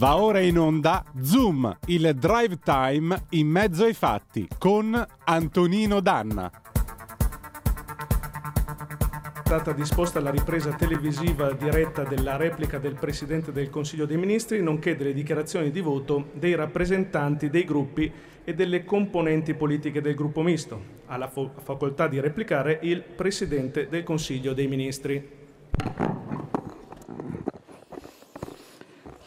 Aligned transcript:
Va 0.00 0.16
ora 0.16 0.40
in 0.40 0.58
onda 0.58 1.04
Zoom, 1.20 1.76
il 1.88 2.14
drive 2.14 2.58
time 2.64 3.26
in 3.32 3.48
mezzo 3.48 3.84
ai 3.84 3.92
fatti 3.92 4.48
con 4.56 5.06
Antonino 5.24 6.00
Danna. 6.00 6.50
È 9.34 9.40
stata 9.44 9.72
disposta 9.72 10.18
la 10.20 10.30
ripresa 10.30 10.72
televisiva 10.72 11.52
diretta 11.52 12.04
della 12.04 12.36
replica 12.36 12.78
del 12.78 12.94
Presidente 12.94 13.52
del 13.52 13.68
Consiglio 13.68 14.06
dei 14.06 14.16
Ministri, 14.16 14.62
nonché 14.62 14.96
delle 14.96 15.12
dichiarazioni 15.12 15.70
di 15.70 15.82
voto 15.82 16.30
dei 16.32 16.54
rappresentanti 16.54 17.50
dei 17.50 17.66
gruppi 17.66 18.10
e 18.42 18.54
delle 18.54 18.86
componenti 18.86 19.52
politiche 19.52 20.00
del 20.00 20.14
gruppo 20.14 20.40
misto. 20.40 20.82
Ha 21.08 21.18
la 21.18 21.28
fo- 21.28 21.52
facoltà 21.62 22.08
di 22.08 22.18
replicare 22.20 22.78
il 22.84 23.02
Presidente 23.02 23.86
del 23.90 24.02
Consiglio 24.02 24.54
dei 24.54 24.66
Ministri. 24.66 25.38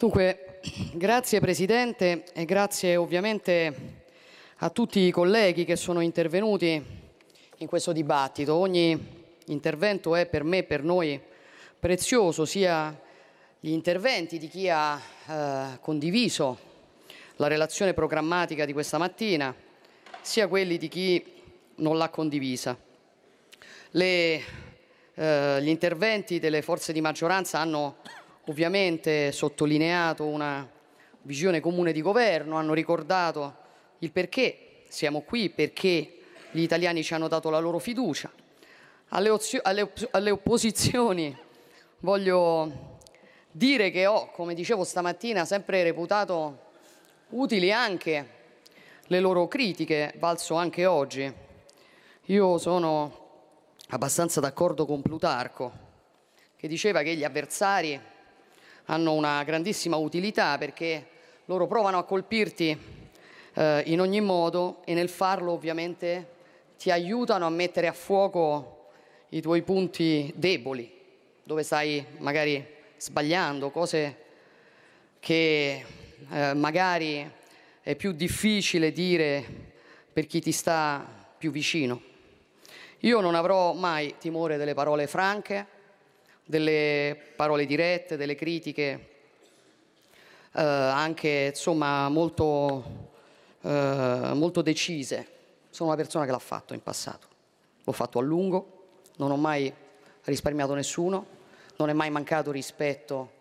Dunque, 0.00 0.48
grazie 0.92 1.40
Presidente 1.40 2.24
e 2.32 2.46
grazie 2.46 2.96
ovviamente 2.96 4.02
a 4.58 4.70
tutti 4.70 5.00
i 5.00 5.10
colleghi 5.10 5.66
che 5.66 5.76
sono 5.76 6.00
intervenuti 6.00 6.82
in 7.58 7.66
questo 7.66 7.92
dibattito. 7.92 8.54
Ogni 8.54 8.98
intervento 9.46 10.14
è 10.14 10.24
per 10.24 10.42
me 10.42 10.58
e 10.58 10.64
per 10.64 10.82
noi 10.82 11.20
prezioso, 11.78 12.46
sia 12.46 12.98
gli 13.60 13.72
interventi 13.72 14.38
di 14.38 14.48
chi 14.48 14.70
ha 14.70 14.98
eh, 14.98 15.78
condiviso 15.80 16.58
la 17.36 17.46
relazione 17.46 17.92
programmatica 17.92 18.64
di 18.64 18.72
questa 18.72 18.96
mattina, 18.96 19.54
sia 20.22 20.48
quelli 20.48 20.78
di 20.78 20.88
chi 20.88 21.24
non 21.76 21.98
l'ha 21.98 22.08
condivisa. 22.08 22.74
Le, 23.90 24.42
eh, 25.14 25.58
gli 25.60 25.68
interventi 25.68 26.38
delle 26.38 26.62
forze 26.62 26.94
di 26.94 27.02
maggioranza 27.02 27.58
hanno 27.58 27.96
ovviamente 28.46 29.32
sottolineato 29.32 30.26
una 30.26 30.68
visione 31.22 31.60
comune 31.60 31.92
di 31.92 32.02
governo, 32.02 32.56
hanno 32.56 32.74
ricordato 32.74 33.56
il 34.00 34.10
perché 34.12 34.82
siamo 34.88 35.22
qui, 35.22 35.48
perché 35.50 36.18
gli 36.50 36.60
italiani 36.60 37.02
ci 37.02 37.14
hanno 37.14 37.28
dato 37.28 37.50
la 37.50 37.58
loro 37.58 37.78
fiducia. 37.78 38.30
Alle, 39.08 39.28
ozio- 39.28 39.60
alle, 39.62 39.82
op- 39.82 40.08
alle 40.10 40.30
opposizioni 40.30 41.36
voglio 42.00 42.98
dire 43.50 43.90
che 43.90 44.06
ho, 44.06 44.30
come 44.30 44.54
dicevo 44.54 44.84
stamattina, 44.84 45.44
sempre 45.44 45.82
reputato 45.82 46.72
utili 47.30 47.72
anche 47.72 48.28
le 49.06 49.20
loro 49.20 49.48
critiche, 49.48 50.14
valso 50.18 50.54
anche 50.54 50.86
oggi. 50.86 51.32
Io 52.26 52.58
sono 52.58 53.22
abbastanza 53.88 54.40
d'accordo 54.40 54.86
con 54.86 55.02
Plutarco, 55.02 55.72
che 56.56 56.68
diceva 56.68 57.02
che 57.02 57.14
gli 57.14 57.24
avversari 57.24 58.00
hanno 58.86 59.12
una 59.14 59.42
grandissima 59.44 59.96
utilità 59.96 60.58
perché 60.58 61.06
loro 61.46 61.66
provano 61.66 61.98
a 61.98 62.04
colpirti 62.04 62.78
eh, 63.54 63.82
in 63.86 64.00
ogni 64.00 64.20
modo 64.20 64.82
e 64.84 64.94
nel 64.94 65.08
farlo 65.08 65.52
ovviamente 65.52 66.32
ti 66.78 66.90
aiutano 66.90 67.46
a 67.46 67.50
mettere 67.50 67.86
a 67.86 67.92
fuoco 67.92 68.88
i 69.30 69.40
tuoi 69.40 69.62
punti 69.62 70.32
deboli, 70.36 70.90
dove 71.42 71.62
stai 71.62 72.04
magari 72.18 72.64
sbagliando, 72.96 73.70
cose 73.70 74.16
che 75.18 75.84
eh, 76.30 76.54
magari 76.54 77.28
è 77.80 77.96
più 77.96 78.12
difficile 78.12 78.92
dire 78.92 79.44
per 80.12 80.26
chi 80.26 80.40
ti 80.40 80.52
sta 80.52 81.06
più 81.36 81.50
vicino. 81.50 82.00
Io 83.00 83.20
non 83.20 83.34
avrò 83.34 83.72
mai 83.72 84.14
timore 84.18 84.56
delle 84.56 84.74
parole 84.74 85.06
franche, 85.06 85.66
delle 86.44 87.16
parole 87.36 87.66
dirette, 87.66 88.16
delle 88.16 88.34
critiche 88.34 89.12
eh, 90.56 90.62
anche 90.62 91.48
insomma 91.50 92.08
molto, 92.08 93.10
eh, 93.62 94.30
molto 94.34 94.62
decise. 94.62 95.28
Sono 95.70 95.88
una 95.90 95.98
persona 95.98 96.24
che 96.24 96.30
l'ha 96.30 96.38
fatto 96.38 96.74
in 96.74 96.82
passato, 96.82 97.26
l'ho 97.82 97.92
fatto 97.92 98.18
a 98.18 98.22
lungo, 98.22 98.82
non 99.16 99.32
ho 99.32 99.36
mai 99.36 99.72
risparmiato 100.24 100.74
nessuno, 100.74 101.26
non 101.76 101.88
è 101.88 101.92
mai 101.92 102.10
mancato 102.10 102.52
rispetto 102.52 103.32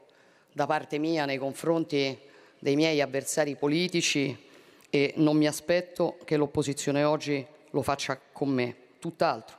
da 0.51 0.65
parte 0.65 0.97
mia 0.97 1.25
nei 1.25 1.37
confronti 1.37 2.17
dei 2.57 2.75
miei 2.75 3.01
avversari 3.01 3.55
politici 3.55 4.49
e 4.89 5.13
non 5.17 5.37
mi 5.37 5.47
aspetto 5.47 6.17
che 6.23 6.37
l'opposizione 6.37 7.03
oggi 7.03 7.45
lo 7.69 7.81
faccia 7.81 8.19
con 8.31 8.49
me, 8.49 8.75
tutt'altro. 8.99 9.57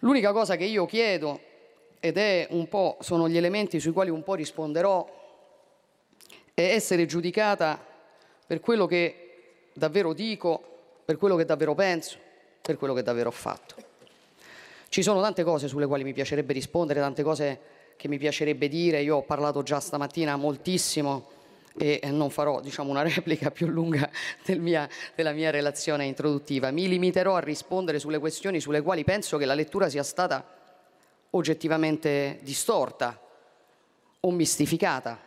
L'unica 0.00 0.32
cosa 0.32 0.56
che 0.56 0.64
io 0.64 0.86
chiedo, 0.86 1.40
ed 2.04 2.16
è 2.16 2.48
un 2.50 2.66
po', 2.66 2.96
sono 2.98 3.28
gli 3.28 3.36
elementi 3.36 3.78
sui 3.78 3.92
quali 3.92 4.10
un 4.10 4.24
po' 4.24 4.34
risponderò, 4.34 5.08
è 6.52 6.60
essere 6.60 7.06
giudicata 7.06 7.80
per 8.44 8.58
quello 8.58 8.86
che 8.86 9.68
davvero 9.72 10.12
dico, 10.12 10.60
per 11.04 11.16
quello 11.16 11.36
che 11.36 11.44
davvero 11.44 11.76
penso, 11.76 12.18
per 12.60 12.76
quello 12.76 12.92
che 12.92 13.04
davvero 13.04 13.28
ho 13.28 13.32
fatto. 13.32 13.76
Ci 14.88 15.00
sono 15.00 15.20
tante 15.20 15.44
cose 15.44 15.68
sulle 15.68 15.86
quali 15.86 16.02
mi 16.02 16.12
piacerebbe 16.12 16.52
rispondere, 16.52 16.98
tante 16.98 17.22
cose 17.22 17.60
che 17.96 18.08
mi 18.08 18.18
piacerebbe 18.18 18.66
dire, 18.66 19.00
io 19.00 19.18
ho 19.18 19.22
parlato 19.22 19.62
già 19.62 19.78
stamattina 19.78 20.34
moltissimo 20.34 21.28
e 21.78 22.00
non 22.10 22.30
farò 22.30 22.60
diciamo, 22.60 22.90
una 22.90 23.02
replica 23.06 23.52
più 23.52 23.68
lunga 23.68 24.10
del 24.44 24.58
mia, 24.58 24.88
della 25.14 25.30
mia 25.30 25.50
relazione 25.50 26.06
introduttiva. 26.06 26.72
Mi 26.72 26.88
limiterò 26.88 27.36
a 27.36 27.40
rispondere 27.40 28.00
sulle 28.00 28.18
questioni 28.18 28.58
sulle 28.58 28.82
quali 28.82 29.04
penso 29.04 29.36
che 29.36 29.44
la 29.44 29.54
lettura 29.54 29.88
sia 29.88 30.02
stata 30.02 30.61
oggettivamente 31.34 32.38
distorta 32.42 33.18
o 34.20 34.30
mistificata, 34.30 35.18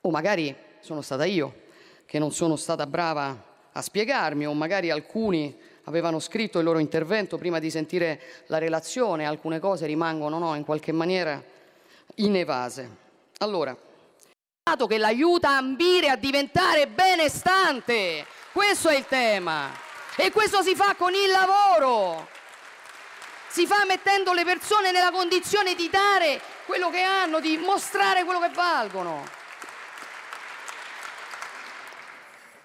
o 0.00 0.10
magari 0.10 0.54
sono 0.80 1.02
stata 1.02 1.24
io 1.24 1.62
che 2.06 2.18
non 2.18 2.32
sono 2.32 2.56
stata 2.56 2.86
brava 2.86 3.52
a 3.72 3.82
spiegarmi, 3.82 4.46
o 4.46 4.52
magari 4.52 4.90
alcuni 4.90 5.56
avevano 5.84 6.18
scritto 6.18 6.58
il 6.58 6.64
loro 6.64 6.78
intervento 6.78 7.38
prima 7.38 7.58
di 7.58 7.70
sentire 7.70 8.20
la 8.46 8.58
relazione, 8.58 9.26
alcune 9.26 9.58
cose 9.58 9.86
rimangono 9.86 10.38
no, 10.38 10.54
in 10.54 10.64
qualche 10.64 10.92
maniera 10.92 11.42
inevase. 12.16 13.02
Allora, 13.38 13.76
che 14.86 14.98
l'aiuta 14.98 15.50
a 15.50 15.56
ambire 15.56 16.08
a 16.08 16.16
diventare 16.16 16.86
benestante. 16.86 18.24
Questo 18.52 18.88
è 18.88 18.96
il 18.96 19.06
tema. 19.06 19.70
E 20.16 20.30
questo 20.30 20.62
si 20.62 20.74
fa 20.74 20.94
con 20.96 21.12
il 21.12 21.28
lavoro. 21.28 22.28
Si 23.54 23.68
fa 23.68 23.84
mettendo 23.86 24.32
le 24.32 24.42
persone 24.42 24.90
nella 24.90 25.12
condizione 25.12 25.76
di 25.76 25.88
dare 25.88 26.40
quello 26.66 26.90
che 26.90 27.02
hanno, 27.02 27.38
di 27.38 27.56
mostrare 27.56 28.24
quello 28.24 28.40
che 28.40 28.48
valgono. 28.48 29.24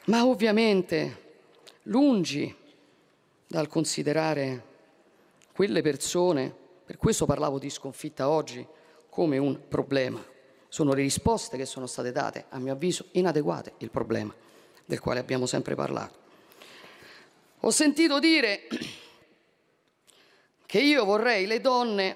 Ma 0.05 0.25
ovviamente, 0.25 1.41
lungi 1.83 2.55
dal 3.45 3.67
considerare 3.67 4.63
quelle 5.53 5.83
persone, 5.83 6.51
per 6.83 6.97
questo 6.97 7.27
parlavo 7.27 7.59
di 7.59 7.69
sconfitta 7.69 8.27
oggi, 8.27 8.65
come 9.11 9.37
un 9.37 9.67
problema. 9.67 10.25
Sono 10.69 10.93
le 10.93 11.03
risposte 11.03 11.55
che 11.55 11.67
sono 11.67 11.85
state 11.85 12.11
date, 12.11 12.45
a 12.49 12.57
mio 12.57 12.73
avviso, 12.73 13.09
inadeguate 13.11 13.73
il 13.77 13.91
problema 13.91 14.33
del 14.85 14.99
quale 14.99 15.19
abbiamo 15.19 15.45
sempre 15.45 15.75
parlato. 15.75 16.17
Ho 17.59 17.69
sentito 17.69 18.17
dire 18.17 18.67
che 20.69 20.77
io 20.77 21.03
vorrei 21.03 21.47
le 21.47 21.61
donne 21.61 22.15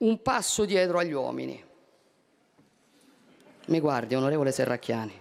un 0.00 0.20
passo 0.20 0.66
dietro 0.66 0.98
agli 0.98 1.12
uomini. 1.12 1.64
Mi 3.68 3.80
guardi, 3.80 4.14
onorevole 4.14 4.52
Serracchiani, 4.52 5.20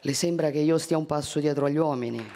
le 0.00 0.12
sembra 0.12 0.50
che 0.50 0.58
io 0.58 0.76
stia 0.76 0.98
un 0.98 1.06
passo 1.06 1.38
dietro 1.38 1.66
agli 1.66 1.76
uomini? 1.76 2.32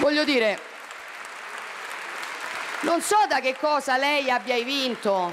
Voglio 0.00 0.24
dire, 0.24 0.72
non 2.84 3.00
so 3.00 3.16
da 3.26 3.40
che 3.40 3.56
cosa 3.56 3.96
lei 3.96 4.30
abbia 4.30 4.62
vinto 4.62 5.32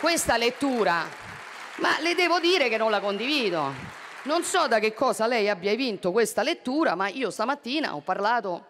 questa 0.00 0.38
lettura, 0.38 1.06
ma 1.76 2.00
le 2.00 2.14
devo 2.14 2.40
dire 2.40 2.70
che 2.70 2.78
non 2.78 2.90
la 2.90 3.00
condivido. 3.00 3.92
Non 4.22 4.42
so 4.42 4.66
da 4.66 4.78
che 4.78 4.94
cosa 4.94 5.26
lei 5.26 5.50
abbia 5.50 5.74
vinto 5.74 6.10
questa 6.10 6.42
lettura, 6.42 6.94
ma 6.94 7.08
io 7.08 7.30
stamattina 7.30 7.94
ho 7.94 8.00
parlato 8.00 8.64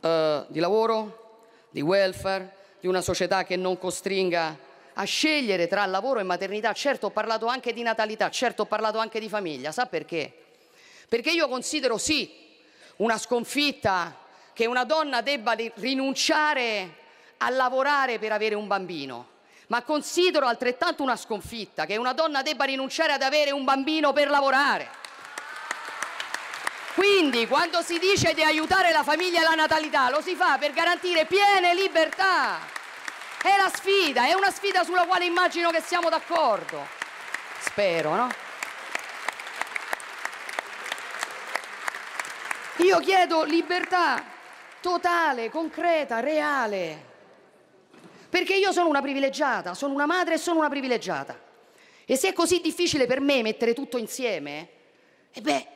eh, 0.00 0.44
di 0.48 0.60
lavoro, 0.60 1.46
di 1.70 1.80
welfare, 1.80 2.54
di 2.78 2.86
una 2.86 3.00
società 3.00 3.44
che 3.44 3.56
non 3.56 3.78
costringa 3.78 4.58
a 4.92 5.04
scegliere 5.04 5.66
tra 5.66 5.86
lavoro 5.86 6.20
e 6.20 6.24
maternità. 6.24 6.74
Certo 6.74 7.06
ho 7.06 7.10
parlato 7.10 7.46
anche 7.46 7.72
di 7.72 7.82
natalità, 7.82 8.28
certo 8.28 8.62
ho 8.62 8.66
parlato 8.66 8.98
anche 8.98 9.18
di 9.18 9.30
famiglia. 9.30 9.72
Sa 9.72 9.86
perché? 9.86 10.30
Perché 11.08 11.30
io 11.30 11.48
considero 11.48 11.96
sì 11.96 12.30
una 12.96 13.16
sconfitta 13.16 14.14
che 14.52 14.66
una 14.66 14.84
donna 14.84 15.22
debba 15.22 15.54
rinunciare 15.76 16.97
a 17.38 17.50
lavorare 17.50 18.18
per 18.18 18.32
avere 18.32 18.54
un 18.54 18.66
bambino, 18.66 19.26
ma 19.68 19.82
considero 19.82 20.46
altrettanto 20.46 21.02
una 21.02 21.16
sconfitta 21.16 21.86
che 21.86 21.96
una 21.96 22.12
donna 22.12 22.42
debba 22.42 22.64
rinunciare 22.64 23.12
ad 23.12 23.22
avere 23.22 23.50
un 23.50 23.64
bambino 23.64 24.12
per 24.12 24.28
lavorare. 24.28 24.88
Quindi 26.94 27.46
quando 27.46 27.80
si 27.80 27.98
dice 28.00 28.34
di 28.34 28.42
aiutare 28.42 28.90
la 28.90 29.04
famiglia 29.04 29.40
e 29.40 29.44
la 29.44 29.54
natalità 29.54 30.10
lo 30.10 30.20
si 30.20 30.34
fa 30.34 30.58
per 30.58 30.72
garantire 30.72 31.26
piene 31.26 31.72
libertà. 31.72 32.58
È 33.40 33.56
la 33.56 33.70
sfida, 33.72 34.26
è 34.26 34.34
una 34.34 34.50
sfida 34.50 34.82
sulla 34.82 35.04
quale 35.04 35.24
immagino 35.24 35.70
che 35.70 35.80
siamo 35.80 36.08
d'accordo. 36.08 36.84
Spero, 37.60 38.16
no? 38.16 38.28
Io 42.78 42.98
chiedo 42.98 43.44
libertà 43.44 44.24
totale, 44.80 45.50
concreta, 45.50 46.18
reale. 46.18 47.07
Perché 48.28 48.54
io 48.54 48.72
sono 48.72 48.88
una 48.88 49.00
privilegiata, 49.00 49.74
sono 49.74 49.94
una 49.94 50.06
madre 50.06 50.34
e 50.34 50.38
sono 50.38 50.58
una 50.58 50.68
privilegiata. 50.68 51.38
E 52.04 52.16
se 52.16 52.28
è 52.28 52.32
così 52.32 52.60
difficile 52.60 53.06
per 53.06 53.20
me 53.20 53.42
mettere 53.42 53.74
tutto 53.74 53.96
insieme, 53.96 54.68
e 55.32 55.40
beh, 55.40 55.66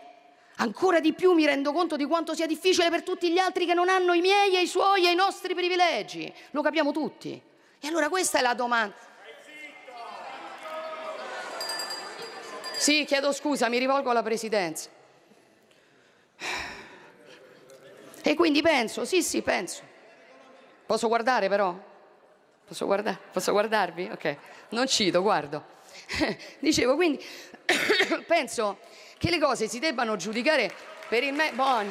ancora 0.57 1.01
di 1.01 1.13
più 1.13 1.33
mi 1.33 1.47
rendo 1.47 1.73
conto 1.73 1.97
di 1.97 2.05
quanto 2.05 2.35
sia 2.35 2.47
difficile 2.47 2.91
per 2.91 3.03
tutti 3.03 3.31
gli 3.31 3.39
altri 3.39 3.67
che 3.67 3.75
non 3.75 3.89
hanno 3.89 4.13
i 4.13 4.21
miei 4.21 4.57
e 4.57 4.63
i 4.63 4.67
suoi 4.67 5.07
e 5.07 5.13
i 5.13 5.15
nostri 5.15 5.55
privilegi. 5.55 6.33
Lo 6.51 6.63
capiamo 6.63 6.93
tutti. 6.93 7.41
E 7.81 7.89
allora 7.89 8.09
questa 8.09 8.39
è 8.39 8.43
la 8.43 8.55
domanda. 8.55 8.95
Sì, 12.77 13.05
chiedo 13.05 13.33
scusa, 13.33 13.69
mi 13.69 13.79
rivolgo 13.79 14.11
alla 14.11 14.23
Presidenza. 14.23 14.91
E 18.23 18.35
quindi 18.35 18.63
penso, 18.63 19.05
sì, 19.05 19.23
sì, 19.23 19.43
penso. 19.43 19.83
Posso 20.87 21.09
guardare 21.09 21.49
però? 21.49 21.91
Posso, 22.73 22.87
guardare? 22.87 23.19
Posso 23.31 23.53
guardarvi? 23.53 24.09
Ok, 24.13 24.37
non 24.71 24.87
cito, 24.87 25.21
guardo. 25.21 25.63
Dicevo, 26.59 26.95
quindi 26.95 27.23
penso 28.27 28.79
che 29.19 29.29
le 29.29 29.39
cose 29.39 29.69
si 29.69 29.79
debbano 29.79 30.17
giudicare 30.17 30.73
per 31.07 31.23
il 31.23 31.35
me... 31.35 31.53
Bon. 31.53 31.87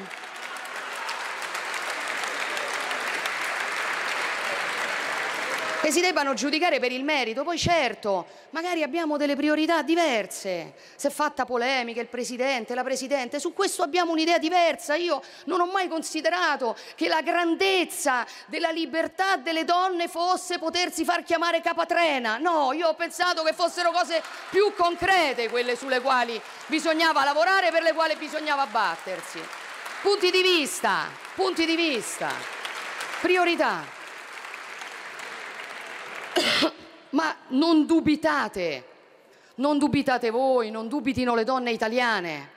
Che 5.82 5.92
si 5.92 6.00
debbano 6.00 6.36
giudicare 6.36 6.80
per 6.80 6.92
il 6.92 7.04
merito. 7.04 7.44
Poi 7.44 7.58
certo, 7.58 8.28
magari 8.52 8.84
abbiamo 8.84 9.18
delle 9.18 9.36
priorità 9.36 9.82
diverse. 9.82 10.74
Si 10.96 11.08
è 11.08 11.10
fatta 11.10 11.44
polemica 11.44 12.00
il 12.00 12.08
Presidente, 12.08 12.76
la 12.76 12.84
Presidente, 12.84 13.40
su 13.40 13.52
questo 13.54 13.82
abbiamo 13.82 14.12
un'idea 14.12 14.38
diversa. 14.38 14.94
Io 14.94 15.22
non 15.46 15.60
ho 15.60 15.66
mai 15.66 15.88
considerato 15.88 16.78
che 16.94 17.08
la 17.08 17.22
grandezza 17.22 18.26
della 18.46 18.70
libertà 18.70 19.38
delle 19.38 19.66
donne 19.66 20.08
fosse 20.08 20.60
potersi 20.60 21.04
far 21.04 21.24
chiamare 21.24 21.62
capatrena. 21.62 22.38
No, 22.38 22.74
io 22.74 22.88
ho 22.88 22.94
pensato 22.94 23.42
che 23.42 23.54
fossero 23.54 23.90
cose 23.90 24.22
più 24.52 24.74
concrete 24.76 25.50
quelle 25.50 25.76
sulle 25.76 26.00
quali 26.00 26.40
bisognava 26.68 27.24
lavorare, 27.24 27.72
per 27.72 27.82
le 27.82 27.94
quali 27.94 28.16
bisognava 28.16 28.68
battersi. 28.68 29.42
Punti 30.04 30.30
di 30.30 30.44
vista, 30.44 31.10
punti 31.34 31.66
di 31.66 31.76
vista, 31.76 32.32
priorità. 33.20 34.01
Ma 37.12 37.36
non 37.50 37.86
dubitate, 37.86 38.86
non 39.56 39.78
dubitate 39.78 40.30
voi, 40.30 40.72
non 40.72 40.88
dubitino 40.88 41.36
le 41.36 41.44
donne 41.44 41.72
italiane. 41.72 42.50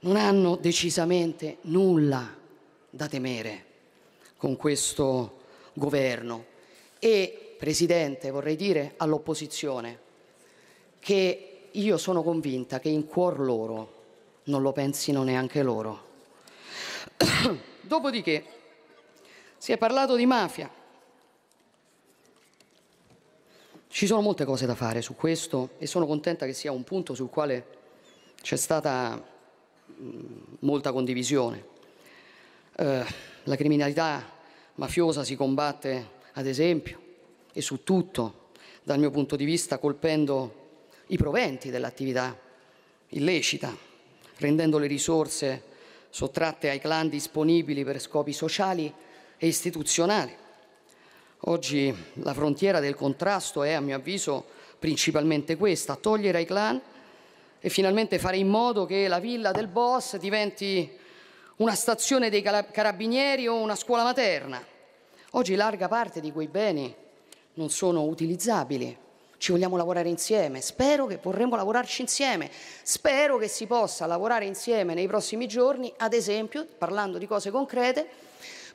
Non 0.00 0.16
hanno 0.16 0.56
decisamente 0.56 1.58
nulla 1.62 2.34
da 2.90 3.06
temere 3.06 3.64
con 4.36 4.56
questo 4.56 5.40
governo. 5.74 6.46
E, 6.98 7.54
Presidente, 7.56 8.30
vorrei 8.30 8.56
dire 8.56 8.94
all'opposizione 8.96 10.00
che 10.98 11.68
io 11.70 11.96
sono 11.96 12.22
convinta 12.22 12.80
che 12.80 12.88
in 12.88 13.06
cuor 13.06 13.38
loro 13.38 14.00
non 14.44 14.62
lo 14.62 14.72
pensino 14.72 15.22
neanche 15.22 15.62
loro. 15.62 16.10
Dopodiché 17.80 18.44
si 19.56 19.70
è 19.72 19.78
parlato 19.78 20.16
di 20.16 20.26
mafia. 20.26 20.81
Ci 23.94 24.06
sono 24.06 24.22
molte 24.22 24.46
cose 24.46 24.64
da 24.64 24.74
fare 24.74 25.02
su 25.02 25.14
questo 25.14 25.72
e 25.76 25.86
sono 25.86 26.06
contenta 26.06 26.46
che 26.46 26.54
sia 26.54 26.72
un 26.72 26.82
punto 26.82 27.12
sul 27.12 27.28
quale 27.28 27.66
c'è 28.40 28.56
stata 28.56 29.22
molta 30.60 30.92
condivisione. 30.92 31.66
Eh, 32.74 33.04
la 33.42 33.54
criminalità 33.54 34.26
mafiosa 34.76 35.24
si 35.24 35.36
combatte, 35.36 36.08
ad 36.32 36.46
esempio, 36.46 37.00
e 37.52 37.60
su 37.60 37.84
tutto, 37.84 38.48
dal 38.82 38.98
mio 38.98 39.10
punto 39.10 39.36
di 39.36 39.44
vista, 39.44 39.76
colpendo 39.76 40.70
i 41.08 41.18
proventi 41.18 41.68
dell'attività 41.68 42.34
illecita, 43.08 43.76
rendendo 44.38 44.78
le 44.78 44.86
risorse 44.86 45.64
sottratte 46.08 46.70
ai 46.70 46.80
clan 46.80 47.10
disponibili 47.10 47.84
per 47.84 48.00
scopi 48.00 48.32
sociali 48.32 48.90
e 49.36 49.46
istituzionali. 49.46 50.34
Oggi 51.46 51.92
la 52.22 52.34
frontiera 52.34 52.78
del 52.78 52.94
contrasto 52.94 53.64
è, 53.64 53.72
a 53.72 53.80
mio 53.80 53.96
avviso, 53.96 54.44
principalmente 54.78 55.56
questa, 55.56 55.96
togliere 55.96 56.38
ai 56.38 56.44
clan 56.44 56.80
e 57.58 57.68
finalmente 57.68 58.20
fare 58.20 58.36
in 58.36 58.46
modo 58.46 58.86
che 58.86 59.08
la 59.08 59.18
villa 59.18 59.50
del 59.50 59.66
boss 59.66 60.18
diventi 60.18 60.88
una 61.56 61.74
stazione 61.74 62.30
dei 62.30 62.42
carabinieri 62.42 63.48
o 63.48 63.56
una 63.56 63.74
scuola 63.74 64.04
materna. 64.04 64.64
Oggi 65.32 65.56
larga 65.56 65.88
parte 65.88 66.20
di 66.20 66.30
quei 66.30 66.46
beni 66.46 66.94
non 67.54 67.70
sono 67.70 68.04
utilizzabili. 68.04 68.96
Ci 69.36 69.50
vogliamo 69.50 69.76
lavorare 69.76 70.08
insieme, 70.08 70.60
spero 70.60 71.06
che 71.06 71.18
vorremmo 71.20 71.56
lavorarci 71.56 72.02
insieme, 72.02 72.48
spero 72.84 73.36
che 73.38 73.48
si 73.48 73.66
possa 73.66 74.06
lavorare 74.06 74.44
insieme 74.44 74.94
nei 74.94 75.08
prossimi 75.08 75.48
giorni, 75.48 75.92
ad 75.96 76.12
esempio, 76.12 76.64
parlando 76.78 77.18
di 77.18 77.26
cose 77.26 77.50
concrete, 77.50 78.06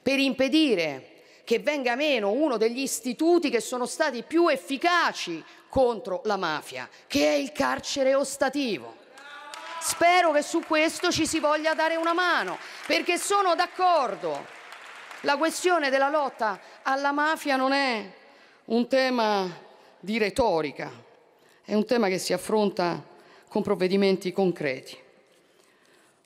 per 0.02 0.20
impedire 0.20 1.16
che 1.48 1.60
venga 1.60 1.96
meno 1.96 2.32
uno 2.32 2.58
degli 2.58 2.80
istituti 2.80 3.50
che 3.50 3.62
sono 3.62 3.86
stati 3.86 4.22
più 4.24 4.50
efficaci 4.50 5.42
contro 5.70 6.20
la 6.26 6.36
mafia, 6.36 6.90
che 7.08 7.26
è 7.26 7.36
il 7.36 7.54
carcere 7.54 8.16
ostativo. 8.16 8.98
Spero 9.80 10.34
che 10.34 10.42
su 10.42 10.60
questo 10.68 11.10
ci 11.10 11.26
si 11.26 11.40
voglia 11.40 11.74
dare 11.74 11.96
una 11.96 12.12
mano, 12.12 12.58
perché 12.86 13.18
sono 13.18 13.56
d'accordo. 13.56 14.46
La 15.22 15.38
questione 15.38 15.90
della 15.90 16.10
lotta 16.10 16.60
alla 16.82 17.14
mafia 17.14 17.56
non 17.56 17.72
è 17.72 18.12
un 18.66 18.90
tema 18.90 19.50
di 20.02 20.18
retorica, 20.18 20.92
è 21.64 21.74
un 21.74 21.86
tema 21.86 22.10
che 22.10 22.18
si 22.18 22.34
affronta 22.34 23.02
con 23.48 23.64
provvedimenti 23.64 24.34
concreti. 24.34 24.98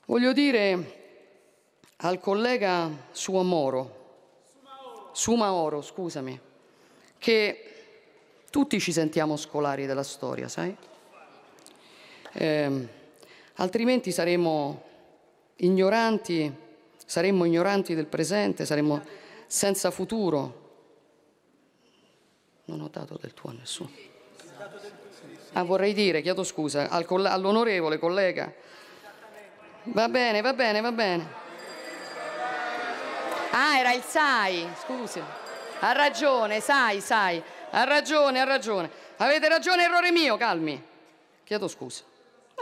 Voglio 0.06 0.32
dire 0.32 0.98
al 1.98 2.18
collega 2.18 2.90
Suomoro, 3.12 4.01
Sumaoro, 5.12 5.82
scusami, 5.82 6.40
che 7.18 7.74
tutti 8.50 8.80
ci 8.80 8.92
sentiamo 8.92 9.36
scolari 9.36 9.86
della 9.86 10.02
storia, 10.02 10.48
sai? 10.48 10.76
Eh, 12.32 12.88
altrimenti 13.54 14.10
saremmo 14.10 14.82
ignoranti, 15.56 16.52
saremmo 17.04 17.44
ignoranti 17.44 17.94
del 17.94 18.06
presente, 18.06 18.64
saremmo 18.64 19.02
senza 19.46 19.90
futuro. 19.90 20.60
Non 22.64 22.80
ho 22.80 22.88
dato 22.88 23.18
del 23.20 23.34
tuo 23.34 23.50
a 23.50 23.52
nessuno. 23.52 23.90
Ah, 25.52 25.62
vorrei 25.62 25.92
dire, 25.92 26.22
chiedo 26.22 26.44
scusa, 26.44 26.88
all'onorevole 26.88 27.98
collega. 27.98 28.52
Va 29.84 30.08
bene, 30.08 30.40
va 30.40 30.54
bene, 30.54 30.80
va 30.80 30.92
bene. 30.92 31.41
Ah, 33.54 33.78
era 33.78 33.92
il 33.92 34.02
SAI, 34.02 34.66
scusi. 34.82 35.22
Ha 35.80 35.92
ragione, 35.92 36.60
sai, 36.60 37.00
sai. 37.00 37.42
Ha 37.70 37.84
ragione, 37.84 38.40
ha 38.40 38.44
ragione. 38.44 38.90
Avete 39.18 39.46
ragione, 39.46 39.84
errore 39.84 40.10
mio, 40.10 40.38
calmi. 40.38 40.82
Chiedo 41.44 41.68
scusa. 41.68 42.02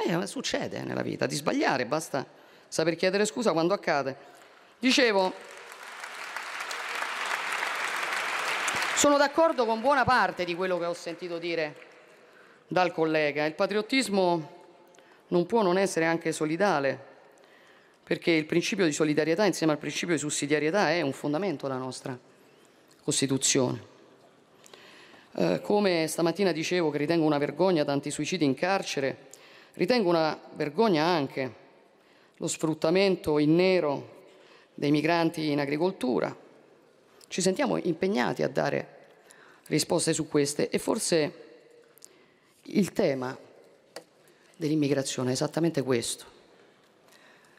Eh, 0.05 0.27
succede 0.27 0.83
nella 0.83 1.03
vita 1.03 1.27
di 1.27 1.37
sbagliare, 1.37 1.87
basta 1.87 2.27
saper 2.67 2.97
chiedere 2.97 3.25
scusa 3.25 3.53
quando 3.53 3.73
accade. 3.73 4.17
Dicevo, 4.81 5.33
sono 8.97 9.17
d'accordo 9.17 9.67
con 9.67 9.81
buona 9.81 10.05
parte 10.05 10.45
di 10.45 10.57
quello 10.57 10.77
che 10.79 10.87
ho 10.87 10.95
sentito 10.95 11.39
dire 11.39 11.77
dal 12.67 12.93
collega. 12.93 13.45
Il 13.45 13.55
patriottismo 13.55 14.59
non 15.29 15.47
può 15.47 15.63
non 15.63 15.79
essere 15.79 16.07
anche 16.07 16.33
solidale 16.33 17.10
perché 18.11 18.33
il 18.33 18.45
principio 18.45 18.87
di 18.87 18.91
solidarietà 18.91 19.45
insieme 19.45 19.73
al 19.73 19.79
principio 19.79 20.17
di 20.17 20.21
sussidiarietà 20.21 20.91
è 20.91 21.01
un 21.01 21.13
fondamento 21.13 21.69
della 21.69 21.79
nostra 21.79 22.19
Costituzione. 23.05 23.81
Eh, 25.37 25.61
come 25.63 26.09
stamattina 26.09 26.51
dicevo 26.51 26.91
che 26.91 26.99
ritengo 26.99 27.25
una 27.25 27.39
vergogna 27.39 27.85
tanti 27.85 28.11
suicidi 28.11 28.45
in 28.45 28.55
carcere, 28.55 29.29
ritengo 29.75 30.09
una 30.09 30.37
vergogna 30.55 31.05
anche 31.05 31.55
lo 32.39 32.49
sfruttamento 32.49 33.39
in 33.39 33.55
nero 33.55 34.25
dei 34.75 34.91
migranti 34.91 35.49
in 35.49 35.61
agricoltura. 35.61 36.37
Ci 37.29 37.41
sentiamo 37.41 37.77
impegnati 37.77 38.43
a 38.43 38.49
dare 38.49 38.89
risposte 39.67 40.13
su 40.13 40.27
queste 40.27 40.69
e 40.69 40.79
forse 40.81 41.33
il 42.63 42.93
tema 42.93 43.39
dell'immigrazione 44.57 45.29
è 45.29 45.33
esattamente 45.35 45.81
questo 45.83 46.30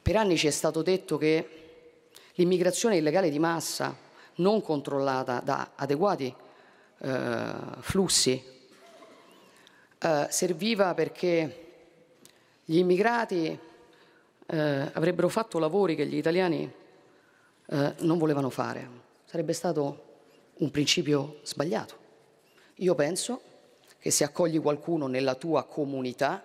Per 0.02 0.16
anni 0.16 0.38
ci 0.38 0.48
è 0.48 0.52
stato 0.52 0.82
detto 0.82 1.18
che 1.18 1.48
l'immigrazione 2.36 2.98
illegale 2.98 3.30
di 3.30 3.40
massa, 3.40 3.96
non 4.36 4.62
controllata 4.62 5.42
da 5.44 5.72
adeguati 5.76 6.34
eh, 7.00 7.54
flussi, 7.80 8.44
eh, 10.00 10.28
serviva 10.30 10.94
perché 10.94 11.66
gli 12.66 12.78
immigrati 12.78 13.58
eh, 14.48 14.90
avrebbero 14.94 15.30
fatto 15.30 15.60
lavori 15.60 15.96
che 15.96 16.08
gli 16.08 16.18
italiani 16.18 16.72
eh, 17.68 17.94
non 18.00 18.18
volevano 18.18 18.50
fare. 18.50 18.88
Sarebbe 19.26 19.54
stato 19.54 20.10
un 20.56 20.72
principio 20.72 21.40
sbagliato. 21.44 21.96
Io 22.76 22.96
penso 22.96 23.42
che 24.00 24.10
se 24.10 24.24
accogli 24.24 24.60
qualcuno 24.60 25.08
nella 25.08 25.36
tua 25.36 25.64
comunità, 25.64 26.44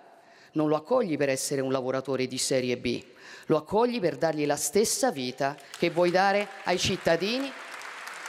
non 0.57 0.67
lo 0.67 0.75
accogli 0.75 1.15
per 1.17 1.29
essere 1.29 1.61
un 1.61 1.71
lavoratore 1.71 2.25
di 2.25 2.39
serie 2.39 2.77
B, 2.77 3.01
lo 3.45 3.57
accogli 3.57 3.99
per 3.99 4.17
dargli 4.17 4.45
la 4.45 4.55
stessa 4.55 5.11
vita 5.11 5.55
che 5.77 5.91
vuoi 5.91 6.09
dare 6.09 6.47
ai 6.63 6.79
cittadini 6.79 7.49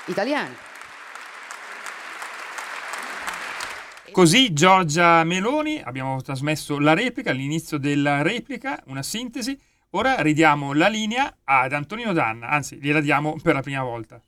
italiani. 0.04 0.54
Così 4.12 4.52
Giorgia 4.52 5.24
Meloni, 5.24 5.80
abbiamo 5.82 6.20
trasmesso 6.20 6.78
la 6.78 6.94
replica, 6.94 7.30
all'inizio 7.30 7.78
della 7.78 8.22
replica, 8.22 8.80
una 8.86 9.02
sintesi. 9.02 9.58
Ora 9.90 10.20
ridiamo 10.20 10.74
la 10.74 10.88
linea 10.88 11.38
ad 11.44 11.72
Antonino 11.72 12.12
Danna, 12.12 12.48
anzi 12.48 12.76
gliela 12.76 13.00
diamo 13.00 13.36
per 13.42 13.54
la 13.54 13.62
prima 13.62 13.82
volta. 13.82 14.20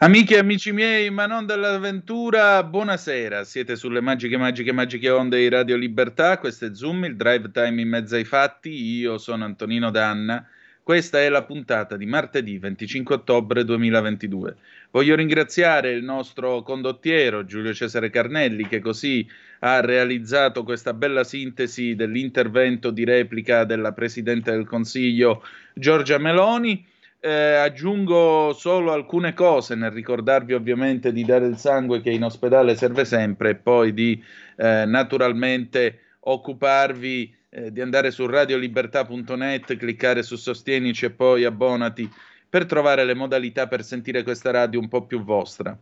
Amiche 0.00 0.36
e 0.36 0.38
amici 0.38 0.70
miei, 0.70 1.10
ma 1.10 1.26
non 1.26 1.44
dell'avventura, 1.44 2.62
buonasera. 2.62 3.42
Siete 3.42 3.74
sulle 3.74 4.00
magiche, 4.00 4.36
magiche, 4.36 4.70
magiche 4.70 5.10
onde 5.10 5.38
di 5.38 5.48
Radio 5.48 5.74
Libertà. 5.74 6.38
Questo 6.38 6.66
è 6.66 6.70
Zoom, 6.72 7.04
il 7.04 7.16
drive 7.16 7.50
time 7.50 7.80
in 7.80 7.88
mezzo 7.88 8.14
ai 8.14 8.22
fatti. 8.22 8.70
Io 8.70 9.18
sono 9.18 9.44
Antonino 9.44 9.90
Danna. 9.90 10.46
Questa 10.84 11.20
è 11.20 11.28
la 11.28 11.42
puntata 11.42 11.96
di 11.96 12.06
martedì 12.06 12.58
25 12.58 13.16
ottobre 13.16 13.64
2022. 13.64 14.56
Voglio 14.92 15.16
ringraziare 15.16 15.90
il 15.90 16.04
nostro 16.04 16.62
condottiero 16.62 17.44
Giulio 17.44 17.74
Cesare 17.74 18.08
Carnelli 18.08 18.68
che 18.68 18.78
così 18.78 19.28
ha 19.58 19.80
realizzato 19.80 20.62
questa 20.62 20.94
bella 20.94 21.24
sintesi 21.24 21.96
dell'intervento 21.96 22.92
di 22.92 23.04
replica 23.04 23.64
della 23.64 23.90
Presidente 23.90 24.52
del 24.52 24.64
Consiglio 24.64 25.42
Giorgia 25.74 26.18
Meloni 26.18 26.86
eh, 27.20 27.54
aggiungo 27.54 28.52
solo 28.52 28.92
alcune 28.92 29.34
cose 29.34 29.74
nel 29.74 29.90
ricordarvi 29.90 30.52
ovviamente 30.54 31.12
di 31.12 31.24
dare 31.24 31.46
il 31.46 31.56
sangue 31.56 32.00
che 32.00 32.10
in 32.10 32.22
ospedale 32.22 32.76
serve 32.76 33.04
sempre 33.04 33.50
e 33.50 33.54
poi 33.56 33.92
di 33.92 34.22
eh, 34.56 34.84
naturalmente 34.84 36.00
occuparvi 36.20 37.34
eh, 37.50 37.72
di 37.72 37.80
andare 37.80 38.10
su 38.10 38.26
radiolibertà.net, 38.26 39.76
cliccare 39.76 40.22
su 40.22 40.36
Sostienici 40.36 41.06
e 41.06 41.10
poi 41.10 41.44
abbonati 41.44 42.08
per 42.48 42.66
trovare 42.66 43.04
le 43.04 43.14
modalità 43.14 43.66
per 43.66 43.82
sentire 43.82 44.22
questa 44.22 44.50
radio 44.50 44.78
un 44.78 44.88
po' 44.88 45.04
più 45.04 45.22
vostra. 45.22 45.76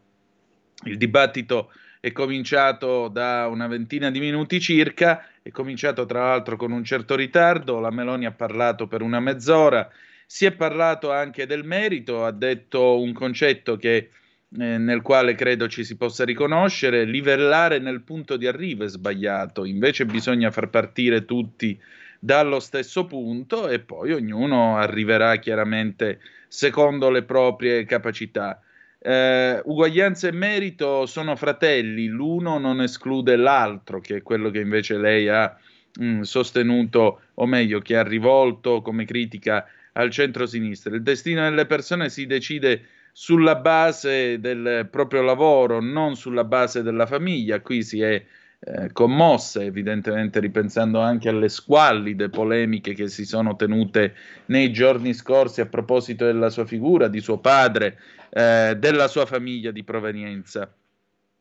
Il 0.85 0.97
dibattito 0.97 1.71
è 2.00 2.12
cominciato 2.12 3.09
da 3.09 3.47
una 3.49 3.66
ventina 3.66 4.11
di 4.11 4.21
minuti 4.21 4.61
circa, 4.61 5.26
è 5.43 5.50
cominciato 5.50 6.07
tra 6.07 6.28
l'altro 6.28 6.57
con 6.57 6.73
un 6.73 6.85
certo 6.85 7.14
ritardo, 7.14 7.78
la 7.78 7.90
Meloni 7.90 8.26
ha 8.26 8.33
parlato 8.33 8.87
per 8.87 9.02
una 9.02 9.21
mezz'ora 9.21 9.88
si 10.26 10.45
è 10.45 10.52
parlato 10.52 11.12
anche 11.12 11.47
del 11.47 11.64
merito, 11.64 12.25
ha 12.25 12.33
detto 12.33 13.00
un 13.00 13.12
concetto 13.12 13.76
che, 13.76 14.11
eh, 14.59 14.78
nel 14.78 15.00
quale 15.00 15.37
credo 15.37 15.68
ci 15.68 15.85
si 15.85 15.97
possa 15.97 16.25
riconoscere, 16.25 17.04
livellare 17.04 17.78
nel 17.78 18.02
punto 18.02 18.37
di 18.37 18.49
arrivo 18.49 18.85
è 18.85 18.88
sbagliato, 18.88 19.64
invece 19.64 20.04
bisogna 20.04 20.50
far 20.50 20.68
partire 20.68 21.25
tutti 21.25 21.80
dallo 22.18 22.59
stesso 22.59 23.06
punto 23.06 23.68
e 23.68 23.78
poi 23.78 24.12
ognuno 24.12 24.76
arriverà 24.76 25.37
chiaramente 25.37 26.18
secondo 26.49 27.09
le 27.11 27.23
proprie 27.23 27.85
capacità. 27.85 28.61
Eh, 28.99 29.61
uguaglianza 29.64 30.26
e 30.26 30.33
merito 30.33 31.06
sono 31.06 31.37
fratelli, 31.37 32.06
l'uno 32.06 32.59
non 32.59 32.83
esclude 32.83 33.37
l'altro, 33.37 34.00
che 34.00 34.16
è 34.16 34.23
quello 34.23 34.50
che 34.50 34.59
invece 34.59 34.99
lei 34.99 35.28
ha 35.28 35.56
mh, 36.00 36.04
mm, 36.04 36.21
sostenuto, 36.23 37.21
o 37.35 37.47
meglio, 37.47 37.78
che 37.80 37.97
ha 37.97 38.02
rivolto 38.02 38.83
come 38.83 39.04
critica 39.04 39.64
al 39.97 40.11
centro-sinistra. 40.11 40.95
Il 40.95 41.03
destino 41.03 41.43
delle 41.43 41.67
persone 41.67 42.09
si 42.09 42.26
decide 42.26 42.87
sulla 43.12 43.57
base 43.57 44.38
del 44.41 44.88
proprio 44.91 45.23
lavoro, 45.23 45.81
non 45.81 46.17
sulla 46.17 46.45
base 46.45 46.83
della 46.83 47.07
famiglia. 47.07 47.61
Qui 47.61 47.83
si 47.83 48.00
è 48.03 48.23
eh, 48.59 48.93
commossa, 48.93 49.62
evidentemente 49.62 50.38
ripensando 50.38 51.00
anche 51.00 51.31
alle 51.31 51.49
squallide 51.49 52.29
polemiche 52.29 52.95
che 52.95 53.09
si 53.09 53.25
sono 53.25 53.57
tenute 53.57 54.15
nei 54.47 54.71
giorni 54.71 55.15
scorsi 55.15 55.62
a 55.62 55.67
proposito 55.67 56.26
della 56.26 56.50
sua 56.50 56.67
figura, 56.67 57.09
di 57.09 57.21
suo 57.21 57.38
padre, 57.38 57.99
eh, 58.31 58.76
della 58.79 59.09
sua 59.09 59.25
famiglia 59.25 59.71
di 59.71 59.83
provenienza. 59.83 60.71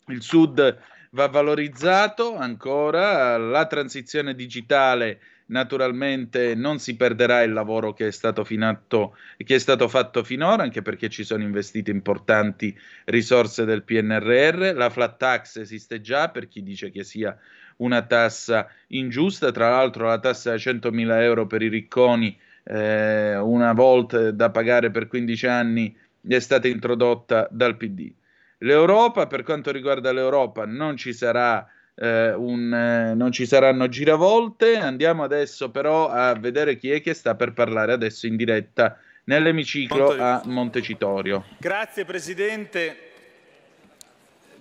Il 0.08 0.22
Sud 0.22 0.78
va 1.12 1.28
valorizzato 1.28 2.38
ancora, 2.38 3.38
la 3.38 3.66
transizione 3.66 4.34
digitale 4.34 5.20
Naturalmente 5.48 6.56
non 6.56 6.80
si 6.80 6.96
perderà 6.96 7.44
il 7.44 7.54
lavoro 7.54 7.94
che 7.94 8.08
è, 8.08 8.12
stato 8.12 8.44
finato, 8.44 9.16
che 9.38 9.56
è 9.56 9.60
stato 9.60 9.88
fatto 9.88 10.24
finora, 10.24 10.64
anche 10.64 10.82
perché 10.82 11.08
ci 11.08 11.24
sono 11.24 11.44
investite 11.44 11.92
importanti 11.92 12.76
risorse 13.06 13.64
del 13.64 13.84
PNRR. 13.84 14.74
La 14.74 14.90
flat 14.90 15.18
tax 15.18 15.58
esiste 15.58 16.02
già 16.02 16.30
per 16.30 16.48
chi 16.48 16.64
dice 16.64 16.90
che 16.90 17.04
sia 17.04 17.38
una 17.78 18.02
tassa 18.02 18.68
ingiusta. 18.88 19.52
Tra 19.52 19.70
l'altro 19.70 20.08
la 20.08 20.20
tassa 20.20 20.52
da 20.52 20.56
100.000 20.56 21.22
euro 21.22 21.46
per 21.46 21.62
i 21.62 21.68
ricconi, 21.68 22.36
eh, 22.64 23.38
una 23.38 23.74
volta 23.74 24.32
da 24.32 24.50
pagare 24.50 24.90
per 24.90 25.08
15 25.08 25.46
anni, 25.46 25.96
è 26.28 26.40
stata 26.40 26.68
introdotta 26.68 27.48
dal 27.52 27.78
PD. 27.78 28.12
L'Europa, 28.60 29.28
per 29.28 29.44
quanto 29.44 29.72
riguarda 29.72 30.12
l'Europa, 30.12 30.66
non 30.66 30.98
ci 30.98 31.14
sarà 31.14 31.68
un, 31.98 32.74
eh, 32.74 33.14
non 33.16 33.32
ci 33.32 33.46
saranno 33.46 33.88
giravolte. 33.88 34.78
Andiamo 34.78 35.24
adesso 35.24 35.70
però 35.70 36.10
a 36.10 36.34
vedere 36.36 36.78
chi 36.78 36.92
è 36.92 37.02
che 37.02 37.14
sta 37.14 37.36
per 37.36 37.54
parlare 37.54 37.94
adesso 37.94 38.28
in 38.28 38.36
diretta 38.36 39.00
nell'emiciclo 39.26 40.12
a 40.12 40.42
Montecitorio. 40.46 41.46
Grazie 41.58 42.06
Presidente. 42.06 42.98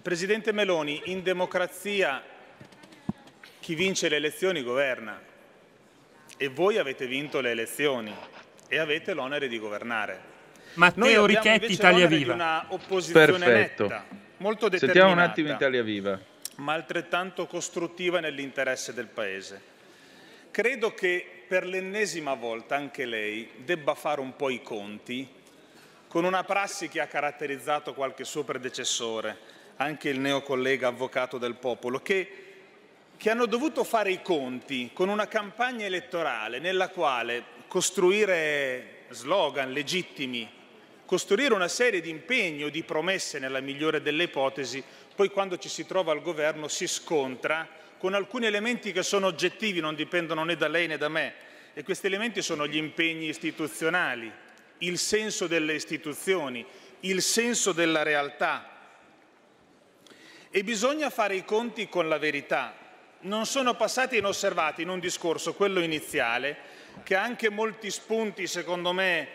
Presidente 0.00 0.52
Meloni, 0.52 1.00
in 1.06 1.22
democrazia 1.22 2.22
chi 3.58 3.74
vince 3.74 4.10
le 4.10 4.16
elezioni 4.16 4.62
governa 4.62 5.18
e 6.36 6.48
voi 6.48 6.76
avete 6.76 7.06
vinto 7.06 7.40
le 7.40 7.52
elezioni 7.52 8.14
e 8.68 8.78
avete 8.78 9.14
l'onere 9.14 9.48
di 9.48 9.58
governare. 9.58 10.32
Matteo 10.74 11.24
Richetti, 11.24 11.72
Italia 11.72 12.06
Viva. 12.06 12.34
Una 12.34 12.66
opposizione 12.68 13.46
Perfetto. 13.46 13.82
netta, 13.84 14.04
molto 14.38 14.68
determinata. 14.68 14.78
Sentiamo 14.78 15.12
un 15.12 15.18
attimo 15.18 15.52
Italia 15.52 15.82
Viva 15.82 16.20
ma 16.56 16.72
altrettanto 16.74 17.46
costruttiva 17.46 18.20
nell'interesse 18.20 18.92
del 18.92 19.06
Paese. 19.06 19.72
Credo 20.50 20.94
che 20.94 21.26
per 21.48 21.66
l'ennesima 21.66 22.34
volta 22.34 22.76
anche 22.76 23.04
lei 23.04 23.50
debba 23.56 23.94
fare 23.94 24.20
un 24.20 24.36
po' 24.36 24.50
i 24.50 24.62
conti 24.62 25.28
con 26.06 26.24
una 26.24 26.44
prassi 26.44 26.88
che 26.88 27.00
ha 27.00 27.08
caratterizzato 27.08 27.92
qualche 27.92 28.22
suo 28.22 28.44
predecessore, 28.44 29.36
anche 29.76 30.08
il 30.08 30.20
neocollega 30.20 30.86
avvocato 30.86 31.38
del 31.38 31.56
popolo, 31.56 31.98
che, 31.98 32.28
che 33.16 33.30
hanno 33.30 33.46
dovuto 33.46 33.82
fare 33.82 34.12
i 34.12 34.22
conti 34.22 34.90
con 34.92 35.08
una 35.08 35.26
campagna 35.26 35.84
elettorale 35.84 36.60
nella 36.60 36.88
quale 36.90 37.42
costruire 37.66 39.06
slogan 39.08 39.72
legittimi, 39.72 40.48
costruire 41.04 41.52
una 41.52 41.66
serie 41.66 42.00
di 42.00 42.10
impegni 42.10 42.62
o 42.62 42.70
di 42.70 42.84
promesse 42.84 43.40
nella 43.40 43.60
migliore 43.60 44.00
delle 44.00 44.22
ipotesi 44.22 44.82
poi 45.14 45.30
quando 45.30 45.58
ci 45.58 45.68
si 45.68 45.86
trova 45.86 46.12
al 46.12 46.22
governo 46.22 46.68
si 46.68 46.86
scontra 46.86 47.68
con 47.98 48.14
alcuni 48.14 48.46
elementi 48.46 48.92
che 48.92 49.02
sono 49.02 49.26
oggettivi, 49.26 49.80
non 49.80 49.94
dipendono 49.94 50.44
né 50.44 50.56
da 50.56 50.68
lei 50.68 50.86
né 50.86 50.98
da 50.98 51.08
me, 51.08 51.34
e 51.72 51.82
questi 51.82 52.06
elementi 52.06 52.42
sono 52.42 52.66
gli 52.66 52.76
impegni 52.76 53.28
istituzionali, 53.28 54.30
il 54.78 54.98
senso 54.98 55.46
delle 55.46 55.74
istituzioni, 55.74 56.64
il 57.00 57.22
senso 57.22 57.72
della 57.72 58.02
realtà. 58.02 58.70
E 60.50 60.62
bisogna 60.62 61.10
fare 61.10 61.36
i 61.36 61.44
conti 61.44 61.88
con 61.88 62.08
la 62.08 62.18
verità. 62.18 62.76
Non 63.20 63.46
sono 63.46 63.74
passati 63.74 64.18
inosservati 64.18 64.82
in 64.82 64.88
un 64.88 65.00
discorso, 65.00 65.54
quello 65.54 65.80
iniziale, 65.80 66.56
che 67.02 67.16
ha 67.16 67.22
anche 67.22 67.48
molti 67.48 67.90
spunti, 67.90 68.46
secondo 68.46 68.92
me, 68.92 69.28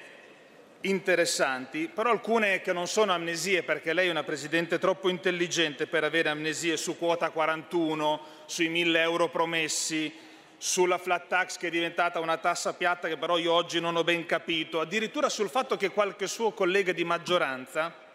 interessanti, 0.82 1.90
però 1.94 2.12
alcune 2.12 2.62
che 2.62 2.74
non 2.74 2.88
sono 2.88 3.12
amnesie, 3.12 3.64
perché 3.64 3.94
lei 3.94 4.08
è 4.08 4.12
una 4.12 4.24
Presidente 4.24 4.80
troppo 4.80 5.10
intelligente 5.10 5.88
per 5.88 6.04
avere 6.04 6.30
amnesie 6.30 6.78
su 6.78 6.98
quota 6.98 7.30
41, 7.30 8.22
sui 8.46 8.70
1000 8.70 9.02
euro 9.02 9.30
promessi, 9.30 10.14
sulla 10.58 10.98
flat 10.98 11.28
tax 11.28 11.58
che 11.58 11.68
è 11.68 11.72
diventata 11.72 12.20
una 12.20 12.38
tassa 12.38 12.74
piatta 12.74 13.08
che 13.08 13.18
però 13.18 13.38
io 13.38 13.54
oggi 13.54 13.80
non 13.80 13.96
ho 13.96 14.04
ben 14.04 14.26
capito, 14.26 14.80
addirittura 14.80 15.30
sul 15.30 15.50
fatto 15.50 15.78
che 15.78 15.90
qualche 15.90 16.28
suo 16.28 16.52
collega 16.52 16.92
di 16.92 17.04
maggioranza 17.04 18.08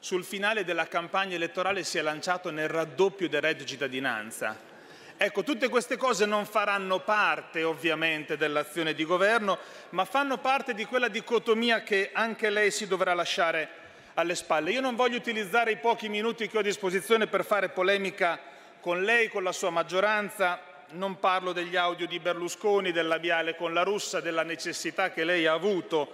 sul 0.00 0.24
finale 0.24 0.64
della 0.64 0.86
campagna 0.86 1.34
elettorale 1.34 1.82
si 1.82 1.98
è 1.98 2.02
lanciato 2.02 2.50
nel 2.50 2.68
raddoppio 2.68 3.28
del 3.28 3.40
reddito 3.40 3.68
cittadinanza. 3.68 4.67
Ecco, 5.20 5.42
tutte 5.42 5.68
queste 5.68 5.96
cose 5.96 6.26
non 6.26 6.46
faranno 6.46 7.00
parte 7.00 7.64
ovviamente 7.64 8.36
dell'azione 8.36 8.94
di 8.94 9.04
governo, 9.04 9.58
ma 9.88 10.04
fanno 10.04 10.38
parte 10.38 10.74
di 10.74 10.84
quella 10.84 11.08
dicotomia 11.08 11.82
che 11.82 12.10
anche 12.12 12.50
lei 12.50 12.70
si 12.70 12.86
dovrà 12.86 13.14
lasciare 13.14 13.68
alle 14.14 14.36
spalle. 14.36 14.70
Io 14.70 14.80
non 14.80 14.94
voglio 14.94 15.16
utilizzare 15.16 15.72
i 15.72 15.78
pochi 15.78 16.08
minuti 16.08 16.46
che 16.46 16.56
ho 16.56 16.60
a 16.60 16.62
disposizione 16.62 17.26
per 17.26 17.44
fare 17.44 17.70
polemica 17.70 18.38
con 18.78 19.02
lei, 19.02 19.28
con 19.28 19.42
la 19.42 19.50
sua 19.50 19.70
maggioranza, 19.70 20.60
non 20.90 21.18
parlo 21.18 21.52
degli 21.52 21.74
audio 21.74 22.06
di 22.06 22.20
Berlusconi, 22.20 22.92
del 22.92 23.08
labiale 23.08 23.56
con 23.56 23.74
la 23.74 23.82
russa, 23.82 24.20
della 24.20 24.44
necessità 24.44 25.10
che 25.10 25.24
lei 25.24 25.46
ha 25.46 25.52
avuto 25.52 26.12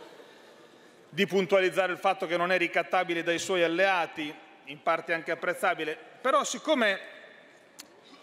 di 1.10 1.26
puntualizzare 1.26 1.92
il 1.92 1.98
fatto 1.98 2.26
che 2.26 2.38
non 2.38 2.50
è 2.50 2.56
ricattabile 2.56 3.22
dai 3.22 3.38
suoi 3.38 3.62
alleati, 3.62 4.34
in 4.64 4.82
parte 4.82 5.12
anche 5.12 5.30
apprezzabile, 5.30 5.94
però 6.22 6.42
siccome 6.42 7.13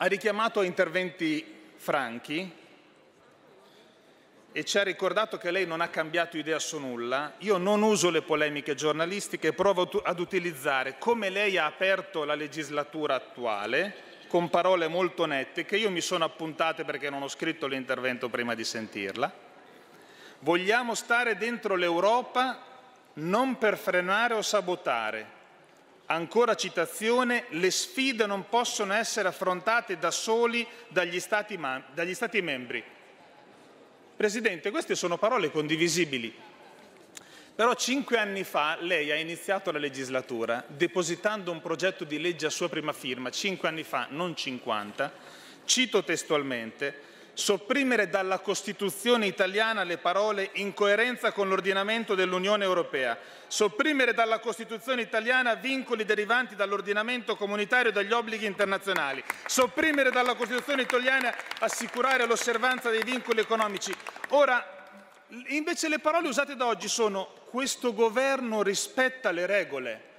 ha 0.04 0.08
richiamato 0.08 0.62
a 0.62 0.66
interventi 0.66 1.46
franchi 1.76 2.52
e 4.52 4.66
ci 4.66 4.78
ha 4.80 4.84
ricordato 4.84 5.38
che 5.38 5.52
lei 5.52 5.68
non 5.68 5.80
ha 5.80 5.90
cambiato 5.90 6.38
idea 6.38 6.58
su 6.58 6.80
nulla, 6.80 7.34
io 7.38 7.58
non 7.58 7.84
uso 7.84 8.10
le 8.10 8.24
polemiche 8.24 8.74
giornalistiche 8.74 9.54
provo 9.54 9.88
ad 10.04 10.20
utilizzare 10.20 10.98
come 10.98 11.30
lei 11.30 11.60
ha 11.60 11.66
aperto 11.68 12.24
la 12.24 12.34
legislatura 12.34 13.14
attuale, 13.14 14.26
con 14.28 14.50
parole 14.50 14.88
molto 14.88 15.28
nette 15.28 15.66
che 15.66 15.78
io 15.78 15.92
mi 15.92 16.02
sono 16.02 16.24
appuntate 16.26 16.84
perché 16.84 17.12
non 17.12 17.22
ho 17.22 17.28
scritto 17.28 17.68
l'intervento 17.68 18.28
prima 18.28 18.56
di 18.56 18.64
sentirla. 18.64 19.32
Vogliamo 20.40 20.96
stare 20.96 21.38
dentro 21.38 21.76
l'Europa 21.76 22.60
non 23.14 23.56
per 23.60 23.78
frenare 23.78 24.34
o 24.34 24.42
sabotare. 24.42 25.41
Ancora 26.12 26.56
citazione, 26.56 27.46
le 27.52 27.72
sfide 27.72 28.26
non 28.26 28.50
possono 28.50 28.92
essere 28.92 29.30
affrontate 29.30 29.98
da 29.98 30.12
soli 30.12 30.68
dagli 30.90 31.22
Stati, 31.22 31.58
dagli 31.94 32.14
stati 32.14 32.42
membri. 32.42 32.84
Presidente, 34.18 34.72
queste 34.72 34.96
sono 34.96 35.18
parole 35.18 35.52
condivisibili, 35.52 36.36
però 37.56 37.74
cinque 37.76 38.18
anni 38.18 38.44
fa 38.44 38.76
lei 38.82 39.10
ha 39.10 39.16
iniziato 39.16 39.72
la 39.72 39.80
legislatura 39.80 40.66
depositando 40.68 41.50
un 41.50 41.62
progetto 41.62 42.04
di 42.04 42.20
legge 42.20 42.46
a 42.46 42.50
sua 42.50 42.68
prima 42.68 42.92
firma, 42.92 43.30
cinque 43.30 43.70
anni 43.70 43.84
fa, 43.84 44.08
non 44.10 44.36
50, 44.36 45.14
cito 45.64 46.04
testualmente, 46.04 46.94
sopprimere 47.34 48.10
dalla 48.10 48.40
Costituzione 48.40 49.26
italiana 49.26 49.84
le 49.84 49.98
parole 49.98 50.50
in 50.54 50.74
coerenza 50.74 51.32
con 51.32 51.48
l'ordinamento 51.48 52.16
dell'Unione 52.16 52.64
Europea, 52.64 53.18
sopprimere 53.48 54.14
dalla 54.14 54.40
Costituzione 54.40 55.02
italiana 55.02 55.56
vincoli 55.56 56.06
derivanti 56.06 56.56
dall'ordinamento 56.56 57.36
comunitario 57.36 57.90
e 57.90 57.94
dagli 57.94 58.12
obblighi 58.12 58.46
internazionali, 58.46 59.24
sopprimere 59.46 60.12
dalla 60.12 60.36
Costituzione 60.36 60.84
italiana 60.84 61.34
assicurare 61.60 62.26
l'osservanza 62.26 62.90
dei 62.90 63.04
vincoli 63.04 63.40
economici. 63.40 63.96
Ora, 64.30 64.64
invece 65.48 65.88
le 65.88 66.00
parole 66.00 66.28
usate 66.28 66.56
da 66.56 66.66
oggi 66.66 66.88
sono 66.88 67.40
questo 67.50 67.94
governo 67.94 68.62
rispetta 68.62 69.32
le 69.32 69.46
regole. 69.46 70.10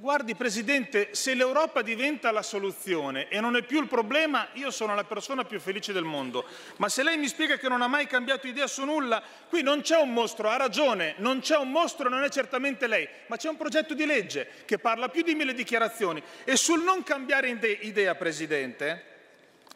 Guardi 0.00 0.34
Presidente, 0.34 1.10
se 1.14 1.34
l'Europa 1.34 1.82
diventa 1.82 2.30
la 2.30 2.40
soluzione 2.40 3.28
e 3.28 3.38
non 3.38 3.54
è 3.54 3.62
più 3.62 3.82
il 3.82 3.86
problema, 3.86 4.48
io 4.54 4.70
sono 4.70 4.94
la 4.94 5.04
persona 5.04 5.44
più 5.44 5.60
felice 5.60 5.92
del 5.92 6.04
mondo. 6.04 6.46
Ma 6.76 6.88
se 6.88 7.02
lei 7.02 7.18
mi 7.18 7.28
spiega 7.28 7.58
che 7.58 7.68
non 7.68 7.82
ha 7.82 7.86
mai 7.86 8.06
cambiato 8.06 8.46
idea 8.46 8.66
su 8.66 8.82
nulla, 8.86 9.22
qui 9.50 9.60
non 9.60 9.82
c'è 9.82 9.98
un 9.98 10.14
mostro, 10.14 10.48
ha 10.48 10.56
ragione, 10.56 11.16
non 11.18 11.40
c'è 11.40 11.58
un 11.58 11.70
mostro, 11.70 12.08
non 12.08 12.24
è 12.24 12.30
certamente 12.30 12.86
lei, 12.86 13.06
ma 13.26 13.36
c'è 13.36 13.50
un 13.50 13.58
progetto 13.58 13.92
di 13.92 14.06
legge 14.06 14.48
che 14.64 14.78
parla 14.78 15.10
più 15.10 15.20
di 15.22 15.34
mille 15.34 15.52
dichiarazioni. 15.52 16.22
E 16.44 16.56
sul 16.56 16.82
non 16.82 17.02
cambiare 17.02 17.50
idea, 17.82 18.14
Presidente, 18.14 19.04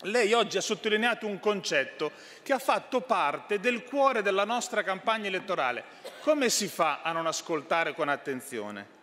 lei 0.04 0.32
oggi 0.32 0.56
ha 0.56 0.62
sottolineato 0.62 1.26
un 1.26 1.38
concetto 1.38 2.12
che 2.42 2.54
ha 2.54 2.58
fatto 2.58 3.02
parte 3.02 3.60
del 3.60 3.84
cuore 3.84 4.22
della 4.22 4.44
nostra 4.44 4.82
campagna 4.82 5.26
elettorale. 5.26 5.84
Come 6.22 6.48
si 6.48 6.66
fa 6.66 7.02
a 7.02 7.12
non 7.12 7.26
ascoltare 7.26 7.92
con 7.92 8.08
attenzione? 8.08 9.02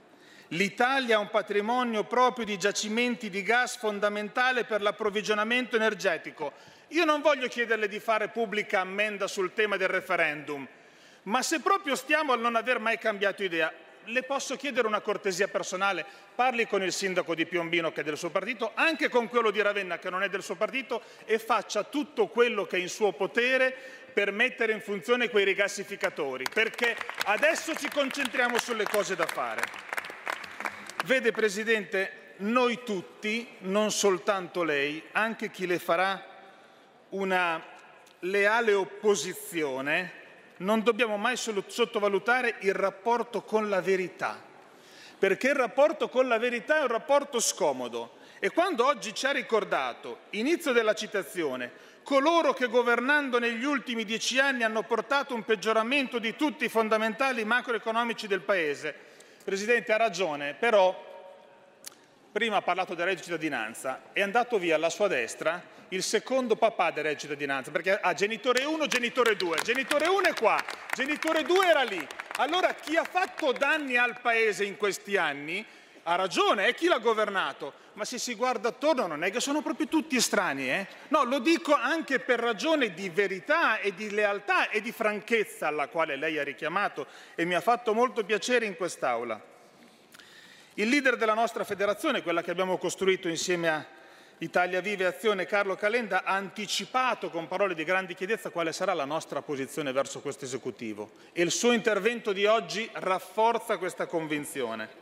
L'Italia 0.53 1.15
ha 1.15 1.19
un 1.19 1.29
patrimonio 1.29 2.03
proprio 2.03 2.43
di 2.43 2.57
giacimenti 2.57 3.29
di 3.29 3.41
gas 3.41 3.77
fondamentale 3.77 4.65
per 4.65 4.81
l'approvvigionamento 4.81 5.77
energetico. 5.77 6.51
Io 6.89 7.05
non 7.05 7.21
voglio 7.21 7.47
chiederle 7.47 7.87
di 7.87 8.01
fare 8.01 8.27
pubblica 8.27 8.81
ammenda 8.81 9.27
sul 9.27 9.53
tema 9.53 9.77
del 9.77 9.87
referendum, 9.87 10.67
ma 11.23 11.41
se 11.41 11.61
proprio 11.61 11.95
stiamo 11.95 12.33
al 12.33 12.41
non 12.41 12.57
aver 12.57 12.79
mai 12.79 12.97
cambiato 12.97 13.43
idea, 13.43 13.71
le 14.03 14.23
posso 14.23 14.57
chiedere 14.57 14.87
una 14.87 14.99
cortesia 14.99 15.47
personale? 15.47 16.05
Parli 16.35 16.67
con 16.67 16.83
il 16.83 16.91
sindaco 16.91 17.33
di 17.33 17.45
Piombino 17.45 17.93
che 17.93 18.01
è 18.01 18.03
del 18.03 18.17
suo 18.17 18.29
partito, 18.29 18.71
anche 18.73 19.07
con 19.07 19.29
quello 19.29 19.51
di 19.51 19.61
Ravenna 19.61 19.99
che 19.99 20.09
non 20.09 20.21
è 20.21 20.27
del 20.27 20.43
suo 20.43 20.55
partito 20.55 21.01
e 21.23 21.39
faccia 21.39 21.83
tutto 21.83 22.27
quello 22.27 22.65
che 22.65 22.75
è 22.75 22.79
in 22.81 22.89
suo 22.89 23.13
potere 23.13 23.73
per 24.11 24.33
mettere 24.33 24.73
in 24.73 24.81
funzione 24.81 25.29
quei 25.29 25.45
rigassificatori, 25.45 26.43
perché 26.53 26.97
adesso 27.27 27.73
ci 27.73 27.87
concentriamo 27.89 28.59
sulle 28.59 28.83
cose 28.83 29.15
da 29.15 29.25
fare. 29.25 30.00
Vede 31.05 31.31
Presidente, 31.31 32.35
noi 32.37 32.83
tutti, 32.83 33.47
non 33.61 33.89
soltanto 33.89 34.61
lei, 34.61 35.01
anche 35.13 35.49
chi 35.49 35.65
le 35.65 35.79
farà 35.79 36.23
una 37.09 37.59
leale 38.19 38.73
opposizione, 38.73 40.19
non 40.57 40.83
dobbiamo 40.83 41.17
mai 41.17 41.37
sottovalutare 41.37 42.57
il 42.59 42.75
rapporto 42.75 43.41
con 43.41 43.67
la 43.67 43.81
verità, 43.81 44.39
perché 45.17 45.47
il 45.47 45.55
rapporto 45.55 46.07
con 46.07 46.27
la 46.27 46.37
verità 46.37 46.77
è 46.77 46.81
un 46.81 46.89
rapporto 46.89 47.39
scomodo. 47.39 48.17
E 48.39 48.51
quando 48.51 48.85
oggi 48.85 49.11
ci 49.15 49.25
ha 49.25 49.31
ricordato, 49.31 50.19
inizio 50.31 50.71
della 50.71 50.93
citazione, 50.93 51.71
coloro 52.03 52.53
che 52.53 52.67
governando 52.67 53.39
negli 53.39 53.63
ultimi 53.63 54.05
dieci 54.05 54.39
anni 54.39 54.61
hanno 54.61 54.83
portato 54.83 55.33
un 55.33 55.43
peggioramento 55.43 56.19
di 56.19 56.35
tutti 56.35 56.65
i 56.65 56.69
fondamentali 56.69 57.43
macroeconomici 57.43 58.27
del 58.27 58.41
Paese, 58.41 59.09
Presidente 59.43 59.91
ha 59.91 59.97
ragione, 59.97 60.53
però 60.53 61.09
prima 62.31 62.57
ha 62.57 62.61
parlato 62.61 62.93
del 62.93 63.05
reddito 63.05 63.25
di 63.25 63.31
cittadinanza, 63.31 64.03
è 64.13 64.21
andato 64.21 64.57
via 64.57 64.75
alla 64.75 64.89
sua 64.89 65.07
destra 65.07 65.61
il 65.89 66.03
secondo 66.03 66.55
papà 66.55 66.91
del 66.91 67.03
reddito 67.03 67.25
di 67.25 67.33
cittadinanza, 67.33 67.71
perché 67.71 67.99
ha 67.99 68.13
genitore 68.13 68.63
1, 68.63 68.87
genitore 68.87 69.35
2. 69.35 69.57
Genitore 69.63 70.07
1 70.07 70.21
è 70.21 70.33
qua, 70.33 70.63
genitore 70.93 71.43
2 71.43 71.67
era 71.67 71.83
lì. 71.83 72.07
Allora 72.37 72.73
chi 72.73 72.95
ha 72.95 73.03
fatto 73.03 73.51
danni 73.51 73.97
al 73.97 74.19
Paese 74.21 74.63
in 74.63 74.77
questi 74.77 75.17
anni 75.17 75.65
ha 76.03 76.15
ragione, 76.15 76.67
è 76.67 76.73
chi 76.73 76.87
l'ha 76.87 76.99
governato, 76.99 77.73
ma 77.93 78.05
se 78.05 78.17
si 78.17 78.35
guarda 78.35 78.69
attorno 78.69 79.07
non 79.07 79.23
è 79.23 79.31
che 79.31 79.39
sono 79.39 79.61
proprio 79.61 79.87
tutti 79.87 80.15
estranei, 80.15 80.69
eh? 80.69 80.87
No, 81.09 81.23
lo 81.23 81.39
dico 81.39 81.73
anche 81.73 82.19
per 82.19 82.39
ragione 82.39 82.93
di 82.93 83.09
verità 83.09 83.79
e 83.79 83.93
di 83.93 84.09
lealtà 84.09 84.69
e 84.69 84.81
di 84.81 84.91
franchezza 84.91 85.67
alla 85.67 85.87
quale 85.87 86.15
lei 86.15 86.39
ha 86.39 86.43
richiamato 86.43 87.05
e 87.35 87.45
mi 87.45 87.53
ha 87.53 87.61
fatto 87.61 87.93
molto 87.93 88.23
piacere 88.23 88.65
in 88.65 88.75
quest'Aula. 88.75 89.49
Il 90.75 90.87
leader 90.87 91.17
della 91.17 91.33
nostra 91.33 91.63
federazione, 91.63 92.23
quella 92.23 92.41
che 92.41 92.51
abbiamo 92.51 92.77
costruito 92.77 93.27
insieme 93.27 93.69
a 93.69 93.85
Italia 94.37 94.81
Viva 94.81 95.03
e 95.03 95.07
Azione, 95.07 95.45
Carlo 95.45 95.75
Calenda, 95.75 96.23
ha 96.23 96.33
anticipato 96.33 97.29
con 97.29 97.47
parole 97.47 97.75
di 97.75 97.83
grande 97.83 98.15
chiedezza 98.15 98.49
quale 98.49 98.71
sarà 98.71 98.93
la 98.93 99.05
nostra 99.05 99.41
posizione 99.43 99.91
verso 99.91 100.21
questo 100.21 100.45
esecutivo 100.45 101.11
e 101.33 101.43
il 101.43 101.51
suo 101.51 101.73
intervento 101.73 102.31
di 102.31 102.45
oggi 102.45 102.89
rafforza 102.93 103.77
questa 103.77 104.07
convinzione. 104.07 105.00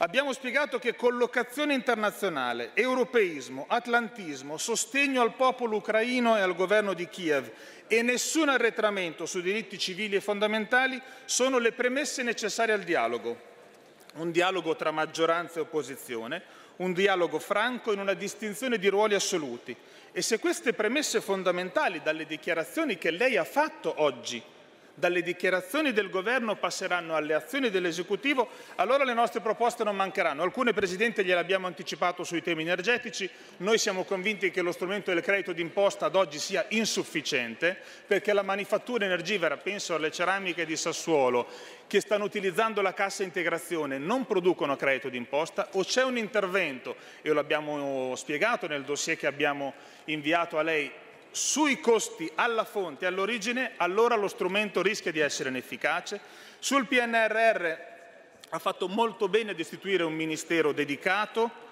Abbiamo 0.00 0.32
spiegato 0.32 0.78
che 0.78 0.94
collocazione 0.94 1.74
internazionale, 1.74 2.70
europeismo, 2.74 3.64
atlantismo, 3.66 4.56
sostegno 4.56 5.22
al 5.22 5.34
popolo 5.34 5.78
ucraino 5.78 6.36
e 6.36 6.40
al 6.40 6.54
governo 6.54 6.92
di 6.94 7.08
Kiev 7.08 7.50
e 7.88 8.02
nessun 8.02 8.48
arretramento 8.48 9.26
sui 9.26 9.42
diritti 9.42 9.76
civili 9.76 10.14
e 10.14 10.20
fondamentali 10.20 11.02
sono 11.24 11.58
le 11.58 11.72
premesse 11.72 12.22
necessarie 12.22 12.74
al 12.74 12.84
dialogo. 12.84 13.36
Un 14.14 14.30
dialogo 14.30 14.76
tra 14.76 14.92
maggioranza 14.92 15.58
e 15.58 15.62
opposizione, 15.62 16.42
un 16.76 16.92
dialogo 16.92 17.40
franco 17.40 17.92
in 17.92 17.98
una 17.98 18.14
distinzione 18.14 18.78
di 18.78 18.86
ruoli 18.86 19.14
assoluti. 19.14 19.74
E 20.12 20.22
se 20.22 20.38
queste 20.38 20.74
premesse 20.74 21.20
fondamentali 21.20 22.02
dalle 22.02 22.24
dichiarazioni 22.24 22.98
che 22.98 23.10
lei 23.10 23.36
ha 23.36 23.44
fatto 23.44 23.94
oggi 23.96 24.40
dalle 24.98 25.22
dichiarazioni 25.22 25.92
del 25.92 26.10
governo 26.10 26.56
passeranno 26.56 27.14
alle 27.14 27.34
azioni 27.34 27.70
dell'esecutivo, 27.70 28.48
allora 28.76 29.04
le 29.04 29.14
nostre 29.14 29.40
proposte 29.40 29.84
non 29.84 29.94
mancheranno. 29.94 30.42
Alcune, 30.42 30.72
Presidente, 30.72 31.24
gliele 31.24 31.40
abbiamo 31.40 31.66
anticipato 31.66 32.24
sui 32.24 32.42
temi 32.42 32.62
energetici. 32.62 33.30
Noi 33.58 33.78
siamo 33.78 34.04
convinti 34.04 34.50
che 34.50 34.60
lo 34.60 34.72
strumento 34.72 35.12
del 35.12 35.22
credito 35.22 35.52
d'imposta 35.52 36.06
ad 36.06 36.16
oggi 36.16 36.38
sia 36.38 36.66
insufficiente 36.70 37.76
perché 38.06 38.32
la 38.32 38.42
manifattura 38.42 39.04
energivora, 39.04 39.56
penso 39.56 39.94
alle 39.94 40.10
ceramiche 40.10 40.66
di 40.66 40.76
Sassuolo, 40.76 41.46
che 41.86 42.00
stanno 42.00 42.24
utilizzando 42.24 42.82
la 42.82 42.92
cassa 42.92 43.22
integrazione 43.22 43.98
non 43.98 44.26
producono 44.26 44.76
credito 44.76 45.08
d'imposta 45.08 45.68
o 45.72 45.84
c'è 45.84 46.04
un 46.04 46.18
intervento, 46.18 46.96
e 47.22 47.30
lo 47.30 47.40
abbiamo 47.40 48.14
spiegato 48.16 48.66
nel 48.66 48.82
dossier 48.82 49.16
che 49.16 49.26
abbiamo 49.26 49.74
inviato 50.04 50.58
a 50.58 50.62
lei, 50.62 50.90
sui 51.30 51.80
costi 51.80 52.30
alla 52.34 52.64
fonte, 52.64 53.06
all'origine, 53.06 53.72
allora 53.76 54.16
lo 54.16 54.28
strumento 54.28 54.82
rischia 54.82 55.12
di 55.12 55.20
essere 55.20 55.48
inefficace. 55.48 56.20
Sul 56.58 56.86
PNRR 56.86 57.76
ha 58.50 58.58
fatto 58.58 58.88
molto 58.88 59.28
bene 59.28 59.50
ad 59.50 59.58
istituire 59.58 60.02
un 60.02 60.14
ministero 60.14 60.72
dedicato, 60.72 61.66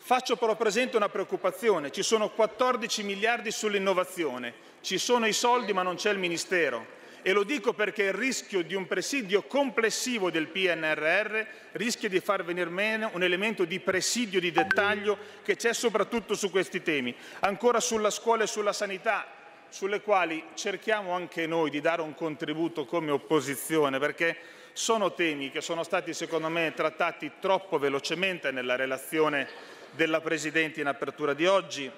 Faccio 0.00 0.36
però 0.36 0.56
presente 0.56 0.96
una 0.96 1.10
preoccupazione, 1.10 1.90
ci 1.90 2.02
sono 2.02 2.30
14 2.30 3.02
miliardi 3.02 3.50
sull'innovazione, 3.50 4.54
ci 4.80 4.96
sono 4.96 5.26
i 5.26 5.34
soldi 5.34 5.74
ma 5.74 5.82
non 5.82 5.96
c'è 5.96 6.10
il 6.10 6.18
Ministero. 6.18 6.96
E 7.28 7.32
lo 7.32 7.42
dico 7.42 7.74
perché 7.74 8.04
il 8.04 8.14
rischio 8.14 8.62
di 8.62 8.74
un 8.74 8.86
presidio 8.86 9.42
complessivo 9.42 10.30
del 10.30 10.46
PNRR 10.46 11.44
rischia 11.72 12.08
di 12.08 12.20
far 12.20 12.42
venire 12.42 12.70
meno 12.70 13.10
un 13.12 13.22
elemento 13.22 13.66
di 13.66 13.80
presidio 13.80 14.40
di 14.40 14.50
dettaglio 14.50 15.18
che 15.42 15.54
c'è 15.54 15.74
soprattutto 15.74 16.34
su 16.34 16.50
questi 16.50 16.80
temi. 16.80 17.14
Ancora 17.40 17.80
sulla 17.80 18.08
scuola 18.08 18.44
e 18.44 18.46
sulla 18.46 18.72
sanità, 18.72 19.26
sulle 19.68 20.00
quali 20.00 20.42
cerchiamo 20.54 21.12
anche 21.12 21.46
noi 21.46 21.68
di 21.68 21.82
dare 21.82 22.00
un 22.00 22.14
contributo 22.14 22.86
come 22.86 23.10
opposizione, 23.10 23.98
perché 23.98 24.34
sono 24.72 25.12
temi 25.12 25.50
che 25.50 25.60
sono 25.60 25.82
stati 25.82 26.14
secondo 26.14 26.48
me 26.48 26.72
trattati 26.74 27.32
troppo 27.40 27.76
velocemente 27.76 28.50
nella 28.52 28.74
relazione 28.74 29.46
della 29.90 30.22
Presidente 30.22 30.80
in 30.80 30.86
apertura 30.86 31.34
di 31.34 31.44
oggi. 31.44 31.92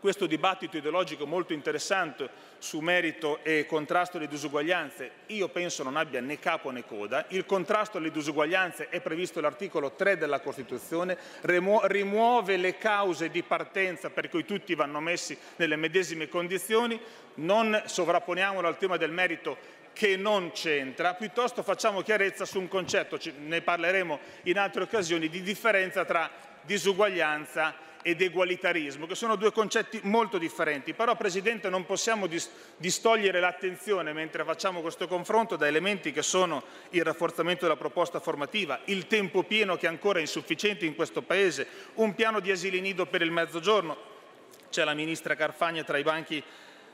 Questo 0.00 0.26
dibattito 0.26 0.76
ideologico 0.76 1.26
molto 1.26 1.52
interessante 1.52 2.28
su 2.58 2.80
merito 2.80 3.40
e 3.42 3.66
contrasto 3.66 4.18
alle 4.18 4.28
disuguaglianze, 4.28 5.10
io 5.26 5.48
penso 5.48 5.82
non 5.82 5.96
abbia 5.96 6.20
né 6.20 6.38
capo 6.38 6.70
né 6.70 6.84
coda. 6.84 7.24
Il 7.28 7.44
contrasto 7.44 7.98
alle 7.98 8.10
disuguaglianze 8.10 8.88
è 8.88 9.00
previsto 9.00 9.38
all'articolo 9.38 9.92
3 9.92 10.16
della 10.16 10.40
Costituzione, 10.40 11.16
rimuove 11.42 12.56
le 12.56 12.76
cause 12.78 13.30
di 13.30 13.42
partenza 13.42 14.10
per 14.10 14.28
cui 14.28 14.44
tutti 14.44 14.74
vanno 14.74 15.00
messi 15.00 15.36
nelle 15.56 15.76
medesime 15.76 16.28
condizioni, 16.28 17.00
non 17.34 17.82
sovrapponiamolo 17.84 18.68
al 18.68 18.78
tema 18.78 18.96
del 18.96 19.10
merito 19.10 19.56
che 19.92 20.16
non 20.16 20.52
c'entra, 20.52 21.14
piuttosto 21.14 21.62
facciamo 21.62 22.02
chiarezza 22.02 22.44
su 22.44 22.60
un 22.60 22.68
concetto, 22.68 23.18
ne 23.38 23.62
parleremo 23.62 24.18
in 24.42 24.58
altre 24.58 24.82
occasioni, 24.82 25.28
di 25.28 25.42
differenza 25.42 26.04
tra 26.04 26.30
disuguaglianza 26.62 27.74
ed 28.06 28.22
egualitarismo, 28.22 29.04
che 29.04 29.16
sono 29.16 29.34
due 29.34 29.50
concetti 29.50 29.98
molto 30.04 30.38
differenti. 30.38 30.94
Però, 30.94 31.16
Presidente, 31.16 31.68
non 31.68 31.84
possiamo 31.84 32.28
distogliere 32.76 33.40
l'attenzione 33.40 34.12
mentre 34.12 34.44
facciamo 34.44 34.80
questo 34.80 35.08
confronto 35.08 35.56
da 35.56 35.66
elementi 35.66 36.12
che 36.12 36.22
sono 36.22 36.62
il 36.90 37.02
rafforzamento 37.02 37.64
della 37.64 37.74
proposta 37.74 38.20
formativa, 38.20 38.78
il 38.84 39.08
tempo 39.08 39.42
pieno 39.42 39.74
che 39.74 39.86
è 39.86 39.88
ancora 39.88 40.20
insufficiente 40.20 40.86
in 40.86 40.94
questo 40.94 41.22
Paese, 41.22 41.66
un 41.94 42.14
piano 42.14 42.38
di 42.38 42.52
asili 42.52 42.80
nido 42.80 43.06
per 43.06 43.22
il 43.22 43.32
mezzogiorno, 43.32 43.96
c'è 44.70 44.84
la 44.84 44.94
Ministra 44.94 45.34
Carfagna 45.34 45.82
tra 45.82 45.98
i 45.98 46.04
banchi 46.04 46.40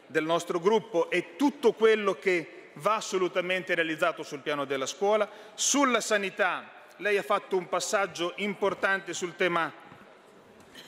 del 0.07 0.25
nostro 0.25 0.61
gruppo 0.61 1.11
e 1.11 1.37
tutto 1.37 1.75
quello 1.75 2.15
che 2.15 2.71
va 2.77 2.95
assolutamente 2.95 3.75
realizzato 3.75 4.23
sul 4.23 4.39
piano 4.39 4.65
della 4.65 4.87
scuola. 4.87 5.29
Sulla 5.53 6.01
sanità 6.01 6.71
lei 6.97 7.19
ha 7.19 7.23
fatto 7.23 7.59
un 7.59 7.69
passaggio 7.69 8.33
importante 8.37 9.13
sul 9.13 9.37
tema 9.37 9.82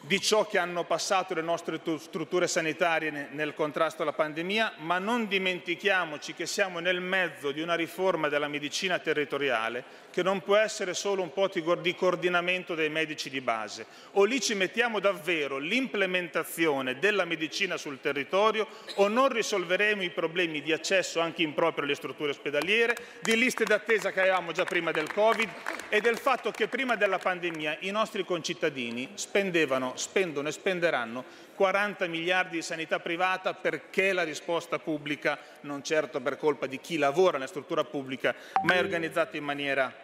di 0.00 0.20
ciò 0.20 0.46
che 0.46 0.58
hanno 0.58 0.84
passato 0.84 1.34
le 1.34 1.42
nostre 1.42 1.80
strutture 1.98 2.46
sanitarie 2.46 3.28
nel 3.30 3.54
contrasto 3.54 4.02
alla 4.02 4.12
pandemia, 4.12 4.74
ma 4.78 4.98
non 4.98 5.26
dimentichiamoci 5.26 6.34
che 6.34 6.46
siamo 6.46 6.78
nel 6.78 7.00
mezzo 7.00 7.52
di 7.52 7.60
una 7.60 7.74
riforma 7.74 8.28
della 8.28 8.48
medicina 8.48 8.98
territoriale 8.98 10.03
che 10.14 10.22
non 10.22 10.42
può 10.42 10.54
essere 10.54 10.94
solo 10.94 11.22
un 11.22 11.32
po' 11.32 11.50
di 11.82 11.94
coordinamento 11.96 12.76
dei 12.76 12.88
medici 12.88 13.28
di 13.28 13.40
base. 13.40 13.84
O 14.12 14.22
lì 14.22 14.40
ci 14.40 14.54
mettiamo 14.54 15.00
davvero 15.00 15.58
l'implementazione 15.58 17.00
della 17.00 17.24
medicina 17.24 17.76
sul 17.76 17.98
territorio 18.00 18.68
o 18.94 19.08
non 19.08 19.28
risolveremo 19.28 20.04
i 20.04 20.10
problemi 20.10 20.62
di 20.62 20.70
accesso 20.70 21.18
anche 21.18 21.42
improprio 21.42 21.82
alle 21.82 21.96
strutture 21.96 22.30
ospedaliere, 22.30 22.96
di 23.22 23.36
liste 23.36 23.64
d'attesa 23.64 24.12
che 24.12 24.20
avevamo 24.20 24.52
già 24.52 24.62
prima 24.62 24.92
del 24.92 25.12
Covid 25.12 25.50
e 25.88 26.00
del 26.00 26.18
fatto 26.18 26.52
che 26.52 26.68
prima 26.68 26.94
della 26.94 27.18
pandemia 27.18 27.78
i 27.80 27.90
nostri 27.90 28.24
concittadini 28.24 29.10
spendevano 29.14 29.94
spendono 29.96 30.46
e 30.46 30.52
spenderanno 30.52 31.24
40 31.56 32.06
miliardi 32.06 32.56
di 32.56 32.62
sanità 32.62 33.00
privata 33.00 33.54
perché 33.54 34.12
la 34.12 34.22
risposta 34.22 34.78
pubblica, 34.78 35.38
non 35.62 35.82
certo 35.82 36.20
per 36.20 36.36
colpa 36.36 36.66
di 36.66 36.78
chi 36.78 36.98
lavora 36.98 37.32
nella 37.32 37.48
struttura 37.48 37.82
pubblica, 37.82 38.34
ma 38.62 38.74
è 38.74 38.78
organizzata 38.78 39.36
in 39.36 39.44
maniera 39.44 40.03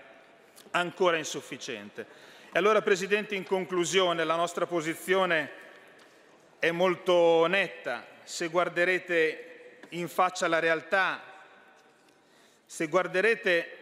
ancora 0.73 1.17
insufficiente. 1.17 2.07
E 2.53 2.59
allora, 2.59 2.83
Presidente, 2.83 3.35
in 3.35 3.45
conclusione, 3.45 4.25
la 4.25 4.37
nostra 4.37 4.67
posizione 4.67 5.51
è 6.59 6.71
molto 6.71 7.47
netta. 7.47 8.07
Se 8.25 8.49
guarderete 8.49 9.81
in 9.91 10.09
faccia 10.09 10.49
la 10.49 10.59
realtà, 10.59 11.23
se 12.67 12.87
guarderete 12.87 13.77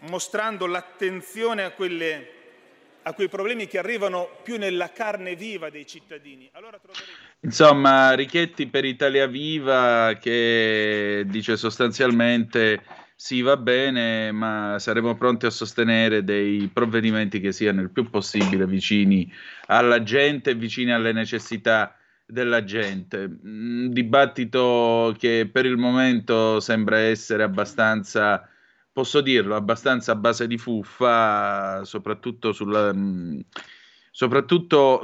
mostrando 0.00 0.66
l'attenzione 0.66 1.64
a 1.64 1.70
quelle 1.70 2.34
a 3.06 3.12
quei 3.12 3.28
problemi 3.28 3.66
che 3.66 3.78
arrivano 3.78 4.38
più 4.42 4.56
nella 4.56 4.90
carne 4.90 5.36
viva 5.36 5.68
dei 5.68 5.86
cittadini. 5.86 6.48
Allora 6.52 6.78
troveremo... 6.78 7.12
Insomma, 7.40 8.14
Richetti 8.14 8.66
per 8.66 8.84
Italia 8.86 9.26
Viva 9.26 10.16
che 10.18 11.24
dice 11.26 11.56
sostanzialmente 11.56 12.82
sì, 13.16 13.40
va 13.42 13.56
bene, 13.56 14.32
ma 14.32 14.76
saremo 14.78 15.14
pronti 15.16 15.46
a 15.46 15.50
sostenere 15.50 16.24
dei 16.24 16.68
provvedimenti 16.72 17.40
che 17.40 17.52
siano 17.52 17.80
il 17.80 17.90
più 17.90 18.10
possibile 18.10 18.66
vicini 18.66 19.30
alla 19.66 20.02
gente 20.02 20.54
vicini 20.54 20.92
alle 20.92 21.12
necessità 21.12 21.96
della 22.26 22.64
gente. 22.64 23.38
Un 23.42 23.90
dibattito 23.92 25.14
che 25.18 25.48
per 25.50 25.64
il 25.66 25.76
momento 25.76 26.60
sembra 26.60 26.98
essere 26.98 27.42
abbastanza 27.42 28.48
posso 28.94 29.20
dirlo, 29.20 29.56
abbastanza 29.56 30.12
a 30.12 30.16
base 30.16 30.46
di 30.46 30.56
fuffa, 30.56 31.84
soprattutto 31.84 32.52
sulla... 32.52 32.94
Soprattutto 34.16 35.00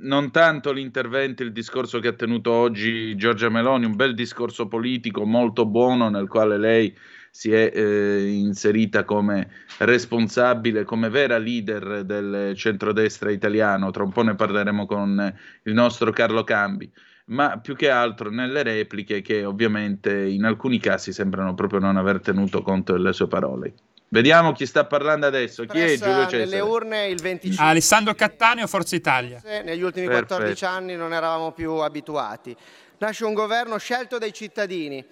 non 0.00 0.32
tanto 0.32 0.72
l'intervento, 0.72 1.44
il 1.44 1.52
discorso 1.52 2.00
che 2.00 2.08
ha 2.08 2.12
tenuto 2.12 2.50
oggi 2.50 3.14
Giorgia 3.14 3.48
Meloni, 3.48 3.84
un 3.84 3.94
bel 3.94 4.14
discorso 4.14 4.66
politico 4.66 5.24
molto 5.24 5.64
buono 5.64 6.08
nel 6.08 6.26
quale 6.26 6.58
lei 6.58 6.92
si 7.38 7.52
è 7.52 7.70
eh, 7.72 8.30
inserita 8.30 9.04
come 9.04 9.48
responsabile, 9.78 10.82
come 10.82 11.08
vera 11.08 11.38
leader 11.38 12.02
del 12.02 12.52
centrodestra 12.56 13.30
italiano. 13.30 13.92
Tra 13.92 14.02
un 14.02 14.10
po' 14.10 14.22
ne 14.22 14.34
parleremo 14.34 14.86
con 14.86 15.34
il 15.62 15.72
nostro 15.72 16.10
Carlo 16.10 16.42
Cambi 16.42 16.90
ma 17.26 17.58
più 17.58 17.76
che 17.76 17.90
altro 17.90 18.30
nelle 18.30 18.62
repliche 18.62 19.20
che 19.20 19.44
ovviamente 19.44 20.18
in 20.26 20.44
alcuni 20.44 20.80
casi 20.80 21.12
sembrano 21.12 21.54
proprio 21.54 21.78
non 21.78 21.98
aver 21.98 22.20
tenuto 22.20 22.62
conto 22.62 22.94
delle 22.94 23.12
sue 23.12 23.28
parole. 23.28 23.74
Vediamo 24.08 24.52
chi 24.52 24.64
sta 24.64 24.86
parlando 24.86 25.26
adesso. 25.26 25.64
Chi 25.66 25.78
è 25.78 25.96
Giulio 25.96 26.24
Cesare? 26.24 26.38
Nelle 26.38 26.60
urne 26.60 27.06
il 27.06 27.20
25. 27.20 27.62
Alessandro 27.64 28.14
Cattaneo, 28.14 28.66
Forza 28.66 28.96
Italia. 28.96 29.40
Negli 29.44 29.82
ultimi 29.82 30.06
Perfetto. 30.06 30.36
14 30.36 30.64
anni 30.64 30.96
non 30.96 31.12
eravamo 31.12 31.52
più 31.52 31.72
abituati. 31.74 32.56
Nasce 32.96 33.26
un 33.26 33.34
governo 33.34 33.76
scelto 33.76 34.16
dai 34.18 34.32
cittadini 34.32 35.04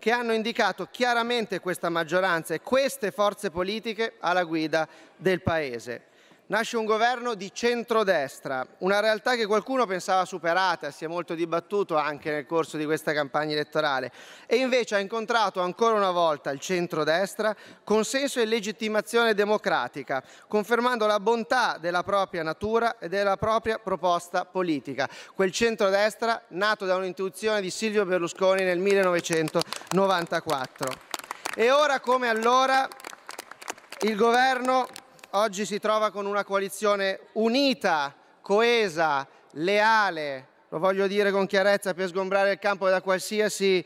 che 0.00 0.10
hanno 0.10 0.32
indicato 0.32 0.88
chiaramente 0.90 1.60
questa 1.60 1.88
maggioranza 1.90 2.54
e 2.54 2.60
queste 2.60 3.12
forze 3.12 3.52
politiche 3.52 4.14
alla 4.18 4.42
guida 4.42 4.88
del 5.16 5.42
Paese 5.42 6.08
nasce 6.50 6.76
un 6.76 6.84
governo 6.84 7.34
di 7.34 7.50
centrodestra, 7.52 8.64
una 8.78 8.98
realtà 9.00 9.36
che 9.36 9.46
qualcuno 9.46 9.86
pensava 9.86 10.24
superata, 10.24 10.90
si 10.90 11.04
è 11.04 11.08
molto 11.08 11.34
dibattuto 11.34 11.96
anche 11.96 12.32
nel 12.32 12.46
corso 12.46 12.76
di 12.76 12.84
questa 12.84 13.12
campagna 13.12 13.52
elettorale, 13.52 14.10
e 14.46 14.56
invece 14.56 14.96
ha 14.96 14.98
incontrato 14.98 15.60
ancora 15.60 15.94
una 15.94 16.10
volta 16.10 16.50
il 16.50 16.58
centrodestra 16.58 17.54
consenso 17.84 18.40
e 18.40 18.46
legittimazione 18.46 19.32
democratica, 19.34 20.24
confermando 20.48 21.06
la 21.06 21.20
bontà 21.20 21.76
della 21.78 22.02
propria 22.02 22.42
natura 22.42 22.98
e 22.98 23.08
della 23.08 23.36
propria 23.36 23.78
proposta 23.78 24.44
politica. 24.44 25.08
Quel 25.34 25.52
centrodestra 25.52 26.42
nato 26.48 26.84
da 26.84 26.96
un'intuizione 26.96 27.60
di 27.60 27.70
Silvio 27.70 28.04
Berlusconi 28.04 28.64
nel 28.64 28.80
1994. 28.80 30.92
E 31.54 31.70
ora 31.70 32.00
come 32.00 32.28
allora 32.28 32.88
il 34.00 34.16
governo 34.16 34.88
oggi 35.32 35.64
si 35.64 35.78
trova 35.78 36.10
con 36.10 36.26
una 36.26 36.44
coalizione 36.44 37.20
unita, 37.32 38.14
coesa, 38.40 39.26
leale, 39.52 40.46
lo 40.68 40.78
voglio 40.78 41.06
dire 41.06 41.30
con 41.30 41.46
chiarezza 41.46 41.94
per 41.94 42.08
sgombrare 42.08 42.52
il 42.52 42.58
campo 42.58 42.88
da 42.88 43.00
qualsiasi 43.02 43.84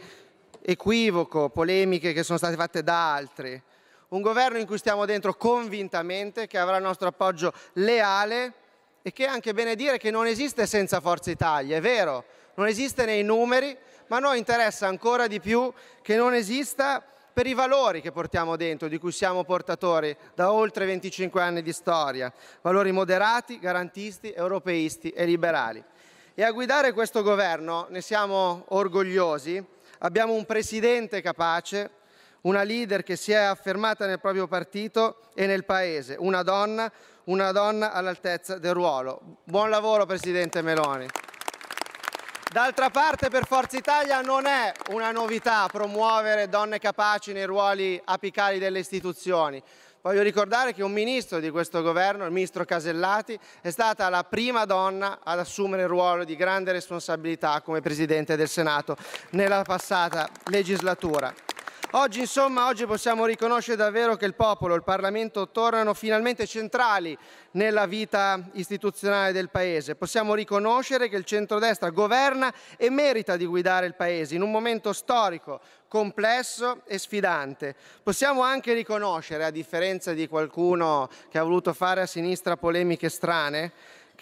equivoco, 0.62 1.50
polemiche 1.50 2.12
che 2.12 2.22
sono 2.22 2.38
state 2.38 2.56
fatte 2.56 2.82
da 2.82 3.14
altri. 3.14 3.60
Un 4.08 4.20
governo 4.20 4.58
in 4.58 4.66
cui 4.66 4.78
stiamo 4.78 5.04
dentro 5.04 5.34
convintamente, 5.34 6.46
che 6.46 6.58
avrà 6.58 6.76
il 6.76 6.82
nostro 6.82 7.08
appoggio 7.08 7.52
leale 7.74 8.52
e 9.02 9.12
che 9.12 9.24
è 9.24 9.28
anche 9.28 9.52
bene 9.52 9.74
dire 9.74 9.98
che 9.98 10.10
non 10.10 10.26
esiste 10.26 10.66
senza 10.66 11.00
Forza 11.00 11.30
Italia, 11.30 11.76
è 11.76 11.80
vero, 11.80 12.24
non 12.54 12.66
esiste 12.66 13.04
nei 13.04 13.22
numeri, 13.22 13.76
ma 14.06 14.16
a 14.16 14.20
noi 14.20 14.38
interessa 14.38 14.86
ancora 14.86 15.26
di 15.26 15.40
più 15.40 15.72
che 16.02 16.16
non 16.16 16.34
esista 16.34 17.04
per 17.34 17.48
i 17.48 17.52
valori 17.52 18.00
che 18.00 18.12
portiamo 18.12 18.54
dentro, 18.56 18.86
di 18.86 18.96
cui 18.98 19.10
siamo 19.10 19.42
portatori 19.42 20.16
da 20.34 20.52
oltre 20.52 20.86
25 20.86 21.42
anni 21.42 21.62
di 21.62 21.72
storia, 21.72 22.32
valori 22.62 22.92
moderati, 22.92 23.58
garantisti, 23.58 24.32
europeisti 24.32 25.10
e 25.10 25.24
liberali. 25.26 25.82
E 26.32 26.44
a 26.44 26.52
guidare 26.52 26.92
questo 26.92 27.22
governo 27.22 27.86
ne 27.90 28.00
siamo 28.00 28.64
orgogliosi, 28.68 29.62
abbiamo 29.98 30.34
un 30.34 30.46
presidente 30.46 31.20
capace, 31.20 31.90
una 32.42 32.62
leader 32.62 33.02
che 33.02 33.16
si 33.16 33.32
è 33.32 33.36
affermata 33.36 34.06
nel 34.06 34.20
proprio 34.20 34.46
partito 34.46 35.22
e 35.34 35.46
nel 35.46 35.64
Paese, 35.64 36.14
una 36.16 36.42
donna, 36.42 36.90
una 37.24 37.50
donna 37.50 37.92
all'altezza 37.92 38.58
del 38.58 38.74
ruolo. 38.74 39.38
Buon 39.42 39.70
lavoro 39.70 40.06
Presidente 40.06 40.62
Meloni. 40.62 41.06
D'altra 42.54 42.88
parte 42.88 43.30
per 43.30 43.48
Forza 43.48 43.76
Italia 43.76 44.20
non 44.20 44.46
è 44.46 44.72
una 44.90 45.10
novità 45.10 45.66
promuovere 45.66 46.48
donne 46.48 46.78
capaci 46.78 47.32
nei 47.32 47.46
ruoli 47.46 48.00
apicali 48.04 48.60
delle 48.60 48.78
istituzioni. 48.78 49.60
Voglio 50.02 50.22
ricordare 50.22 50.72
che 50.72 50.84
un 50.84 50.92
ministro 50.92 51.40
di 51.40 51.50
questo 51.50 51.82
governo, 51.82 52.24
il 52.24 52.30
ministro 52.30 52.64
Casellati, 52.64 53.36
è 53.60 53.70
stata 53.70 54.08
la 54.08 54.22
prima 54.22 54.66
donna 54.66 55.18
ad 55.24 55.40
assumere 55.40 55.82
il 55.82 55.88
ruolo 55.88 56.22
di 56.22 56.36
grande 56.36 56.70
responsabilità 56.70 57.60
come 57.60 57.80
Presidente 57.80 58.36
del 58.36 58.48
Senato 58.48 58.96
nella 59.30 59.62
passata 59.62 60.28
legislatura. 60.44 61.34
Oggi, 61.96 62.18
insomma, 62.18 62.66
oggi 62.66 62.86
possiamo 62.86 63.24
riconoscere 63.24 63.76
davvero 63.76 64.16
che 64.16 64.24
il 64.24 64.34
popolo 64.34 64.74
e 64.74 64.78
il 64.78 64.82
Parlamento 64.82 65.50
tornano 65.50 65.94
finalmente 65.94 66.44
centrali 66.44 67.16
nella 67.52 67.86
vita 67.86 68.50
istituzionale 68.54 69.30
del 69.30 69.48
Paese. 69.48 69.94
Possiamo 69.94 70.34
riconoscere 70.34 71.08
che 71.08 71.14
il 71.14 71.24
centrodestra 71.24 71.90
governa 71.90 72.52
e 72.76 72.90
merita 72.90 73.36
di 73.36 73.46
guidare 73.46 73.86
il 73.86 73.94
Paese 73.94 74.34
in 74.34 74.42
un 74.42 74.50
momento 74.50 74.92
storico 74.92 75.60
complesso 75.86 76.80
e 76.84 76.98
sfidante. 76.98 77.76
Possiamo 78.02 78.42
anche 78.42 78.72
riconoscere, 78.72 79.44
a 79.44 79.50
differenza 79.50 80.14
di 80.14 80.26
qualcuno 80.26 81.08
che 81.30 81.38
ha 81.38 81.44
voluto 81.44 81.72
fare 81.72 82.00
a 82.00 82.06
sinistra 82.06 82.56
polemiche 82.56 83.08
strane, 83.08 83.70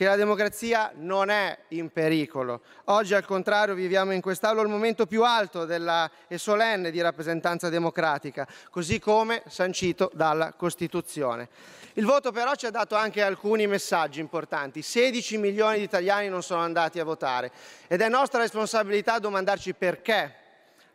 che 0.03 0.09
la 0.09 0.17
democrazia 0.17 0.91
non 0.97 1.31
è 1.31 1.57
in 1.69 1.93
pericolo. 1.93 2.63
Oggi 2.87 3.15
al 3.15 3.25
contrario 3.25 3.77
viviamo 3.77 4.11
in 4.11 4.21
quest'Aula 4.21 4.61
il 4.63 4.69
momento 4.69 5.07
più 5.07 5.23
alto 5.23 5.65
della, 5.65 6.11
e 6.27 6.39
solenne 6.39 6.91
di 6.91 7.01
rappresentanza 7.01 7.69
democratica, 7.69 8.45
così 8.71 8.99
come 8.99 9.45
sancito 9.47 10.11
dalla 10.13 10.55
Costituzione. 10.55 11.49
Il 11.93 12.05
voto 12.05 12.33
però 12.33 12.57
ci 12.57 12.67
ha 12.67 12.71
dato 12.71 12.97
anche 12.97 13.23
alcuni 13.23 13.69
messaggi 13.69 14.19
importanti. 14.19 14.83
16 14.83 15.39
milioni 15.39 15.79
di 15.79 15.85
italiani 15.85 16.29
non 16.29 16.43
sono 16.43 16.63
andati 16.63 16.99
a 16.99 17.05
votare 17.05 17.53
ed 17.87 18.01
è 18.01 18.09
nostra 18.09 18.41
responsabilità 18.41 19.21
domandarci 19.21 19.73
perché 19.75 20.42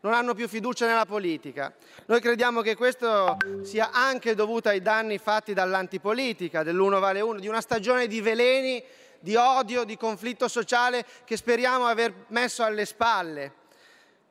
non 0.02 0.14
hanno 0.14 0.34
più 0.34 0.48
fiducia 0.48 0.86
nella 0.86 1.06
politica. 1.06 1.74
Noi 2.06 2.22
crediamo 2.22 2.62
che 2.62 2.76
questo 2.76 3.38
sia 3.64 3.92
anche 3.92 4.36
dovuto 4.36 4.70
ai 4.70 4.82
danni 4.82 5.18
fatti 5.18 5.54
dall'antipolitica, 5.54 6.64
dell'uno 6.64 7.00
vale 7.00 7.22
uno, 7.22 7.40
di 7.40 7.48
una 7.48 7.62
stagione 7.62 8.08
di 8.08 8.22
veleni, 8.22 8.84
di 9.20 9.36
odio, 9.36 9.84
di 9.84 9.98
conflitto 9.98 10.48
sociale 10.48 11.06
che 11.26 11.38
speriamo 11.38 11.86
aver 11.86 12.14
messo 12.28 12.64
alle 12.64 12.86
spalle. 12.86 13.54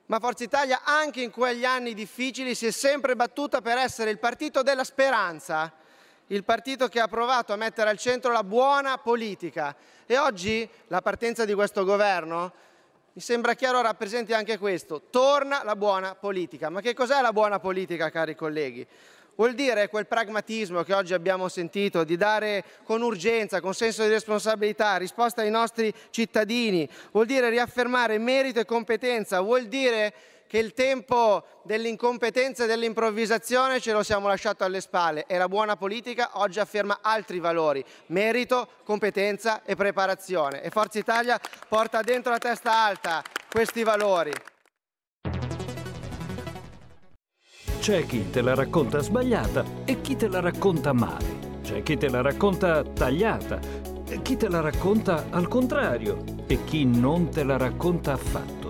Ma 0.07 0.21
Forza 0.21 0.45
Italia 0.45 0.83
anche 0.85 1.21
in 1.21 1.33
quegli 1.33 1.65
anni 1.65 1.93
difficili 1.93 2.55
si 2.55 2.67
è 2.67 2.71
sempre 2.71 3.17
battuta 3.17 3.61
per 3.61 3.77
essere 3.77 4.11
il 4.11 4.21
partito 4.21 4.63
della 4.63 4.85
speranza, 4.85 5.73
il 6.29 6.45
partito 6.45 6.87
che 6.87 7.01
ha 7.01 7.09
provato 7.09 7.53
a 7.53 7.57
mettere 7.57 7.91
al 7.91 7.99
centro 7.99 8.31
la 8.31 8.45
buona 8.45 8.99
politica. 8.99 9.75
E 10.07 10.17
oggi 10.17 10.69
la 10.87 11.03
partenza 11.03 11.45
di 11.45 11.55
questo 11.55 11.85
governo 11.85 12.53
mi 13.17 13.23
sembra 13.23 13.55
chiaro 13.55 13.81
rappresenti 13.81 14.35
anche 14.35 14.59
questo. 14.59 15.05
Torna 15.09 15.65
la 15.65 15.75
buona 15.75 16.15
politica. 16.15 16.69
Ma 16.69 16.83
che 16.83 16.93
cos'è 16.93 17.23
la 17.23 17.33
buona 17.33 17.59
politica, 17.59 18.11
cari 18.11 18.35
colleghi? 18.35 18.87
Vuol 19.37 19.55
dire 19.55 19.89
quel 19.89 20.07
pragmatismo 20.07 20.83
che 20.83 20.93
oggi 20.93 21.15
abbiamo 21.15 21.49
sentito 21.49 22.05
di 22.05 22.19
dare 22.19 22.63
con 22.85 23.01
urgenza, 23.01 23.63
con 23.63 23.73
senso 23.73 24.03
di 24.03 24.11
responsabilità, 24.11 24.99
risposta 24.99 25.41
ai 25.41 25.51
nostri 25.51 25.91
cittadini, 26.11 26.87
vuol 27.11 27.25
dire 27.25 27.49
riaffermare 27.49 28.19
merito 28.19 28.61
e 28.61 28.67
competenza, 28.67 29.41
vuol 29.41 29.65
dire 29.65 30.13
che 30.47 30.59
il 30.59 30.73
tempo 30.73 31.45
dell'incompetenza 31.63 32.65
e 32.65 32.67
dell'improvvisazione 32.67 33.81
ce 33.81 33.93
lo 33.93 34.03
siamo 34.03 34.29
lasciato 34.29 34.65
alle 34.65 34.81
spalle 34.81 35.25
e 35.27 35.37
la 35.39 35.49
buona 35.49 35.77
politica 35.77 36.31
oggi 36.35 36.61
afferma 36.61 36.99
altri 37.03 37.39
valori, 37.41 37.85
merito, 38.07 38.69
competenza 38.85 39.63
e 39.65 39.75
preparazione. 39.75 40.63
E 40.63 40.71
Forza 40.71 40.99
Italia 40.99 41.41
porta 41.69 42.03
dentro 42.03 42.33
la 42.33 42.39
testa 42.39 42.73
alta 42.73 43.23
questi 43.51 43.83
valori. 43.83 44.33
C'è 47.81 48.05
chi 48.05 48.31
te 48.31 48.41
la 48.41 48.55
racconta 48.55 48.99
sbagliata 48.99 49.65
e 49.85 50.01
chi 50.01 50.17
te 50.17 50.29
la 50.29 50.41
racconta 50.41 50.93
male. 50.93 51.61
C'è 51.63 51.83
chi 51.83 51.97
te 51.97 52.09
la 52.09 52.21
racconta 52.21 52.83
tagliata 52.83 53.61
e 54.09 54.23
chi 54.23 54.37
te 54.37 54.49
la 54.49 54.61
racconta 54.61 55.27
al 55.31 55.47
contrario 55.49 56.23
e 56.47 56.65
chi 56.65 56.85
non 56.85 57.31
te 57.31 57.45
la 57.45 57.57
racconta 57.57 58.13
affatto. 58.13 58.66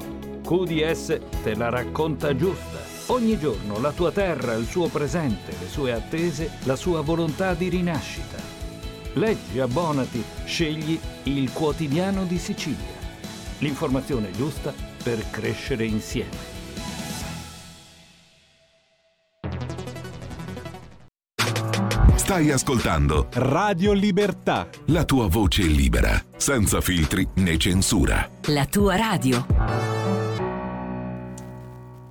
QDS 0.46 1.18
te 1.42 1.56
la 1.56 1.68
racconta 1.70 2.34
giusta. 2.36 2.78
Ogni 3.06 3.36
giorno 3.36 3.80
la 3.80 3.90
tua 3.90 4.12
terra, 4.12 4.52
il 4.52 4.66
suo 4.66 4.86
presente, 4.86 5.52
le 5.58 5.66
sue 5.66 5.92
attese, 5.92 6.58
la 6.62 6.76
sua 6.76 7.00
volontà 7.00 7.54
di 7.54 7.68
rinascita. 7.68 8.36
Leggi, 9.14 9.58
abbonati, 9.58 10.22
scegli 10.44 10.96
il 11.24 11.52
quotidiano 11.52 12.22
di 12.24 12.38
Sicilia. 12.38 12.94
L'informazione 13.58 14.30
giusta 14.30 14.72
per 15.02 15.28
crescere 15.30 15.84
insieme. 15.84 16.54
Stai 22.14 22.52
ascoltando 22.52 23.28
Radio 23.32 23.92
Libertà. 23.92 24.68
la 24.86 25.04
tua 25.04 25.26
voce 25.26 25.62
libera, 25.62 26.20
senza 26.36 26.80
filtri 26.80 27.26
né 27.36 27.56
censura. 27.56 28.28
La 28.46 28.66
tua 28.66 28.96
radio. 28.96 30.05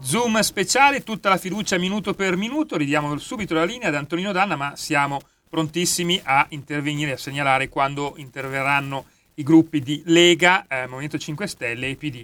Zoom 0.06 0.39
speciale, 0.41 1.02
tutta 1.02 1.30
la 1.30 1.38
fiducia 1.38 1.80
minuto 1.80 2.13
per 2.13 2.38
minuto. 2.38 2.78
Ridiamo 2.78 3.18
subito 3.18 3.56
la 3.56 3.63
linea 3.63 3.88
ad 3.88 3.96
Antonino 3.96 4.32
Danna, 4.32 4.56
ma 4.56 4.76
siamo 4.76 5.20
prontissimi 5.50 6.22
a 6.24 6.46
intervenire, 6.50 7.13
a 7.13 7.18
segnalare 7.18 7.70
quando 7.70 8.13
interverranno 8.18 9.06
i 9.34 9.41
gruppi 9.44 9.80
di 9.80 10.04
Lega, 10.06 10.68
eh, 10.68 10.86
Movimento 10.86 11.18
5 11.18 11.48
Stelle 11.48 11.89
e 11.89 11.96
PD. 11.96 12.24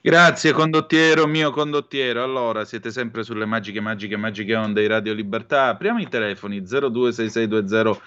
Grazie 0.00 0.50
condottiero, 0.50 1.28
mio 1.28 1.52
condottiero. 1.52 2.24
Allora, 2.24 2.64
siete 2.64 2.90
sempre 2.90 3.22
sulle 3.22 3.44
magiche, 3.44 3.78
magiche, 3.78 4.16
magiche 4.16 4.56
onde 4.56 4.80
di 4.80 4.88
Radio 4.88 5.14
Libertà. 5.14 5.68
Apriamo 5.68 6.00
i 6.00 6.08
telefoni 6.08 6.66
026620 6.66 8.00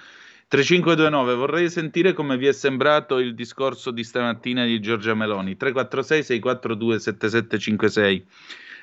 3529. 0.50 1.36
Vorrei 1.36 1.70
sentire 1.70 2.14
come 2.14 2.38
vi 2.38 2.48
è 2.48 2.54
sembrato 2.54 3.20
il 3.20 3.36
discorso 3.36 3.92
di 3.92 4.04
stamattina 4.04 4.64
di 4.64 4.80
Giorgia 4.80 5.14
Meloni. 5.14 5.58
346 5.58 6.24
642 6.24 7.00
7756. 7.00 8.28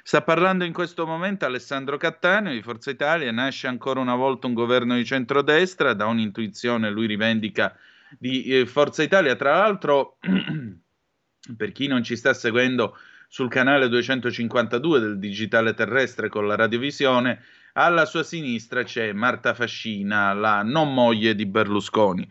Sta 0.03 0.21
parlando 0.21 0.65
in 0.65 0.75
questo 0.75 1.07
momento 1.07 1.47
Alessandro 1.47 1.97
Cattaneo 1.97 2.53
di 2.53 2.61
Forza 2.61 2.91
Italia, 2.91 3.33
nasce 3.33 3.69
ancora 3.69 4.01
una 4.01 4.15
volta 4.15 4.47
un 4.47 4.53
governo 4.53 4.95
di 4.97 5.05
centrodestra, 5.07 5.95
da 5.95 6.05
un'intuizione 6.05 6.91
lui 6.91 7.07
rivendica 7.07 7.75
di 8.19 8.45
eh, 8.45 8.67
Forza 8.67 9.03
Italia, 9.03 9.35
tra 9.35 9.57
l'altro 9.57 10.19
per 11.57 11.73
chi 11.73 11.87
non 11.87 12.03
ci 12.03 12.17
sta 12.17 12.35
seguendo 12.35 12.99
sul 13.29 13.49
canale 13.49 13.89
252 13.89 15.01
del 15.01 15.19
digitale 15.19 15.73
terrestre 15.73 16.29
con 16.29 16.47
la 16.47 16.55
radiovisione, 16.55 17.43
alla 17.75 18.05
sua 18.05 18.23
sinistra 18.23 18.83
c'è 18.83 19.13
Marta 19.13 19.55
Fascina, 19.55 20.33
la 20.33 20.63
non 20.63 20.93
moglie 20.93 21.35
di 21.35 21.47
Berlusconi. 21.47 22.29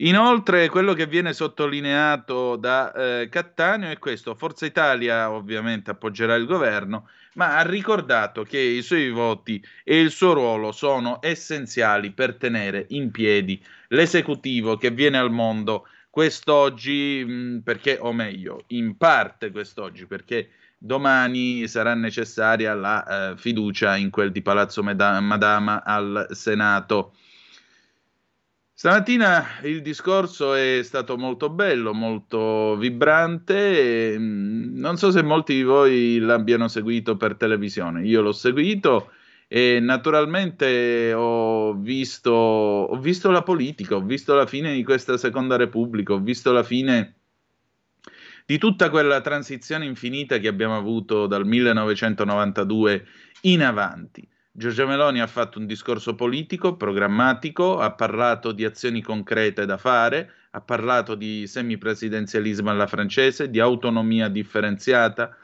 Inoltre, 0.00 0.68
quello 0.68 0.92
che 0.92 1.06
viene 1.06 1.32
sottolineato 1.32 2.56
da 2.56 2.92
eh, 2.92 3.28
Cattaneo 3.30 3.90
è 3.90 3.98
questo: 3.98 4.34
Forza 4.34 4.66
Italia 4.66 5.30
ovviamente 5.30 5.90
appoggerà 5.90 6.34
il 6.34 6.44
governo, 6.44 7.08
ma 7.34 7.56
ha 7.56 7.62
ricordato 7.62 8.42
che 8.42 8.58
i 8.58 8.82
suoi 8.82 9.08
voti 9.10 9.62
e 9.84 9.98
il 9.98 10.10
suo 10.10 10.34
ruolo 10.34 10.72
sono 10.72 11.18
essenziali 11.22 12.12
per 12.12 12.36
tenere 12.36 12.84
in 12.90 13.10
piedi 13.10 13.62
l'esecutivo 13.88 14.76
che 14.76 14.90
viene 14.90 15.16
al 15.16 15.30
mondo 15.30 15.86
quest'oggi, 16.10 17.24
mh, 17.24 17.60
perché, 17.62 17.96
o 17.98 18.12
meglio, 18.12 18.64
in 18.68 18.98
parte 18.98 19.50
quest'oggi, 19.50 20.06
perché 20.06 20.50
domani 20.78 21.66
sarà 21.68 21.94
necessaria 21.94 22.74
la 22.74 23.30
eh, 23.32 23.36
fiducia 23.36 23.96
in 23.96 24.10
quel 24.10 24.32
di 24.32 24.42
Palazzo 24.42 24.82
Madama 24.82 25.82
al 25.84 26.28
Senato. 26.30 27.12
Stamattina 28.78 29.60
il 29.62 29.80
discorso 29.80 30.52
è 30.52 30.80
stato 30.82 31.16
molto 31.16 31.48
bello, 31.48 31.94
molto 31.94 32.76
vibrante. 32.76 34.12
E, 34.12 34.18
mm, 34.18 34.78
non 34.78 34.98
so 34.98 35.10
se 35.10 35.22
molti 35.22 35.54
di 35.54 35.62
voi 35.62 36.18
l'abbiano 36.18 36.68
seguito 36.68 37.16
per 37.16 37.36
televisione. 37.36 38.04
Io 38.06 38.20
l'ho 38.20 38.32
seguito 38.32 39.12
e 39.48 39.78
naturalmente 39.80 41.14
ho 41.14 41.72
visto, 41.74 42.30
ho 42.30 42.98
visto 42.98 43.30
la 43.30 43.42
politica, 43.42 43.96
ho 43.96 44.02
visto 44.02 44.34
la 44.34 44.46
fine 44.46 44.74
di 44.74 44.84
questa 44.84 45.16
seconda 45.16 45.56
repubblica, 45.56 46.12
ho 46.12 46.20
visto 46.20 46.52
la 46.52 46.62
fine 46.62 47.15
di 48.46 48.58
tutta 48.58 48.90
quella 48.90 49.20
transizione 49.20 49.84
infinita 49.86 50.38
che 50.38 50.46
abbiamo 50.46 50.76
avuto 50.76 51.26
dal 51.26 51.44
1992 51.44 53.06
in 53.42 53.64
avanti. 53.64 54.26
Giorgia 54.52 54.86
Meloni 54.86 55.20
ha 55.20 55.26
fatto 55.26 55.58
un 55.58 55.66
discorso 55.66 56.14
politico, 56.14 56.76
programmatico, 56.76 57.80
ha 57.80 57.92
parlato 57.92 58.52
di 58.52 58.64
azioni 58.64 59.02
concrete 59.02 59.66
da 59.66 59.76
fare, 59.76 60.32
ha 60.52 60.60
parlato 60.60 61.16
di 61.16 61.46
semipresidenzialismo 61.46 62.70
alla 62.70 62.86
francese, 62.86 63.50
di 63.50 63.60
autonomia 63.60 64.28
differenziata, 64.28 65.36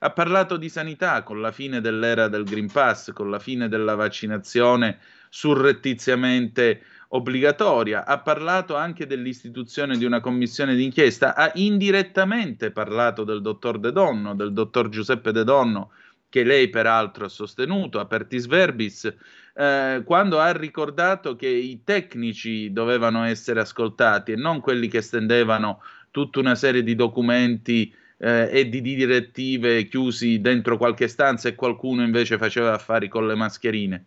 Ha 0.00 0.10
parlato 0.10 0.56
di 0.56 0.68
sanità 0.68 1.24
con 1.24 1.40
la 1.40 1.50
fine 1.50 1.80
dell'era 1.80 2.28
del 2.28 2.44
Green 2.44 2.70
Pass, 2.70 3.12
con 3.12 3.30
la 3.30 3.40
fine 3.40 3.68
della 3.68 3.96
vaccinazione 3.96 4.98
surrettiziamente 5.28 6.82
obbligatoria, 7.08 8.04
ha 8.04 8.18
parlato 8.20 8.76
anche 8.76 9.06
dell'istituzione 9.06 9.96
di 9.96 10.04
una 10.04 10.20
commissione 10.20 10.74
d'inchiesta, 10.74 11.34
ha 11.34 11.50
indirettamente 11.54 12.70
parlato 12.70 13.24
del 13.24 13.40
dottor 13.40 13.78
De 13.78 13.92
Donno, 13.92 14.34
del 14.34 14.52
dottor 14.52 14.88
Giuseppe 14.88 15.32
De 15.32 15.44
Donno, 15.44 15.90
che 16.28 16.44
lei 16.44 16.68
peraltro 16.68 17.24
ha 17.24 17.28
sostenuto, 17.28 18.00
apertis 18.00 18.46
verbis, 18.46 19.12
eh, 19.54 20.02
quando 20.04 20.38
ha 20.38 20.52
ricordato 20.52 21.34
che 21.36 21.48
i 21.48 21.82
tecnici 21.82 22.72
dovevano 22.72 23.24
essere 23.24 23.60
ascoltati 23.60 24.32
e 24.32 24.36
non 24.36 24.60
quelli 24.60 24.88
che 24.88 25.00
stendevano 25.00 25.80
tutta 26.10 26.40
una 26.40 26.54
serie 26.54 26.82
di 26.82 26.94
documenti 26.94 27.92
eh, 28.18 28.48
e 28.52 28.68
di 28.68 28.80
direttive 28.80 29.88
chiusi 29.88 30.40
dentro 30.40 30.76
qualche 30.76 31.08
stanza 31.08 31.48
e 31.48 31.54
qualcuno 31.54 32.02
invece 32.02 32.36
faceva 32.36 32.74
affari 32.74 33.08
con 33.08 33.26
le 33.26 33.34
mascherine. 33.34 34.06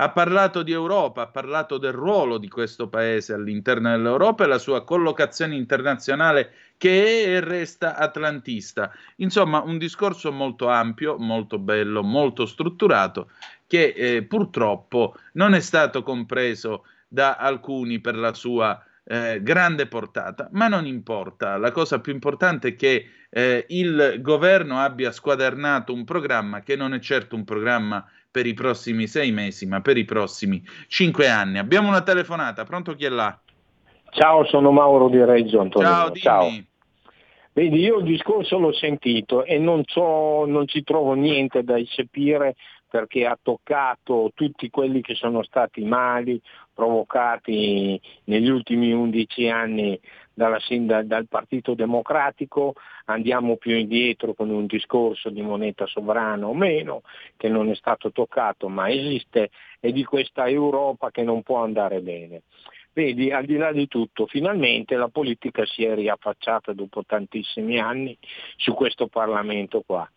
Ha 0.00 0.08
parlato 0.08 0.62
di 0.62 0.72
Europa, 0.72 1.20
ha 1.20 1.26
parlato 1.26 1.76
del 1.76 1.92
ruolo 1.92 2.38
di 2.38 2.48
questo 2.48 2.88
paese 2.88 3.34
all'interno 3.34 3.90
dell'Europa 3.90 4.44
e 4.44 4.46
la 4.46 4.56
sua 4.56 4.82
collocazione 4.82 5.54
internazionale 5.56 6.52
che 6.78 7.04
è 7.04 7.28
e 7.34 7.40
resta 7.40 7.96
atlantista. 7.96 8.90
Insomma, 9.16 9.60
un 9.60 9.76
discorso 9.76 10.32
molto 10.32 10.68
ampio, 10.68 11.18
molto 11.18 11.58
bello, 11.58 12.02
molto 12.02 12.46
strutturato, 12.46 13.32
che 13.66 13.92
eh, 13.94 14.22
purtroppo 14.22 15.16
non 15.34 15.52
è 15.52 15.60
stato 15.60 16.02
compreso 16.02 16.86
da 17.06 17.34
alcuni 17.36 18.00
per 18.00 18.16
la 18.16 18.32
sua 18.32 18.82
eh, 19.04 19.42
grande 19.42 19.86
portata, 19.86 20.48
ma 20.52 20.68
non 20.68 20.86
importa. 20.86 21.58
La 21.58 21.72
cosa 21.72 22.00
più 22.00 22.14
importante 22.14 22.68
è 22.68 22.74
che 22.74 23.06
eh, 23.28 23.66
il 23.68 24.16
governo 24.20 24.78
abbia 24.78 25.12
squadernato 25.12 25.92
un 25.92 26.04
programma 26.04 26.62
che 26.62 26.74
non 26.74 26.94
è 26.94 26.98
certo 27.00 27.36
un 27.36 27.44
programma 27.44 28.02
per 28.30 28.46
i 28.46 28.54
prossimi 28.54 29.06
sei 29.06 29.32
mesi, 29.32 29.66
ma 29.66 29.80
per 29.80 29.96
i 29.96 30.04
prossimi 30.04 30.62
cinque 30.86 31.28
anni. 31.28 31.58
Abbiamo 31.58 31.88
una 31.88 32.02
telefonata, 32.02 32.64
pronto 32.64 32.94
chi 32.94 33.04
è 33.04 33.08
là? 33.08 33.38
Ciao, 34.10 34.44
sono 34.44 34.70
Mauro 34.70 35.08
di 35.08 35.22
Reggio 35.24 35.60
Antonio. 35.60 35.88
Ciao, 35.88 36.12
Ciao. 36.12 36.48
Vedi, 37.52 37.80
io 37.80 37.98
il 37.98 38.04
discorso 38.04 38.58
l'ho 38.58 38.72
sentito 38.72 39.44
e 39.44 39.58
non, 39.58 39.82
so, 39.84 40.44
non 40.46 40.68
ci 40.68 40.84
trovo 40.84 41.14
niente 41.14 41.64
da 41.64 41.76
eccepire 41.76 42.54
perché 42.88 43.26
ha 43.26 43.38
toccato 43.40 44.30
tutti 44.34 44.70
quelli 44.70 45.00
che 45.00 45.14
sono 45.14 45.42
stati 45.42 45.82
mali 45.84 46.40
provocati 46.72 48.00
negli 48.24 48.48
ultimi 48.48 48.92
undici 48.92 49.48
anni 49.48 49.98
dalla, 50.40 51.02
dal 51.02 51.28
Partito 51.28 51.74
Democratico, 51.74 52.74
andiamo 53.06 53.56
più 53.56 53.76
indietro 53.76 54.32
con 54.32 54.48
un 54.48 54.64
discorso 54.64 55.28
di 55.28 55.42
moneta 55.42 55.86
sovrana 55.86 56.46
o 56.46 56.54
meno, 56.54 57.02
che 57.36 57.50
non 57.50 57.68
è 57.68 57.74
stato 57.74 58.10
toccato 58.10 58.68
ma 58.68 58.90
esiste, 58.90 59.50
e 59.80 59.92
di 59.92 60.02
questa 60.04 60.48
Europa 60.48 61.10
che 61.10 61.22
non 61.22 61.42
può 61.42 61.62
andare 61.62 62.00
bene. 62.00 62.42
Vedi, 62.92 63.30
al 63.30 63.44
di 63.44 63.56
là 63.56 63.70
di 63.70 63.86
tutto, 63.86 64.26
finalmente 64.26 64.96
la 64.96 65.08
politica 65.08 65.64
si 65.66 65.84
è 65.84 65.94
riaffacciata 65.94 66.72
dopo 66.72 67.04
tantissimi 67.04 67.78
anni 67.78 68.16
su 68.56 68.72
questo 68.72 69.06
Parlamento 69.06 69.82
qua. 69.86 70.10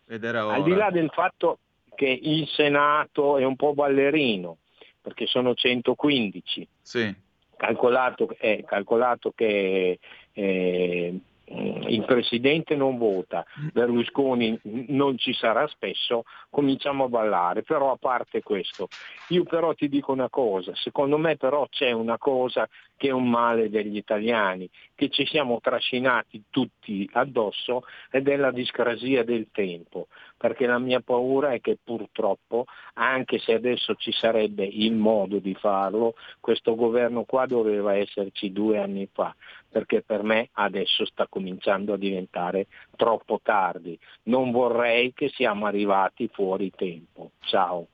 Al 0.54 0.62
di 0.62 0.74
là 0.74 0.90
del 0.90 1.10
fatto 1.12 1.58
che 1.94 2.18
il 2.20 2.48
Senato 2.48 3.36
è 3.38 3.44
un 3.44 3.54
po' 3.54 3.74
ballerino, 3.74 4.56
perché 5.00 5.26
sono 5.26 5.54
115. 5.54 6.66
Sì. 6.80 7.14
Calcolato, 7.64 8.28
è 8.36 8.62
calcolato 8.64 9.32
che 9.34 9.98
eh, 10.32 11.20
il 11.46 12.04
Presidente 12.06 12.74
non 12.74 12.96
vota, 12.96 13.44
Berlusconi 13.72 14.58
non 14.88 15.18
ci 15.18 15.34
sarà 15.34 15.66
spesso, 15.68 16.24
cominciamo 16.54 17.04
a 17.04 17.08
ballare. 17.08 17.62
Però 17.62 17.90
a 17.90 17.96
parte 17.96 18.40
questo, 18.40 18.86
io 19.30 19.42
però 19.42 19.74
ti 19.74 19.88
dico 19.88 20.12
una 20.12 20.30
cosa, 20.30 20.72
secondo 20.76 21.18
me 21.18 21.36
però 21.36 21.66
c'è 21.68 21.90
una 21.90 22.16
cosa 22.16 22.68
che 22.96 23.08
è 23.08 23.10
un 23.10 23.28
male 23.28 23.68
degli 23.70 23.96
italiani, 23.96 24.70
che 24.94 25.08
ci 25.08 25.26
siamo 25.26 25.58
trascinati 25.60 26.44
tutti 26.48 27.08
addosso 27.14 27.82
ed 28.08 28.28
è 28.28 28.36
la 28.36 28.52
discrasia 28.52 29.24
del 29.24 29.48
tempo, 29.50 30.06
perché 30.36 30.66
la 30.66 30.78
mia 30.78 31.00
paura 31.00 31.52
è 31.52 31.60
che 31.60 31.76
purtroppo, 31.82 32.66
anche 32.94 33.40
se 33.40 33.54
adesso 33.54 33.96
ci 33.96 34.12
sarebbe 34.12 34.64
il 34.64 34.92
modo 34.92 35.40
di 35.40 35.54
farlo, 35.54 36.14
questo 36.38 36.76
governo 36.76 37.24
qua 37.24 37.46
doveva 37.46 37.96
esserci 37.96 38.52
due 38.52 38.78
anni 38.78 39.08
fa, 39.12 39.34
perché 39.68 40.02
per 40.02 40.22
me 40.22 40.50
adesso 40.52 41.04
sta 41.04 41.26
cominciando 41.26 41.94
a 41.94 41.98
diventare 41.98 42.68
troppo 42.94 43.40
tardi. 43.42 43.98
Non 44.24 44.52
vorrei 44.52 45.12
che 45.12 45.30
siamo 45.30 45.66
arrivati 45.66 46.28
fuori 46.28 46.43
tempo. 46.76 47.32
Ciao. 47.40 47.88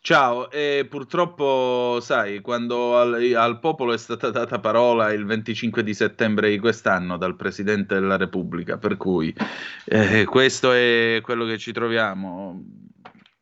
Ciao, 0.00 0.50
e 0.50 0.86
purtroppo, 0.88 1.98
sai, 2.00 2.40
quando 2.40 2.96
al, 2.98 3.34
al, 3.34 3.58
popolo 3.58 3.92
è 3.92 3.98
stata 3.98 4.30
data 4.30 4.58
parola 4.58 5.12
il 5.12 5.26
25 5.26 5.82
di 5.82 5.92
settembre 5.92 6.48
di 6.48 6.58
quest'anno 6.58 7.18
dal 7.18 7.36
Presidente 7.36 7.94
della 7.94 8.16
Repubblica, 8.16 8.78
per 8.78 8.96
cui 8.96 9.34
eh, 9.84 10.24
questo 10.24 10.72
è 10.72 11.18
quello 11.22 11.44
che 11.44 11.58
ci 11.58 11.72
troviamo. 11.72 12.64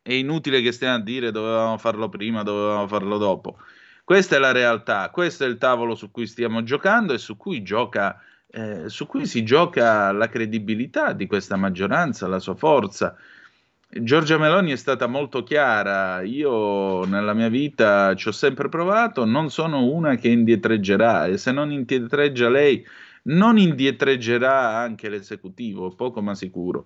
È 0.01 0.11
inutile 0.11 0.61
che 0.61 0.73
stiamo 0.73 0.95
a 0.95 1.01
dire 1.01 1.31
dovevamo 1.31 1.77
farlo 1.77 2.09
prima, 2.09 2.43
dovevamo 2.43 2.87
farlo 2.87 3.17
dopo. 3.17 3.57
Questa 4.03 4.35
è 4.35 4.39
la 4.39 4.51
realtà, 4.51 5.09
questo 5.09 5.45
è 5.45 5.47
il 5.47 5.57
tavolo 5.57 5.95
su 5.95 6.11
cui 6.11 6.27
stiamo 6.27 6.63
giocando 6.63 7.13
e 7.13 7.17
su 7.17 7.37
cui, 7.37 7.61
gioca, 7.61 8.19
eh, 8.49 8.89
su 8.89 9.05
cui 9.05 9.25
si 9.25 9.43
gioca 9.43 10.11
la 10.11 10.27
credibilità 10.27 11.13
di 11.13 11.27
questa 11.27 11.55
maggioranza, 11.55 12.27
la 12.27 12.39
sua 12.39 12.55
forza. 12.55 13.15
Giorgia 13.89 14.37
Meloni 14.37 14.71
è 14.71 14.75
stata 14.75 15.07
molto 15.07 15.43
chiara, 15.43 16.21
io 16.21 17.05
nella 17.05 17.33
mia 17.33 17.47
vita 17.47 18.13
ci 18.15 18.27
ho 18.27 18.31
sempre 18.33 18.67
provato, 18.67 19.23
non 19.23 19.49
sono 19.49 19.85
una 19.85 20.15
che 20.15 20.27
indietreggerà 20.27 21.25
e 21.27 21.37
se 21.37 21.53
non 21.53 21.71
indietreggia 21.71 22.49
lei, 22.49 22.85
non 23.23 23.57
indietreggerà 23.57 24.75
anche 24.75 25.07
l'esecutivo, 25.07 25.95
poco 25.95 26.21
ma 26.21 26.35
sicuro. 26.35 26.85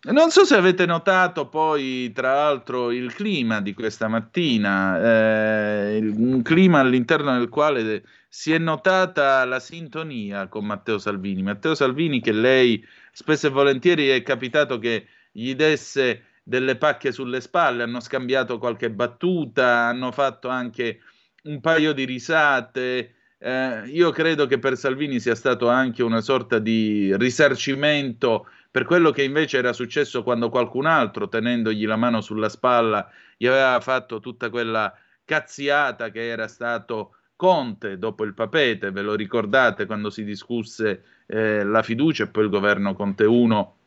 Non 0.00 0.30
so 0.30 0.44
se 0.44 0.54
avete 0.54 0.86
notato 0.86 1.48
poi, 1.48 2.12
tra 2.12 2.32
l'altro, 2.34 2.92
il 2.92 3.12
clima 3.12 3.60
di 3.60 3.74
questa 3.74 4.06
mattina, 4.06 5.88
eh, 5.90 5.98
un 5.98 6.40
clima 6.42 6.78
all'interno 6.78 7.36
del 7.36 7.48
quale 7.48 8.04
si 8.28 8.52
è 8.52 8.58
notata 8.58 9.44
la 9.44 9.58
sintonia 9.58 10.46
con 10.46 10.64
Matteo 10.64 10.98
Salvini. 10.98 11.42
Matteo 11.42 11.74
Salvini 11.74 12.20
che 12.20 12.30
lei 12.30 12.82
spesso 13.10 13.48
e 13.48 13.50
volentieri 13.50 14.08
è 14.08 14.22
capitato 14.22 14.78
che 14.78 15.04
gli 15.38 15.54
desse 15.54 16.24
delle 16.42 16.76
pacche 16.76 17.12
sulle 17.12 17.40
spalle, 17.40 17.84
hanno 17.84 18.00
scambiato 18.00 18.58
qualche 18.58 18.90
battuta, 18.90 19.86
hanno 19.86 20.10
fatto 20.10 20.48
anche 20.48 21.00
un 21.44 21.60
paio 21.60 21.92
di 21.92 22.04
risate. 22.04 23.14
Eh, 23.38 23.82
io 23.86 24.10
credo 24.10 24.46
che 24.46 24.58
per 24.58 24.76
Salvini 24.76 25.20
sia 25.20 25.36
stato 25.36 25.68
anche 25.68 26.02
una 26.02 26.20
sorta 26.20 26.58
di 26.58 27.16
risarcimento 27.16 28.48
per 28.70 28.84
quello 28.84 29.12
che 29.12 29.22
invece 29.22 29.58
era 29.58 29.72
successo 29.72 30.22
quando 30.24 30.48
qualcun 30.48 30.86
altro, 30.86 31.28
tenendogli 31.28 31.86
la 31.86 31.96
mano 31.96 32.20
sulla 32.20 32.48
spalla, 32.48 33.08
gli 33.36 33.46
aveva 33.46 33.78
fatto 33.80 34.18
tutta 34.18 34.50
quella 34.50 34.92
cazziata 35.24 36.10
che 36.10 36.26
era 36.26 36.48
stato 36.48 37.12
Conte 37.36 37.98
dopo 37.98 38.24
il 38.24 38.34
papete, 38.34 38.90
ve 38.90 39.02
lo 39.02 39.14
ricordate 39.14 39.86
quando 39.86 40.10
si 40.10 40.24
discusse 40.24 41.04
eh, 41.26 41.62
la 41.62 41.82
fiducia 41.82 42.24
e 42.24 42.28
poi 42.28 42.44
il 42.44 42.50
governo 42.50 42.94
Conte 42.94 43.24
1 43.24 43.77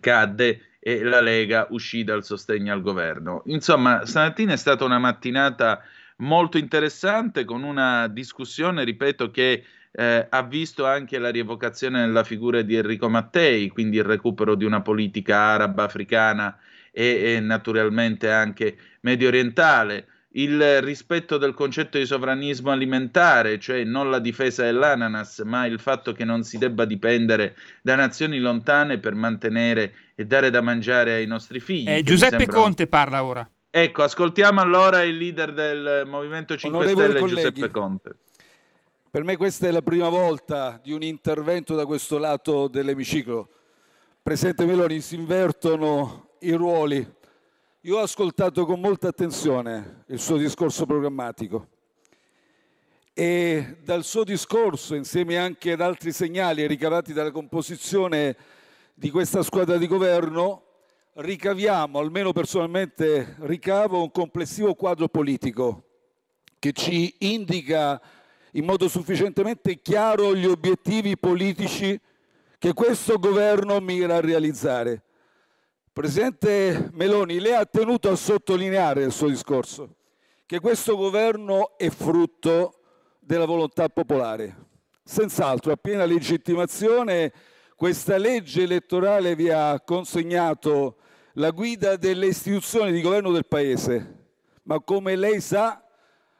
cadde 0.00 0.76
e 0.78 1.02
la 1.02 1.20
Lega 1.20 1.66
uscì 1.70 2.04
dal 2.04 2.24
sostegno 2.24 2.72
al 2.72 2.82
governo. 2.82 3.42
Insomma, 3.46 4.04
stamattina 4.04 4.52
è 4.52 4.56
stata 4.56 4.84
una 4.84 4.98
mattinata 4.98 5.82
molto 6.16 6.58
interessante 6.58 7.44
con 7.44 7.62
una 7.62 8.08
discussione, 8.08 8.84
ripeto, 8.84 9.30
che 9.30 9.64
eh, 9.92 10.26
ha 10.28 10.42
visto 10.42 10.86
anche 10.86 11.18
la 11.18 11.30
rievocazione 11.30 12.00
della 12.00 12.24
figura 12.24 12.62
di 12.62 12.74
Enrico 12.74 13.08
Mattei, 13.08 13.68
quindi 13.68 13.98
il 13.98 14.04
recupero 14.04 14.54
di 14.54 14.64
una 14.64 14.80
politica 14.80 15.36
araba, 15.36 15.84
africana 15.84 16.58
e, 16.90 17.34
e 17.34 17.40
naturalmente 17.40 18.30
anche 18.30 18.76
medio 19.00 19.28
orientale 19.28 20.06
il 20.34 20.80
rispetto 20.80 21.36
del 21.36 21.54
concetto 21.54 21.98
di 21.98 22.06
sovranismo 22.06 22.70
alimentare, 22.70 23.58
cioè 23.58 23.84
non 23.84 24.10
la 24.10 24.18
difesa 24.18 24.62
dell'ananas, 24.62 25.40
ma 25.40 25.66
il 25.66 25.78
fatto 25.78 26.12
che 26.12 26.24
non 26.24 26.42
si 26.42 26.56
debba 26.58 26.84
dipendere 26.84 27.56
da 27.82 27.96
nazioni 27.96 28.38
lontane 28.38 28.98
per 28.98 29.14
mantenere 29.14 29.94
e 30.14 30.24
dare 30.24 30.50
da 30.50 30.60
mangiare 30.60 31.14
ai 31.14 31.26
nostri 31.26 31.60
figli. 31.60 31.88
Eh, 31.88 32.02
Giuseppe 32.02 32.38
sembra... 32.38 32.60
Conte 32.60 32.86
parla 32.86 33.24
ora. 33.24 33.50
Ecco, 33.68 34.02
ascoltiamo 34.02 34.60
allora 34.60 35.02
il 35.02 35.16
leader 35.16 35.52
del 35.52 36.04
Movimento 36.06 36.56
5 36.56 36.78
Onorevoli 36.78 37.04
Stelle, 37.04 37.18
colleghi, 37.18 37.40
Giuseppe 37.40 37.70
Conte. 37.70 38.16
Per 39.10 39.24
me 39.24 39.36
questa 39.36 39.66
è 39.66 39.70
la 39.70 39.82
prima 39.82 40.08
volta 40.08 40.80
di 40.82 40.92
un 40.92 41.02
intervento 41.02 41.74
da 41.74 41.84
questo 41.84 42.18
lato 42.18 42.68
dell'emiciclo. 42.68 43.48
Presidente 44.22 44.64
Meloni, 44.64 45.00
si 45.00 45.16
invertono 45.16 46.28
i 46.40 46.52
ruoli. 46.52 47.06
Io 47.84 47.98
ho 47.98 48.00
ascoltato 48.00 48.64
con 48.64 48.78
molta 48.78 49.08
attenzione 49.08 50.04
il 50.06 50.20
suo 50.20 50.36
discorso 50.36 50.86
programmatico 50.86 51.66
e 53.12 53.78
dal 53.82 54.04
suo 54.04 54.22
discorso, 54.22 54.94
insieme 54.94 55.36
anche 55.36 55.72
ad 55.72 55.80
altri 55.80 56.12
segnali 56.12 56.64
ricavati 56.68 57.12
dalla 57.12 57.32
composizione 57.32 58.36
di 58.94 59.10
questa 59.10 59.42
squadra 59.42 59.78
di 59.78 59.88
governo, 59.88 60.62
ricaviamo, 61.14 61.98
almeno 61.98 62.30
personalmente 62.30 63.34
ricavo, 63.40 64.00
un 64.00 64.12
complessivo 64.12 64.76
quadro 64.76 65.08
politico 65.08 65.82
che 66.60 66.70
ci 66.70 67.12
indica 67.18 68.00
in 68.52 68.64
modo 68.64 68.86
sufficientemente 68.86 69.82
chiaro 69.82 70.36
gli 70.36 70.46
obiettivi 70.46 71.18
politici 71.18 72.00
che 72.60 72.74
questo 72.74 73.18
governo 73.18 73.80
mira 73.80 74.18
a 74.18 74.20
realizzare. 74.20 75.02
Presidente 75.92 76.88
Meloni, 76.94 77.38
lei 77.38 77.52
ha 77.52 77.66
tenuto 77.66 78.08
a 78.08 78.16
sottolineare 78.16 79.02
nel 79.02 79.12
suo 79.12 79.28
discorso 79.28 79.96
che 80.46 80.58
questo 80.58 80.96
governo 80.96 81.76
è 81.76 81.90
frutto 81.90 82.80
della 83.20 83.44
volontà 83.44 83.90
popolare. 83.90 84.56
Senz'altro, 85.04 85.70
a 85.70 85.76
piena 85.76 86.06
legittimazione, 86.06 87.30
questa 87.76 88.16
legge 88.16 88.62
elettorale 88.62 89.36
vi 89.36 89.50
ha 89.50 89.82
consegnato 89.82 90.96
la 91.34 91.50
guida 91.50 91.96
delle 91.96 92.28
istituzioni 92.28 92.90
di 92.90 93.02
governo 93.02 93.30
del 93.30 93.46
Paese, 93.46 94.30
ma 94.62 94.80
come 94.80 95.14
lei 95.14 95.42
sa, 95.42 95.84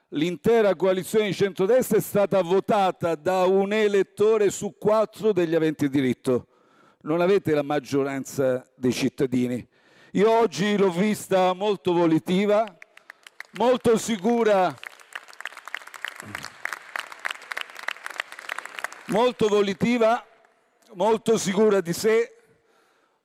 l'intera 0.08 0.74
coalizione 0.76 1.26
di 1.26 1.34
centrodestra 1.34 1.98
è 1.98 2.00
stata 2.00 2.40
votata 2.40 3.16
da 3.16 3.44
un 3.44 3.74
elettore 3.74 4.48
su 4.48 4.76
quattro 4.78 5.34
degli 5.34 5.54
aventi 5.54 5.90
diritto. 5.90 6.46
Non 7.04 7.20
avete 7.20 7.52
la 7.52 7.62
maggioranza 7.62 8.64
dei 8.76 8.92
cittadini. 8.92 9.66
Io 10.12 10.30
oggi 10.30 10.76
l'ho 10.76 10.92
vista 10.92 11.52
molto 11.52 11.92
volitiva, 11.92 12.64
molto 13.54 13.98
sicura, 13.98 14.72
molto 19.06 19.48
volitiva, 19.48 20.24
molto 20.92 21.36
sicura 21.38 21.80
di 21.80 21.92
sé, 21.92 22.36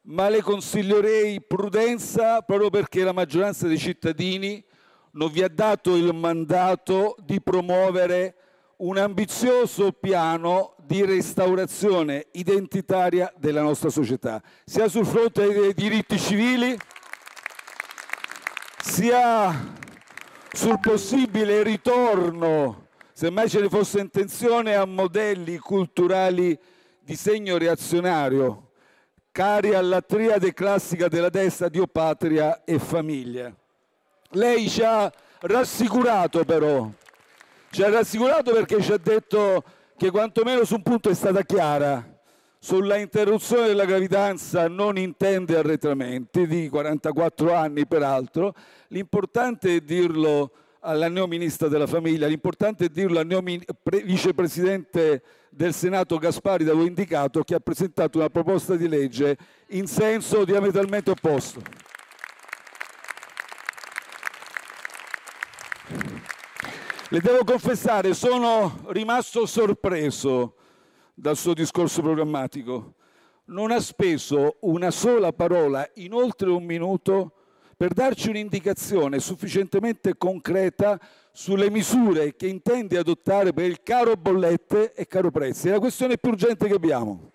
ma 0.06 0.28
le 0.28 0.42
consiglierei 0.42 1.40
prudenza 1.40 2.42
proprio 2.42 2.72
perché 2.72 3.04
la 3.04 3.12
maggioranza 3.12 3.68
dei 3.68 3.78
cittadini 3.78 4.66
non 5.12 5.30
vi 5.30 5.44
ha 5.44 5.50
dato 5.50 5.96
il 5.96 6.16
mandato 6.16 7.16
di 7.20 7.40
promuovere 7.40 8.38
un 8.78 8.98
ambizioso 8.98 9.92
piano 9.92 10.77
di 10.88 11.04
restaurazione 11.04 12.28
identitaria 12.32 13.32
della 13.36 13.62
nostra 13.62 13.90
società, 13.90 14.42
sia 14.64 14.88
sul 14.88 15.06
fronte 15.06 15.46
dei 15.52 15.74
diritti 15.74 16.18
civili, 16.18 16.78
sia 18.82 19.76
sul 20.50 20.80
possibile 20.80 21.62
ritorno, 21.62 22.88
se 23.12 23.30
mai 23.30 23.50
ce 23.50 23.60
ne 23.60 23.68
fosse 23.68 24.00
intenzione, 24.00 24.76
a 24.76 24.86
modelli 24.86 25.58
culturali 25.58 26.58
di 27.02 27.18
segno 27.18 27.58
reazionario, 27.58 28.70
cari 29.34 29.74
alla 29.74 30.02
triade 30.02 30.54
classica 30.54 31.10
della 31.10 31.30
destra 31.30 31.68
Dio, 31.68 31.88
patria 31.88 32.64
e 32.64 32.80
famiglia. 32.80 33.54
Lei 34.32 34.70
ci 34.70 34.84
ha 34.84 35.12
rassicurato 35.42 36.46
però, 36.46 36.90
ci 37.72 37.84
ha 37.84 37.90
rassicurato 37.90 38.54
perché 38.54 38.82
ci 38.82 38.94
ha 38.94 38.98
detto 38.98 39.64
che 39.98 40.12
quantomeno 40.12 40.64
su 40.64 40.76
un 40.76 40.84
punto 40.84 41.10
è 41.10 41.16
stata 41.16 41.42
chiara. 41.42 42.16
Sulla 42.60 42.98
interruzione 42.98 43.68
della 43.68 43.86
gravidanza 43.86 44.68
non 44.68 44.98
intende 44.98 45.58
arretramenti, 45.58 46.46
di 46.46 46.70
44 46.70 47.54
anni 47.54 47.88
peraltro. 47.88 48.54
L'importante 48.90 49.78
è 49.78 49.80
dirlo 49.82 50.52
alla 50.82 51.10
neoministra 51.10 51.68
della 51.68 51.88
famiglia, 51.88 52.28
l'importante 52.28 52.86
è 52.86 52.90
dirlo 52.90 53.20
al 53.20 53.26
neo 53.26 53.42
vicepresidente 54.04 55.24
del 55.50 55.74
Senato 55.74 56.18
Gaspari 56.18 56.64
da 56.64 56.74
voi 56.74 56.88
indicato 56.88 57.42
che 57.44 57.56
ha 57.56 57.60
presentato 57.60 58.20
una 58.20 58.30
proposta 58.30 58.76
di 58.76 58.88
legge 58.88 59.36
in 59.70 59.88
senso 59.88 60.46
diametralmente 60.46 61.10
opposto. 61.10 61.62
Le 67.10 67.22
devo 67.22 67.46
confessare, 67.46 68.14
sono 68.14 68.80
rimasto 68.88 69.46
sorpreso 69.46 70.56
dal 71.14 71.38
suo 71.38 71.54
discorso 71.54 72.02
programmatico. 72.02 72.96
Non 73.46 73.72
ha 73.72 73.80
speso 73.80 74.58
una 74.62 74.92
sola 74.92 75.32
parola 75.32 75.90
in 75.96 76.12
oltre 76.12 76.50
un 76.50 76.66
minuto 76.66 77.32
per 77.78 77.94
darci 77.94 78.28
un'indicazione 78.28 79.20
sufficientemente 79.20 80.18
concreta 80.18 81.00
sulle 81.32 81.70
misure 81.70 82.36
che 82.36 82.48
intende 82.48 82.98
adottare 82.98 83.54
per 83.54 83.68
il 83.68 83.84
caro 83.84 84.18
bollette 84.18 84.92
e 84.92 85.08
caro 85.08 85.32
prezzi. 85.32 85.70
È 85.70 85.72
la 85.72 85.80
questione 85.80 86.18
più 86.18 86.32
urgente 86.32 86.68
che 86.68 86.74
abbiamo. 86.74 87.32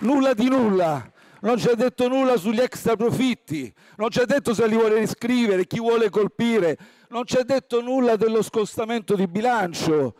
Nulla 0.00 0.34
di 0.34 0.50
nulla 0.50 1.12
non 1.44 1.58
ci 1.58 1.68
ha 1.68 1.74
detto 1.74 2.08
nulla 2.08 2.36
sugli 2.38 2.60
extra 2.60 2.96
profitti, 2.96 3.72
non 3.96 4.10
ci 4.10 4.18
ha 4.18 4.24
detto 4.24 4.54
se 4.54 4.66
li 4.66 4.76
vuole 4.76 4.98
riscrivere, 4.98 5.66
chi 5.66 5.78
vuole 5.78 6.08
colpire, 6.08 6.76
non 7.10 7.24
ci 7.26 7.36
ha 7.36 7.42
detto 7.42 7.82
nulla 7.82 8.16
dello 8.16 8.42
scostamento 8.42 9.14
di 9.14 9.26
bilancio. 9.26 10.14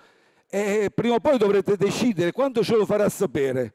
E 0.49 0.91
prima 0.95 1.15
o 1.15 1.21
poi 1.21 1.39
dovrete 1.39 1.77
decidere 1.77 2.31
quando 2.31 2.63
ce 2.63 2.77
lo 2.77 2.85
farà 2.85 3.09
sapere. 3.09 3.73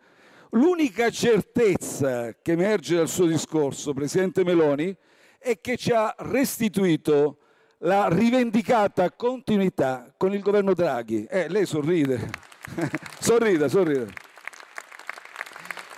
L'unica 0.52 1.10
certezza 1.10 2.36
che 2.39 2.52
emerge 2.52 2.95
dal 2.95 3.10
suo 3.10 3.26
discorso, 3.26 3.93
Presidente 3.93 4.43
Meloni, 4.43 4.95
è 5.39 5.60
che 5.60 5.76
ci 5.76 5.91
ha 5.91 6.14
restituito 6.20 7.38
la 7.80 8.08
rivendicata 8.10 9.12
continuità 9.12 10.14
con 10.16 10.34
il 10.34 10.41
governo 10.41 10.74
Draghi. 10.74 11.26
Eh, 11.26 11.50
lei 11.50 11.66
sorride, 11.66 12.30
sorride, 13.20 13.68
sorride. 13.70 14.29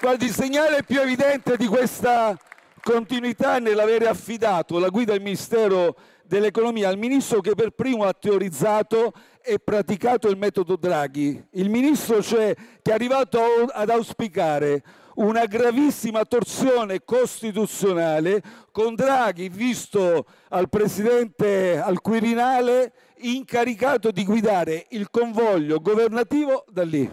Guardi, 0.01 0.25
il 0.25 0.33
segnale 0.33 0.81
più 0.81 0.99
evidente 0.99 1.55
di 1.57 1.67
questa 1.67 2.35
continuità 2.81 3.57
è 3.57 3.59
nell'avere 3.59 4.07
affidato 4.07 4.79
la 4.79 4.89
guida 4.89 5.11
del 5.11 5.21
Ministero 5.21 5.95
dell'Economia 6.23 6.89
al 6.89 6.97
ministro 6.97 7.39
che 7.39 7.53
per 7.53 7.69
primo 7.69 8.05
ha 8.05 8.13
teorizzato 8.13 9.13
e 9.43 9.59
praticato 9.59 10.27
il 10.27 10.37
metodo 10.37 10.75
Draghi. 10.75 11.45
Il 11.51 11.69
ministro 11.69 12.23
cioè 12.23 12.55
che 12.81 12.89
è 12.89 12.95
arrivato 12.95 13.39
ad 13.71 13.91
auspicare 13.91 14.81
una 15.17 15.45
gravissima 15.45 16.25
torsione 16.25 17.03
costituzionale 17.05 18.41
con 18.71 18.95
Draghi 18.95 19.49
visto 19.49 20.25
al 20.49 20.67
presidente 20.67 21.79
al 21.79 22.01
Quirinale 22.01 22.93
incaricato 23.17 24.09
di 24.09 24.25
guidare 24.25 24.87
il 24.89 25.11
convoglio 25.11 25.79
governativo 25.79 26.65
da 26.71 26.81
lì. 26.81 27.07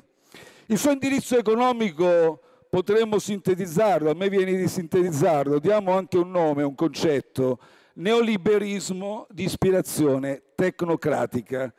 Il 0.69 0.79
suo 0.79 0.93
indirizzo 0.93 1.37
economico 1.37 2.45
potremmo 2.69 3.19
sintetizzarlo, 3.19 4.11
a 4.11 4.15
me 4.15 4.29
viene 4.29 4.57
di 4.57 4.69
sintetizzarlo, 4.69 5.59
diamo 5.59 5.97
anche 5.97 6.19
un 6.19 6.31
nome, 6.31 6.63
un 6.63 6.75
concetto, 6.75 7.59
neoliberismo 7.95 9.27
di 9.31 9.45
ispirazione 9.45 10.43
tecnocratica. 10.55 11.73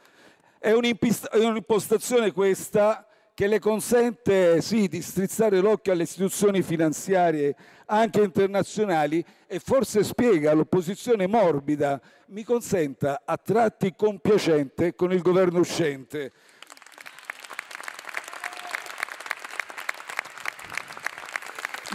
È 0.57 0.71
un'impostazione 0.71 2.31
questa 2.31 3.05
che 3.33 3.47
le 3.47 3.59
consente 3.59 4.59
sì 4.61 4.89
di 4.89 5.01
strizzare 5.01 5.61
l'occhio 5.61 5.93
alle 5.93 6.03
istituzioni 6.03 6.61
finanziarie 6.61 7.55
anche 7.85 8.21
internazionali 8.21 9.23
e 9.47 9.59
forse 9.59 10.03
spiega 10.03 10.51
l'opposizione 10.51 11.25
morbida, 11.25 12.01
mi 12.27 12.43
consenta, 12.43 13.21
a 13.23 13.37
tratti 13.37 13.93
compiacente 13.95 14.93
con 14.93 15.13
il 15.13 15.21
governo 15.21 15.59
uscente. 15.59 16.33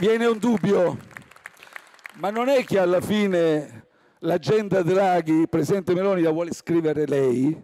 Viene 0.01 0.26
un 0.26 0.38
dubbio, 0.38 0.99
ma 2.14 2.30
non 2.30 2.49
è 2.49 2.64
che 2.64 2.80
alla 2.80 3.01
fine 3.01 3.86
l'agenda 4.18 4.82
Draghi, 4.82 5.47
Presidente 5.49 5.95
Meloni, 5.95 6.20
la 6.20 6.32
vuole 6.32 6.53
scrivere 6.53 7.07
lei? 7.07 7.57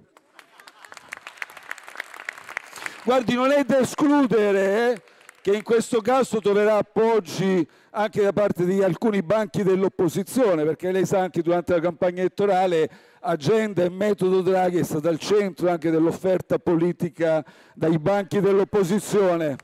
Guardi, 3.02 3.34
non 3.34 3.50
è 3.50 3.64
da 3.64 3.80
escludere 3.80 4.92
eh, 4.92 5.02
che 5.42 5.56
in 5.56 5.64
questo 5.64 6.00
caso 6.00 6.38
troverà 6.38 6.76
appoggi 6.76 7.66
anche 7.90 8.22
da 8.22 8.32
parte 8.32 8.64
di 8.64 8.80
alcuni 8.80 9.22
banchi 9.22 9.64
dell'opposizione, 9.64 10.62
perché 10.64 10.92
lei 10.92 11.06
sa 11.06 11.18
anche 11.18 11.42
durante 11.42 11.72
la 11.72 11.80
campagna 11.80 12.20
elettorale 12.20 12.88
agenda 13.22 13.82
e 13.82 13.90
metodo 13.90 14.40
Draghi 14.40 14.78
è 14.78 14.84
stata 14.84 15.08
al 15.08 15.18
centro 15.18 15.68
anche 15.68 15.90
dell'offerta 15.90 16.60
politica 16.60 17.44
dai 17.74 17.98
banchi 17.98 18.38
dell'opposizione. 18.38 19.56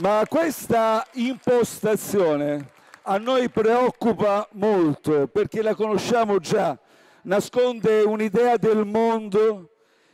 Ma 0.00 0.24
questa 0.28 1.06
impostazione 1.12 2.70
a 3.02 3.16
noi 3.16 3.48
preoccupa 3.48 4.48
molto 4.54 5.28
perché 5.28 5.62
la 5.62 5.76
conosciamo 5.76 6.40
già, 6.40 6.76
nasconde 7.22 8.02
un'idea 8.02 8.56
del 8.56 8.84
mondo 8.86 9.70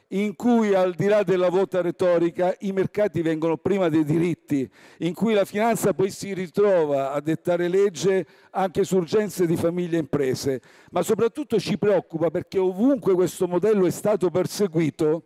in 0.08 0.36
cui 0.36 0.74
al 0.74 0.92
di 0.92 1.06
là 1.06 1.22
della 1.22 1.48
vota 1.48 1.80
retorica 1.80 2.54
i 2.58 2.72
mercati 2.72 3.22
vengono 3.22 3.56
prima 3.56 3.88
dei 3.88 4.04
diritti, 4.04 4.70
in 4.98 5.14
cui 5.14 5.32
la 5.32 5.46
finanza 5.46 5.94
poi 5.94 6.10
si 6.10 6.34
ritrova 6.34 7.12
a 7.12 7.20
dettare 7.20 7.66
legge 7.68 8.26
anche 8.50 8.84
su 8.84 8.96
urgenze 8.96 9.46
di 9.46 9.56
famiglie 9.56 9.96
e 9.96 10.00
imprese, 10.00 10.60
ma 10.90 11.00
soprattutto 11.00 11.58
ci 11.58 11.78
preoccupa 11.78 12.30
perché 12.30 12.58
ovunque 12.58 13.14
questo 13.14 13.48
modello 13.48 13.86
è 13.86 13.90
stato 13.90 14.28
perseguito 14.28 15.22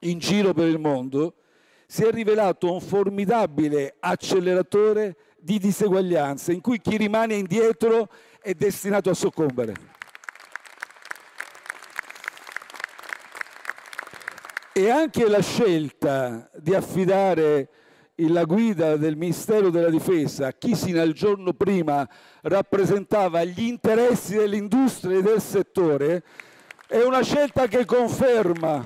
in 0.00 0.18
giro 0.18 0.52
per 0.52 0.66
il 0.66 0.80
mondo, 0.80 1.34
si 1.86 2.02
è 2.04 2.10
rivelato 2.10 2.72
un 2.72 2.80
formidabile 2.80 3.96
acceleratore 4.00 5.16
di 5.38 5.58
diseguaglianze 5.58 6.52
in 6.52 6.60
cui 6.60 6.80
chi 6.80 6.96
rimane 6.96 7.34
indietro 7.34 8.08
è 8.40 8.54
destinato 8.54 9.10
a 9.10 9.14
soccombere. 9.14 9.74
E 14.72 14.90
anche 14.90 15.28
la 15.28 15.40
scelta 15.40 16.50
di 16.56 16.74
affidare 16.74 17.68
la 18.16 18.44
guida 18.44 18.96
del 18.96 19.16
Ministero 19.16 19.70
della 19.70 19.90
Difesa 19.90 20.48
a 20.48 20.52
chi 20.52 20.74
sino 20.76 21.00
al 21.00 21.12
giorno 21.12 21.52
prima 21.52 22.08
rappresentava 22.42 23.42
gli 23.44 23.62
interessi 23.62 24.36
dell'industria 24.36 25.18
e 25.18 25.22
del 25.22 25.40
settore 25.40 26.22
è 26.86 27.02
una 27.02 27.22
scelta 27.22 27.66
che 27.66 27.84
conferma 27.84 28.84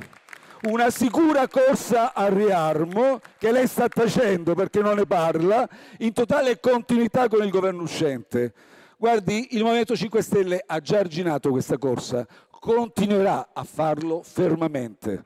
una 0.62 0.90
sicura 0.90 1.46
corsa 1.46 2.12
al 2.14 2.32
riarmo 2.32 3.20
che 3.38 3.52
lei 3.52 3.66
sta 3.66 3.86
facendo 3.88 4.54
perché 4.54 4.80
non 4.80 4.96
ne 4.96 5.06
parla, 5.06 5.68
in 5.98 6.12
totale 6.12 6.58
continuità 6.58 7.28
con 7.28 7.44
il 7.44 7.50
governo 7.50 7.82
uscente. 7.82 8.52
Guardi, 8.96 9.56
il 9.56 9.62
Movimento 9.62 9.94
5 9.94 10.22
Stelle 10.22 10.62
ha 10.66 10.80
già 10.80 10.98
arginato 10.98 11.50
questa 11.50 11.78
corsa, 11.78 12.26
continuerà 12.50 13.50
a 13.52 13.62
farlo 13.62 14.22
fermamente. 14.22 15.24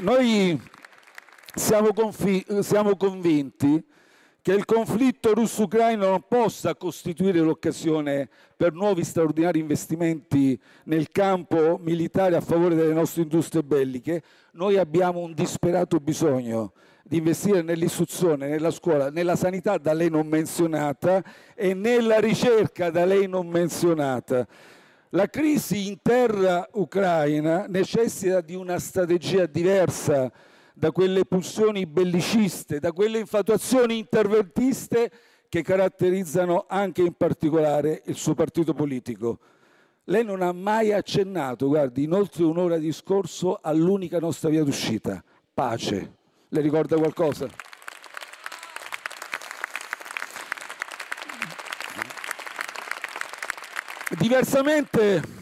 Noi 0.00 0.60
siamo, 1.54 1.90
siamo 2.60 2.96
convinti 2.96 3.84
che 4.42 4.52
il 4.52 4.64
conflitto 4.64 5.34
russo-ucraino 5.34 6.08
non 6.08 6.24
possa 6.26 6.74
costituire 6.74 7.38
l'occasione 7.38 8.28
per 8.56 8.72
nuovi 8.72 9.04
straordinari 9.04 9.60
investimenti 9.60 10.60
nel 10.84 11.10
campo 11.10 11.78
militare 11.80 12.34
a 12.34 12.40
favore 12.40 12.74
delle 12.74 12.92
nostre 12.92 13.22
industrie 13.22 13.62
belliche, 13.62 14.20
noi 14.54 14.78
abbiamo 14.78 15.20
un 15.20 15.32
disperato 15.32 15.98
bisogno 15.98 16.72
di 17.04 17.18
investire 17.18 17.62
nell'istruzione, 17.62 18.48
nella 18.48 18.72
scuola, 18.72 19.10
nella 19.10 19.36
sanità 19.36 19.78
da 19.78 19.92
lei 19.92 20.10
non 20.10 20.26
menzionata 20.26 21.22
e 21.54 21.72
nella 21.72 22.18
ricerca 22.18 22.90
da 22.90 23.04
lei 23.04 23.28
non 23.28 23.46
menzionata. 23.46 24.44
La 25.10 25.28
crisi 25.28 25.86
in 25.86 25.98
terra 26.02 26.68
ucraina 26.72 27.66
necessita 27.68 28.40
di 28.40 28.56
una 28.56 28.80
strategia 28.80 29.46
diversa 29.46 30.32
da 30.82 30.90
quelle 30.90 31.24
pulsioni 31.24 31.86
belliciste, 31.86 32.80
da 32.80 32.90
quelle 32.90 33.20
infatuazioni 33.20 33.98
interventiste 33.98 35.12
che 35.48 35.62
caratterizzano 35.62 36.64
anche 36.68 37.02
in 37.02 37.12
particolare 37.12 38.02
il 38.06 38.16
suo 38.16 38.34
partito 38.34 38.74
politico. 38.74 39.38
Lei 40.06 40.24
non 40.24 40.42
ha 40.42 40.50
mai 40.50 40.92
accennato, 40.92 41.68
guardi, 41.68 42.02
in 42.02 42.12
oltre 42.12 42.42
un'ora 42.42 42.78
di 42.78 42.86
discorso 42.86 43.60
all'unica 43.62 44.18
nostra 44.18 44.48
via 44.48 44.64
d'uscita, 44.64 45.22
pace. 45.54 46.14
Le 46.48 46.60
ricorda 46.60 46.96
qualcosa? 46.96 47.46
Diversamente, 54.18 55.41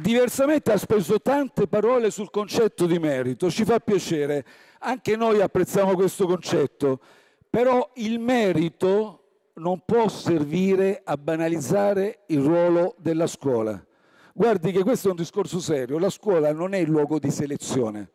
diversamente 0.00 0.72
ha 0.72 0.78
speso 0.78 1.20
tante 1.20 1.66
parole 1.66 2.10
sul 2.10 2.30
concetto 2.30 2.86
di 2.86 2.98
merito, 2.98 3.50
ci 3.50 3.64
fa 3.64 3.78
piacere, 3.78 4.44
anche 4.80 5.16
noi 5.16 5.40
apprezziamo 5.40 5.94
questo 5.94 6.26
concetto, 6.26 7.00
però 7.48 7.90
il 7.94 8.18
merito 8.18 9.22
non 9.54 9.82
può 9.84 10.08
servire 10.08 11.00
a 11.04 11.16
banalizzare 11.16 12.20
il 12.26 12.40
ruolo 12.40 12.94
della 12.98 13.26
scuola. 13.26 13.84
Guardi 14.32 14.70
che 14.70 14.82
questo 14.82 15.08
è 15.08 15.10
un 15.10 15.16
discorso 15.16 15.58
serio, 15.58 15.98
la 15.98 16.10
scuola 16.10 16.52
non 16.52 16.74
è 16.74 16.78
il 16.78 16.88
luogo 16.88 17.18
di 17.18 17.30
selezione, 17.30 18.10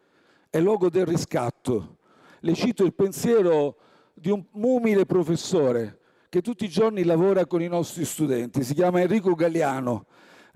è 0.49 0.57
il 0.57 0.63
luogo 0.63 0.89
del 0.89 1.05
riscatto. 1.05 1.97
Le 2.39 2.53
cito 2.53 2.83
il 2.83 2.93
pensiero 2.93 3.77
di 4.13 4.29
un 4.29 4.45
umile 4.51 5.05
professore 5.05 5.99
che 6.29 6.41
tutti 6.41 6.65
i 6.65 6.69
giorni 6.69 7.03
lavora 7.03 7.45
con 7.45 7.61
i 7.61 7.67
nostri 7.67 8.05
studenti, 8.05 8.63
si 8.63 8.73
chiama 8.73 9.01
Enrico 9.01 9.33
Galliano. 9.33 10.05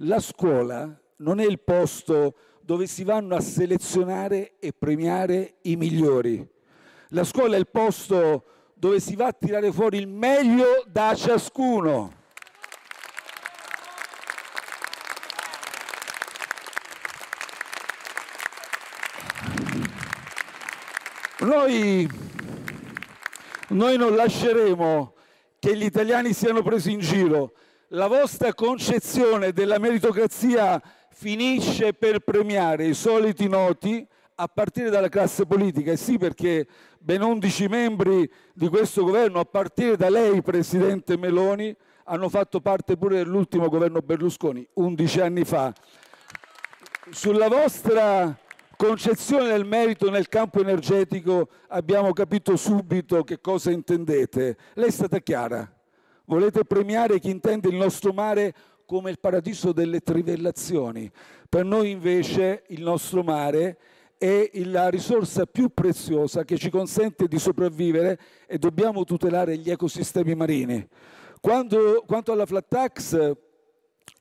La 0.01 0.19
scuola 0.19 0.97
non 1.17 1.39
è 1.39 1.45
il 1.45 1.59
posto 1.59 2.35
dove 2.61 2.85
si 2.85 3.03
vanno 3.03 3.35
a 3.35 3.39
selezionare 3.39 4.53
e 4.59 4.73
premiare 4.73 5.55
i 5.61 5.75
migliori. 5.75 6.45
La 7.09 7.23
scuola 7.23 7.55
è 7.55 7.59
il 7.59 7.69
posto 7.69 8.43
dove 8.73 8.99
si 8.99 9.15
va 9.15 9.27
a 9.27 9.33
tirare 9.33 9.71
fuori 9.71 9.97
il 9.97 10.07
meglio 10.07 10.83
da 10.85 11.15
ciascuno. 11.15 12.13
Noi, 21.39 22.09
noi 23.69 23.97
non 23.97 24.15
lasceremo 24.15 25.13
che 25.59 25.77
gli 25.77 25.85
italiani 25.85 26.33
siano 26.33 26.61
presi 26.61 26.91
in 26.91 26.99
giro. 26.99 27.53
La 27.91 28.07
vostra 28.07 28.53
concezione 28.53 29.53
della 29.53 29.79
meritocrazia 29.79 30.81
finisce 31.19 31.93
per 31.93 32.19
premiare 32.19 32.85
i 32.85 32.93
soliti 32.93 33.47
noti 33.47 34.07
a 34.35 34.47
partire 34.47 34.91
dalla 34.91 35.09
classe 35.09 35.47
politica. 35.47 35.91
E 35.91 35.97
sì, 35.97 36.19
perché 36.19 36.67
ben 36.99 37.23
11 37.23 37.67
membri 37.67 38.31
di 38.53 38.67
questo 38.67 39.03
governo, 39.03 39.39
a 39.39 39.45
partire 39.45 39.97
da 39.97 40.11
lei, 40.11 40.43
Presidente 40.43 41.17
Meloni, 41.17 41.75
hanno 42.03 42.29
fatto 42.29 42.61
parte 42.61 42.97
pure 42.97 43.15
dell'ultimo 43.15 43.67
governo 43.67 44.01
Berlusconi, 44.01 44.67
11 44.73 45.19
anni 45.21 45.43
fa. 45.43 45.73
Sulla 47.09 47.47
vostra 47.47 48.37
concezione 48.75 49.47
del 49.47 49.65
merito 49.65 50.11
nel 50.11 50.27
campo 50.27 50.61
energetico 50.61 51.49
abbiamo 51.69 52.13
capito 52.13 52.55
subito 52.55 53.23
che 53.23 53.41
cosa 53.41 53.71
intendete. 53.71 54.55
Lei 54.75 54.89
è 54.89 54.91
stata 54.91 55.17
chiara. 55.17 55.67
Volete 56.25 56.63
premiare 56.63 57.19
chi 57.19 57.31
intende 57.31 57.69
il 57.69 57.75
nostro 57.75 58.13
mare 58.13 58.53
come 58.87 59.11
il 59.11 59.19
paradiso 59.19 59.73
delle 59.73 59.99
trivellazioni. 59.99 61.11
Per 61.49 61.65
noi 61.65 61.91
invece 61.91 62.63
il 62.69 62.81
nostro 62.81 63.21
mare 63.21 63.77
è 64.17 64.49
la 64.63 64.87
risorsa 64.87 65.45
più 65.45 65.69
preziosa 65.73 66.45
che 66.45 66.57
ci 66.57 66.69
consente 66.69 67.27
di 67.27 67.37
sopravvivere 67.37 68.17
e 68.47 68.57
dobbiamo 68.57 69.03
tutelare 69.03 69.57
gli 69.57 69.69
ecosistemi 69.69 70.35
marini. 70.35 70.87
Quando, 71.41 72.03
quanto 72.07 72.31
alla 72.31 72.45
flat 72.45 72.65
tax, 72.69 73.35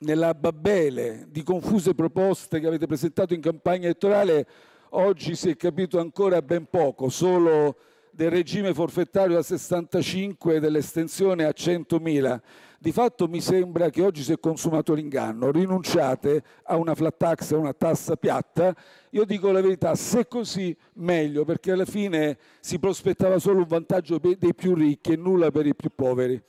nella 0.00 0.34
babele 0.34 1.26
di 1.28 1.44
confuse 1.44 1.94
proposte 1.94 2.58
che 2.58 2.66
avete 2.66 2.86
presentato 2.86 3.34
in 3.34 3.40
campagna 3.40 3.84
elettorale, 3.84 4.46
oggi 4.90 5.36
si 5.36 5.48
è 5.48 5.56
capito 5.56 6.00
ancora 6.00 6.42
ben 6.42 6.66
poco, 6.68 7.08
solo 7.08 7.76
del 8.10 8.30
regime 8.30 8.74
forfettario 8.74 9.38
a 9.38 9.42
65 9.42 10.56
e 10.56 10.60
dell'estensione 10.60 11.44
a 11.44 11.50
100.000. 11.50 12.40
Di 12.78 12.92
fatto 12.92 13.26
mi 13.26 13.40
sembra 13.40 13.88
che 13.88 14.02
oggi 14.02 14.22
si 14.22 14.32
è 14.32 14.38
consumato 14.38 14.92
l'inganno, 14.92 15.50
rinunciate 15.50 16.42
a 16.64 16.76
una 16.76 16.94
flat 16.94 17.16
tax, 17.16 17.52
a 17.52 17.56
una 17.56 17.72
tassa 17.72 18.16
piatta. 18.16 18.74
Io 19.10 19.24
dico 19.24 19.50
la 19.50 19.62
verità, 19.62 19.94
se 19.94 20.28
così 20.28 20.76
meglio, 20.94 21.44
perché 21.44 21.72
alla 21.72 21.86
fine 21.86 22.36
si 22.60 22.78
prospettava 22.78 23.38
solo 23.38 23.60
un 23.60 23.66
vantaggio 23.66 24.18
dei 24.18 24.54
più 24.54 24.74
ricchi 24.74 25.12
e 25.12 25.16
nulla 25.16 25.50
per 25.50 25.66
i 25.66 25.74
più 25.74 25.90
poveri. 25.94 26.42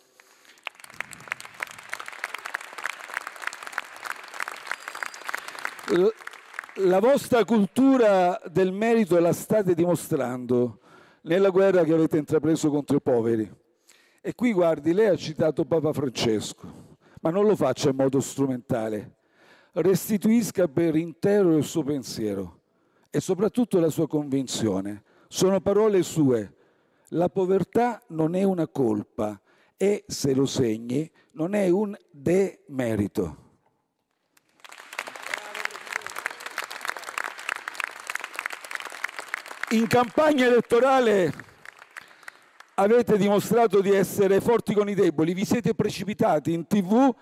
La 6.81 6.99
vostra 6.99 7.45
cultura 7.45 8.39
del 8.51 8.73
merito 8.73 9.17
la 9.17 9.31
state 9.31 9.73
dimostrando 9.73 10.79
nella 11.21 11.49
guerra 11.49 11.83
che 11.83 11.93
avete 11.93 12.17
intrapreso 12.17 12.69
contro 12.69 12.97
i 12.97 13.01
poveri. 13.01 13.65
E 14.21 14.33
qui 14.35 14.51
guardi, 14.51 14.93
lei 14.93 15.07
ha 15.07 15.15
citato 15.15 15.65
Papa 15.65 15.93
Francesco, 15.93 16.97
ma 17.21 17.29
non 17.29 17.45
lo 17.45 17.55
faccia 17.55 17.89
in 17.89 17.95
modo 17.95 18.19
strumentale. 18.19 19.15
Restituisca 19.73 20.67
per 20.67 20.95
intero 20.95 21.55
il 21.55 21.63
suo 21.63 21.83
pensiero 21.83 22.61
e 23.09 23.19
soprattutto 23.19 23.79
la 23.79 23.89
sua 23.89 24.07
convinzione. 24.07 25.03
Sono 25.27 25.61
parole 25.61 26.03
sue. 26.03 26.55
La 27.09 27.29
povertà 27.29 28.01
non 28.07 28.35
è 28.35 28.43
una 28.43 28.67
colpa 28.67 29.39
e, 29.77 30.03
se 30.07 30.33
lo 30.33 30.45
segni, 30.45 31.09
non 31.31 31.53
è 31.53 31.69
un 31.69 31.95
demerito. 32.11 33.45
In 39.71 39.85
campagna 39.87 40.45
elettorale 40.45 41.33
avete 42.79 43.17
dimostrato 43.17 43.81
di 43.81 43.91
essere 43.91 44.39
forti 44.39 44.73
con 44.73 44.87
i 44.87 44.93
deboli, 44.93 45.33
vi 45.33 45.45
siete 45.45 45.73
precipitati 45.73 46.53
in 46.53 46.67
tv 46.67 47.13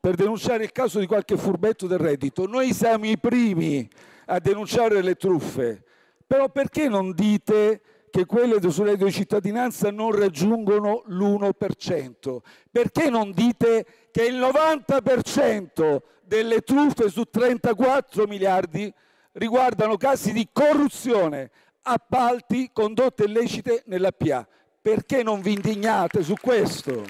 per 0.00 0.14
denunciare 0.14 0.64
il 0.64 0.72
caso 0.72 0.98
di 1.00 1.06
qualche 1.06 1.36
furbetto 1.36 1.86
del 1.86 1.98
reddito. 1.98 2.46
Noi 2.46 2.72
siamo 2.72 3.06
i 3.06 3.18
primi 3.18 3.88
a 4.26 4.38
denunciare 4.38 5.02
le 5.02 5.14
truffe, 5.16 5.82
però 6.26 6.48
perché 6.48 6.88
non 6.88 7.12
dite 7.12 7.82
che 8.10 8.24
quelle 8.24 8.58
sul 8.70 8.86
reddito 8.86 9.04
di 9.04 9.12
cittadinanza 9.12 9.90
non 9.90 10.12
raggiungono 10.12 11.02
l'1%? 11.06 12.38
Perché 12.70 13.10
non 13.10 13.32
dite 13.32 13.86
che 14.10 14.24
il 14.24 14.38
90% 14.38 15.98
delle 16.24 16.60
truffe 16.62 17.10
su 17.10 17.24
34 17.24 18.26
miliardi 18.26 18.92
riguardano 19.32 19.98
casi 19.98 20.32
di 20.32 20.48
corruzione, 20.50 21.50
appalti, 21.82 22.70
condotte 22.72 23.24
illecite 23.24 23.82
nella 23.86 24.12
PA? 24.12 24.46
Perché 24.82 25.22
non 25.22 25.40
vi 25.40 25.52
indignate 25.52 26.24
su 26.24 26.34
questo? 26.40 27.04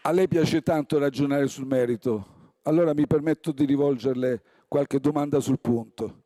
A 0.00 0.10
lei 0.12 0.28
piace 0.28 0.62
tanto 0.62 0.98
ragionare 0.98 1.46
sul 1.46 1.66
merito, 1.66 2.54
allora 2.62 2.94
mi 2.94 3.06
permetto 3.06 3.52
di 3.52 3.66
rivolgerle 3.66 4.40
qualche 4.66 4.98
domanda 4.98 5.40
sul 5.40 5.60
punto. 5.60 6.22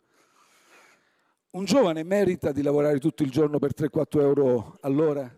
Un 1.50 1.64
giovane 1.64 2.04
merita 2.04 2.52
di 2.52 2.62
lavorare 2.62 3.00
tutto 3.00 3.24
il 3.24 3.32
giorno 3.32 3.58
per 3.58 3.72
3-4 3.76 4.20
euro 4.20 4.78
all'ora? 4.82 5.28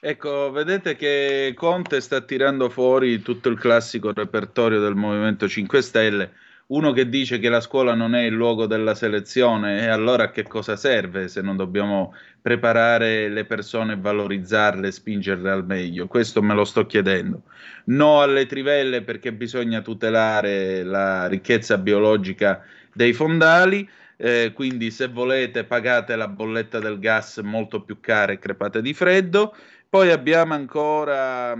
Ecco, 0.00 0.50
vedete 0.50 0.96
che 0.96 1.52
Conte 1.54 2.00
sta 2.00 2.22
tirando 2.22 2.68
fuori 2.68 3.22
tutto 3.22 3.48
il 3.48 3.58
classico 3.58 4.12
repertorio 4.12 4.80
del 4.80 4.96
Movimento 4.96 5.46
5 5.46 5.80
Stelle 5.80 6.46
uno 6.68 6.92
che 6.92 7.08
dice 7.08 7.38
che 7.38 7.48
la 7.48 7.60
scuola 7.60 7.94
non 7.94 8.14
è 8.14 8.22
il 8.24 8.34
luogo 8.34 8.66
della 8.66 8.94
selezione, 8.94 9.82
e 9.82 9.86
allora 9.86 10.24
a 10.24 10.30
che 10.30 10.42
cosa 10.42 10.76
serve 10.76 11.28
se 11.28 11.40
non 11.40 11.56
dobbiamo 11.56 12.14
preparare 12.42 13.28
le 13.28 13.44
persone, 13.44 13.96
valorizzarle, 13.96 14.90
spingerle 14.90 15.50
al 15.50 15.64
meglio? 15.64 16.06
Questo 16.06 16.42
me 16.42 16.54
lo 16.54 16.64
sto 16.64 16.84
chiedendo. 16.84 17.42
No 17.86 18.20
alle 18.20 18.46
trivelle 18.46 19.02
perché 19.02 19.32
bisogna 19.32 19.80
tutelare 19.80 20.82
la 20.82 21.26
ricchezza 21.26 21.78
biologica 21.78 22.62
dei 22.92 23.12
fondali. 23.12 23.88
Eh, 24.20 24.50
quindi 24.52 24.90
se 24.90 25.06
volete 25.06 25.62
pagate 25.62 26.16
la 26.16 26.26
bolletta 26.26 26.80
del 26.80 26.98
gas 26.98 27.38
molto 27.38 27.82
più 27.82 28.00
cara 28.00 28.32
e 28.32 28.40
crepate 28.40 28.82
di 28.82 28.92
freddo 28.92 29.54
poi 29.90 30.10
abbiamo 30.10 30.52
ancora, 30.52 31.56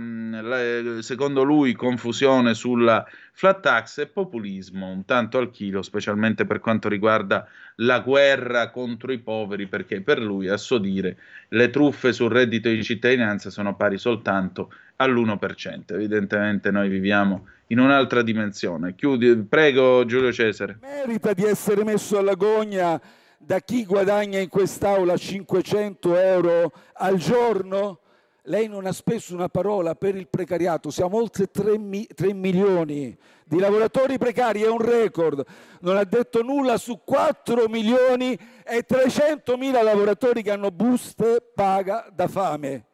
secondo 0.99 1.41
lui, 1.41 1.73
confusione 1.73 2.53
sulla 2.53 3.03
flat 3.31 3.61
tax 3.61 3.97
e 3.99 4.07
populismo 4.07 4.87
un 4.87 5.03
tanto 5.03 5.39
al 5.39 5.49
chilo, 5.49 5.81
specialmente 5.81 6.45
per 6.45 6.59
quanto 6.59 6.89
riguarda 6.89 7.47
la 7.77 8.01
guerra 8.01 8.69
contro 8.69 9.11
i 9.11 9.17
poveri, 9.17 9.67
perché 9.67 10.01
per 10.01 10.19
lui, 10.19 10.47
a 10.47 10.57
suo 10.57 10.77
dire, 10.77 11.17
le 11.49 11.71
truffe 11.71 12.13
sul 12.13 12.29
reddito 12.29 12.69
di 12.69 12.83
cittadinanza 12.83 13.49
sono 13.49 13.75
pari 13.75 13.97
soltanto 13.97 14.71
all'1%. 14.97 15.93
Evidentemente 15.93 16.69
noi 16.69 16.89
viviamo 16.89 17.47
in 17.67 17.79
un'altra 17.79 18.21
dimensione. 18.21 18.93
Chiudi, 18.93 19.35
prego 19.37 20.05
Giulio 20.05 20.31
Cesare. 20.31 20.77
Merita 20.81 21.33
di 21.33 21.45
essere 21.45 21.83
messo 21.83 22.19
alla 22.19 22.35
gogna 22.35 23.01
da 23.37 23.59
chi 23.59 23.85
guadagna 23.85 24.37
in 24.37 24.49
quest'aula 24.49 25.17
500 25.17 26.15
euro 26.15 26.71
al 26.93 27.15
giorno? 27.15 28.01
Lei 28.49 28.67
non 28.67 28.87
ha 28.87 28.91
speso 28.91 29.35
una 29.35 29.47
parola 29.47 29.93
per 29.93 30.15
il 30.15 30.27
precariato, 30.27 30.89
siamo 30.89 31.17
oltre 31.17 31.51
3, 31.51 31.77
mi- 31.77 32.07
3 32.07 32.33
milioni 32.33 33.15
di 33.45 33.59
lavoratori 33.59 34.17
precari, 34.17 34.63
è 34.63 34.67
un 34.67 34.81
record. 34.81 35.45
Non 35.81 35.97
ha 35.97 36.03
detto 36.03 36.41
nulla 36.41 36.77
su 36.77 37.01
4 37.05 37.67
milioni 37.67 38.35
e 38.65 38.81
300 38.81 39.55
mila 39.55 39.83
lavoratori 39.83 40.41
che 40.41 40.49
hanno 40.49 40.71
buste 40.71 41.51
paga 41.53 42.09
da 42.11 42.27
fame. 42.27 42.85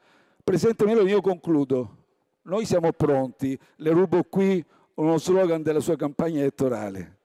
Presidente 0.44 0.84
Meloni, 0.84 1.12
io 1.12 1.22
concludo. 1.22 1.98
Noi 2.44 2.66
siamo 2.66 2.92
pronti, 2.92 3.58
le 3.78 3.92
rubo 3.92 4.24
qui 4.24 4.64
uno 4.96 5.18
slogan 5.18 5.64
della 5.64 5.80
sua 5.80 5.96
campagna 5.96 6.42
elettorale. 6.42 7.20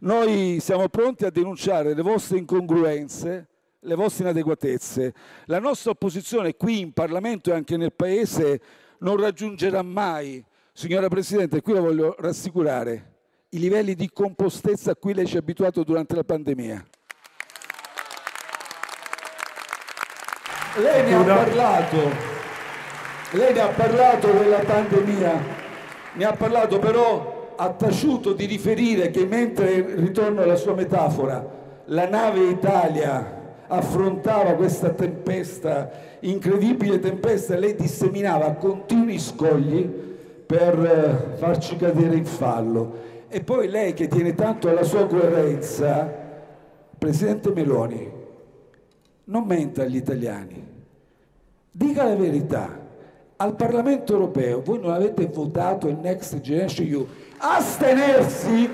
Noi 0.00 0.58
siamo 0.58 0.88
pronti 0.88 1.24
a 1.24 1.30
denunciare 1.30 1.94
le 1.94 2.02
vostre 2.02 2.38
incongruenze, 2.38 3.47
le 3.80 3.94
vostre 3.94 4.24
inadeguatezze. 4.24 5.14
La 5.46 5.58
nostra 5.58 5.92
opposizione 5.92 6.56
qui 6.56 6.80
in 6.80 6.92
Parlamento 6.92 7.50
e 7.50 7.54
anche 7.54 7.76
nel 7.76 7.92
Paese 7.92 8.60
non 8.98 9.16
raggiungerà 9.16 9.82
mai, 9.82 10.44
signora 10.72 11.08
Presidente, 11.08 11.60
qui 11.62 11.74
la 11.74 11.80
voglio 11.80 12.16
rassicurare, 12.18 13.16
i 13.50 13.58
livelli 13.58 13.94
di 13.94 14.10
compostezza 14.12 14.92
a 14.92 14.96
cui 14.96 15.14
lei 15.14 15.26
ci 15.26 15.36
ha 15.36 15.40
abituato 15.40 15.84
durante 15.84 16.14
la 16.14 16.24
pandemia. 16.24 16.84
Lei 20.76 21.04
ne 21.04 21.14
ha 21.14 21.22
parlato, 21.22 21.96
lei 23.32 23.52
ne 23.52 23.60
ha 23.60 23.68
parlato 23.68 24.30
della 24.32 24.58
pandemia, 24.58 25.44
ne 26.12 26.24
ha 26.24 26.32
parlato 26.32 26.78
però 26.78 27.54
ha 27.56 27.70
taciuto 27.72 28.32
di 28.32 28.44
riferire 28.44 29.10
che 29.10 29.24
mentre, 29.26 29.94
ritorno 29.96 30.42
alla 30.42 30.54
sua 30.54 30.74
metafora, 30.74 31.56
la 31.86 32.08
nave 32.08 32.44
Italia 32.48 33.37
affrontava 33.68 34.54
questa 34.54 34.90
tempesta, 34.90 35.90
incredibile 36.20 36.98
tempesta, 36.98 37.56
lei 37.56 37.74
disseminava 37.74 38.52
continui 38.52 39.18
scogli 39.18 40.06
per 40.46 40.78
eh, 40.78 41.36
farci 41.36 41.76
cadere 41.76 42.16
in 42.16 42.24
fallo. 42.24 43.06
E 43.28 43.42
poi 43.42 43.68
lei 43.68 43.92
che 43.92 44.08
tiene 44.08 44.34
tanto 44.34 44.68
alla 44.68 44.82
sua 44.82 45.06
coerenza, 45.06 46.10
Presidente 46.96 47.50
Meloni, 47.52 48.10
non 49.24 49.44
menta 49.44 49.82
agli 49.82 49.96
italiani, 49.96 50.66
dica 51.70 52.04
la 52.04 52.16
verità. 52.16 52.86
Al 53.40 53.54
Parlamento 53.54 54.14
europeo 54.14 54.62
voi 54.62 54.80
non 54.80 54.90
avete 54.90 55.26
votato 55.26 55.86
il 55.86 55.98
Next 55.98 56.40
Generation 56.40 56.86
EU. 56.88 57.06
Astenersi 57.36 58.68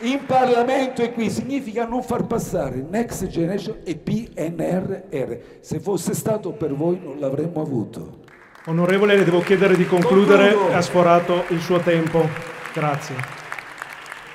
in 0.00 0.24
Parlamento 0.24 1.02
e 1.02 1.12
qui 1.12 1.28
significa 1.28 1.86
non 1.86 2.02
far 2.02 2.24
passare 2.26 2.84
Next 2.88 3.26
Generation 3.26 3.78
e 3.84 3.96
PNRR. 3.96 5.36
Se 5.60 5.80
fosse 5.80 6.14
stato 6.14 6.52
per 6.52 6.74
voi 6.74 7.00
non 7.02 7.18
l'avremmo 7.18 7.60
avuto. 7.60 8.18
Onorevole, 8.66 9.16
le 9.16 9.24
devo 9.24 9.40
chiedere 9.40 9.76
di 9.76 9.86
concludere, 9.86 10.52
Concludo. 10.52 10.76
ha 10.76 10.80
sforato 10.80 11.44
il 11.48 11.60
suo 11.60 11.78
tempo. 11.80 12.26
Grazie. 12.72 13.38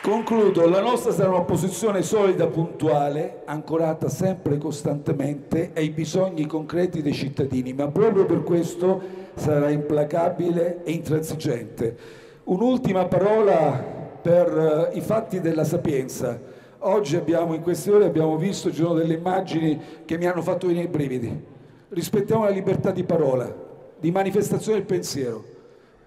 Concludo, 0.01 0.67
la 0.69 0.81
nostra 0.81 1.11
sarà 1.11 1.29
un'opposizione 1.29 2.03
solida, 2.03 2.45
puntuale, 2.45 3.41
ancorata 3.45 4.07
sempre 4.07 4.55
e 4.55 4.57
costantemente 4.59 5.71
ai 5.75 5.89
bisogni 5.89 6.45
concreti 6.45 7.01
dei 7.01 7.13
cittadini, 7.13 7.73
ma 7.73 7.87
proprio 7.87 8.25
per 8.25 8.43
questo 8.43 9.01
sarà 9.33 9.69
implacabile 9.71 10.83
e 10.83 10.91
intransigente. 10.91 11.97
Un'ultima 12.43 13.05
parola 13.05 13.94
per 14.25 14.89
uh, 14.91 14.97
i 14.97 15.01
fatti 15.01 15.39
della 15.39 15.63
Sapienza. 15.63 16.41
Oggi 16.79 17.15
abbiamo, 17.15 17.53
in 17.53 17.61
queste 17.61 17.91
ore 17.91 18.05
abbiamo 18.05 18.37
visto, 18.37 18.71
ci 18.71 18.81
sono 18.81 18.95
delle 18.95 19.13
immagini 19.13 19.79
che 20.03 20.17
mi 20.17 20.25
hanno 20.25 20.41
fatto 20.41 20.65
venire 20.65 20.85
i 20.85 20.87
brividi. 20.87 21.45
Rispettiamo 21.89 22.45
la 22.45 22.49
libertà 22.49 22.89
di 22.89 23.03
parola, 23.03 23.53
di 23.99 24.09
manifestazione 24.09 24.79
del 24.79 24.87
pensiero. 24.87 25.43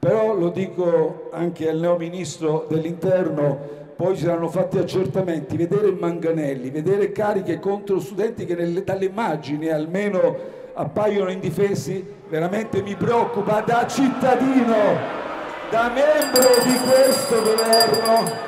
Però 0.01 0.35
lo 0.35 0.49
dico 0.49 1.29
anche 1.31 1.69
al 1.69 1.79
neo 1.79 1.97
ministro 1.97 2.67
dell'interno, 2.69 3.57
poi 3.95 4.17
ci 4.17 4.25
saranno 4.25 4.49
fatti 4.49 4.79
accertamenti, 4.79 5.57
vedere 5.57 5.93
manganelli, 5.93 6.71
vedere 6.71 7.13
cariche 7.13 7.61
contro 7.61 8.01
studenti 8.01 8.45
che 8.47 8.57
nelle, 8.57 8.83
dalle 8.83 9.05
immagini 9.05 9.69
almeno 9.69 10.37
appaiono 10.75 11.31
indifesi, 11.31 12.05
veramente 12.29 12.83
mi 12.83 12.97
preoccupa 12.97 13.61
da 13.61 13.87
cittadino 13.87 15.27
da 15.71 15.91
membro 15.93 16.63
di 16.63 16.79
questo 16.79 17.43
governo 17.43 18.47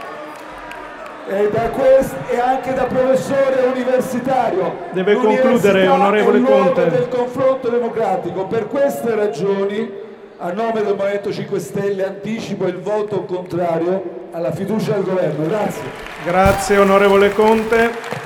e, 1.29 1.51
da 1.51 1.69
quest- 1.69 2.15
e 2.29 2.39
anche 2.41 2.73
da 2.73 2.85
professore 2.85 3.63
universitario. 3.73 4.89
Deve 4.93 5.15
concludere, 5.15 5.87
onorevole 5.87 6.41
Conte. 6.41 6.89
del 6.89 7.09
confronto 7.09 7.69
democratico. 7.69 8.47
Per 8.47 8.67
queste 8.69 9.15
ragioni, 9.15 9.91
a 10.39 10.51
nome 10.53 10.83
del 10.83 10.97
Movimento 10.97 11.31
5 11.31 11.59
Stelle, 11.59 12.07
anticipo 12.07 12.67
il 12.67 12.79
voto 12.81 13.25
contrario 13.25 14.29
alla 14.33 14.53
fiducia 14.53 14.95
al 14.95 15.05
governo. 15.05 15.47
Grazie. 15.47 15.83
Grazie, 16.25 16.79
onorevole 16.79 17.33
Conte. 17.33 18.19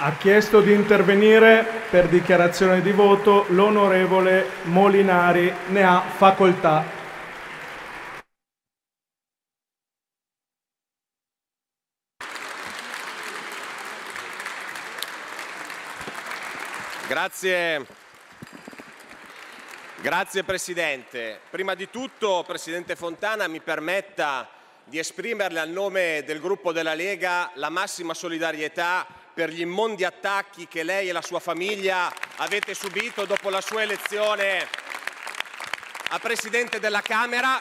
Ha 0.00 0.12
chiesto 0.16 0.60
di 0.60 0.72
intervenire 0.72 1.66
per 1.90 2.06
dichiarazione 2.06 2.80
di 2.80 2.92
voto 2.92 3.46
l'onorevole 3.48 4.46
Molinari, 4.62 5.52
ne 5.70 5.82
ha 5.82 6.00
facoltà. 6.16 6.97
Grazie. 17.18 17.84
Grazie 19.96 20.44
Presidente. 20.44 21.40
Prima 21.50 21.74
di 21.74 21.90
tutto, 21.90 22.44
Presidente 22.46 22.94
Fontana, 22.94 23.48
mi 23.48 23.58
permetta 23.58 24.48
di 24.84 25.00
esprimerle 25.00 25.58
a 25.58 25.64
nome 25.64 26.22
del 26.24 26.38
gruppo 26.38 26.70
della 26.70 26.94
Lega 26.94 27.50
la 27.54 27.70
massima 27.70 28.14
solidarietà 28.14 29.04
per 29.34 29.50
gli 29.50 29.62
immondi 29.62 30.04
attacchi 30.04 30.68
che 30.68 30.84
lei 30.84 31.08
e 31.08 31.12
la 31.12 31.20
sua 31.20 31.40
famiglia 31.40 32.14
avete 32.36 32.72
subito 32.72 33.24
dopo 33.24 33.50
la 33.50 33.60
sua 33.60 33.82
elezione 33.82 34.64
a 36.10 36.20
Presidente 36.20 36.78
della 36.78 37.02
Camera 37.02 37.60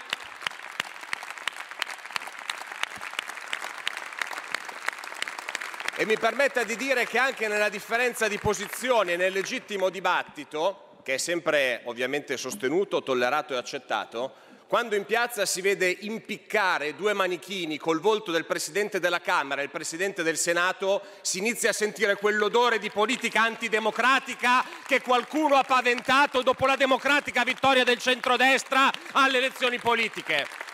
E 6.00 6.06
mi 6.06 6.16
permetta 6.16 6.64
di 6.64 6.76
dire 6.76 7.08
che 7.08 7.18
anche 7.18 7.48
nella 7.48 7.70
differenza 7.70 8.28
di 8.28 8.38
posizioni 8.38 9.14
e 9.14 9.16
nel 9.16 9.34
legittimo 9.34 9.90
dibattito, 9.90 11.00
che 11.02 11.16
è 11.16 11.18
sempre 11.18 11.82
ovviamente 11.86 12.38
sostenuto, 12.38 13.02
tollerato 13.02 13.56
e 13.56 13.58
accettato, 13.58 14.32
quando 14.68 14.94
in 14.94 15.06
piazza 15.06 15.48
si 15.48 15.60
vede 15.60 15.90
impiccare 16.02 16.96
due 16.96 17.14
manichini 17.14 17.80
col 17.80 18.00
volto 18.00 18.30
del 18.30 18.46
Presidente 18.46 19.00
della 19.00 19.22
Camera 19.22 19.62
e 19.62 19.64
il 19.64 19.72
Presidente 19.72 20.22
del 20.22 20.38
Senato, 20.38 21.02
si 21.22 21.40
inizia 21.40 21.72
a 21.72 21.74
sentire 21.74 22.18
quell'odore 22.18 22.78
di 22.78 22.92
politica 22.92 23.42
antidemocratica 23.42 24.64
che 24.86 25.02
qualcuno 25.02 25.56
ha 25.56 25.64
paventato 25.64 26.44
dopo 26.44 26.68
la 26.68 26.76
democratica 26.76 27.44
vittoria 27.44 27.84
del 27.84 27.98
centrodestra 27.98 28.92
alle 29.14 29.40
elezioni 29.40 29.80
politiche. 29.80 30.67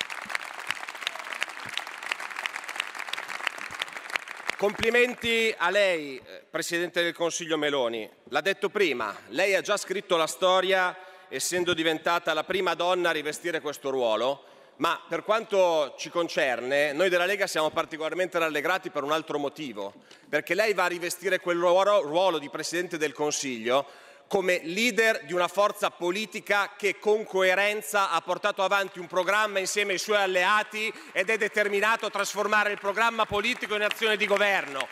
Complimenti 4.63 5.53
a 5.57 5.69
lei, 5.69 6.15
eh, 6.15 6.41
Presidente 6.49 7.03
del 7.03 7.13
Consiglio 7.13 7.57
Meloni. 7.57 8.09
L'ha 8.29 8.39
detto 8.39 8.69
prima, 8.69 9.13
lei 9.27 9.55
ha 9.55 9.61
già 9.61 9.75
scritto 9.75 10.15
la 10.15 10.25
storia 10.25 10.95
essendo 11.27 11.73
diventata 11.73 12.31
la 12.31 12.45
prima 12.45 12.73
donna 12.73 13.09
a 13.09 13.11
rivestire 13.11 13.59
questo 13.59 13.89
ruolo, 13.89 14.45
ma 14.77 15.03
per 15.05 15.25
quanto 15.25 15.95
ci 15.97 16.09
concerne, 16.09 16.93
noi 16.93 17.09
della 17.09 17.25
Lega 17.25 17.45
siamo 17.45 17.71
particolarmente 17.71 18.39
rallegrati 18.39 18.89
per 18.89 19.03
un 19.03 19.11
altro 19.11 19.37
motivo, 19.37 19.95
perché 20.29 20.55
lei 20.55 20.73
va 20.73 20.85
a 20.85 20.87
rivestire 20.87 21.41
quel 21.41 21.57
ruolo, 21.57 21.99
ruolo 21.99 22.39
di 22.39 22.47
Presidente 22.47 22.97
del 22.97 23.11
Consiglio 23.11 23.85
come 24.27 24.61
leader 24.63 25.25
di 25.25 25.33
una 25.33 25.47
forza 25.47 25.91
politica 25.91 26.73
che 26.77 26.97
con 26.99 27.23
coerenza 27.25 28.09
ha 28.09 28.21
portato 28.21 28.63
avanti 28.63 28.99
un 28.99 29.07
programma 29.07 29.59
insieme 29.59 29.93
ai 29.93 29.99
suoi 29.99 30.17
alleati 30.17 30.91
ed 31.11 31.29
è 31.29 31.37
determinato 31.37 32.07
a 32.07 32.09
trasformare 32.09 32.71
il 32.71 32.79
programma 32.79 33.25
politico 33.25 33.75
in 33.75 33.83
azione 33.83 34.17
di 34.17 34.25
governo. 34.25 34.87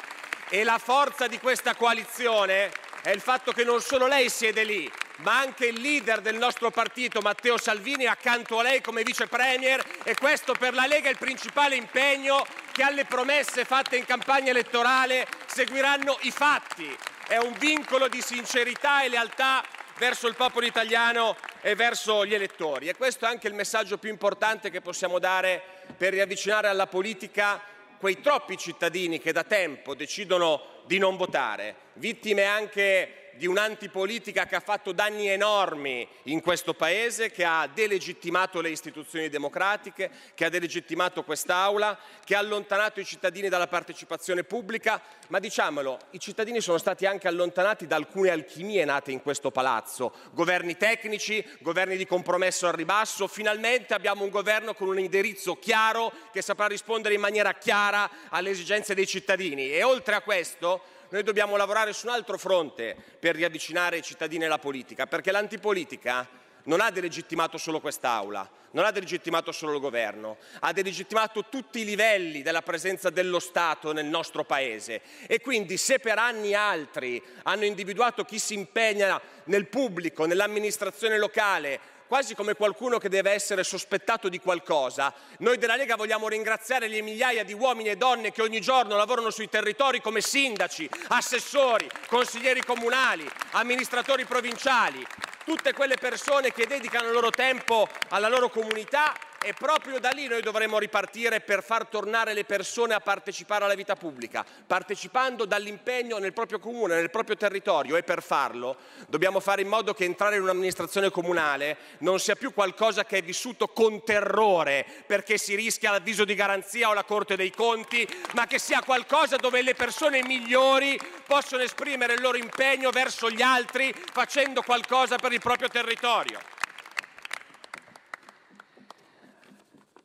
E 0.49 0.63
la 0.63 0.77
forza 0.77 1.27
di 1.27 1.39
questa 1.39 1.75
coalizione 1.75 2.71
è 3.01 3.09
il 3.09 3.21
fatto 3.21 3.51
che 3.51 3.63
non 3.63 3.81
solo 3.81 4.05
lei 4.05 4.29
siede 4.29 4.63
lì, 4.63 4.91
ma 5.17 5.39
anche 5.39 5.67
il 5.67 5.79
leader 5.79 6.21
del 6.21 6.37
nostro 6.37 6.69
partito, 6.69 7.21
Matteo 7.21 7.57
Salvini, 7.57 8.05
accanto 8.05 8.59
a 8.59 8.63
lei 8.63 8.81
come 8.81 9.03
vice 9.03 9.27
premier 9.27 9.83
e 10.03 10.15
questo 10.15 10.53
per 10.53 10.73
la 10.73 10.85
Lega 10.85 11.07
è 11.07 11.11
il 11.11 11.17
principale 11.17 11.75
impegno 11.75 12.45
che 12.71 12.83
alle 12.83 13.05
promesse 13.05 13.65
fatte 13.65 13.97
in 13.97 14.05
campagna 14.05 14.51
elettorale 14.51 15.27
seguiranno 15.47 16.17
i 16.21 16.31
fatti. 16.31 16.97
È 17.31 17.37
un 17.37 17.53
vincolo 17.57 18.09
di 18.09 18.19
sincerità 18.19 19.03
e 19.03 19.07
lealtà 19.07 19.63
verso 19.97 20.27
il 20.27 20.35
popolo 20.35 20.65
italiano 20.65 21.37
e 21.61 21.75
verso 21.75 22.25
gli 22.25 22.33
elettori. 22.33 22.89
E 22.89 22.97
questo 22.97 23.23
è 23.23 23.29
anche 23.29 23.47
il 23.47 23.53
messaggio 23.53 23.97
più 23.97 24.09
importante 24.09 24.69
che 24.69 24.81
possiamo 24.81 25.17
dare 25.17 25.63
per 25.95 26.11
riavvicinare 26.11 26.67
alla 26.67 26.87
politica 26.87 27.61
quei 27.97 28.19
troppi 28.19 28.57
cittadini 28.57 29.21
che 29.21 29.31
da 29.31 29.45
tempo 29.45 29.95
decidono 29.95 30.81
di 30.87 30.97
non 30.97 31.15
votare, 31.15 31.75
vittime 31.93 32.43
anche 32.43 33.20
di 33.33 33.47
un'antipolitica 33.47 34.45
che 34.45 34.55
ha 34.55 34.59
fatto 34.59 34.91
danni 34.91 35.27
enormi 35.27 36.07
in 36.23 36.41
questo 36.41 36.73
Paese, 36.73 37.31
che 37.31 37.43
ha 37.43 37.67
delegittimato 37.67 38.61
le 38.61 38.69
istituzioni 38.69 39.29
democratiche, 39.29 40.09
che 40.33 40.45
ha 40.45 40.49
delegittimato 40.49 41.23
quest'Aula, 41.23 41.97
che 42.23 42.35
ha 42.35 42.39
allontanato 42.39 42.99
i 42.99 43.05
cittadini 43.05 43.49
dalla 43.49 43.67
partecipazione 43.67 44.43
pubblica, 44.43 45.01
ma 45.27 45.39
diciamolo, 45.39 45.97
i 46.11 46.19
cittadini 46.19 46.61
sono 46.61 46.77
stati 46.77 47.05
anche 47.05 47.27
allontanati 47.27 47.87
da 47.87 47.95
alcune 47.95 48.29
alchimie 48.29 48.85
nate 48.85 49.11
in 49.11 49.21
questo 49.21 49.51
palazzo, 49.51 50.13
governi 50.31 50.77
tecnici, 50.77 51.45
governi 51.59 51.97
di 51.97 52.05
compromesso 52.05 52.67
al 52.67 52.73
ribasso, 52.73 53.27
finalmente 53.27 53.93
abbiamo 53.93 54.23
un 54.23 54.29
governo 54.29 54.73
con 54.73 54.87
un 54.87 54.99
indirizzo 54.99 55.57
chiaro 55.57 56.11
che 56.31 56.41
saprà 56.41 56.67
rispondere 56.67 57.15
in 57.15 57.21
maniera 57.21 57.53
chiara 57.53 58.09
alle 58.29 58.49
esigenze 58.49 58.93
dei 58.93 59.07
cittadini. 59.07 59.71
E 59.71 59.83
oltre 59.83 60.15
a 60.15 60.21
questo 60.21 60.99
noi 61.11 61.23
dobbiamo 61.23 61.57
lavorare 61.57 61.93
su 61.93 62.07
un 62.07 62.13
altro 62.13 62.37
fronte 62.37 62.95
per 63.19 63.35
riavvicinare 63.35 63.97
i 63.97 64.01
cittadini 64.01 64.45
alla 64.45 64.59
politica, 64.59 65.07
perché 65.07 65.31
l'antipolitica 65.31 66.27
non 66.63 66.79
ha 66.79 66.89
delegittimato 66.89 67.57
solo 67.57 67.79
quest'Aula, 67.79 68.49
non 68.71 68.85
ha 68.85 68.91
delegittimato 68.91 69.51
solo 69.51 69.73
il 69.73 69.81
governo, 69.81 70.37
ha 70.59 70.71
delegittimato 70.71 71.45
tutti 71.49 71.81
i 71.81 71.85
livelli 71.85 72.41
della 72.41 72.61
presenza 72.61 73.09
dello 73.09 73.39
Stato 73.39 73.91
nel 73.91 74.05
nostro 74.05 74.45
Paese. 74.45 75.01
E 75.27 75.41
quindi 75.41 75.77
se 75.77 75.99
per 75.99 76.17
anni 76.17 76.53
altri 76.53 77.21
hanno 77.43 77.65
individuato 77.65 78.23
chi 78.23 78.39
si 78.39 78.53
impegna 78.53 79.19
nel 79.45 79.67
pubblico, 79.67 80.25
nell'amministrazione 80.25 81.17
locale, 81.17 81.79
quasi 82.11 82.35
come 82.35 82.55
qualcuno 82.55 82.97
che 82.97 83.07
deve 83.07 83.31
essere 83.31 83.63
sospettato 83.63 84.27
di 84.27 84.41
qualcosa. 84.41 85.13
Noi 85.37 85.57
della 85.57 85.77
Lega 85.77 85.95
vogliamo 85.95 86.27
ringraziare 86.27 86.89
le 86.89 87.01
migliaia 87.01 87.45
di 87.45 87.53
uomini 87.53 87.87
e 87.87 87.95
donne 87.95 88.33
che 88.33 88.41
ogni 88.41 88.59
giorno 88.59 88.97
lavorano 88.97 89.29
sui 89.29 89.47
territori 89.47 90.01
come 90.01 90.19
sindaci, 90.19 90.89
assessori, 91.07 91.89
consiglieri 92.07 92.65
comunali, 92.65 93.25
amministratori 93.51 94.25
provinciali, 94.25 95.01
tutte 95.45 95.71
quelle 95.71 95.95
persone 95.95 96.51
che 96.51 96.67
dedicano 96.67 97.07
il 97.07 97.13
loro 97.13 97.29
tempo 97.29 97.87
alla 98.09 98.27
loro 98.27 98.49
comunità 98.49 99.15
e 99.43 99.53
proprio 99.53 99.99
da 99.99 100.09
lì 100.09 100.27
noi 100.27 100.41
dovremo 100.41 100.77
ripartire 100.77 101.41
per 101.41 101.63
far 101.63 101.87
tornare 101.87 102.33
le 102.33 102.45
persone 102.45 102.93
a 102.93 102.99
partecipare 102.99 103.65
alla 103.65 103.73
vita 103.73 103.95
pubblica, 103.95 104.45
partecipando 104.67 105.45
dall'impegno 105.45 106.19
nel 106.19 106.33
proprio 106.33 106.59
comune, 106.59 106.95
nel 106.95 107.09
proprio 107.09 107.35
territorio 107.35 107.95
e 107.95 108.03
per 108.03 108.21
farlo 108.21 108.77
dobbiamo 109.07 109.39
fare 109.39 109.61
in 109.61 109.67
modo 109.67 109.93
che 109.93 110.03
entrare 110.03 110.35
in 110.35 110.43
un'amministrazione 110.43 111.09
comunale 111.09 111.77
non 111.99 112.19
sia 112.19 112.35
più 112.35 112.53
qualcosa 112.53 113.03
che 113.03 113.17
è 113.17 113.21
vissuto 113.23 113.67
con 113.67 114.03
terrore 114.03 114.85
perché 115.07 115.37
si 115.37 115.55
rischia 115.55 115.91
l'avviso 115.91 116.23
di 116.23 116.35
garanzia 116.35 116.89
o 116.89 116.93
la 116.93 117.03
Corte 117.03 117.35
dei 117.35 117.51
Conti, 117.51 118.07
ma 118.33 118.45
che 118.45 118.59
sia 118.59 118.81
qualcosa 118.83 119.37
dove 119.37 119.61
le 119.61 119.73
persone 119.73 120.23
migliori 120.23 120.99
possono 121.25 121.63
esprimere 121.63 122.13
il 122.13 122.21
loro 122.21 122.37
impegno 122.37 122.91
verso 122.91 123.29
gli 123.29 123.41
altri 123.41 123.93
facendo 124.11 124.61
qualcosa 124.61 125.17
per 125.17 125.33
il 125.33 125.39
proprio 125.39 125.67
territorio. 125.67 126.60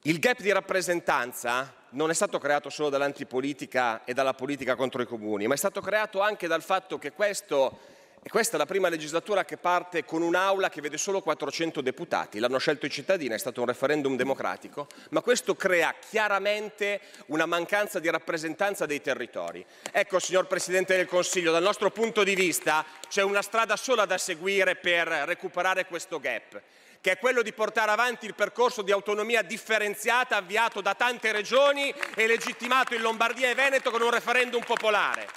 Il 0.07 0.21
gap 0.21 0.41
di 0.41 0.53
rappresentanza 0.53 1.75
non 1.91 2.11
è 2.11 2.15
stato 2.15 2.39
creato 2.39 2.71
solo 2.71 2.91
dall'antipolitica 2.91 4.05
e 4.05 4.15
dalla 4.15 4.35
politica 4.35 4.77
contro 4.77 5.03
i 5.03 5.05
comuni, 5.05 5.49
ma 5.49 5.55
è 5.55 5.57
stato 5.57 5.81
creato 5.81 6.21
anche 6.21 6.47
dal 6.47 6.63
fatto 6.63 6.97
che 6.97 7.11
questo, 7.11 7.81
questa 8.29 8.55
è 8.55 8.59
la 8.59 8.67
prima 8.67 8.89
legislatura 8.89 9.45
che 9.45 9.57
parte 9.57 10.05
con 10.05 10.23
un'aula 10.23 10.69
che 10.69 10.81
vede 10.81 10.97
solo 10.97 11.23
400 11.23 11.81
deputati, 11.81 12.39
l'hanno 12.39 12.59
scelto 12.59 12.87
i 12.87 12.91
cittadini, 12.91 13.35
è 13.35 13.39
stato 13.39 13.63
un 13.63 13.67
referendum 13.67 14.15
democratico, 14.15 14.87
ma 15.11 15.23
questo 15.23 15.57
crea 15.57 15.93
chiaramente 15.99 17.01
una 17.27 17.47
mancanza 17.47 17.99
di 17.99 18.09
rappresentanza 18.09 18.87
dei 18.87 19.01
territori. 19.01 19.67
Ecco, 19.91 20.21
signor 20.21 20.47
Presidente 20.47 20.95
del 20.95 21.07
Consiglio, 21.07 21.51
dal 21.51 21.65
nostro 21.65 21.91
punto 21.91 22.23
di 22.23 22.37
vista 22.37 22.87
c'è 23.09 23.25
una 23.25 23.43
strada 23.43 23.75
sola 23.75 24.05
da 24.05 24.19
seguire 24.19 24.77
per 24.77 25.09
recuperare 25.09 25.85
questo 25.87 26.21
gap 26.21 26.63
che 27.07 27.13
è 27.13 27.19
quello 27.21 27.43
di 27.43 27.53
portare 27.53 27.93
avanti 27.93 28.27
il 28.27 28.35
percorso 28.35 28.83
di 28.83 28.91
autonomia 28.91 29.43
differenziata 29.43 30.39
avviato 30.39 30.81
da 30.81 30.95
tante 30.95 31.31
regioni 31.31 31.95
e 32.17 32.27
legittimato 32.27 32.95
in 32.97 33.01
Lombardia 33.01 33.49
e 33.49 33.55
Veneto 33.55 33.93
con 33.93 34.03
un 34.03 34.11
referendum 34.11 34.61
popolare. 34.65 35.29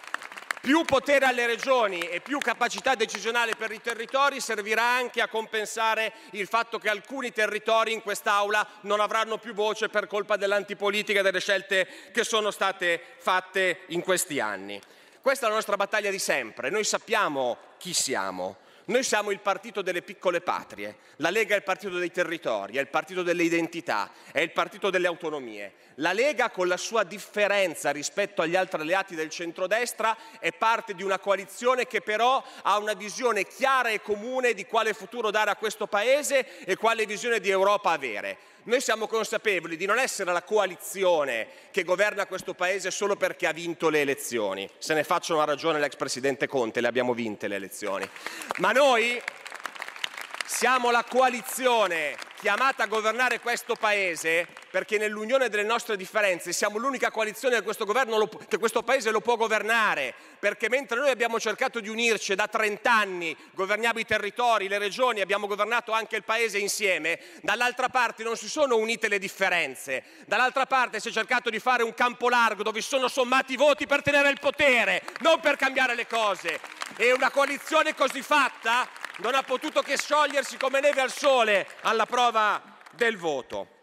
Più 0.62 0.84
potere 0.84 1.28
alle 1.28 1.46
regioni 1.46 2.00
e 2.00 2.22
più 2.22 2.40
capacità 2.40 2.96
decisionale 2.96 3.56
per 3.56 3.72
i 3.72 3.80
territori 3.82 4.40
servirà 4.40 4.82
anche 4.82 5.22
a 5.22 5.28
compensare 5.28 6.12
il 6.32 6.48
fatto 6.48 6.80
che 6.80 6.90
alcuni 6.90 7.32
territori 7.32 7.94
in 7.94 8.02
quest'Aula 8.02 8.68
non 8.82 9.00
avranno 9.00 9.38
più 9.38 9.54
voce 9.54 9.90
per 9.90 10.08
colpa 10.08 10.38
dell'antipolitica 10.38 11.20
e 11.20 11.22
delle 11.22 11.40
scelte 11.40 11.88
che 12.12 12.24
sono 12.24 12.50
state 12.50 13.00
fatte 13.20 13.82
in 13.90 14.02
questi 14.02 14.40
anni. 14.40 14.82
Questa 15.22 15.46
è 15.46 15.50
la 15.50 15.56
nostra 15.56 15.76
battaglia 15.76 16.10
di 16.10 16.18
sempre, 16.18 16.72
noi 16.72 16.84
sappiamo 16.84 17.58
chi 17.78 17.94
siamo, 17.94 18.58
noi 18.90 19.04
siamo 19.04 19.30
il 19.30 19.40
partito 19.40 19.82
delle 19.84 20.02
piccole 20.02 20.42
patrie, 20.42 20.98
la 21.18 21.30
Lega 21.30 21.54
è 21.54 21.58
il 21.58 21.64
partito 21.64 21.98
dei 21.98 22.12
territori, 22.12 22.78
è 22.78 22.80
il 22.80 22.88
partito 22.88 23.22
delle 23.22 23.44
identità, 23.44 24.10
è 24.32 24.40
il 24.40 24.52
partito 24.52 24.90
delle 24.90 25.06
autonomie. 25.06 25.74
La 25.96 26.12
Lega 26.12 26.50
con 26.50 26.68
la 26.68 26.78
sua 26.78 27.04
differenza 27.04 27.92
rispetto 27.92 28.42
agli 28.42 28.56
altri 28.56 28.82
alleati 28.82 29.14
del 29.16 29.30
centrodestra 29.30 30.18
è 30.40 30.52
parte 30.54 30.96
di 30.96 31.04
una 31.04 31.20
coalizione 31.20 31.86
che 31.86 32.02
però 32.02 32.44
ha 32.64 32.78
una 32.78 32.94
visione 32.94 33.46
chiara 33.46 33.90
e 33.90 34.02
comune 34.02 34.54
di 34.54 34.66
quale 34.66 34.94
futuro 34.94 35.30
dare 35.30 35.52
a 35.52 35.56
questo 35.56 35.86
Paese 35.88 36.64
e 36.64 36.76
quale 36.76 37.06
visione 37.06 37.40
di 37.40 37.50
Europa 37.50 37.92
avere. 37.92 38.38
Noi 38.64 38.82
siamo 38.82 39.08
consapevoli 39.08 39.78
di 39.78 39.86
non 39.86 40.00
essere 40.00 40.34
la 40.34 40.44
coalizione 40.44 41.48
che 41.72 41.84
governa 41.84 42.26
questo 42.26 42.54
Paese 42.54 42.92
solo 42.92 43.16
perché 43.16 43.48
ha 43.48 43.54
vinto 43.54 43.90
le 43.90 44.02
elezioni. 44.02 44.70
Se 44.78 44.94
ne 44.94 45.04
faccia 45.04 45.34
una 45.34 45.46
ragione 45.46 45.80
l'ex 45.80 45.96
Presidente 45.96 46.48
Conte, 46.48 46.82
le 46.82 46.88
abbiamo 46.88 47.14
vinte 47.14 47.48
le 47.48 47.56
elezioni. 47.56 48.08
Ma 48.58 48.72
noi 48.72 49.22
siamo 50.52 50.90
la 50.90 51.06
coalizione 51.08 52.18
chiamata 52.40 52.84
a 52.84 52.88
governare 52.88 53.40
questo 53.40 53.76
Paese 53.76 54.48
perché 54.72 54.98
nell'unione 54.98 55.48
delle 55.48 55.64
nostre 55.64 55.96
differenze 55.96 56.54
siamo 56.54 56.80
l'unica 56.80 57.12
coalizione 57.12 57.58
che 57.58 57.62
questo, 57.62 57.86
lo, 57.86 58.28
che 58.48 58.58
questo 58.58 58.82
Paese 58.82 59.12
lo 59.12 59.22
può 59.22 59.36
governare, 59.36 60.14
perché 60.40 60.68
mentre 60.68 60.98
noi 61.00 61.12
abbiamo 61.12 61.40
cercato 61.40 61.80
di 61.80 61.88
unirci 61.88 62.34
da 62.36 62.48
30 62.48 62.92
anni, 62.92 63.36
governiamo 63.54 64.00
i 64.00 64.06
territori, 64.06 64.68
le 64.68 64.80
regioni, 64.80 65.22
abbiamo 65.22 65.48
governato 65.48 65.92
anche 65.92 66.16
il 66.16 66.24
Paese 66.24 66.58
insieme, 66.58 67.20
dall'altra 67.42 67.90
parte 67.90 68.24
non 68.24 68.36
si 68.36 68.50
sono 68.50 68.76
unite 68.76 69.08
le 69.08 69.20
differenze, 69.20 70.04
dall'altra 70.26 70.66
parte 70.66 71.00
si 71.00 71.10
è 71.10 71.12
cercato 71.12 71.50
di 71.50 71.60
fare 71.60 71.84
un 71.84 71.94
campo 71.94 72.28
largo 72.28 72.64
dove 72.64 72.82
sono 72.82 73.08
sommati 73.08 73.54
i 73.54 73.58
voti 73.58 73.86
per 73.86 74.02
tenere 74.02 74.30
il 74.30 74.40
potere, 74.40 75.04
non 75.20 75.40
per 75.40 75.58
cambiare 75.58 75.96
le 75.96 76.08
cose. 76.08 76.60
E 76.96 77.12
una 77.12 77.30
coalizione 77.30 77.96
così 77.96 78.22
fatta 78.22 78.88
non 79.20 79.36
ha 79.36 79.44
potuto 79.44 79.82
che 79.82 79.98
sciogliersi 79.98 80.58
come 80.58 80.80
neve 80.80 81.02
al 81.02 81.12
sole 81.12 81.68
alla 81.82 82.06
prova 82.06 82.62
del 82.92 83.18
voto. 83.18 83.78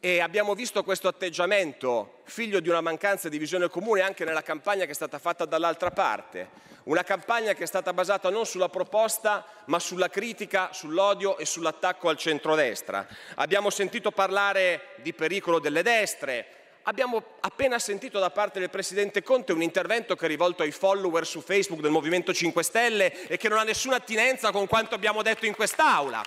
E 0.00 0.20
abbiamo 0.20 0.54
visto 0.54 0.82
questo 0.82 1.08
atteggiamento, 1.08 2.20
figlio 2.24 2.60
di 2.60 2.68
una 2.68 2.80
mancanza 2.80 3.28
di 3.28 3.36
visione 3.36 3.68
comune, 3.68 4.00
anche 4.00 4.24
nella 4.24 4.42
campagna 4.42 4.86
che 4.86 4.92
è 4.92 4.94
stata 4.94 5.18
fatta 5.18 5.44
dall'altra 5.44 5.90
parte. 5.90 6.68
Una 6.84 7.02
campagna 7.02 7.52
che 7.52 7.64
è 7.64 7.66
stata 7.66 7.92
basata 7.92 8.30
non 8.30 8.46
sulla 8.46 8.70
proposta, 8.70 9.44
ma 9.66 9.78
sulla 9.78 10.08
critica, 10.08 10.72
sull'odio 10.72 11.36
e 11.36 11.44
sull'attacco 11.44 12.08
al 12.08 12.16
centrodestra. 12.16 13.06
Abbiamo 13.34 13.68
sentito 13.68 14.10
parlare 14.10 14.94
di 14.96 15.12
pericolo 15.12 15.58
delle 15.58 15.82
destre, 15.82 16.59
abbiamo 16.84 17.22
appena 17.40 17.78
sentito 17.78 18.18
da 18.18 18.30
parte 18.30 18.58
del 18.58 18.70
Presidente 18.70 19.22
Conte 19.22 19.52
un 19.52 19.62
intervento 19.62 20.16
che 20.16 20.24
è 20.24 20.28
rivolto 20.28 20.62
ai 20.62 20.70
follower 20.70 21.26
su 21.26 21.40
Facebook 21.40 21.80
del 21.80 21.90
Movimento 21.90 22.32
5 22.32 22.62
Stelle 22.62 23.26
e 23.26 23.36
che 23.36 23.48
non 23.48 23.58
ha 23.58 23.64
nessuna 23.64 23.96
attinenza 23.96 24.50
con 24.50 24.66
quanto 24.66 24.94
abbiamo 24.94 25.22
detto 25.22 25.46
in 25.46 25.54
quest'Aula. 25.54 26.22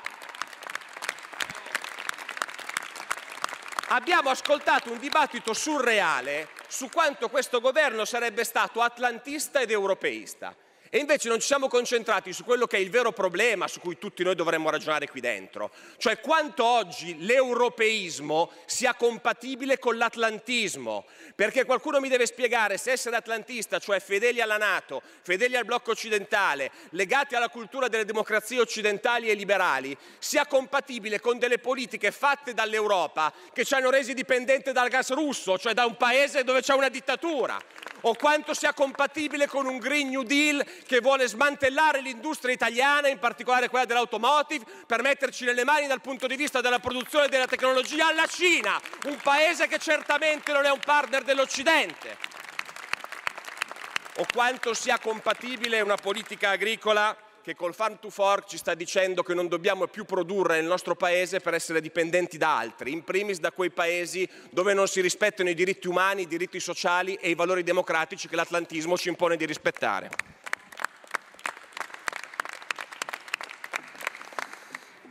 Abbiamo 3.90 4.30
ascoltato 4.30 4.92
un 4.92 4.98
dibattito 4.98 5.54
surreale 5.54 6.50
su 6.68 6.90
quanto 6.90 7.30
questo 7.30 7.60
governo 7.62 8.06
sarebbe 8.06 8.44
stato 8.44 8.82
atlantista 8.82 9.62
ed 9.62 9.70
europeista. 9.70 10.56
E 10.96 11.00
invece 11.00 11.28
non 11.28 11.40
ci 11.40 11.48
siamo 11.48 11.68
concentrati 11.70 12.34
su 12.34 12.44
quello 12.44 12.68
che 12.68 12.78
è 12.78 12.80
il 12.80 12.92
vero 12.92 13.12
problema 13.12 13.68
su 13.68 13.80
cui 13.80 13.98
tutti 13.98 14.22
noi 14.22 14.36
dovremmo 14.36 14.70
ragionare 14.70 15.10
qui 15.10 15.22
dentro, 15.22 15.72
cioè 15.98 16.20
quanto 16.20 16.64
oggi 16.64 17.26
l'europeismo 17.26 18.52
sia 18.68 18.94
compatibile 18.94 19.80
con 19.80 19.98
l'atlantismo, 19.98 21.06
perché 21.34 21.66
qualcuno 21.66 22.00
mi 22.00 22.10
deve 22.10 22.28
spiegare 22.28 22.78
se 22.78 22.92
essere 22.92 23.16
atlantista, 23.16 23.80
cioè 23.80 24.00
fedeli 24.00 24.40
alla 24.40 24.58
Nato, 24.58 25.02
fedeli 25.24 25.56
al 25.56 25.66
blocco 25.66 25.90
occidentale, 25.90 26.70
legati 26.92 27.34
alla 27.34 27.50
cultura 27.50 27.88
delle 27.88 28.06
democrazie 28.06 28.60
occidentali 28.60 29.30
e 29.30 29.34
liberali, 29.34 29.98
sia 30.20 30.46
compatibile 30.46 31.20
con 31.20 31.40
delle 31.40 31.58
politiche 31.58 32.12
fatte 32.12 32.54
dall'Europa 32.54 33.34
che 33.52 33.66
ci 33.66 33.74
hanno 33.74 33.90
resi 33.90 34.14
dipendenti 34.14 34.72
dal 34.72 34.90
gas 34.90 35.12
russo, 35.12 35.58
cioè 35.58 35.74
da 35.74 35.86
un 35.86 35.98
paese 35.98 36.44
dove 36.44 36.62
c'è 36.62 36.76
una 36.76 36.90
dittatura, 36.90 37.60
o 38.06 38.16
quanto 38.16 38.54
sia 38.54 38.74
compatibile 38.74 39.48
con 39.48 39.66
un 39.66 39.78
Green 39.78 40.10
New 40.10 40.24
Deal 40.24 40.66
che 40.86 41.00
vuole 41.00 41.28
smantellare 41.28 42.02
l'industria 42.02 42.54
italiana, 42.54 43.08
in 43.08 43.20
particolare 43.20 43.70
quella 43.70 43.86
dell'automotive, 43.86 44.66
per 44.86 45.02
metterci 45.02 45.46
nelle 45.46 45.64
mani 45.64 45.88
dal 45.88 46.02
punto 46.02 46.28
di 46.28 46.36
vista 46.36 46.62
della 46.62 46.80
produzione 46.80 47.28
della 47.28 47.48
tecnologia 47.48 48.08
alla 48.08 48.28
Cina, 48.28 48.80
un 49.06 49.18
paese 49.22 49.68
che 49.68 49.80
certamente 49.80 50.52
non 50.52 50.66
è 50.66 50.72
un 50.72 50.82
partner 50.84 51.24
dell'Occidente. 51.24 52.18
O 54.18 54.26
quanto 54.32 54.74
sia 54.74 55.00
compatibile 55.00 55.82
una 55.82 55.96
politica 55.96 56.52
agricola 56.52 57.18
che 57.44 57.56
col 57.56 57.76
Farm 57.76 58.00
to 58.00 58.10
Fork 58.10 58.48
ci 58.48 58.58
sta 58.58 58.74
dicendo 58.74 59.22
che 59.22 59.34
non 59.34 59.50
dobbiamo 59.50 59.88
più 59.88 60.06
produrre 60.06 60.56
nel 60.56 60.66
nostro 60.66 60.96
paese 60.96 61.42
per 61.42 61.54
essere 61.54 61.82
dipendenti 61.82 62.38
da 62.38 62.58
altri, 62.58 62.94
in 62.94 63.04
primis 63.04 63.40
da 63.40 63.52
quei 63.52 63.70
paesi 63.70 64.28
dove 64.50 64.74
non 64.74 64.88
si 64.88 65.02
rispettano 65.02 65.50
i 65.50 65.54
diritti 65.54 65.90
umani, 65.90 66.22
i 66.22 66.28
diritti 66.28 66.62
sociali 66.62 67.16
e 67.16 67.30
i 67.30 67.36
valori 67.36 67.64
democratici 67.64 68.30
che 68.30 68.38
l'atlantismo 68.38 68.98
ci 68.98 69.10
impone 69.10 69.36
di 69.36 69.46
rispettare. 69.46 70.10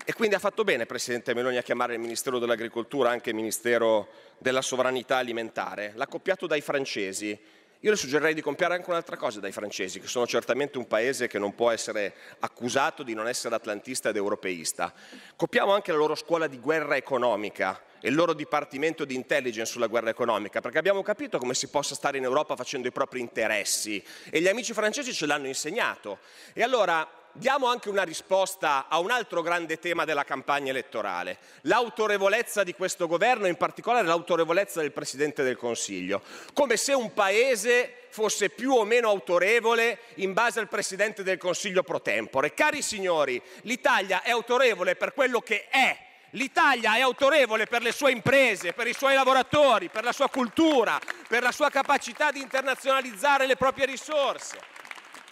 E 0.04 0.14
quindi 0.14 0.34
ha 0.34 0.40
fatto 0.40 0.64
bene 0.64 0.86
Presidente 0.86 1.34
Meloni 1.34 1.58
a 1.58 1.62
chiamare 1.62 1.92
il 1.92 2.00
Ministero 2.00 2.38
dell'Agricoltura 2.38 3.10
anche 3.10 3.28
il 3.28 3.36
Ministero 3.36 4.08
della 4.38 4.62
Sovranità 4.62 5.18
Alimentare. 5.18 5.92
L'ha 5.96 6.06
copiato 6.06 6.46
dai 6.46 6.62
francesi. 6.62 7.38
Io 7.84 7.90
le 7.90 7.96
suggerirei 7.96 8.32
di 8.32 8.42
copiare 8.42 8.74
anche 8.74 8.88
un'altra 8.88 9.16
cosa 9.16 9.40
dai 9.40 9.50
francesi, 9.50 9.98
che 9.98 10.06
sono 10.06 10.24
certamente 10.24 10.78
un 10.78 10.86
paese 10.86 11.26
che 11.26 11.40
non 11.40 11.52
può 11.56 11.72
essere 11.72 12.14
accusato 12.38 13.02
di 13.02 13.12
non 13.12 13.26
essere 13.26 13.56
atlantista 13.56 14.10
ed 14.10 14.14
europeista. 14.14 14.94
Copiamo 15.34 15.74
anche 15.74 15.90
la 15.90 15.98
loro 15.98 16.14
scuola 16.14 16.46
di 16.46 16.60
guerra 16.60 16.94
economica 16.94 17.82
e 18.00 18.08
il 18.08 18.14
loro 18.14 18.34
dipartimento 18.34 19.04
di 19.04 19.16
intelligence 19.16 19.72
sulla 19.72 19.88
guerra 19.88 20.10
economica, 20.10 20.60
perché 20.60 20.78
abbiamo 20.78 21.02
capito 21.02 21.38
come 21.38 21.54
si 21.54 21.66
possa 21.70 21.96
stare 21.96 22.18
in 22.18 22.22
Europa 22.22 22.54
facendo 22.54 22.86
i 22.86 22.92
propri 22.92 23.18
interessi 23.18 24.00
e 24.30 24.40
gli 24.40 24.46
amici 24.46 24.72
francesi 24.72 25.12
ce 25.12 25.26
l'hanno 25.26 25.48
insegnato. 25.48 26.20
E 26.52 26.62
allora 26.62 27.04
diamo 27.32 27.66
anche 27.66 27.88
una 27.88 28.02
risposta 28.02 28.86
a 28.88 28.98
un 28.98 29.10
altro 29.10 29.42
grande 29.42 29.78
tema 29.78 30.04
della 30.04 30.24
campagna 30.24 30.70
elettorale, 30.70 31.38
l'autorevolezza 31.62 32.62
di 32.62 32.74
questo 32.74 33.06
governo, 33.06 33.46
in 33.46 33.56
particolare 33.56 34.06
l'autorevolezza 34.06 34.80
del 34.80 34.92
Presidente 34.92 35.42
del 35.42 35.56
Consiglio, 35.56 36.22
come 36.52 36.76
se 36.76 36.92
un 36.92 37.12
Paese 37.12 38.06
fosse 38.10 38.50
più 38.50 38.72
o 38.72 38.84
meno 38.84 39.08
autorevole 39.08 40.00
in 40.16 40.34
base 40.34 40.60
al 40.60 40.68
Presidente 40.68 41.22
del 41.22 41.38
Consiglio 41.38 41.82
pro 41.82 42.02
tempore. 42.02 42.52
Cari 42.52 42.82
signori, 42.82 43.40
l'Italia 43.62 44.22
è 44.22 44.30
autorevole 44.30 44.96
per 44.96 45.14
quello 45.14 45.40
che 45.40 45.68
è. 45.68 46.10
L'Italia 46.34 46.96
è 46.96 47.00
autorevole 47.00 47.66
per 47.66 47.82
le 47.82 47.92
sue 47.92 48.10
imprese, 48.10 48.72
per 48.72 48.86
i 48.86 48.94
suoi 48.94 49.14
lavoratori, 49.14 49.90
per 49.90 50.02
la 50.02 50.12
sua 50.12 50.30
cultura, 50.30 50.98
per 51.28 51.42
la 51.42 51.52
sua 51.52 51.68
capacità 51.68 52.30
di 52.30 52.40
internazionalizzare 52.40 53.46
le 53.46 53.56
proprie 53.56 53.84
risorse. 53.84 54.58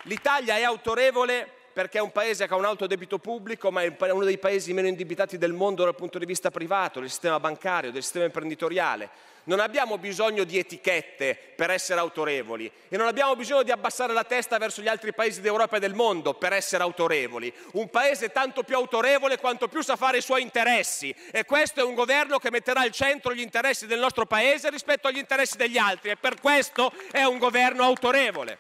L'Italia 0.03 0.57
è 0.57 0.63
autorevole 0.63 1.60
perché 1.73 1.99
è 1.99 2.01
un 2.01 2.13
paese 2.13 2.47
che 2.47 2.53
ha 2.53 2.57
un 2.57 2.65
alto 2.65 2.87
debito 2.87 3.19
pubblico, 3.19 3.71
ma 3.71 3.83
è 3.83 4.11
uno 4.11 4.25
dei 4.25 4.39
paesi 4.39 4.73
meno 4.73 4.89
indebitati 4.89 5.39
del 5.39 5.53
mondo 5.53 5.85
dal 5.85 5.95
punto 5.95 6.19
di 6.19 6.27
vista 6.27 6.51
privato, 6.51 7.01
del 7.01 7.09
sistema 7.09 7.39
bancario, 7.39 7.93
del 7.93 8.03
sistema 8.03 8.25
imprenditoriale. 8.25 9.29
Non 9.45 9.59
abbiamo 9.59 9.97
bisogno 9.97 10.45
di 10.45 10.59
etichette 10.59 11.37
per 11.57 11.71
essere 11.71 11.99
autorevoli 11.99 12.71
e 12.89 12.97
non 12.97 13.07
abbiamo 13.07 13.35
bisogno 13.35 13.63
di 13.63 13.71
abbassare 13.71 14.13
la 14.13 14.25
testa 14.25 14.59
verso 14.59 14.83
gli 14.83 14.89
altri 14.89 15.15
paesi 15.15 15.41
d'Europa 15.41 15.79
e 15.79 15.81
del 15.81 15.95
mondo 15.95 16.35
per 16.35 16.53
essere 16.53 16.83
autorevoli. 16.83 17.53
Un 17.73 17.89
paese 17.89 18.31
tanto 18.33 18.63
più 18.63 18.77
autorevole 18.77 19.39
quanto 19.39 19.67
più 19.67 19.81
sa 19.83 19.97
fare 19.97 20.19
i 20.19 20.23
suoi 20.23 20.43
interessi 20.43 21.15
e 21.31 21.45
questo 21.45 21.81
è 21.81 21.83
un 21.83 21.95
governo 21.95 22.39
che 22.39 22.51
metterà 22.51 22.81
al 22.81 22.91
centro 22.91 23.33
gli 23.33 23.41
interessi 23.41 23.87
del 23.87 23.99
nostro 23.99 24.27
paese 24.27 24.69
rispetto 24.69 25.09
agli 25.09 25.19
interessi 25.19 25.57
degli 25.57 25.79
altri 25.79 26.11
e 26.11 26.17
per 26.17 26.39
questo 26.39 26.93
è 27.11 27.25
un 27.25 27.39
governo 27.39 27.83
autorevole. 27.83 28.59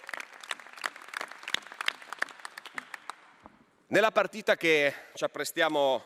Nella 3.93 4.12
partita 4.12 4.57
che 4.57 4.95
ci 5.14 5.24
apprestiamo 5.24 6.05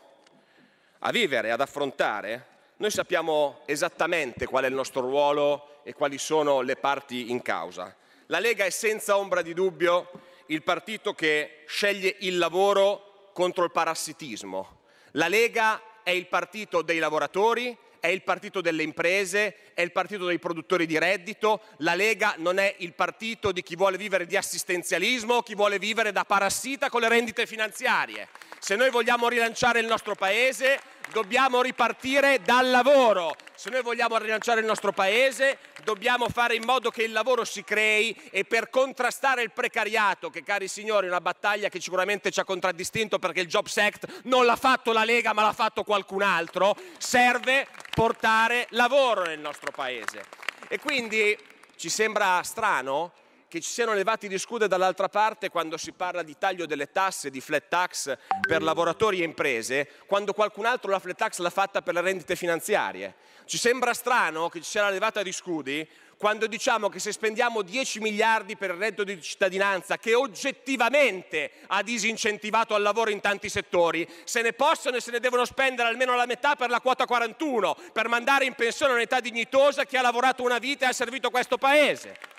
a 0.97 1.11
vivere, 1.11 1.51
ad 1.51 1.61
affrontare, 1.61 2.47
noi 2.77 2.89
sappiamo 2.89 3.59
esattamente 3.65 4.47
qual 4.47 4.63
è 4.63 4.67
il 4.67 4.73
nostro 4.73 5.01
ruolo 5.01 5.81
e 5.83 5.93
quali 5.93 6.17
sono 6.17 6.61
le 6.61 6.77
parti 6.77 7.29
in 7.29 7.43
causa. 7.43 7.95
La 8.25 8.39
Lega 8.39 8.65
è 8.65 8.71
senza 8.71 9.17
ombra 9.17 9.43
di 9.43 9.53
dubbio 9.53 10.09
il 10.47 10.63
partito 10.63 11.13
che 11.13 11.61
sceglie 11.67 12.15
il 12.21 12.39
lavoro 12.39 13.29
contro 13.33 13.63
il 13.63 13.71
parassitismo. 13.71 14.79
La 15.11 15.27
Lega 15.27 15.79
è 16.01 16.09
il 16.09 16.25
partito 16.25 16.81
dei 16.81 16.97
lavoratori, 16.97 17.77
è 18.05 18.09
il 18.09 18.21
partito 18.21 18.61
delle 18.61 18.83
imprese, 18.83 19.73
è 19.73 19.81
il 19.81 19.91
partito 19.91 20.25
dei 20.25 20.37
produttori 20.37 20.85
di 20.85 20.97
reddito, 20.99 21.61
la 21.77 21.95
Lega 21.95 22.35
non 22.37 22.59
è 22.59 22.75
il 22.79 22.93
partito 22.93 23.51
di 23.51 23.63
chi 23.63 23.75
vuole 23.75 23.97
vivere 23.97 24.27
di 24.27 24.37
assistenzialismo 24.37 25.35
o 25.35 25.41
chi 25.41 25.55
vuole 25.55 25.79
vivere 25.79 26.11
da 26.11 26.23
parassita 26.23 26.89
con 26.89 27.01
le 27.01 27.09
rendite 27.09 27.47
finanziarie. 27.47 28.27
Se 28.59 28.75
noi 28.75 28.91
vogliamo 28.91 29.27
rilanciare 29.27 29.79
il 29.79 29.87
nostro 29.87 30.13
Paese, 30.15 30.79
dobbiamo 31.11 31.61
ripartire 31.61 32.41
dal 32.43 32.69
lavoro. 32.69 33.35
Se 33.55 33.69
noi 33.69 33.81
vogliamo 33.81 34.17
rilanciare 34.17 34.59
il 34.59 34.65
nostro 34.65 34.91
Paese, 34.91 35.57
dobbiamo 35.85 36.27
fare 36.27 36.55
in 36.55 36.65
modo 36.65 36.89
che 36.89 37.03
il 37.03 37.13
lavoro 37.13 37.45
si 37.45 37.63
crei 37.63 38.13
e 38.31 38.43
per 38.43 38.69
contrastare 38.69 39.43
il 39.43 39.51
precariato, 39.51 40.29
che 40.29 40.43
cari 40.43 40.67
signori 40.67 41.05
è 41.05 41.09
una 41.09 41.21
battaglia 41.21 41.69
che 41.69 41.79
sicuramente 41.79 42.31
ci 42.31 42.39
ha 42.41 42.43
contraddistinto 42.43 43.19
perché 43.19 43.39
il 43.39 43.47
Jobs 43.47 43.77
Act 43.77 44.21
non 44.23 44.45
l'ha 44.45 44.57
fatto 44.57 44.91
la 44.91 45.05
Lega 45.05 45.31
ma 45.31 45.43
l'ha 45.43 45.53
fatto 45.53 45.83
qualcun 45.83 46.23
altro, 46.23 46.75
serve 46.97 47.67
portare 47.93 48.67
lavoro 48.71 49.23
nel 49.23 49.39
nostro 49.39 49.71
Paese. 49.71 50.23
E 50.67 50.79
quindi 50.79 51.37
ci 51.77 51.89
sembra 51.89 52.41
strano 52.43 53.13
che 53.47 53.61
ci 53.61 53.69
siano 53.69 53.93
levati 53.93 54.27
di 54.27 54.37
scudo 54.37 54.67
dall'altra 54.67 55.07
parte 55.07 55.49
quando 55.49 55.77
si 55.77 55.91
parla 55.91 56.23
di 56.23 56.35
taglio 56.37 56.65
delle 56.65 56.91
tasse, 56.91 57.29
di 57.29 57.41
flat 57.41 57.67
tax 57.67 58.17
per 58.41 58.61
lavoratori 58.61 59.21
e 59.21 59.23
imprese, 59.23 59.89
quando 60.07 60.33
qualcun 60.33 60.65
altro 60.65 60.91
la 60.91 60.99
flat 60.99 61.15
tax 61.15 61.39
l'ha 61.39 61.49
fatta 61.49 61.81
per 61.81 61.93
le 61.93 62.01
rendite 62.01 62.35
finanziarie. 62.35 63.15
Ci 63.45 63.57
sembra 63.57 63.93
strano 63.93 64.49
che 64.49 64.59
ci 64.59 64.69
sia 64.69 64.81
la 64.81 64.89
levata 64.89 65.21
di 65.21 65.31
scudi 65.31 65.87
quando 66.17 66.47
diciamo 66.47 66.89
che 66.89 66.99
se 66.99 67.11
spendiamo 67.11 67.61
10 67.61 67.99
miliardi 67.99 68.55
per 68.55 68.71
il 68.71 68.77
reddito 68.77 69.03
di 69.03 69.21
cittadinanza, 69.21 69.97
che 69.97 70.13
oggettivamente 70.13 71.51
ha 71.67 71.83
disincentivato 71.83 72.73
al 72.73 72.81
lavoro 72.81 73.09
in 73.09 73.19
tanti 73.19 73.49
settori, 73.49 74.07
se 74.23 74.41
ne 74.41 74.53
possono 74.53 74.97
e 74.97 75.01
se 75.01 75.11
ne 75.11 75.19
devono 75.19 75.45
spendere 75.45 75.89
almeno 75.89 76.15
la 76.15 76.25
metà 76.25 76.55
per 76.55 76.69
la 76.69 76.79
quota 76.79 77.05
41, 77.05 77.77
per 77.91 78.07
mandare 78.07 78.45
in 78.45 78.53
pensione 78.53 78.93
un'età 78.93 79.19
dignitosa 79.19 79.85
chi 79.85 79.97
ha 79.97 80.01
lavorato 80.01 80.43
una 80.43 80.57
vita 80.57 80.85
e 80.85 80.89
ha 80.89 80.93
servito 80.93 81.29
questo 81.29 81.57
Paese. 81.57 82.34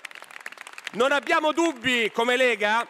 Non 0.93 1.11
abbiamo 1.11 1.51
dubbi 1.51 2.09
come 2.13 2.37
Lega 2.37 2.87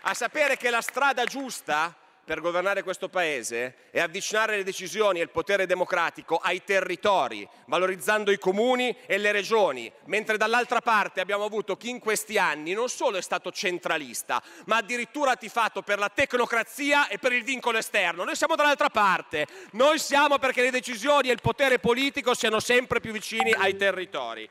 a 0.00 0.14
sapere 0.14 0.56
che 0.56 0.68
la 0.68 0.80
strada 0.80 1.24
giusta 1.26 1.94
per 2.24 2.40
governare 2.40 2.82
questo 2.82 3.08
Paese 3.08 3.88
è 3.92 4.00
avvicinare 4.00 4.56
le 4.56 4.64
decisioni 4.64 5.20
e 5.20 5.22
il 5.22 5.30
potere 5.30 5.64
democratico 5.64 6.38
ai 6.38 6.64
territori, 6.64 7.48
valorizzando 7.66 8.32
i 8.32 8.38
comuni 8.38 8.94
e 9.06 9.16
le 9.16 9.30
regioni, 9.30 9.90
mentre 10.06 10.36
dall'altra 10.36 10.80
parte 10.80 11.20
abbiamo 11.20 11.44
avuto 11.44 11.76
chi 11.76 11.88
in 11.88 12.00
questi 12.00 12.36
anni 12.36 12.72
non 12.72 12.88
solo 12.88 13.16
è 13.16 13.22
stato 13.22 13.52
centralista, 13.52 14.42
ma 14.66 14.78
addirittura 14.78 15.30
ha 15.30 15.36
tifato 15.36 15.82
per 15.82 16.00
la 16.00 16.08
tecnocrazia 16.08 17.06
e 17.06 17.18
per 17.18 17.32
il 17.32 17.44
vincolo 17.44 17.78
esterno. 17.78 18.24
Noi 18.24 18.34
siamo 18.34 18.56
dall'altra 18.56 18.90
parte, 18.90 19.46
noi 19.70 20.00
siamo 20.00 20.38
perché 20.38 20.62
le 20.62 20.72
decisioni 20.72 21.28
e 21.28 21.32
il 21.32 21.40
potere 21.40 21.78
politico 21.78 22.34
siano 22.34 22.58
sempre 22.58 22.98
più 22.98 23.12
vicini 23.12 23.52
ai 23.52 23.76
territori. 23.76 24.50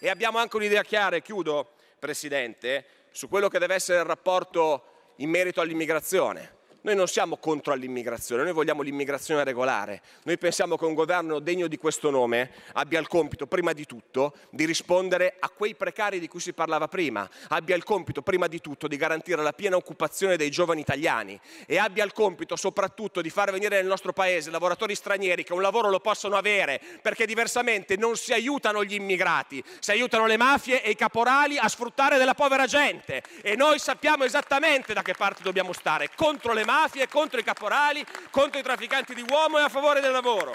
E 0.00 0.10
abbiamo 0.10 0.38
anche 0.38 0.56
un'idea 0.56 0.82
chiara, 0.82 1.16
e 1.16 1.22
chiudo 1.22 1.73
Presidente, 2.04 2.84
su 3.12 3.30
quello 3.30 3.48
che 3.48 3.58
deve 3.58 3.76
essere 3.76 4.00
il 4.00 4.04
rapporto 4.04 5.12
in 5.16 5.30
merito 5.30 5.62
all'immigrazione. 5.62 6.56
Noi 6.84 6.96
non 6.96 7.08
siamo 7.08 7.38
contro 7.38 7.72
l'immigrazione, 7.72 8.42
noi 8.42 8.52
vogliamo 8.52 8.82
l'immigrazione 8.82 9.42
regolare. 9.42 10.02
Noi 10.24 10.36
pensiamo 10.36 10.76
che 10.76 10.84
un 10.84 10.92
governo 10.92 11.38
degno 11.38 11.66
di 11.66 11.78
questo 11.78 12.10
nome 12.10 12.50
abbia 12.74 13.00
il 13.00 13.08
compito, 13.08 13.46
prima 13.46 13.72
di 13.72 13.86
tutto, 13.86 14.34
di 14.50 14.66
rispondere 14.66 15.36
a 15.38 15.48
quei 15.48 15.74
precari 15.74 16.20
di 16.20 16.28
cui 16.28 16.40
si 16.40 16.52
parlava 16.52 16.86
prima, 16.86 17.26
abbia 17.48 17.74
il 17.74 17.84
compito, 17.84 18.20
prima 18.20 18.48
di 18.48 18.60
tutto, 18.60 18.86
di 18.86 18.98
garantire 18.98 19.42
la 19.42 19.54
piena 19.54 19.76
occupazione 19.76 20.36
dei 20.36 20.50
giovani 20.50 20.82
italiani 20.82 21.40
e 21.64 21.78
abbia 21.78 22.04
il 22.04 22.12
compito, 22.12 22.54
soprattutto, 22.54 23.22
di 23.22 23.30
far 23.30 23.50
venire 23.50 23.76
nel 23.76 23.86
nostro 23.86 24.12
paese 24.12 24.50
lavoratori 24.50 24.94
stranieri 24.94 25.42
che 25.42 25.54
un 25.54 25.62
lavoro 25.62 25.88
lo 25.88 26.00
possono 26.00 26.36
avere, 26.36 26.82
perché 27.00 27.24
diversamente 27.24 27.96
non 27.96 28.14
si 28.16 28.34
aiutano 28.34 28.84
gli 28.84 28.92
immigrati, 28.92 29.64
si 29.78 29.90
aiutano 29.90 30.26
le 30.26 30.36
mafie 30.36 30.82
e 30.82 30.90
i 30.90 30.96
caporali 30.96 31.56
a 31.56 31.66
sfruttare 31.66 32.18
della 32.18 32.34
povera 32.34 32.66
gente. 32.66 33.22
E 33.40 33.56
noi 33.56 33.78
sappiamo 33.78 34.24
esattamente 34.24 34.92
da 34.92 35.00
che 35.00 35.14
parte 35.14 35.42
dobbiamo 35.42 35.72
stare, 35.72 36.10
contro 36.14 36.52
le 36.52 36.60
mafie 36.60 36.72
mafie, 36.74 37.08
contro 37.08 37.38
i 37.38 37.44
caporali, 37.44 38.04
contro 38.30 38.58
i 38.58 38.62
trafficanti 38.62 39.14
di 39.14 39.24
uomo 39.28 39.58
e 39.58 39.62
a 39.62 39.68
favore 39.68 40.00
del 40.00 40.10
lavoro. 40.10 40.54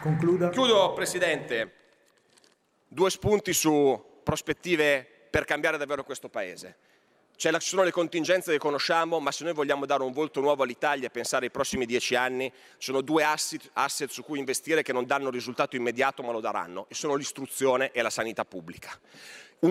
Concluda. 0.00 0.50
Chiudo, 0.50 0.92
Presidente. 0.92 1.76
Due 2.88 3.10
spunti 3.10 3.54
su 3.54 4.20
prospettive 4.22 5.06
per 5.30 5.44
cambiare 5.44 5.78
davvero 5.78 6.04
questo 6.04 6.28
Paese. 6.28 6.76
Ci 7.34 7.50
sono 7.58 7.82
le 7.82 7.90
contingenze 7.90 8.52
che 8.52 8.58
conosciamo, 8.58 9.18
ma 9.18 9.32
se 9.32 9.42
noi 9.42 9.54
vogliamo 9.54 9.84
dare 9.86 10.02
un 10.02 10.12
volto 10.12 10.40
nuovo 10.40 10.62
all'Italia 10.62 11.06
e 11.06 11.10
pensare 11.10 11.46
ai 11.46 11.50
prossimi 11.50 11.86
dieci 11.86 12.14
anni, 12.14 12.48
ci 12.52 12.76
sono 12.78 13.00
due 13.00 13.24
asset, 13.24 13.70
asset 13.72 14.10
su 14.10 14.22
cui 14.22 14.38
investire 14.38 14.82
che 14.82 14.92
non 14.92 15.06
danno 15.06 15.30
risultato 15.30 15.74
immediato, 15.74 16.22
ma 16.22 16.30
lo 16.30 16.40
daranno, 16.40 16.86
e 16.88 16.94
sono 16.94 17.14
l'istruzione 17.14 17.90
e 17.90 18.02
la 18.02 18.10
sanità 18.10 18.44
pubblica 18.44 18.96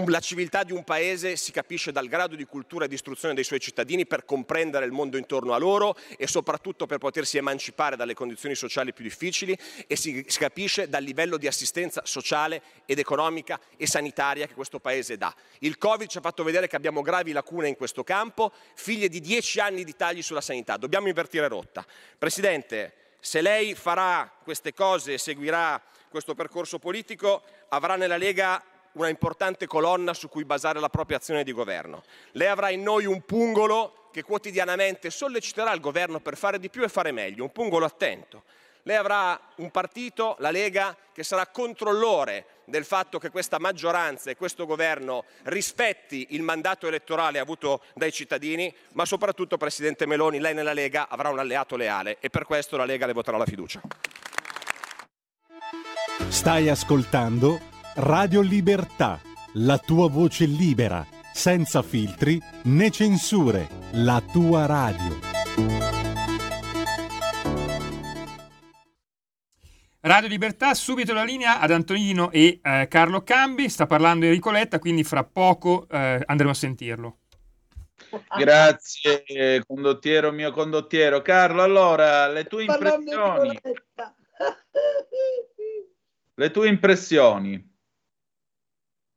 la 0.06 0.22
civiltà 0.22 0.64
di 0.64 0.72
un 0.72 0.86
paese 0.86 1.36
si 1.36 1.52
capisce 1.52 1.92
dal 1.92 2.08
grado 2.08 2.38
di 2.38 2.46
cultura 2.46 2.86
e 2.86 2.88
di 2.88 2.94
istruzione 2.94 3.34
dei 3.34 3.44
suoi 3.44 3.60
cittadini 3.60 4.06
per 4.06 4.24
comprendere 4.24 4.86
il 4.86 4.94
mondo 4.94 5.18
intorno 5.18 5.52
a 5.52 5.58
loro 5.58 5.98
e 6.18 6.28
soprattutto 6.28 6.86
per 6.86 6.98
potersi 6.98 7.38
emancipare 7.38 7.98
dalle 7.98 8.14
condizioni 8.14 8.56
sociali 8.56 8.94
più 8.94 9.04
difficili 9.04 9.58
e 9.88 9.98
si, 9.98 10.24
capisce 10.24 10.88
dal 10.88 11.04
livello 11.04 11.36
di 11.36 11.46
assistenza 11.46 12.04
sociale 12.06 12.62
ed 12.86 13.00
economica 13.00 13.60
e 13.76 13.86
sanitaria 13.86 14.48
che 14.48 14.54
questo 14.54 14.80
paese 14.80 15.18
dà. 15.18 15.36
Il 15.60 15.78
Covid 15.78 16.08
ci 16.08 16.20
ha 16.20 16.22
fatto 16.22 16.44
vedere 16.44 16.68
che 16.68 16.78
abbiamo 16.78 17.02
gravi 17.02 17.34
lacune 17.34 17.68
in 17.68 17.76
questo 17.76 18.06
campo, 18.06 18.54
figlie 18.76 19.10
di 19.10 19.20
dieci 19.20 19.60
anni 19.60 19.84
di 19.84 19.96
tagli 19.98 20.22
sulla 20.22 20.40
sanità. 20.40 20.78
Dobbiamo 20.78 21.08
invertire 21.08 21.50
rotta. 21.50 21.86
Presidente, 22.18 22.94
se 23.20 23.42
lei 23.42 23.76
farà 23.76 24.32
queste 24.42 24.74
cose 24.74 25.14
e 25.14 25.18
seguirà 25.18 25.82
questo 26.10 26.34
percorso 26.34 26.80
politico, 26.80 27.44
avrà 27.70 27.98
nella 27.98 28.18
Lega 28.18 28.64
una 28.94 29.10
importante 29.10 29.68
colonna 29.68 30.14
su 30.14 30.30
cui 30.30 30.46
basare 30.46 30.80
la 30.80 30.90
propria 30.90 31.18
azione 31.18 31.44
di 31.44 31.54
governo. 31.54 32.04
Lei 32.32 32.48
avrà 32.48 32.70
in 32.70 32.84
noi 32.84 33.06
un 33.06 33.22
pungolo 33.22 34.10
che 34.12 34.24
quotidianamente 34.24 35.10
solleciterà 35.10 35.72
il 35.74 35.80
governo 35.80 36.20
per 36.20 36.38
fare 36.38 36.60
di 36.60 36.70
più 36.70 36.84
e 36.84 36.90
fare 36.90 37.12
meglio, 37.12 37.44
un 37.44 37.52
pungolo 37.52 37.86
attento. 37.86 38.44
Lei 38.84 38.98
avrà 38.98 39.40
un 39.58 39.70
partito, 39.70 40.36
la 40.40 40.50
Lega, 40.50 40.96
che 41.14 41.24
sarà 41.24 41.46
controllore 41.48 42.46
del 42.66 42.84
fatto 42.84 43.20
che 43.20 43.30
questa 43.30 43.60
maggioranza 43.60 44.32
e 44.32 44.36
questo 44.36 44.66
governo 44.66 45.26
rispetti 45.44 46.28
il 46.32 46.42
mandato 46.42 46.88
elettorale 46.88 47.38
avuto 47.38 47.82
dai 47.94 48.12
cittadini, 48.12 48.74
ma 48.94 49.06
soprattutto, 49.06 49.58
Presidente 49.58 50.06
Meloni, 50.08 50.40
lei 50.40 50.54
nella 50.54 50.74
Lega 50.74 51.08
avrà 51.10 51.30
un 51.30 51.40
alleato 51.40 51.76
leale 51.76 52.18
e 52.20 52.30
per 52.30 52.46
questo 52.46 52.76
la 52.78 52.86
Lega 52.86 53.06
le 53.06 53.14
voterà 53.14 53.38
la 53.38 53.46
fiducia. 53.46 53.82
Stai 56.30 56.70
ascoltando 56.70 57.71
Radio 57.94 58.40
Libertà, 58.40 59.20
la 59.56 59.78
tua 59.78 60.08
voce 60.08 60.46
libera, 60.46 61.06
senza 61.34 61.82
filtri 61.82 62.42
né 62.64 62.90
censure, 62.90 63.68
la 63.92 64.24
tua 64.32 64.66
radio. 64.66 65.20
Radio 70.00 70.30
Libertà, 70.30 70.74
subito 70.74 71.12
la 71.12 71.26
linea 71.26 71.60
ad 71.60 71.72
Antonino 71.72 72.32
e 72.32 72.62
eh, 72.64 72.88
Carlo 72.90 73.24
Cambi, 73.24 73.68
sta 73.68 73.86
parlando 73.88 74.24
Enrico 74.24 74.52
Letta, 74.52 74.80
quindi 74.80 75.04
fra 75.04 75.26
poco 75.26 75.86
eh, 75.90 76.22
andremo 76.26 76.52
a 76.52 76.56
sentirlo. 76.56 77.18
Grazie 78.38 79.64
condottiero, 79.68 80.32
mio 80.32 80.52
condottiero. 80.52 81.22
Carlo, 81.22 81.62
allora, 81.62 82.30
le 82.30 82.46
tue 82.46 82.64
impressioni. 82.64 83.60
Le 86.34 86.50
tue 86.50 86.70
impressioni. 86.70 87.71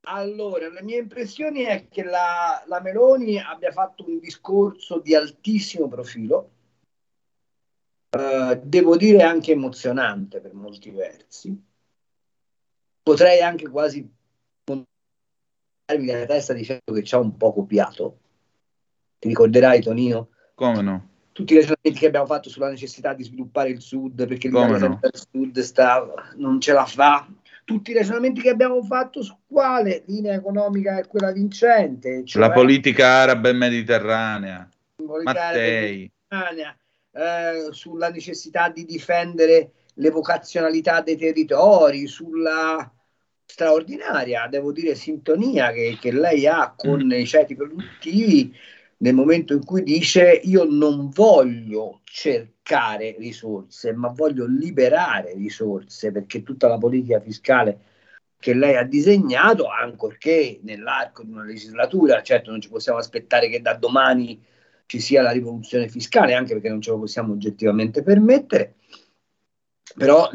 Allora, 0.06 0.70
la 0.70 0.82
mia 0.82 0.98
impressione 0.98 1.66
è 1.66 1.88
che 1.88 2.02
la, 2.02 2.62
la, 2.66 2.80
Meloni 2.80 3.40
abbia 3.40 3.70
fatto 3.70 4.04
un 4.06 4.18
discorso 4.18 4.98
di 4.98 5.14
altissimo 5.14 5.88
profilo, 5.88 6.50
eh, 8.10 8.60
devo 8.62 8.96
dire 8.96 9.22
anche 9.22 9.52
emozionante 9.52 10.40
per 10.40 10.52
molti 10.52 10.90
versi. 10.90 11.58
Potrei 13.02 13.40
anche 13.40 13.68
quasi 13.68 14.06
montarmi 14.66 16.18
la 16.18 16.26
testa 16.26 16.52
dicendo 16.52 16.92
che 16.92 17.02
ci 17.02 17.14
ha 17.14 17.18
un 17.18 17.36
po' 17.36 17.52
copiato. 17.52 18.18
Ti 19.18 19.28
ricorderai, 19.28 19.80
Tonino? 19.80 20.28
Come 20.54 20.82
no? 20.82 21.08
Tutti 21.32 21.54
i 21.54 21.56
ragionamenti 21.56 21.98
che 21.98 22.06
abbiamo 22.06 22.26
fatto 22.26 22.48
sulla 22.48 22.68
necessità 22.68 23.14
di 23.14 23.24
sviluppare 23.24 23.70
il 23.70 23.80
Sud, 23.80 24.26
perché 24.26 24.50
Come 24.50 24.78
no? 24.78 25.00
il 25.02 25.26
Sud 25.30 25.58
sta, 25.60 26.06
non 26.36 26.60
ce 26.60 26.72
la 26.72 26.84
fa, 26.84 27.26
tutti 27.64 27.90
i 27.90 27.94
ragionamenti 27.94 28.40
che 28.40 28.50
abbiamo 28.50 28.82
fatto 28.82 29.22
su 29.22 29.36
quale 29.46 30.04
linea 30.06 30.34
economica 30.34 30.98
è 30.98 31.06
quella 31.06 31.32
vincente. 31.32 32.24
Cioè 32.24 32.40
la 32.40 32.52
politica 32.52 33.06
araba 33.06 33.48
e 33.48 33.52
mediterranea. 33.52 34.68
Mattei. 35.22 36.10
Mediterranea, 36.28 36.76
eh, 37.12 37.68
sulla 37.72 38.10
necessità 38.10 38.68
di 38.68 38.84
difendere 38.84 39.72
le 39.94 40.10
vocazionalità 40.10 41.00
dei 41.00 41.16
territori, 41.16 42.06
sulla 42.06 42.90
straordinaria, 43.46 44.46
devo 44.48 44.72
dire, 44.72 44.94
sintonia 44.94 45.70
che, 45.70 45.96
che 46.00 46.12
lei 46.12 46.46
ha 46.46 46.74
con 46.76 47.04
mm. 47.04 47.12
i 47.12 47.26
ceti 47.26 47.54
produttivi 47.54 48.54
nel 49.04 49.14
momento 49.14 49.52
in 49.52 49.62
cui 49.66 49.82
dice 49.82 50.40
io 50.44 50.64
non 50.64 51.10
voglio 51.10 52.00
cercare 52.04 53.14
risorse, 53.18 53.92
ma 53.92 54.08
voglio 54.08 54.46
liberare 54.46 55.34
risorse 55.34 56.10
perché 56.10 56.42
tutta 56.42 56.68
la 56.68 56.78
politica 56.78 57.20
fiscale 57.20 57.80
che 58.38 58.54
lei 58.54 58.76
ha 58.76 58.82
disegnato, 58.82 59.66
ancorché 59.66 60.58
nell'arco 60.62 61.22
di 61.22 61.32
una 61.32 61.44
legislatura, 61.44 62.22
certo 62.22 62.50
non 62.50 62.62
ci 62.62 62.70
possiamo 62.70 62.98
aspettare 62.98 63.50
che 63.50 63.60
da 63.60 63.74
domani 63.74 64.42
ci 64.86 65.00
sia 65.00 65.20
la 65.20 65.32
rivoluzione 65.32 65.88
fiscale, 65.88 66.32
anche 66.32 66.54
perché 66.54 66.70
non 66.70 66.80
ce 66.80 66.90
lo 66.90 67.00
possiamo 67.00 67.34
oggettivamente 67.34 68.02
permettere, 68.02 68.76
però 69.96 70.30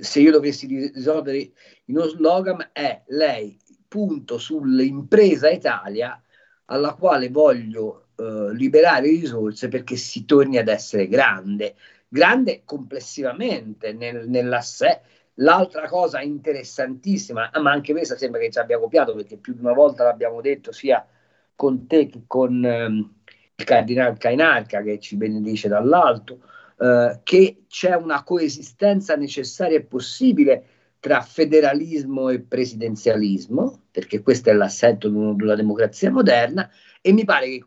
se 0.00 0.20
io 0.20 0.30
dovessi 0.30 0.90
risolvere 0.94 1.38
in 1.86 1.96
uno 1.96 2.06
slogan 2.06 2.68
è 2.72 3.02
lei 3.06 3.58
punto 3.88 4.36
sull'impresa 4.36 5.48
Italia 5.48 6.22
alla 6.66 6.94
quale 6.94 7.28
voglio 7.30 8.08
eh, 8.20 8.54
liberare 8.54 9.08
risorse 9.08 9.68
perché 9.68 9.96
si 9.96 10.24
torni 10.24 10.58
ad 10.58 10.68
essere 10.68 11.08
grande, 11.08 11.74
grande 12.08 12.62
complessivamente 12.64 13.92
nel, 13.92 14.28
nella 14.28 14.60
sé. 14.60 15.00
L'altra 15.34 15.88
cosa 15.88 16.20
interessantissima, 16.20 17.50
ma 17.62 17.70
anche 17.70 17.92
questa 17.92 18.16
sembra 18.16 18.40
che 18.40 18.50
ci 18.50 18.58
abbia 18.58 18.78
copiato 18.78 19.14
perché 19.14 19.38
più 19.38 19.54
di 19.54 19.60
una 19.60 19.72
volta 19.72 20.04
l'abbiamo 20.04 20.42
detto 20.42 20.70
sia 20.70 21.06
con 21.54 21.86
te 21.86 22.06
che 22.08 22.24
con 22.26 22.62
ehm, 22.62 23.14
il 23.54 23.64
cardinale 23.64 24.16
Cainarca 24.18 24.82
che 24.82 24.98
ci 24.98 25.16
benedice 25.16 25.68
dall'alto, 25.68 26.42
eh, 26.78 27.20
che 27.22 27.64
c'è 27.68 27.94
una 27.94 28.22
coesistenza 28.22 29.16
necessaria 29.16 29.78
e 29.78 29.82
possibile 29.82 30.64
tra 31.00 31.22
federalismo 31.22 32.28
e 32.28 32.40
presidenzialismo, 32.40 33.84
perché 33.90 34.22
questo 34.22 34.50
è 34.50 34.52
l'assetto 34.52 35.08
di 35.08 35.16
una 35.16 35.54
democrazia 35.54 36.10
moderna, 36.10 36.70
e 37.00 37.12
mi 37.12 37.24
pare 37.24 37.48
che 37.48 37.64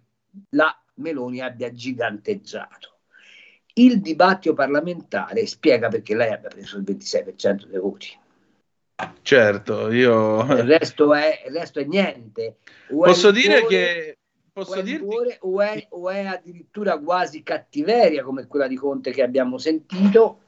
la 0.49 0.75
Meloni 0.95 1.41
abbia 1.41 1.71
giganteggiato. 1.71 2.99
Il 3.75 4.01
dibattito 4.01 4.53
parlamentare 4.53 5.45
spiega 5.47 5.87
perché 5.87 6.15
lei 6.15 6.31
abbia 6.31 6.49
preso 6.49 6.77
il 6.77 6.83
26% 6.83 7.65
dei 7.65 7.79
voti. 7.79 8.17
Certo, 9.21 9.91
io... 9.91 10.41
Il 10.41 10.63
resto 10.63 11.13
è, 11.13 11.43
il 11.47 11.53
resto 11.53 11.79
è 11.79 11.83
niente. 11.83 12.57
O 12.91 13.03
Posso 13.03 13.31
dire 13.31 13.65
che... 13.65 14.17
Posso 14.53 14.73
o, 14.73 14.75
è 14.75 14.83
dirti... 14.83 15.03
cuore, 15.03 15.37
o, 15.41 15.61
è, 15.61 15.87
o 15.89 16.09
è 16.11 16.25
addirittura 16.25 16.99
quasi 16.99 17.41
cattiveria 17.41 18.23
come 18.23 18.45
quella 18.45 18.67
di 18.67 18.75
Conte 18.75 19.11
che 19.11 19.23
abbiamo 19.23 19.57
sentito, 19.57 20.39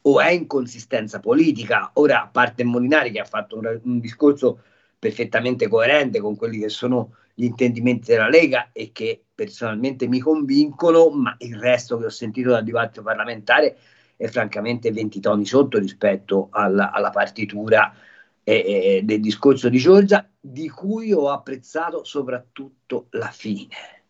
o 0.00 0.20
è 0.20 0.30
inconsistenza 0.30 1.20
politica. 1.20 1.90
Ora, 1.94 2.22
a 2.22 2.28
parte 2.28 2.64
Molinari 2.64 3.10
che 3.10 3.20
ha 3.20 3.26
fatto 3.26 3.58
un, 3.58 3.80
un 3.84 4.00
discorso 4.00 4.62
perfettamente 4.98 5.68
coerente 5.68 6.20
con 6.20 6.34
quelli 6.36 6.58
che 6.58 6.70
sono 6.70 7.12
gli 7.38 7.44
intendimenti 7.44 8.10
della 8.10 8.28
Lega 8.28 8.70
e 8.72 8.90
che 8.90 9.22
personalmente 9.32 10.08
mi 10.08 10.18
convincono, 10.18 11.08
ma 11.10 11.36
il 11.38 11.56
resto 11.56 11.96
che 11.96 12.06
ho 12.06 12.10
sentito 12.10 12.50
dal 12.50 12.64
dibattito 12.64 13.02
parlamentare 13.02 13.78
è 14.16 14.26
francamente 14.26 14.90
20 14.90 15.20
toni 15.20 15.46
sotto 15.46 15.78
rispetto 15.78 16.48
alla, 16.50 16.90
alla 16.90 17.10
partitura 17.10 17.94
eh, 18.42 18.54
eh, 18.54 19.00
del 19.04 19.20
discorso 19.20 19.68
di 19.68 19.78
Giorgia, 19.78 20.28
di 20.40 20.68
cui 20.68 21.12
ho 21.12 21.30
apprezzato 21.30 22.02
soprattutto 22.02 23.06
la 23.10 23.30
fine. 23.30 24.02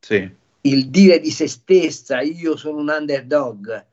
Sì. 0.00 0.28
Il 0.62 0.90
dire 0.90 1.20
di 1.20 1.30
se 1.30 1.46
stessa, 1.46 2.22
io 2.22 2.56
sono 2.56 2.78
un 2.78 2.88
underdog, 2.88 3.86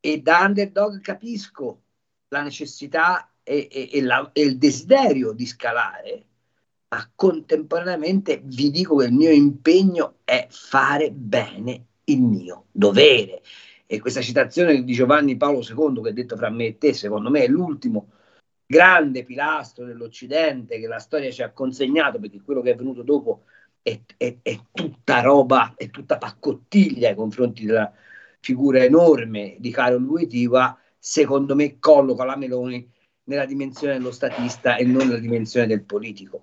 e 0.00 0.20
da 0.20 0.40
underdog 0.40 1.00
capisco 1.00 1.80
la 2.28 2.42
necessità 2.42 3.32
e, 3.42 3.68
e, 3.72 3.88
e, 3.90 4.02
la, 4.02 4.28
e 4.34 4.42
il 4.42 4.58
desiderio 4.58 5.32
di 5.32 5.46
scalare, 5.46 6.26
ma 6.92 7.10
contemporaneamente 7.14 8.42
vi 8.44 8.70
dico 8.70 8.96
che 8.96 9.06
il 9.06 9.14
mio 9.14 9.30
impegno 9.30 10.16
è 10.24 10.46
fare 10.50 11.10
bene 11.10 11.86
il 12.04 12.20
mio 12.20 12.66
dovere. 12.70 13.40
E 13.86 13.98
questa 13.98 14.20
citazione 14.20 14.84
di 14.84 14.92
Giovanni 14.92 15.38
Paolo 15.38 15.60
II, 15.60 16.02
che 16.02 16.10
è 16.10 16.12
detto 16.12 16.36
fra 16.36 16.50
me 16.50 16.66
e 16.66 16.78
te, 16.78 16.92
secondo 16.92 17.30
me 17.30 17.44
è 17.44 17.48
l'ultimo 17.48 18.08
grande 18.66 19.24
pilastro 19.24 19.86
dell'Occidente 19.86 20.78
che 20.78 20.86
la 20.86 20.98
storia 20.98 21.30
ci 21.30 21.42
ha 21.42 21.50
consegnato, 21.50 22.18
perché 22.20 22.42
quello 22.42 22.60
che 22.60 22.72
è 22.72 22.76
venuto 22.76 23.02
dopo 23.02 23.44
è, 23.80 23.98
è, 24.18 24.36
è 24.42 24.60
tutta 24.70 25.20
roba, 25.22 25.72
è 25.76 25.88
tutta 25.88 26.18
paccottiglia 26.18 27.08
ai 27.08 27.14
confronti 27.14 27.64
della 27.64 27.90
figura 28.40 28.84
enorme 28.84 29.56
di 29.58 29.70
Carlo 29.70 29.98
Wojtyła, 29.98 30.78
secondo 30.98 31.54
me 31.54 31.78
colloca 31.78 32.24
la 32.24 32.36
Meloni 32.36 32.86
nella 33.24 33.46
dimensione 33.46 33.94
dello 33.94 34.12
statista 34.12 34.76
e 34.76 34.84
non 34.84 35.06
nella 35.06 35.18
dimensione 35.20 35.66
del 35.66 35.84
politico. 35.84 36.42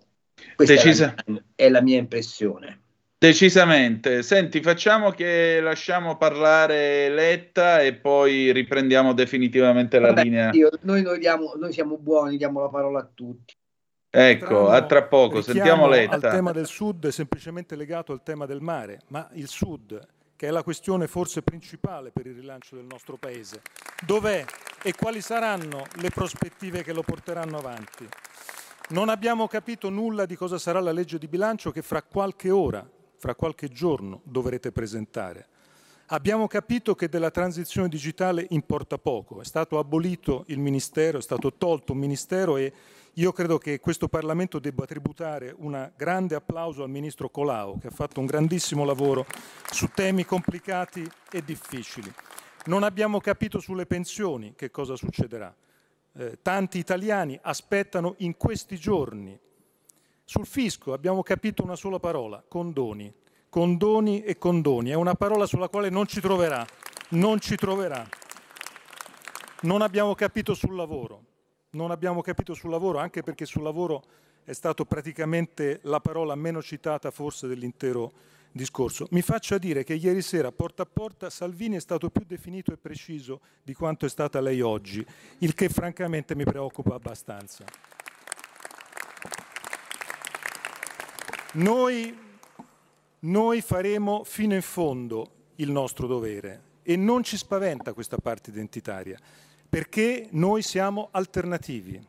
Questa 0.56 0.74
Decisa. 0.74 1.16
è, 1.16 1.32
la, 1.32 1.42
è 1.56 1.70
la 1.70 1.82
mia 1.82 1.98
impressione. 1.98 2.82
Decisamente. 3.20 4.24
Senti, 4.24 4.62
facciamo 4.62 5.12
che 5.12 5.60
lasciamo 5.62 6.16
parlare 6.16 7.10
Letta 7.10 7.82
e 7.82 7.94
poi 7.94 8.54
riprendiamo 8.54 9.14
definitivamente 9.14 10.00
la 10.00 10.08
Vabbè, 10.08 10.24
linea. 10.24 10.52
Io, 10.54 10.70
noi, 10.84 11.02
noi, 11.02 11.20
diamo, 11.20 11.54
noi, 11.58 11.74
siamo 11.74 11.98
buoni, 11.98 12.38
diamo 12.38 12.62
la 12.62 12.70
parola 12.70 13.00
a 13.00 13.10
tutti. 13.14 13.54
Ecco, 14.10 14.70
a 14.70 14.86
tra 14.86 15.04
poco, 15.04 15.42
sentiamo 15.42 15.88
Letta. 15.88 16.16
Il 16.16 16.22
tema 16.22 16.52
del 16.54 16.66
sud 16.66 17.08
è 17.08 17.12
semplicemente 17.12 17.76
legato 17.76 18.14
al 18.14 18.24
tema 18.24 18.46
del 18.46 18.62
mare, 18.62 19.02
ma 19.08 19.30
il 19.34 19.50
sud, 19.50 20.00
che 20.38 20.48
è 20.48 20.50
la 20.50 20.64
questione 20.64 21.06
forse 21.08 21.42
principale 21.42 22.12
per 22.12 22.26
il 22.26 22.36
rilancio 22.36 22.78
del 22.78 22.86
nostro 22.86 23.18
paese, 23.18 23.62
dov'è 24.06 24.46
e 24.82 24.94
quali 24.94 25.20
saranno 25.20 25.86
le 25.96 26.10
prospettive 26.10 26.84
che 26.84 26.94
lo 26.94 27.04
porteranno 27.04 27.58
avanti? 27.58 28.08
Non 28.92 29.08
abbiamo 29.08 29.48
capito 29.48 29.92
nulla 29.92 30.26
di 30.26 30.36
cosa 30.36 30.58
sarà 30.58 30.80
la 30.80 30.92
legge 30.92 31.20
di 31.20 31.28
bilancio 31.28 31.70
che 31.70 31.84
fra 31.84 32.02
qualche 32.02 32.50
ora, 32.50 32.84
fra 33.18 33.36
qualche 33.36 33.68
giorno 33.68 34.22
dovrete 34.24 34.72
presentare. 34.72 35.46
Abbiamo 36.08 36.48
capito 36.48 36.96
che 36.96 37.08
della 37.08 37.30
transizione 37.30 37.88
digitale 37.88 38.48
importa 38.50 38.98
poco, 38.98 39.42
è 39.42 39.46
stato 39.46 39.78
abolito 39.78 40.44
il 40.48 40.58
Ministero, 40.58 41.20
è 41.20 41.22
stato 41.22 41.54
tolto 41.54 41.94
un 41.94 42.00
Ministero 42.00 42.58
e 42.58 42.74
io 43.14 43.32
credo 43.32 43.60
che 43.60 43.80
questo 43.80 44.08
Parlamento 44.08 44.58
debba 44.58 44.88
tributare 44.88 45.54
un 45.56 45.92
grande 45.96 46.34
applauso 46.34 46.82
al 46.82 46.90
Ministro 46.90 47.30
Colau, 47.30 47.78
che 47.78 47.90
ha 47.90 47.92
fatto 47.92 48.20
un 48.20 48.26
grandissimo 48.26 48.86
lavoro 48.86 49.28
su 49.70 49.92
temi 49.94 50.26
complicati 50.26 51.08
e 51.32 51.44
difficili. 51.44 52.12
Non 52.66 52.82
abbiamo 52.82 53.20
capito 53.20 53.60
sulle 53.60 53.86
pensioni 53.86 54.56
che 54.56 54.72
cosa 54.72 54.96
succederà 54.96 55.56
eh, 56.20 56.38
tanti 56.42 56.78
italiani 56.80 57.40
aspettano 57.42 58.16
in 58.18 58.36
questi 58.36 58.78
giorni. 58.78 59.40
Sul 60.26 60.46
fisco 60.46 60.92
abbiamo 60.92 61.24
capito 61.24 61.64
una 61.64 61.78
sola 61.78 61.98
parola, 61.98 62.44
condoni. 62.46 63.12
Condoni 63.48 64.24
e 64.24 64.38
condoni. 64.38 64.90
È 64.90 64.96
una 64.96 65.16
parola 65.16 65.46
sulla 65.46 65.70
quale 65.70 65.90
non 65.90 66.08
ci 66.08 66.20
troverà. 66.20 66.66
Non 67.12 67.40
ci 67.40 67.56
troverà. 67.56 68.06
Non 69.62 69.82
abbiamo 69.82 70.14
capito 70.14 70.54
sul 70.54 70.76
lavoro. 70.76 71.24
Non 71.72 71.90
abbiamo 71.90 72.22
capito 72.22 72.54
sul 72.54 72.70
lavoro, 72.70 72.98
anche 72.98 73.24
perché 73.24 73.46
sul 73.46 73.64
lavoro 73.64 74.04
è 74.44 74.54
stata 74.54 74.84
praticamente 74.84 75.80
la 75.84 76.02
parola 76.02 76.36
meno 76.36 76.62
citata 76.62 77.12
forse 77.12 77.48
dell'intero 77.48 78.12
discorso. 78.52 79.08
Mi 79.12 79.22
faccia 79.22 79.58
dire 79.58 79.84
che 79.84 79.94
ieri 79.94 80.22
sera, 80.22 80.52
porta 80.52 80.84
a 80.84 80.86
porta, 80.86 81.30
Salvini 81.30 81.76
è 81.76 81.80
stato 81.80 82.10
più 82.10 82.24
definito 82.26 82.72
e 82.72 82.78
preciso 82.78 83.42
di 83.64 83.74
quanto 83.74 84.06
è 84.06 84.10
stata 84.10 84.40
lei 84.42 84.62
oggi, 84.62 85.06
il 85.40 85.54
che 85.54 85.70
francamente 85.70 86.36
mi 86.36 86.44
preoccupa 86.44 86.96
abbastanza. 86.96 87.64
Noi, 91.54 92.18
noi 93.20 93.62
faremo 93.62 94.24
fino 94.24 94.54
in 94.54 94.62
fondo 94.62 95.32
il 95.56 95.72
nostro 95.72 96.08
dovere 96.08 96.68
e 96.84 96.96
non 96.96 97.24
ci 97.24 97.38
spaventa 97.38 97.94
questa 97.94 98.18
parte 98.18 98.50
identitaria, 98.50 99.18
perché 99.68 100.28
noi 100.32 100.62
siamo 100.62 101.10
alternativi. 101.12 102.04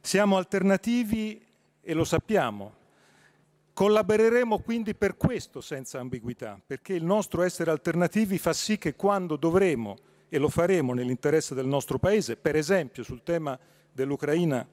Siamo 0.00 0.36
alternativi 0.36 1.40
e 1.80 1.94
lo 1.94 2.04
sappiamo, 2.04 2.82
Collaboreremo 3.74 4.60
quindi 4.60 4.94
per 4.94 5.16
questo 5.16 5.60
senza 5.60 5.98
ambiguità, 5.98 6.60
perché 6.64 6.94
il 6.94 7.02
nostro 7.02 7.42
essere 7.42 7.72
alternativi 7.72 8.38
fa 8.38 8.52
sì 8.52 8.78
che 8.78 8.94
quando 8.94 9.34
dovremo, 9.34 9.96
e 10.28 10.38
lo 10.38 10.48
faremo 10.48 10.94
nell'interesse 10.94 11.56
del 11.56 11.66
nostro 11.66 11.98
Paese, 11.98 12.36
per 12.36 12.54
esempio 12.54 13.02
sul 13.02 13.24
tema 13.24 13.58
dell'Ucraina 13.92 14.64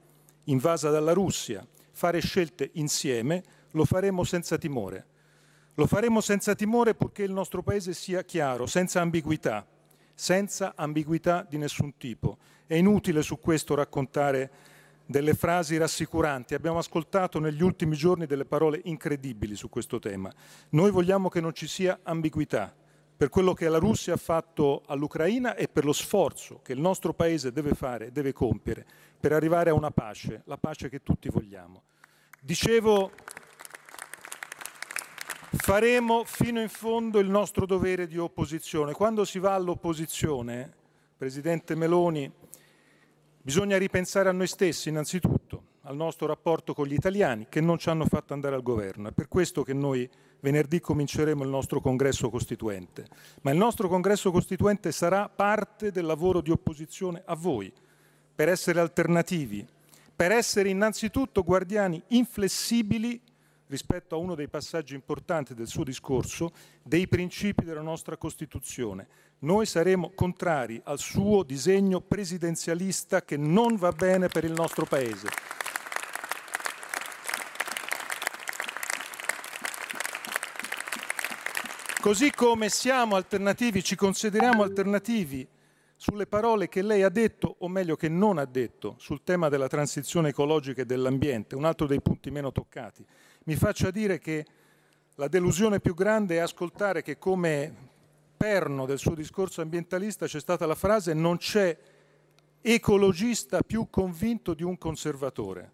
invasa 0.45 0.91
dalla 0.91 1.14
Russia, 1.14 1.66
fare 1.91 2.20
scelte 2.20 2.70
insieme, 2.74 3.43
lo 3.72 3.86
faremo 3.86 4.24
senza 4.24 4.60
timore. 4.60 5.06
Lo 5.76 5.88
faremo 5.88 6.22
senza 6.22 6.54
timore 6.54 6.93
purché 6.93 7.24
il 7.24 7.32
nostro 7.32 7.64
Paese 7.64 7.93
sia 7.93 8.24
chiaro, 8.24 8.68
senza 8.68 9.02
ambiguità, 9.02 9.66
senza 10.14 10.74
ambiguità 10.76 11.43
di 11.49 11.58
nessun 11.58 11.97
tipo. 11.97 12.38
È 12.68 12.76
inutile 12.76 13.24
su 13.24 13.39
questo 13.39 13.74
raccontare 13.74 14.52
delle 15.12 15.36
frasi 15.36 15.78
rassicuranti, 15.78 16.55
abbiamo 16.55 16.80
ascoltato 16.80 17.39
negli 17.39 17.62
ultimi 17.62 17.95
giorni 17.95 18.26
delle 18.26 18.45
parole 18.45 18.82
incredibili 18.86 19.55
su 19.55 19.70
questo 19.70 19.99
tema. 19.99 20.32
Noi 20.70 20.89
vogliamo 20.89 21.30
che 21.30 21.39
non 21.39 21.53
ci 21.53 21.68
sia 21.68 21.99
ambiguità 22.01 22.74
per 23.22 23.30
quello 23.30 23.53
che 23.53 23.70
la 23.70 23.78
Russia 23.78 24.16
ha 24.16 24.18
fatto 24.18 24.82
all'Ucraina 24.88 25.53
e 25.53 25.68
per 25.68 25.86
lo 25.86 25.93
sforzo 25.93 26.62
che 26.64 26.74
il 26.74 26.80
nostro 26.80 27.14
Paese 27.14 27.51
deve 27.51 27.76
fare, 27.76 28.12
deve 28.12 28.34
compiere 28.34 28.84
per 29.20 29.32
arrivare 29.32 29.70
a 29.70 29.76
una 29.76 29.91
pace, 29.91 30.41
la 30.45 30.57
pace 30.57 30.90
che 30.90 31.03
tutti 31.03 31.30
vogliamo. 31.30 31.84
Dicevo, 32.41 33.11
faremo 35.52 36.23
fino 36.23 36.60
in 36.60 36.69
fondo 36.69 37.19
il 37.19 37.30
nostro 37.30 37.68
dovere 37.68 38.07
di 38.07 38.18
opposizione. 38.18 38.94
Quando 38.94 39.23
si 39.23 39.38
va 39.38 39.53
all'opposizione, 39.53 40.73
Presidente 41.15 41.76
Meloni, 41.76 42.31
Bisogna 43.43 43.80
ripensare 43.80 44.30
a 44.30 44.34
noi 44.34 44.45
stessi 44.45 44.89
innanzitutto, 44.89 45.63
al 45.81 45.95
nostro 45.95 46.27
rapporto 46.27 46.76
con 46.76 46.85
gli 46.85 46.93
italiani 46.93 47.47
che 47.49 47.59
non 47.59 47.80
ci 47.80 47.89
hanno 47.89 48.05
fatto 48.05 48.34
andare 48.34 48.53
al 48.53 48.61
governo. 48.61 49.09
È 49.09 49.11
per 49.11 49.27
questo 49.27 49.63
che 49.63 49.73
noi 49.73 50.07
venerdì 50.41 50.80
cominceremo 50.80 51.43
il 51.43 51.49
nostro 51.49 51.81
congresso 51.81 52.30
costituente. 52.30 53.07
Ma 53.41 53.49
il 53.49 53.57
nostro 53.57 53.88
congresso 53.88 54.30
costituente 54.30 54.91
sarà 54.91 55.27
parte 55.27 55.89
del 55.89 56.05
lavoro 56.05 56.41
di 56.41 56.51
opposizione 56.51 57.23
a 57.26 57.34
voi, 57.34 57.73
per 58.35 58.47
essere 58.47 58.80
alternativi, 58.80 59.65
per 60.15 60.31
essere 60.31 60.69
innanzitutto 60.69 61.43
guardiani 61.43 61.99
inflessibili 62.09 63.19
rispetto 63.65 64.13
a 64.13 64.19
uno 64.19 64.35
dei 64.35 64.49
passaggi 64.49 64.93
importanti 64.93 65.55
del 65.55 65.65
suo 65.65 65.84
discorso, 65.84 66.51
dei 66.84 67.07
principi 67.07 67.63
della 67.63 67.81
nostra 67.81 68.18
Costituzione. 68.18 69.07
Noi 69.43 69.65
saremo 69.65 70.11
contrari 70.13 70.80
al 70.84 70.99
suo 70.99 71.41
disegno 71.41 71.99
presidenzialista 71.99 73.23
che 73.23 73.38
non 73.38 73.76
va 73.76 73.91
bene 73.91 74.27
per 74.27 74.43
il 74.43 74.51
nostro 74.51 74.85
Paese. 74.85 75.30
Così 81.99 82.30
come 82.30 82.69
siamo 82.69 83.15
alternativi, 83.15 83.84
ci 83.84 83.95
consideriamo 83.95 84.61
alternativi 84.61 85.47
sulle 85.95 86.27
parole 86.27 86.69
che 86.69 86.84
lei 86.84 87.01
ha 87.01 87.09
detto, 87.09 87.55
o 87.59 87.68
meglio 87.68 87.95
che 87.95 88.09
non 88.09 88.38
ha 88.38 88.45
detto, 88.45 88.93
sul 88.99 89.23
tema 89.23 89.49
della 89.49 89.68
transizione 89.68 90.30
ecologica 90.30 90.84
e 90.84 90.85
dell'ambiente, 90.85 91.55
un 91.55 91.65
altro 91.65 91.88
dei 91.88 91.99
punti 91.99 92.30
meno 92.30 92.51
toccati. 92.51 93.03
Mi 93.45 93.55
faccia 93.55 93.89
dire 93.89 94.19
che 94.19 94.45
la 95.15 95.27
delusione 95.27 95.80
più 95.80 95.95
grande 95.95 96.35
è 96.35 96.39
ascoltare 96.39 97.01
che 97.01 97.18
come 97.18 97.89
perno 98.41 98.88
del 98.88 98.97
suo 98.97 99.13
discorso 99.13 99.61
ambientalista 99.61 100.26
c'è 100.26 100.39
stata 100.39 100.65
la 100.65 100.73
frase 100.73 101.13
non 101.13 101.38
c'è 101.38 101.77
ecologista 102.59 103.61
più 103.61 103.88
convinto 103.91 104.55
di 104.55 104.63
un 104.63 104.80
conservatore. 104.80 105.72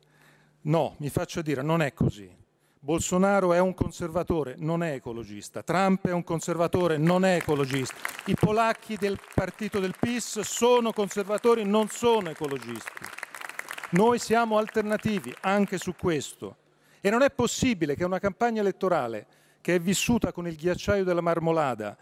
No, 0.64 0.96
mi 0.98 1.08
faccia 1.08 1.42
dire, 1.42 1.62
non 1.62 1.82
è 1.82 1.94
così. 1.94 2.30
Bolsonaro 2.78 3.54
è 3.54 3.60
un 3.60 3.74
conservatore, 3.74 4.56
non 4.58 4.84
è 4.84 4.96
ecologista. 4.96 5.64
Trump 5.64 6.08
è 6.08 6.12
un 6.12 6.26
conservatore, 6.26 6.98
non 6.98 7.24
è 7.24 7.38
ecologista. 7.38 7.96
I 8.26 8.34
polacchi 8.34 8.98
del 8.98 9.18
partito 9.34 9.80
del 9.80 9.96
PIS 9.98 10.42
sono 10.42 10.92
conservatori, 10.92 11.64
non 11.64 11.88
sono 11.88 12.32
ecologisti. 12.32 13.06
Noi 13.92 14.20
siamo 14.20 14.58
alternativi 14.58 15.34
anche 15.40 15.78
su 15.78 15.96
questo. 15.96 16.58
E 17.00 17.10
non 17.10 17.22
è 17.22 17.32
possibile 17.32 17.96
che 17.96 18.04
una 18.04 18.20
campagna 18.20 18.60
elettorale 18.60 19.26
che 19.62 19.76
è 19.76 19.80
vissuta 19.80 20.34
con 20.34 20.48
il 20.48 20.58
ghiacciaio 20.58 21.06
della 21.06 21.22
marmolada, 21.22 21.98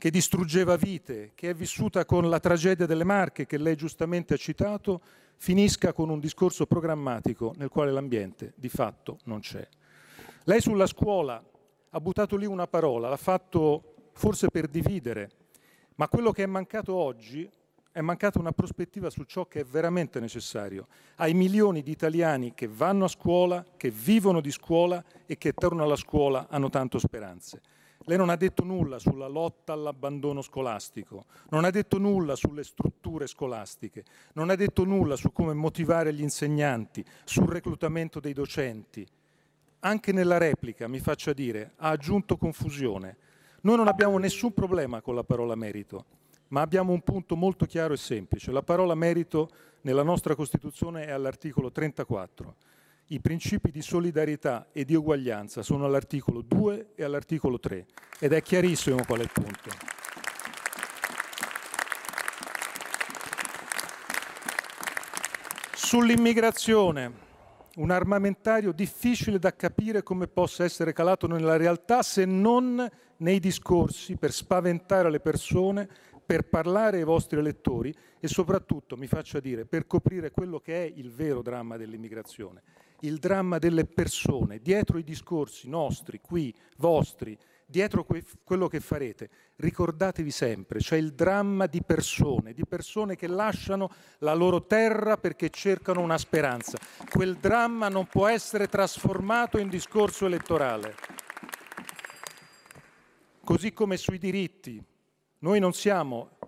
che 0.00 0.10
distruggeva 0.10 0.76
vite, 0.76 1.32
che 1.34 1.50
è 1.50 1.54
vissuta 1.54 2.06
con 2.06 2.30
la 2.30 2.40
tragedia 2.40 2.86
delle 2.86 3.04
Marche, 3.04 3.44
che 3.44 3.58
lei 3.58 3.76
giustamente 3.76 4.32
ha 4.32 4.38
citato, 4.38 5.02
finisca 5.36 5.92
con 5.92 6.08
un 6.08 6.18
discorso 6.18 6.64
programmatico 6.64 7.52
nel 7.58 7.68
quale 7.68 7.92
l'ambiente 7.92 8.54
di 8.56 8.70
fatto 8.70 9.18
non 9.24 9.40
c'è. 9.40 9.68
Lei 10.44 10.62
sulla 10.62 10.86
scuola 10.86 11.44
ha 11.90 12.00
buttato 12.00 12.36
lì 12.36 12.46
una 12.46 12.66
parola, 12.66 13.10
l'ha 13.10 13.18
fatto 13.18 14.10
forse 14.14 14.48
per 14.48 14.68
dividere, 14.68 15.32
ma 15.96 16.08
quello 16.08 16.32
che 16.32 16.44
è 16.44 16.46
mancato 16.46 16.94
oggi 16.94 17.46
è 17.92 18.00
mancata 18.00 18.38
una 18.38 18.52
prospettiva 18.52 19.10
su 19.10 19.24
ciò 19.24 19.44
che 19.44 19.60
è 19.60 19.64
veramente 19.64 20.18
necessario 20.18 20.86
ai 21.16 21.34
milioni 21.34 21.82
di 21.82 21.90
italiani 21.90 22.54
che 22.54 22.68
vanno 22.68 23.04
a 23.04 23.08
scuola, 23.08 23.62
che 23.76 23.90
vivono 23.90 24.40
di 24.40 24.50
scuola 24.50 25.04
e 25.26 25.36
che 25.36 25.52
tornano 25.52 25.84
alla 25.84 25.96
scuola 25.96 26.46
hanno 26.48 26.70
tanto 26.70 26.98
speranze. 26.98 27.60
Lei 28.04 28.16
non 28.16 28.30
ha 28.30 28.36
detto 28.36 28.64
nulla 28.64 28.98
sulla 28.98 29.28
lotta 29.28 29.72
all'abbandono 29.72 30.40
scolastico, 30.40 31.26
non 31.50 31.64
ha 31.64 31.70
detto 31.70 31.98
nulla 31.98 32.34
sulle 32.34 32.64
strutture 32.64 33.26
scolastiche, 33.26 34.04
non 34.34 34.50
ha 34.50 34.54
detto 34.54 34.84
nulla 34.84 35.16
su 35.16 35.32
come 35.32 35.52
motivare 35.52 36.12
gli 36.14 36.22
insegnanti, 36.22 37.04
sul 37.24 37.48
reclutamento 37.48 38.18
dei 38.18 38.32
docenti, 38.32 39.06
anche 39.80 40.12
nella 40.12 40.38
replica, 40.38 40.88
mi 40.88 40.98
faccia 40.98 41.32
dire, 41.32 41.72
ha 41.76 41.90
aggiunto 41.90 42.36
confusione. 42.36 43.16
Noi 43.62 43.76
non 43.76 43.88
abbiamo 43.88 44.18
nessun 44.18 44.52
problema 44.52 45.00
con 45.00 45.14
la 45.14 45.24
parola 45.24 45.54
merito, 45.54 46.04
ma 46.48 46.62
abbiamo 46.62 46.92
un 46.92 47.02
punto 47.02 47.36
molto 47.36 47.66
chiaro 47.66 47.94
e 47.94 47.98
semplice. 47.98 48.50
La 48.50 48.62
parola 48.62 48.94
merito 48.94 49.50
nella 49.82 50.02
nostra 50.02 50.34
Costituzione 50.34 51.06
è 51.06 51.10
all'articolo 51.10 51.70
34. 51.70 52.56
I 53.12 53.18
principi 53.18 53.72
di 53.72 53.82
solidarietà 53.82 54.68
e 54.70 54.84
di 54.84 54.94
uguaglianza 54.94 55.62
sono 55.62 55.84
all'articolo 55.84 56.42
2 56.42 56.92
e 56.94 57.02
all'articolo 57.02 57.58
3 57.58 57.86
ed 58.20 58.32
è 58.32 58.40
chiarissimo 58.40 59.02
qual 59.04 59.18
è 59.18 59.22
il 59.24 59.30
punto. 59.32 59.70
Sull'immigrazione, 65.74 67.12
un 67.78 67.90
armamentario 67.90 68.70
difficile 68.70 69.40
da 69.40 69.56
capire 69.56 70.04
come 70.04 70.28
possa 70.28 70.62
essere 70.62 70.92
calato 70.92 71.26
nella 71.26 71.56
realtà 71.56 72.02
se 72.02 72.24
non 72.24 72.88
nei 73.16 73.40
discorsi 73.40 74.18
per 74.18 74.30
spaventare 74.30 75.10
le 75.10 75.18
persone, 75.18 75.88
per 76.24 76.48
parlare 76.48 76.98
ai 76.98 77.04
vostri 77.04 77.40
elettori 77.40 77.92
e 78.20 78.28
soprattutto, 78.28 78.96
mi 78.96 79.08
faccia 79.08 79.40
dire, 79.40 79.64
per 79.64 79.88
coprire 79.88 80.30
quello 80.30 80.60
che 80.60 80.84
è 80.84 80.92
il 80.94 81.10
vero 81.10 81.42
dramma 81.42 81.76
dell'immigrazione, 81.76 82.62
il 83.00 83.18
dramma 83.18 83.58
delle 83.58 83.84
persone, 83.84 84.60
dietro 84.60 84.98
i 84.98 85.04
discorsi 85.04 85.68
nostri, 85.68 86.20
qui, 86.20 86.54
vostri, 86.76 87.38
dietro 87.66 88.04
que- 88.04 88.24
quello 88.42 88.68
che 88.68 88.80
farete, 88.80 89.30
ricordatevi 89.56 90.30
sempre, 90.30 90.80
c'è 90.80 90.96
il 90.96 91.12
dramma 91.12 91.66
di 91.66 91.82
persone, 91.82 92.52
di 92.52 92.64
persone 92.66 93.16
che 93.16 93.28
lasciano 93.28 93.90
la 94.18 94.34
loro 94.34 94.66
terra 94.66 95.16
perché 95.16 95.50
cercano 95.50 96.00
una 96.00 96.18
speranza. 96.18 96.78
Quel 97.08 97.36
dramma 97.36 97.88
non 97.88 98.06
può 98.06 98.26
essere 98.26 98.66
trasformato 98.66 99.58
in 99.58 99.68
discorso 99.68 100.26
elettorale. 100.26 100.94
Così 103.42 103.72
come 103.72 103.96
sui 103.96 104.18
diritti, 104.18 104.82
noi 105.38 105.58
non 105.58 105.72
siamo 105.72 106.38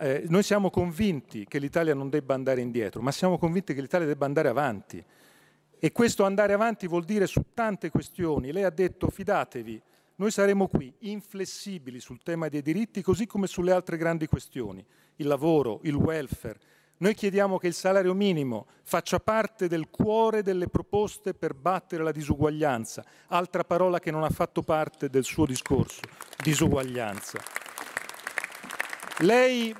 eh, 0.00 0.24
noi 0.28 0.44
siamo 0.44 0.70
convinti 0.70 1.44
che 1.46 1.58
l'Italia 1.58 1.92
non 1.92 2.08
debba 2.08 2.34
andare 2.34 2.60
indietro, 2.60 3.02
ma 3.02 3.10
siamo 3.10 3.36
convinti 3.36 3.74
che 3.74 3.80
l'Italia 3.80 4.06
debba 4.06 4.26
andare 4.26 4.48
avanti. 4.48 5.04
E 5.78 5.92
questo 5.92 6.24
andare 6.24 6.52
avanti 6.52 6.86
vuol 6.88 7.04
dire 7.04 7.26
su 7.26 7.40
tante 7.54 7.90
questioni. 7.90 8.52
Lei 8.52 8.64
ha 8.64 8.70
detto 8.70 9.08
fidatevi, 9.08 9.80
noi 10.16 10.32
saremo 10.32 10.66
qui 10.66 10.92
inflessibili 11.00 12.00
sul 12.00 12.20
tema 12.22 12.48
dei 12.48 12.62
diritti 12.62 13.02
così 13.02 13.26
come 13.26 13.46
sulle 13.46 13.70
altre 13.70 13.96
grandi 13.96 14.26
questioni, 14.26 14.84
il 15.16 15.26
lavoro, 15.28 15.78
il 15.84 15.94
welfare. 15.94 16.58
Noi 17.00 17.14
chiediamo 17.14 17.58
che 17.58 17.68
il 17.68 17.74
salario 17.74 18.12
minimo 18.12 18.66
faccia 18.82 19.20
parte 19.20 19.68
del 19.68 19.88
cuore 19.88 20.42
delle 20.42 20.66
proposte 20.66 21.34
per 21.34 21.54
battere 21.54 22.02
la 22.02 22.10
disuguaglianza, 22.10 23.04
altra 23.28 23.62
parola 23.62 24.00
che 24.00 24.10
non 24.10 24.24
ha 24.24 24.30
fatto 24.30 24.62
parte 24.62 25.08
del 25.08 25.22
suo 25.22 25.46
discorso, 25.46 26.00
disuguaglianza. 26.42 27.38
Lei, 29.18 29.72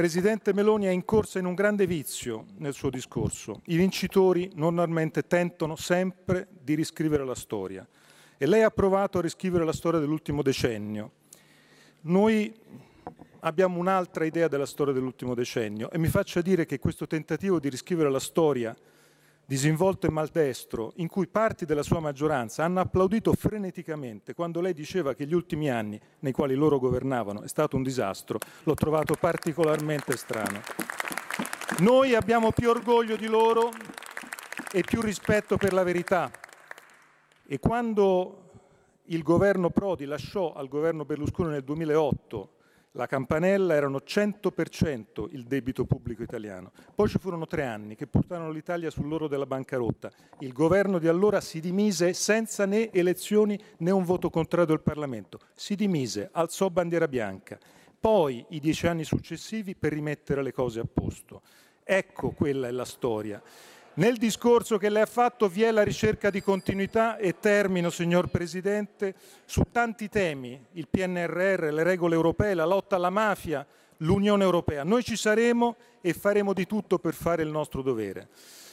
Presidente 0.00 0.54
Meloni, 0.54 0.86
è 0.86 0.90
incorsa 0.90 1.40
in 1.40 1.44
un 1.44 1.52
grande 1.52 1.86
vizio 1.86 2.46
nel 2.56 2.72
suo 2.72 2.88
discorso. 2.88 3.60
I 3.66 3.76
vincitori 3.76 4.50
normalmente 4.54 5.26
tentano 5.26 5.76
sempre 5.76 6.48
di 6.58 6.74
riscrivere 6.74 7.22
la 7.22 7.34
storia 7.34 7.86
e 8.38 8.46
lei 8.46 8.62
ha 8.62 8.70
provato 8.70 9.18
a 9.18 9.20
riscrivere 9.20 9.62
la 9.62 9.74
storia 9.74 10.00
dell'ultimo 10.00 10.40
decennio. 10.40 11.10
Noi 12.04 12.50
abbiamo 13.40 13.78
un'altra 13.78 14.24
idea 14.24 14.48
della 14.48 14.64
storia 14.64 14.94
dell'ultimo 14.94 15.34
decennio 15.34 15.90
e 15.90 15.98
mi 15.98 16.08
faccia 16.08 16.40
dire 16.40 16.64
che 16.64 16.78
questo 16.78 17.06
tentativo 17.06 17.60
di 17.60 17.68
riscrivere 17.68 18.08
la 18.08 18.20
storia 18.20 18.74
disinvolto 19.50 20.06
e 20.06 20.10
maldestro, 20.10 20.92
in 20.98 21.08
cui 21.08 21.26
parti 21.26 21.64
della 21.64 21.82
sua 21.82 21.98
maggioranza 21.98 22.62
hanno 22.62 22.78
applaudito 22.78 23.32
freneticamente 23.32 24.32
quando 24.32 24.60
lei 24.60 24.72
diceva 24.72 25.12
che 25.14 25.26
gli 25.26 25.34
ultimi 25.34 25.68
anni 25.68 26.00
nei 26.20 26.30
quali 26.30 26.54
loro 26.54 26.78
governavano 26.78 27.42
è 27.42 27.48
stato 27.48 27.74
un 27.74 27.82
disastro, 27.82 28.38
l'ho 28.62 28.74
trovato 28.74 29.16
particolarmente 29.18 30.16
strano. 30.16 30.60
Noi 31.80 32.14
abbiamo 32.14 32.52
più 32.52 32.68
orgoglio 32.68 33.16
di 33.16 33.26
loro 33.26 33.70
e 34.70 34.82
più 34.82 35.00
rispetto 35.00 35.56
per 35.56 35.72
la 35.72 35.82
verità, 35.82 36.30
e 37.44 37.58
quando 37.58 38.50
il 39.06 39.24
governo 39.24 39.70
Prodi 39.70 40.04
lasciò 40.04 40.52
al 40.52 40.68
governo 40.68 41.04
Berlusconi 41.04 41.50
nel 41.50 41.64
2008 41.64 42.50
la 42.92 43.06
campanella 43.06 43.74
erano 43.74 43.98
100% 44.04 45.28
il 45.30 45.44
debito 45.44 45.84
pubblico 45.84 46.22
italiano. 46.22 46.72
Poi 46.94 47.08
ci 47.08 47.18
furono 47.18 47.46
tre 47.46 47.64
anni 47.64 47.94
che 47.94 48.08
portarono 48.08 48.50
l'Italia 48.50 48.90
sull'oro 48.90 49.28
della 49.28 49.46
bancarotta. 49.46 50.10
Il 50.40 50.52
governo 50.52 50.98
di 50.98 51.06
allora 51.06 51.40
si 51.40 51.60
dimise 51.60 52.12
senza 52.14 52.66
né 52.66 52.90
elezioni 52.90 53.58
né 53.78 53.90
un 53.90 54.02
voto 54.02 54.28
contrario 54.28 54.66
del 54.66 54.80
Parlamento. 54.80 55.38
Si 55.54 55.76
dimise, 55.76 56.30
alzò 56.32 56.68
bandiera 56.68 57.06
bianca. 57.06 57.58
Poi 58.00 58.44
i 58.50 58.60
dieci 58.60 58.86
anni 58.86 59.04
successivi 59.04 59.76
per 59.76 59.92
rimettere 59.92 60.42
le 60.42 60.52
cose 60.52 60.80
a 60.80 60.86
posto. 60.92 61.42
Ecco 61.84 62.30
quella 62.30 62.66
è 62.66 62.70
la 62.70 62.84
storia. 62.84 63.40
Nel 64.00 64.16
discorso 64.16 64.78
che 64.78 64.88
lei 64.88 65.02
ha 65.02 65.06
fatto 65.06 65.46
vi 65.46 65.62
è 65.62 65.70
la 65.70 65.82
ricerca 65.82 66.30
di 66.30 66.42
continuità 66.42 67.18
e 67.18 67.38
termino, 67.38 67.90
signor 67.90 68.28
Presidente, 68.28 69.14
su 69.44 69.64
tanti 69.70 70.08
temi, 70.08 70.58
il 70.72 70.88
PNRR, 70.88 71.64
le 71.70 71.82
regole 71.82 72.14
europee, 72.14 72.54
la 72.54 72.64
lotta 72.64 72.96
alla 72.96 73.10
mafia, 73.10 73.66
l'Unione 73.98 74.42
Europea. 74.42 74.84
Noi 74.84 75.04
ci 75.04 75.16
saremo 75.16 75.76
e 76.00 76.14
faremo 76.14 76.54
di 76.54 76.64
tutto 76.64 76.98
per 76.98 77.12
fare 77.12 77.42
il 77.42 77.50
nostro 77.50 77.82
dovere. 77.82 78.28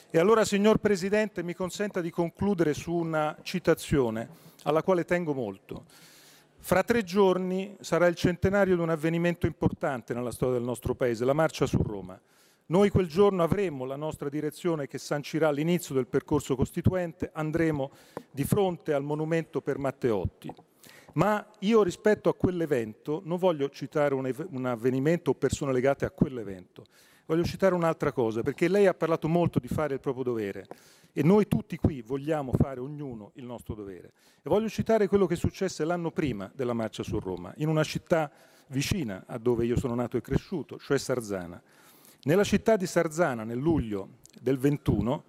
E 0.09 0.17
allora, 0.17 0.45
signor 0.45 0.77
Presidente, 0.77 1.43
mi 1.43 1.53
consenta 1.53 1.99
di 1.99 2.09
concludere 2.09 2.73
su 2.73 2.93
una 2.93 3.35
citazione 3.41 4.29
alla 4.63 4.81
quale 4.81 5.03
tengo 5.03 5.33
molto. 5.33 5.83
Fra 6.57 6.83
tre 6.83 7.03
giorni 7.03 7.75
sarà 7.81 8.07
il 8.07 8.15
centenario 8.15 8.77
di 8.77 8.81
un 8.81 8.91
avvenimento 8.91 9.45
importante 9.45 10.13
nella 10.13 10.31
storia 10.31 10.55
del 10.55 10.63
nostro 10.63 10.95
Paese, 10.95 11.25
la 11.25 11.33
marcia 11.33 11.65
su 11.65 11.81
Roma. 11.83 12.17
Noi 12.69 12.89
quel 12.89 13.07
giorno 13.07 13.44
avremo 13.44 13.85
la 13.85 13.95
nostra 13.95 14.27
direzione 14.27 14.88
che 14.88 14.98
sancirà 14.98 15.52
l'inizio 15.52 15.95
del 15.95 16.07
percorso 16.07 16.53
costituente, 16.57 17.30
andremo 17.34 17.91
di 18.30 18.44
fronte 18.44 18.91
al 18.91 19.03
monumento 19.03 19.61
per 19.61 19.77
Matteotti. 19.77 20.53
Ma 21.14 21.48
io 21.60 21.81
rispetto 21.81 22.27
a 22.27 22.35
quell'evento 22.35 23.22
non 23.23 23.38
voglio 23.38 23.69
citare 23.69 24.14
un, 24.14 24.30
un 24.49 24.65
avvenimento 24.65 25.31
o 25.31 25.35
persone 25.35 25.72
legate 25.72 26.03
a 26.03 26.11
quell'evento, 26.11 26.84
voglio 27.26 27.45
citare 27.45 27.73
un'altra 27.73 28.11
cosa, 28.11 28.41
perché 28.41 28.68
lei 28.68 28.85
ha 28.85 28.94
parlato 28.94 29.30
molto 29.30 29.60
di 29.60 29.69
fare 29.69 29.94
il 29.94 30.02
proprio 30.02 30.26
dovere 30.26 30.68
e 31.14 31.23
noi 31.23 31.48
tutti 31.48 31.77
qui 31.77 32.02
vogliamo 32.02 32.52
fare 32.52 32.81
ognuno 32.81 33.31
il 33.35 33.45
nostro 33.45 33.76
dovere. 33.76 34.11
E 34.44 34.49
voglio 34.49 34.68
citare 34.68 35.07
quello 35.07 35.26
che 35.26 35.38
successe 35.38 35.85
l'anno 35.85 36.11
prima 36.11 36.52
della 36.53 36.73
marcia 36.73 37.02
su 37.02 37.18
Roma, 37.18 37.53
in 37.57 37.69
una 37.69 37.85
città 37.85 38.30
vicina 38.68 39.23
a 39.26 39.38
dove 39.38 39.65
io 39.65 39.77
sono 39.77 39.95
nato 39.95 40.18
e 40.18 40.22
cresciuto, 40.22 40.77
cioè 40.77 40.98
Sarzana. 40.98 41.61
Nella 42.23 42.44
città 42.44 42.76
di 42.76 42.85
Sarzana, 42.85 43.44
nel 43.44 43.57
luglio 43.60 44.18
del 44.41 44.57
21, 44.57 45.23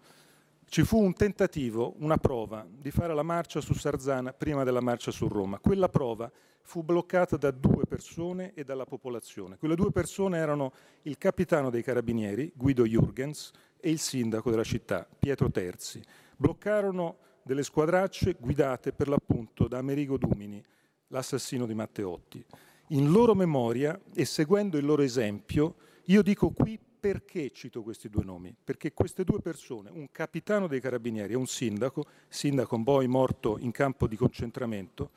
ci 0.66 0.84
fu 0.84 1.00
un 1.00 1.14
tentativo, 1.14 1.94
una 1.98 2.16
prova 2.16 2.66
di 2.68 2.90
fare 2.90 3.14
la 3.14 3.22
marcia 3.22 3.60
su 3.60 3.72
Sarzana 3.74 4.32
prima 4.32 4.64
della 4.64 4.80
marcia 4.80 5.10
su 5.10 5.28
Roma. 5.28 5.58
Quella 5.58 5.88
prova 5.88 6.30
fu 6.62 6.82
bloccata 6.82 7.36
da 7.36 7.50
due 7.50 7.84
persone 7.86 8.52
e 8.54 8.64
dalla 8.64 8.84
popolazione. 8.84 9.56
Quelle 9.56 9.74
due 9.74 9.90
persone 9.90 10.38
erano 10.38 10.72
il 11.02 11.16
capitano 11.16 11.70
dei 11.70 11.82
carabinieri, 11.82 12.52
Guido 12.54 12.84
Jürgens, 12.84 13.52
e 13.80 13.90
il 13.90 13.98
sindaco 13.98 14.50
della 14.50 14.64
città, 14.64 15.08
Pietro 15.18 15.50
Terzi. 15.50 16.02
Bloccarono 16.36 17.16
delle 17.42 17.62
squadracce 17.62 18.36
guidate 18.38 18.92
per 18.92 19.08
l'appunto 19.08 19.68
da 19.68 19.78
Amerigo 19.78 20.18
Dumini, 20.18 20.62
l'assassino 21.08 21.64
di 21.64 21.74
Matteotti. 21.74 22.44
In 22.88 23.10
loro 23.10 23.34
memoria 23.34 23.98
e 24.14 24.24
seguendo 24.24 24.76
il 24.76 24.84
loro 24.84 25.02
esempio, 25.02 25.76
io 26.10 26.22
dico 26.22 26.50
qui 26.50 26.78
perché 27.00 27.50
cito 27.50 27.82
questi 27.82 28.08
due 28.08 28.24
nomi? 28.24 28.54
Perché 28.64 28.92
queste 28.92 29.24
due 29.24 29.40
persone, 29.40 29.90
un 29.90 30.10
capitano 30.10 30.66
dei 30.66 30.80
carabinieri 30.80 31.34
e 31.34 31.36
un 31.36 31.46
sindaco, 31.46 32.06
sindaco 32.28 32.82
poi 32.82 33.06
morto 33.06 33.58
in 33.58 33.70
campo 33.72 34.06
di 34.06 34.16
concentramento, 34.16 35.10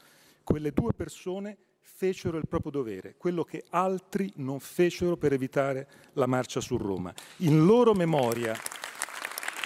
quelle 0.44 0.72
due 0.72 0.92
persone 0.94 1.58
fecero 1.80 2.38
il 2.38 2.48
proprio 2.48 2.72
dovere, 2.72 3.16
quello 3.18 3.44
che 3.46 3.64
altri 3.70 4.34
non 4.38 4.60
fecero 4.60 5.16
per 5.16 5.32
evitare 5.32 5.88
la 6.14 6.26
marcia 6.26 6.60
su 6.60 6.76
Roma. 6.76 7.14
In 7.38 7.66
loro 7.66 7.94
memoria, 7.94 8.54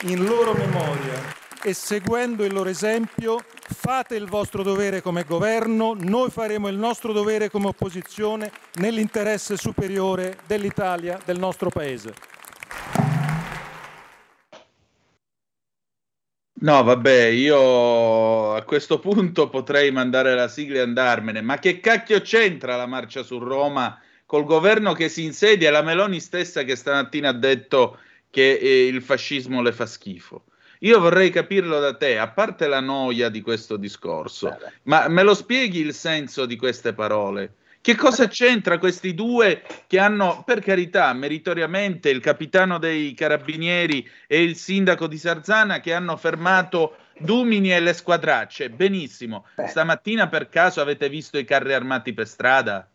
in 0.03 0.23
loro 0.23 0.53
memoria 0.53 1.43
e 1.65 1.73
seguendo 1.73 2.43
il 2.43 2.53
loro 2.53 2.69
esempio 2.69 3.43
fate 3.49 4.15
il 4.15 4.27
vostro 4.27 4.61
dovere 4.61 5.01
come 5.01 5.23
governo, 5.23 5.95
noi 5.97 6.29
faremo 6.29 6.67
il 6.67 6.77
nostro 6.77 7.11
dovere 7.11 7.49
come 7.49 7.65
opposizione 7.65 8.51
nell'interesse 8.73 9.57
superiore 9.57 10.37
dell'Italia, 10.45 11.19
del 11.25 11.39
nostro 11.39 11.71
Paese. 11.71 12.13
No, 16.57 16.83
vabbè, 16.83 17.23
io 17.25 18.53
a 18.53 18.61
questo 18.61 18.99
punto 18.99 19.49
potrei 19.49 19.91
mandare 19.91 20.35
la 20.35 20.47
sigla 20.47 20.77
e 20.77 20.81
andarmene, 20.81 21.41
ma 21.41 21.57
che 21.57 21.79
cacchio 21.79 22.21
c'entra 22.21 22.75
la 22.75 22.85
marcia 22.85 23.23
su 23.23 23.39
Roma 23.39 23.99
col 24.27 24.43
governo 24.43 24.93
che 24.93 25.09
si 25.09 25.23
insedia 25.23 25.71
la 25.71 25.81
Meloni 25.81 26.19
stessa 26.19 26.61
che 26.61 26.75
stamattina 26.75 27.29
ha 27.29 27.33
detto 27.33 27.97
che 28.29 28.53
eh, 28.53 28.85
il 28.85 29.01
fascismo 29.01 29.63
le 29.63 29.71
fa 29.71 29.87
schifo? 29.87 30.43
Io 30.79 30.99
vorrei 30.99 31.29
capirlo 31.29 31.79
da 31.79 31.95
te, 31.95 32.17
a 32.17 32.29
parte 32.29 32.67
la 32.67 32.79
noia 32.79 33.29
di 33.29 33.41
questo 33.41 33.77
discorso, 33.77 34.49
Beh, 34.49 34.71
ma 34.83 35.07
me 35.07 35.23
lo 35.23 35.33
spieghi 35.33 35.79
il 35.79 35.93
senso 35.93 36.45
di 36.45 36.57
queste 36.57 36.93
parole? 36.93 37.55
Che 37.85 37.95
cosa 37.95 38.27
c'entra 38.27 38.79
questi 38.79 39.13
due 39.13 39.61
che 39.85 39.99
hanno, 39.99 40.41
per 40.43 40.59
carità, 40.59 41.13
meritoriamente 41.13 42.09
il 42.09 42.19
capitano 42.19 42.79
dei 42.79 43.13
carabinieri 43.13 44.03
e 44.25 44.41
il 44.41 44.55
sindaco 44.55 45.05
di 45.05 45.19
Sarzana 45.19 45.79
che 45.79 45.93
hanno 45.93 46.17
fermato 46.17 46.95
Dumini 47.19 47.71
e 47.71 47.79
le 47.79 47.93
squadracce? 47.93 48.71
Benissimo. 48.71 49.45
Beh. 49.55 49.67
Stamattina 49.67 50.27
per 50.27 50.49
caso 50.49 50.81
avete 50.81 51.09
visto 51.09 51.37
i 51.37 51.45
carri 51.45 51.73
armati 51.73 52.13
per 52.13 52.27
strada? 52.27 52.89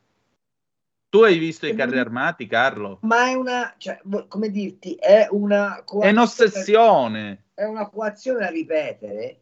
Tu 1.09 1.23
hai 1.23 1.39
visto 1.39 1.67
i 1.67 1.75
carri 1.75 1.99
armati, 1.99 2.47
Carlo? 2.47 2.99
Ma 3.03 3.29
è 3.29 3.35
una, 3.35 3.75
cioè, 3.79 4.01
come 4.29 4.49
dirti, 4.49 4.95
è 4.95 5.27
una... 5.31 5.83
È 5.85 6.09
un'ossessione. 6.09 7.47
È 7.61 7.65
una 7.67 7.91
coazione 7.91 8.39
da 8.39 8.49
ripetere 8.49 9.41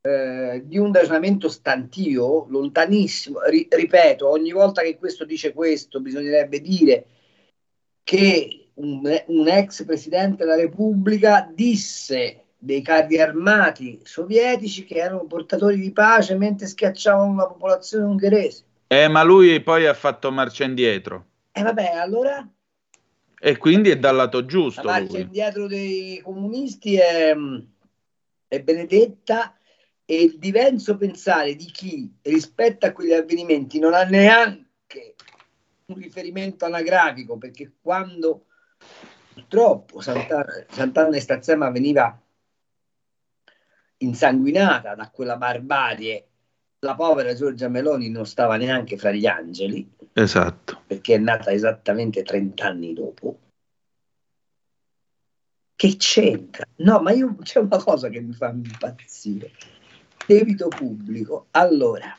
eh, 0.00 0.62
di 0.64 0.76
un 0.76 0.92
ragionamento 0.92 1.48
stantio, 1.48 2.46
lontanissimo. 2.48 3.42
Ri- 3.42 3.68
ripeto, 3.70 4.28
ogni 4.28 4.50
volta 4.50 4.82
che 4.82 4.98
questo 4.98 5.24
dice 5.24 5.52
questo, 5.52 6.00
bisognerebbe 6.00 6.60
dire 6.60 7.06
che 8.02 8.70
un, 8.74 9.08
un 9.26 9.48
ex 9.48 9.84
presidente 9.84 10.42
della 10.42 10.56
Repubblica 10.56 11.48
disse 11.48 12.46
dei 12.58 12.82
carri 12.82 13.20
armati 13.20 14.00
sovietici 14.02 14.84
che 14.84 14.96
erano 14.96 15.24
portatori 15.26 15.78
di 15.78 15.92
pace 15.92 16.34
mentre 16.34 16.66
schiacciavano 16.66 17.36
la 17.36 17.46
popolazione 17.46 18.06
ungherese. 18.06 18.64
Eh, 18.88 19.06
ma 19.06 19.22
lui 19.22 19.62
poi 19.62 19.86
ha 19.86 19.94
fatto 19.94 20.32
marcia 20.32 20.64
indietro. 20.64 21.26
E 21.52 21.60
eh, 21.60 21.62
vabbè, 21.62 21.92
allora? 21.92 22.44
E 23.38 23.56
quindi 23.56 23.90
è 23.90 23.98
dal 23.98 24.16
lato 24.16 24.44
giusto. 24.44 24.82
La 24.82 24.92
marcia 24.92 25.12
lui. 25.12 25.20
indietro 25.22 25.66
dei 25.66 26.20
comunisti 26.22 26.96
è, 26.96 27.34
è 28.48 28.60
benedetta 28.62 29.56
e 30.04 30.22
il 30.22 30.38
diverso 30.38 30.96
pensare 30.96 31.54
di 31.56 31.66
chi 31.66 32.12
rispetto 32.22 32.86
a 32.86 32.92
quegli 32.92 33.12
avvenimenti 33.12 33.78
non 33.78 33.94
ha 33.94 34.04
neanche 34.04 35.14
un 35.86 35.96
riferimento 35.96 36.64
anagrafico, 36.64 37.36
perché 37.36 37.72
quando 37.80 38.46
purtroppo 39.34 40.00
Sant'Anna, 40.00 40.64
Sant'Anna 40.68 41.16
e 41.16 41.20
Stazzema 41.20 41.70
veniva 41.70 42.18
insanguinata 43.98 44.94
da 44.94 45.10
quella 45.10 45.36
barbarie 45.36 46.28
la 46.84 46.94
povera 46.94 47.34
Giorgia 47.34 47.68
Meloni 47.68 48.10
non 48.10 48.26
stava 48.26 48.56
neanche 48.56 48.96
fra 48.96 49.10
gli 49.10 49.26
angeli. 49.26 49.90
Esatto. 50.16 50.84
Perché 50.86 51.16
è 51.16 51.18
nata 51.18 51.50
esattamente 51.50 52.22
30 52.22 52.64
anni 52.64 52.94
dopo. 52.94 53.40
Che 55.74 55.96
c'entra? 55.96 56.64
No, 56.76 57.00
ma 57.00 57.10
io 57.10 57.34
c'è 57.42 57.58
una 57.58 57.82
cosa 57.82 58.08
che 58.08 58.20
mi 58.20 58.32
fa 58.32 58.50
impazzire. 58.50 59.50
Debito 60.24 60.68
pubblico. 60.68 61.48
Allora, 61.50 62.16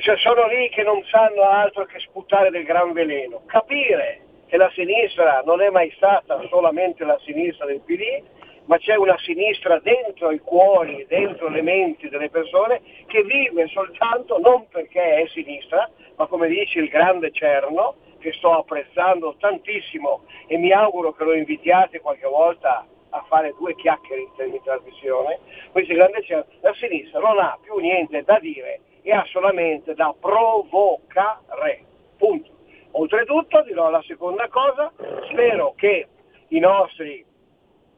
cioè 0.00 0.18
sono 0.18 0.46
lì 0.48 0.68
che 0.68 0.82
non 0.82 1.02
sanno 1.04 1.48
altro 1.48 1.86
che 1.86 1.98
sputare 1.98 2.50
del 2.50 2.64
gran 2.64 2.92
veleno. 2.92 3.40
Capire 3.46 4.20
e 4.48 4.58
la 4.58 4.70
sinistra 4.74 5.40
non 5.46 5.62
è 5.62 5.70
mai 5.70 5.90
stata 5.96 6.46
solamente 6.50 7.04
la 7.04 7.18
sinistra 7.24 7.64
del 7.64 7.80
PD, 7.80 8.40
ma 8.66 8.78
c'è 8.78 8.96
una 8.96 9.18
sinistra 9.18 9.78
dentro 9.80 10.30
i 10.30 10.38
cuori, 10.38 11.04
dentro 11.08 11.48
le 11.48 11.62
menti 11.62 12.08
delle 12.08 12.30
persone 12.30 12.80
che 13.06 13.22
vive 13.22 13.66
soltanto 13.68 14.38
non 14.38 14.68
perché 14.68 15.22
è 15.22 15.26
sinistra, 15.28 15.90
ma 16.16 16.26
come 16.26 16.48
dice 16.48 16.78
il 16.78 16.88
grande 16.88 17.32
Cerno, 17.32 17.96
che 18.18 18.32
sto 18.32 18.52
apprezzando 18.52 19.34
tantissimo 19.38 20.22
e 20.46 20.56
mi 20.56 20.70
auguro 20.70 21.12
che 21.12 21.24
lo 21.24 21.34
invitiate 21.34 22.00
qualche 22.00 22.28
volta 22.28 22.86
a 23.10 23.24
fare 23.28 23.54
due 23.58 23.74
chiacchiere 23.74 24.22
in, 24.22 24.60
trasmissione, 24.62 25.40
questo 25.72 25.94
grande 25.94 26.22
Cerno, 26.22 26.46
la 26.60 26.74
sinistra 26.74 27.20
non 27.20 27.38
ha 27.38 27.58
più 27.60 27.76
niente 27.78 28.22
da 28.22 28.38
dire 28.38 28.80
e 29.02 29.12
ha 29.12 29.24
solamente 29.28 29.94
da 29.94 30.14
provocare. 30.18 31.84
Punto. 32.16 32.50
Oltretutto 32.92 33.62
dirò 33.62 33.90
la 33.90 34.02
seconda 34.06 34.48
cosa, 34.48 34.92
spero 35.30 35.74
che 35.76 36.06
i 36.48 36.58
nostri 36.58 37.24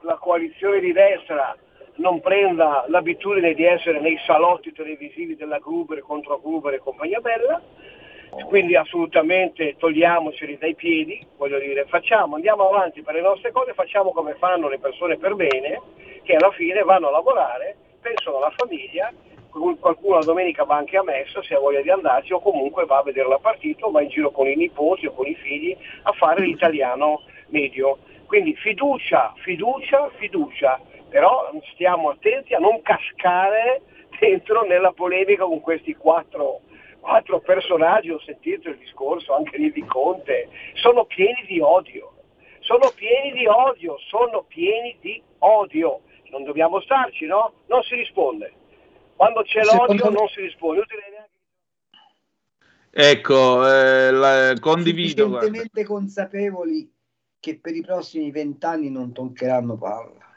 la 0.04 0.16
coalizione 0.16 0.80
di 0.80 0.92
destra 0.92 1.56
non 1.96 2.20
prenda 2.20 2.84
l'abitudine 2.88 3.54
di 3.54 3.64
essere 3.64 4.00
nei 4.00 4.18
salotti 4.26 4.72
televisivi 4.72 5.36
della 5.36 5.58
Gruber 5.58 6.00
contro 6.00 6.40
Gruber 6.40 6.74
e 6.74 6.78
compagnia 6.78 7.20
bella, 7.20 7.60
quindi 8.46 8.74
assolutamente 8.74 9.76
togliamoceli 9.78 10.58
dai 10.58 10.74
piedi, 10.74 11.24
voglio 11.36 11.58
dire, 11.58 11.84
facciamo, 11.86 12.34
andiamo 12.34 12.68
avanti 12.68 13.02
per 13.02 13.14
le 13.14 13.20
nostre 13.20 13.52
cose, 13.52 13.74
facciamo 13.74 14.12
come 14.12 14.34
fanno 14.34 14.68
le 14.68 14.78
persone 14.78 15.16
per 15.16 15.34
bene, 15.34 15.80
che 16.22 16.34
alla 16.34 16.50
fine 16.50 16.82
vanno 16.82 17.08
a 17.08 17.12
lavorare, 17.12 17.76
pensano 18.00 18.38
alla 18.38 18.52
famiglia, 18.56 19.12
qualcuno 19.78 20.18
la 20.18 20.24
domenica 20.24 20.64
va 20.64 20.76
anche 20.76 20.96
a 20.96 21.04
messa 21.04 21.40
se 21.42 21.54
ha 21.54 21.60
voglia 21.60 21.80
di 21.80 21.90
andarci 21.90 22.32
o 22.32 22.40
comunque 22.40 22.86
va 22.86 22.98
a 22.98 23.02
vedere 23.04 23.28
la 23.28 23.38
partita 23.38 23.86
o 23.86 23.92
va 23.92 24.02
in 24.02 24.08
giro 24.08 24.32
con 24.32 24.48
i 24.48 24.56
nipoti 24.56 25.06
o 25.06 25.12
con 25.12 25.26
i 25.26 25.34
figli 25.36 25.76
a 26.02 26.12
fare 26.12 26.40
l'italiano 26.40 27.22
medio. 27.48 27.98
Quindi 28.26 28.54
fiducia, 28.56 29.32
fiducia, 29.36 30.10
fiducia, 30.16 30.80
però 31.08 31.50
stiamo 31.72 32.10
attenti 32.10 32.54
a 32.54 32.58
non 32.58 32.82
cascare 32.82 33.82
dentro 34.18 34.64
nella 34.64 34.92
polemica 34.92 35.44
con 35.44 35.60
questi 35.60 35.94
quattro, 35.94 36.60
quattro 37.00 37.40
personaggi, 37.40 38.10
ho 38.10 38.20
sentito 38.20 38.68
il 38.68 38.78
discorso 38.78 39.34
anche 39.34 39.58
lì 39.58 39.70
di 39.70 39.84
Conte, 39.84 40.48
sono 40.74 41.04
pieni 41.04 41.44
di 41.46 41.60
odio, 41.60 42.14
sono 42.60 42.90
pieni 42.94 43.32
di 43.32 43.46
odio, 43.46 43.98
sono 44.08 44.44
pieni 44.48 44.96
di 45.00 45.22
odio. 45.38 46.00
Non 46.30 46.42
dobbiamo 46.42 46.80
starci, 46.80 47.26
no? 47.26 47.52
Non 47.66 47.82
si 47.82 47.94
risponde. 47.94 48.52
Quando 49.14 49.42
c'è 49.42 49.60
l'odio 49.62 50.10
non 50.10 50.26
si 50.28 50.40
risponde. 50.40 50.84
Ecco, 52.90 53.70
eh, 53.70 54.10
la, 54.10 54.54
condivido. 54.58 55.26
Sufficientemente 55.26 55.84
consapevoli 55.84 56.93
che 57.44 57.58
per 57.60 57.74
i 57.76 57.82
prossimi 57.82 58.30
vent'anni 58.30 58.88
non 58.88 59.12
toccheranno 59.12 59.76
palla. 59.76 60.32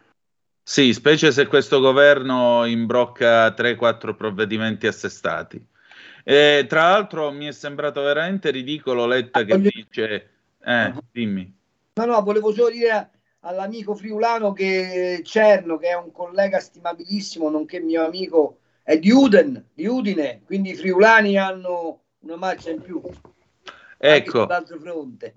Sì, 0.61 0.91
specie 0.91 1.31
se 1.31 1.47
questo 1.47 1.79
governo 1.79 2.65
imbrocca 2.65 3.47
3-4 3.47 4.13
provvedimenti 4.13 4.87
assestati. 4.87 5.65
Eh, 6.25 6.65
tra 6.67 6.89
l'altro 6.89 7.31
mi 7.31 7.45
è 7.45 7.53
sembrato 7.53 8.01
veramente 8.01 8.51
ridicolo 8.51 9.05
Letta 9.05 9.45
che 9.45 9.55
voglio... 9.55 9.69
dice... 9.73 10.29
Eh, 10.61 10.93
dimmi. 11.09 11.57
No, 11.93 12.05
no, 12.05 12.21
volevo 12.23 12.51
solo 12.51 12.71
dire 12.71 13.11
all'amico 13.39 13.95
friulano 13.95 14.51
che 14.51 15.21
Cerno, 15.23 15.77
che 15.77 15.87
è 15.87 15.95
un 15.95 16.11
collega 16.11 16.59
stimabilissimo, 16.59 17.49
nonché 17.49 17.79
mio 17.79 18.03
amico, 18.03 18.57
è 18.83 18.99
di 18.99 19.11
Uden, 19.11 19.69
di 19.73 19.87
Udine, 19.87 20.41
quindi 20.43 20.71
i 20.71 20.75
friulani 20.75 21.37
hanno 21.37 22.01
una 22.19 22.35
marcia 22.35 22.71
in 22.71 22.81
più. 22.81 23.01
Ecco. 23.97 24.45
Dall'altro 24.45 24.77
fronte. 24.77 25.33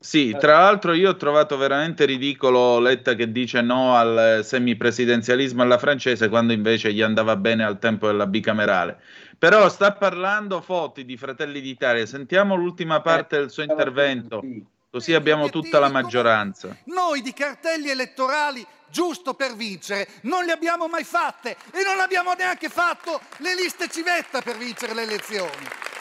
Sì, 0.00 0.34
tra 0.38 0.60
l'altro 0.60 0.92
io 0.92 1.10
ho 1.10 1.16
trovato 1.16 1.56
veramente 1.56 2.04
ridicolo 2.04 2.78
Letta 2.78 3.14
che 3.14 3.32
dice 3.32 3.62
no 3.62 3.96
al 3.96 4.42
semipresidenzialismo 4.44 5.62
alla 5.62 5.76
francese 5.76 6.28
quando 6.28 6.52
invece 6.52 6.92
gli 6.92 7.02
andava 7.02 7.34
bene 7.34 7.64
al 7.64 7.80
tempo 7.80 8.06
della 8.06 8.28
bicamerale. 8.28 9.00
Però 9.36 9.68
sta 9.68 9.92
parlando 9.92 10.60
Fotti 10.60 11.04
di 11.04 11.16
Fratelli 11.16 11.60
d'Italia, 11.60 12.06
sentiamo 12.06 12.54
l'ultima 12.54 13.00
parte 13.00 13.38
del 13.38 13.50
suo 13.50 13.64
intervento, 13.64 14.40
così 14.88 15.14
abbiamo 15.14 15.50
tutta 15.50 15.80
la 15.80 15.90
maggioranza. 15.90 16.76
Noi 16.84 17.20
di 17.20 17.32
cartelli 17.32 17.90
elettorali 17.90 18.64
giusto 18.90 19.34
per 19.34 19.56
vincere 19.56 20.08
non 20.22 20.44
le 20.44 20.52
abbiamo 20.52 20.86
mai 20.86 21.04
fatte 21.04 21.56
e 21.72 21.82
non 21.82 21.98
abbiamo 21.98 22.34
neanche 22.34 22.68
fatto 22.68 23.20
le 23.38 23.54
liste 23.56 23.88
civetta 23.88 24.42
per 24.42 24.56
vincere 24.56 24.94
le 24.94 25.02
elezioni. 25.02 25.97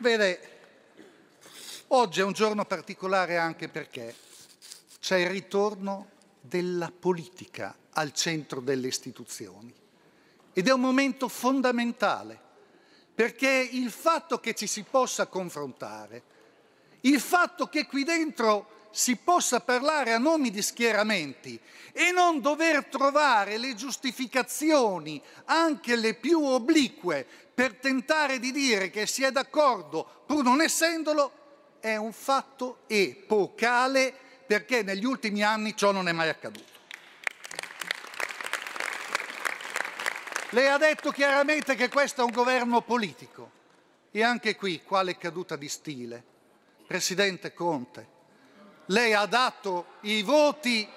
Vede, 0.00 0.40
oggi 1.88 2.20
è 2.20 2.22
un 2.22 2.32
giorno 2.32 2.64
particolare 2.64 3.36
anche 3.36 3.68
perché 3.68 4.14
c'è 5.00 5.16
il 5.16 5.28
ritorno 5.28 6.10
della 6.40 6.92
politica 6.96 7.76
al 7.94 8.12
centro 8.12 8.60
delle 8.60 8.86
istituzioni. 8.86 9.74
Ed 10.52 10.68
è 10.68 10.72
un 10.72 10.80
momento 10.80 11.26
fondamentale 11.26 12.40
perché 13.12 13.48
il 13.72 13.90
fatto 13.90 14.38
che 14.38 14.54
ci 14.54 14.68
si 14.68 14.84
possa 14.88 15.26
confrontare, 15.26 16.22
il 17.00 17.18
fatto 17.18 17.66
che 17.66 17.86
qui 17.86 18.04
dentro 18.04 18.86
si 18.92 19.16
possa 19.16 19.58
parlare 19.58 20.12
a 20.12 20.18
nomi 20.18 20.52
di 20.52 20.62
schieramenti 20.62 21.58
e 21.92 22.12
non 22.12 22.40
dover 22.40 22.84
trovare 22.84 23.58
le 23.58 23.74
giustificazioni, 23.74 25.20
anche 25.46 25.96
le 25.96 26.14
più 26.14 26.40
oblique, 26.40 27.47
per 27.58 27.74
tentare 27.74 28.38
di 28.38 28.52
dire 28.52 28.88
che 28.88 29.04
si 29.04 29.24
è 29.24 29.32
d'accordo 29.32 30.22
pur 30.26 30.44
non 30.44 30.60
essendolo, 30.60 31.78
è 31.80 31.96
un 31.96 32.12
fatto 32.12 32.84
epocale 32.86 34.14
perché 34.46 34.84
negli 34.84 35.04
ultimi 35.04 35.42
anni 35.42 35.76
ciò 35.76 35.90
non 35.90 36.06
è 36.06 36.12
mai 36.12 36.28
accaduto. 36.28 36.72
Lei 40.50 40.68
ha 40.68 40.78
detto 40.78 41.10
chiaramente 41.10 41.74
che 41.74 41.88
questo 41.88 42.20
è 42.20 42.24
un 42.24 42.30
governo 42.30 42.80
politico 42.82 43.50
e 44.12 44.22
anche 44.22 44.54
qui 44.54 44.84
quale 44.84 45.18
caduta 45.18 45.56
di 45.56 45.68
stile. 45.68 46.22
Presidente 46.86 47.54
Conte, 47.54 48.08
lei 48.86 49.14
ha 49.14 49.26
dato 49.26 49.96
i 50.02 50.22
voti, 50.22 50.88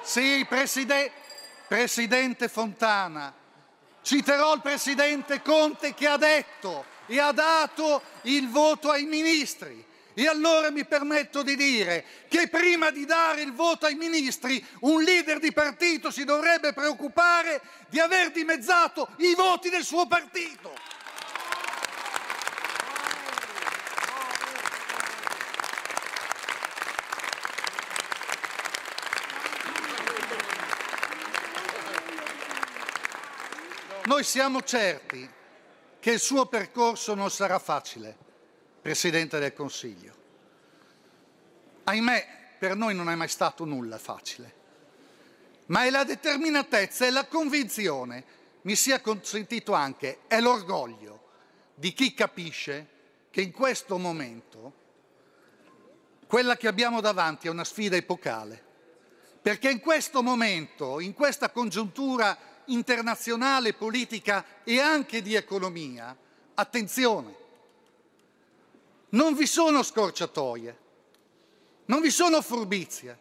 sì, 0.00 0.46
preside, 0.48 1.12
Presidente 1.68 2.48
Fontana, 2.48 3.43
citerò 4.04 4.54
il 4.54 4.60
Presidente 4.60 5.42
Conte 5.42 5.94
che 5.94 6.06
ha 6.06 6.18
detto 6.18 6.84
e 7.06 7.18
ha 7.18 7.32
dato 7.32 8.02
il 8.22 8.48
voto 8.48 8.90
ai 8.90 9.04
ministri. 9.04 9.84
E 10.16 10.28
allora 10.28 10.70
mi 10.70 10.84
permetto 10.84 11.42
di 11.42 11.56
dire 11.56 12.04
che 12.28 12.48
prima 12.48 12.90
di 12.90 13.04
dare 13.04 13.42
il 13.42 13.52
voto 13.52 13.86
ai 13.86 13.96
ministri 13.96 14.64
un 14.80 15.02
leader 15.02 15.40
di 15.40 15.50
partito 15.50 16.12
si 16.12 16.22
dovrebbe 16.24 16.72
preoccupare 16.72 17.60
di 17.88 17.98
aver 17.98 18.30
dimezzato 18.30 19.08
i 19.16 19.34
voti 19.34 19.70
del 19.70 19.82
suo 19.82 20.06
partito. 20.06 20.93
Noi 34.14 34.22
siamo 34.22 34.62
certi 34.62 35.28
che 35.98 36.10
il 36.12 36.20
suo 36.20 36.46
percorso 36.46 37.14
non 37.14 37.32
sarà 37.32 37.58
facile, 37.58 38.16
Presidente 38.80 39.40
del 39.40 39.52
Consiglio. 39.52 40.14
Ahimè, 41.82 42.26
per 42.56 42.76
noi 42.76 42.94
non 42.94 43.10
è 43.10 43.16
mai 43.16 43.26
stato 43.26 43.64
nulla 43.64 43.98
facile, 43.98 44.54
ma 45.66 45.84
è 45.84 45.90
la 45.90 46.04
determinatezza 46.04 47.04
e 47.04 47.10
la 47.10 47.26
convinzione, 47.26 48.24
mi 48.62 48.76
sia 48.76 49.00
consentito 49.00 49.72
anche, 49.72 50.20
è 50.28 50.38
l'orgoglio 50.38 51.30
di 51.74 51.92
chi 51.92 52.14
capisce 52.14 52.86
che 53.30 53.40
in 53.40 53.50
questo 53.50 53.98
momento 53.98 54.72
quella 56.28 56.56
che 56.56 56.68
abbiamo 56.68 57.00
davanti 57.00 57.48
è 57.48 57.50
una 57.50 57.64
sfida 57.64 57.96
epocale, 57.96 58.62
perché 59.42 59.70
in 59.70 59.80
questo 59.80 60.22
momento, 60.22 61.00
in 61.00 61.14
questa 61.14 61.50
congiuntura 61.50 62.52
internazionale, 62.66 63.74
politica 63.74 64.44
e 64.64 64.80
anche 64.80 65.22
di 65.22 65.34
economia, 65.34 66.16
attenzione, 66.54 67.34
non 69.10 69.34
vi 69.34 69.46
sono 69.46 69.82
scorciatoie, 69.82 70.78
non 71.86 72.00
vi 72.00 72.10
sono 72.10 72.40
furbizie. 72.42 73.18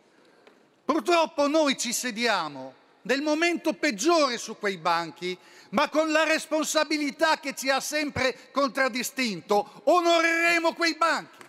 Purtroppo 0.85 1.47
noi 1.47 1.77
ci 1.77 1.93
sediamo 1.93 2.81
nel 3.03 3.21
momento 3.21 3.73
peggiore 3.73 4.37
su 4.37 4.57
quei 4.57 4.77
banchi, 4.77 5.37
ma 5.69 5.89
con 5.89 6.11
la 6.11 6.23
responsabilità 6.23 7.39
che 7.39 7.55
ci 7.55 7.69
ha 7.69 7.79
sempre 7.79 8.49
contraddistinto, 8.51 9.81
onoreremo 9.85 10.73
quei 10.73 10.95
banchi. 10.95 11.41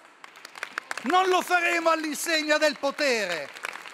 Non 1.03 1.29
lo 1.29 1.43
faremo 1.43 1.91
all'insegna 1.91 2.59
del 2.59 2.79
potere, 2.79 3.49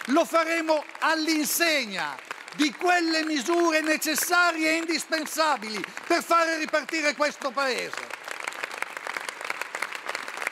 lo 0.07 0.25
faremo 0.25 0.83
all'insegna 0.99 2.17
di 2.55 2.71
quelle 2.73 3.23
misure 3.23 3.81
necessarie 3.81 4.71
e 4.71 4.77
indispensabili 4.77 5.83
per 6.05 6.23
fare 6.23 6.57
ripartire 6.57 7.15
questo 7.15 7.51
paese. 7.51 8.19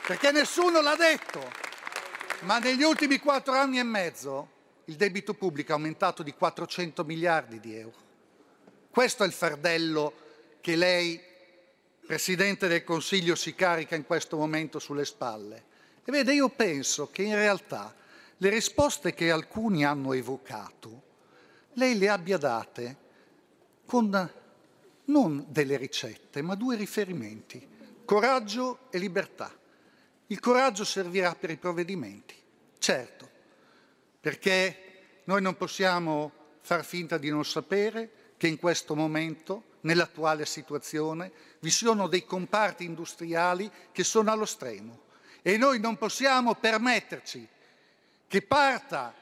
Perché 0.06 0.32
nessuno 0.32 0.80
l'ha 0.80 0.96
detto, 0.96 1.50
ma 2.40 2.58
negli 2.58 2.82
ultimi 2.82 3.18
quattro 3.18 3.54
anni 3.54 3.78
e 3.78 3.82
mezzo 3.82 4.58
il 4.86 4.96
debito 4.96 5.34
pubblico 5.34 5.70
è 5.70 5.74
aumentato 5.74 6.22
di 6.22 6.32
400 6.32 7.04
miliardi 7.04 7.60
di 7.60 7.76
euro. 7.76 8.08
Questo 8.90 9.22
è 9.22 9.26
il 9.26 9.32
fardello 9.32 10.14
che 10.60 10.74
lei, 10.74 11.20
Presidente 12.04 12.66
del 12.66 12.82
Consiglio, 12.82 13.36
si 13.36 13.54
carica 13.54 13.94
in 13.94 14.04
questo 14.04 14.36
momento 14.36 14.80
sulle 14.80 15.04
spalle. 15.04 15.64
E 16.04 16.10
vede, 16.10 16.34
io 16.34 16.48
penso 16.48 17.08
che 17.12 17.22
in 17.22 17.34
realtà 17.34 17.94
le 18.38 18.48
risposte 18.48 19.14
che 19.14 19.30
alcuni 19.30 19.84
hanno 19.84 20.12
evocato, 20.12 21.02
lei 21.74 21.98
le 21.98 22.08
abbia 22.08 22.36
date 22.36 22.96
con 23.86 24.32
non 25.04 25.44
delle 25.48 25.76
ricette, 25.76 26.42
ma 26.42 26.54
due 26.54 26.76
riferimenti, 26.76 27.66
coraggio 28.04 28.86
e 28.90 28.98
libertà. 28.98 29.52
Il 30.28 30.38
coraggio 30.38 30.84
servirà 30.84 31.34
per 31.34 31.50
i 31.50 31.56
provvedimenti, 31.56 32.34
certo, 32.78 33.28
perché 34.20 35.22
noi 35.24 35.42
non 35.42 35.56
possiamo 35.56 36.32
far 36.60 36.84
finta 36.84 37.18
di 37.18 37.30
non 37.30 37.44
sapere 37.44 38.10
che 38.36 38.46
in 38.46 38.58
questo 38.58 38.94
momento, 38.94 39.64
nell'attuale 39.80 40.46
situazione, 40.46 41.32
vi 41.60 41.70
sono 41.70 42.06
dei 42.06 42.24
comparti 42.24 42.84
industriali 42.84 43.70
che 43.92 44.04
sono 44.04 44.30
allo 44.30 44.44
stremo 44.44 45.08
e 45.42 45.56
noi 45.56 45.80
non 45.80 45.96
possiamo 45.96 46.54
permetterci 46.54 47.46
che 48.28 48.42
parta 48.42 49.14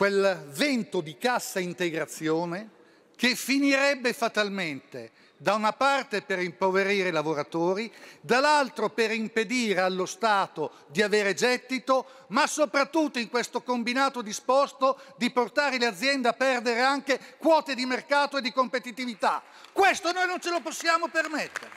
quel 0.00 0.46
vento 0.46 1.02
di 1.02 1.18
cassa 1.18 1.60
integrazione 1.60 2.70
che 3.14 3.34
finirebbe 3.34 4.14
fatalmente 4.14 5.10
da 5.36 5.52
una 5.52 5.74
parte 5.74 6.22
per 6.22 6.38
impoverire 6.38 7.10
i 7.10 7.12
lavoratori, 7.12 7.92
dall'altro 8.22 8.88
per 8.88 9.10
impedire 9.10 9.82
allo 9.82 10.06
Stato 10.06 10.86
di 10.86 11.02
avere 11.02 11.34
gettito, 11.34 12.24
ma 12.28 12.46
soprattutto 12.46 13.18
in 13.18 13.28
questo 13.28 13.60
combinato 13.60 14.22
disposto 14.22 14.98
di 15.18 15.30
portare 15.30 15.76
le 15.76 15.84
aziende 15.84 16.28
a 16.28 16.32
perdere 16.32 16.80
anche 16.80 17.20
quote 17.36 17.74
di 17.74 17.84
mercato 17.84 18.38
e 18.38 18.40
di 18.40 18.54
competitività. 18.54 19.42
Questo 19.70 20.12
noi 20.12 20.26
non 20.26 20.40
ce 20.40 20.48
lo 20.48 20.62
possiamo 20.62 21.08
permettere. 21.08 21.72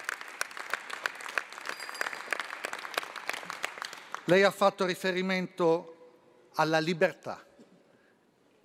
Lei 4.23 4.43
ha 4.43 4.51
fatto 4.51 4.85
riferimento 4.85 6.51
alla 6.53 6.79
libertà 6.79 7.47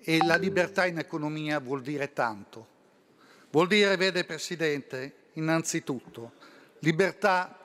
e 0.01 0.19
la 0.25 0.37
libertà 0.37 0.87
in 0.87 0.99
economia 0.99 1.59
vuol 1.59 1.83
dire 1.83 2.13
tanto. 2.13 2.77
Vuol 3.51 3.67
dire, 3.67 3.97
vede 3.97 4.25
Presidente, 4.25 5.31
innanzitutto, 5.35 6.33
libertà 6.81 7.59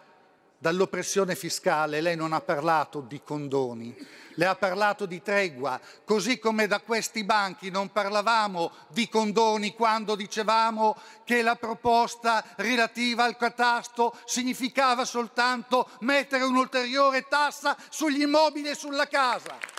dall'oppressione 0.57 1.35
fiscale. 1.35 1.99
Lei 1.99 2.15
non 2.15 2.31
ha 2.31 2.39
parlato 2.39 3.01
di 3.01 3.21
condoni, 3.21 3.93
le 4.35 4.45
ha 4.45 4.55
parlato 4.55 5.05
di 5.05 5.21
tregua, 5.21 5.79
così 6.05 6.39
come 6.39 6.67
da 6.67 6.79
questi 6.79 7.25
banchi 7.25 7.69
non 7.69 7.91
parlavamo 7.91 8.71
di 8.87 9.09
condoni 9.09 9.73
quando 9.73 10.15
dicevamo 10.15 10.95
che 11.25 11.41
la 11.41 11.55
proposta 11.55 12.43
relativa 12.55 13.25
al 13.25 13.35
catasto 13.35 14.17
significava 14.23 15.03
soltanto 15.03 15.89
mettere 15.99 16.43
un'ulteriore 16.45 17.27
tassa 17.27 17.75
sugli 17.89 18.21
immobili 18.21 18.69
e 18.69 18.75
sulla 18.75 19.07
casa. 19.07 19.72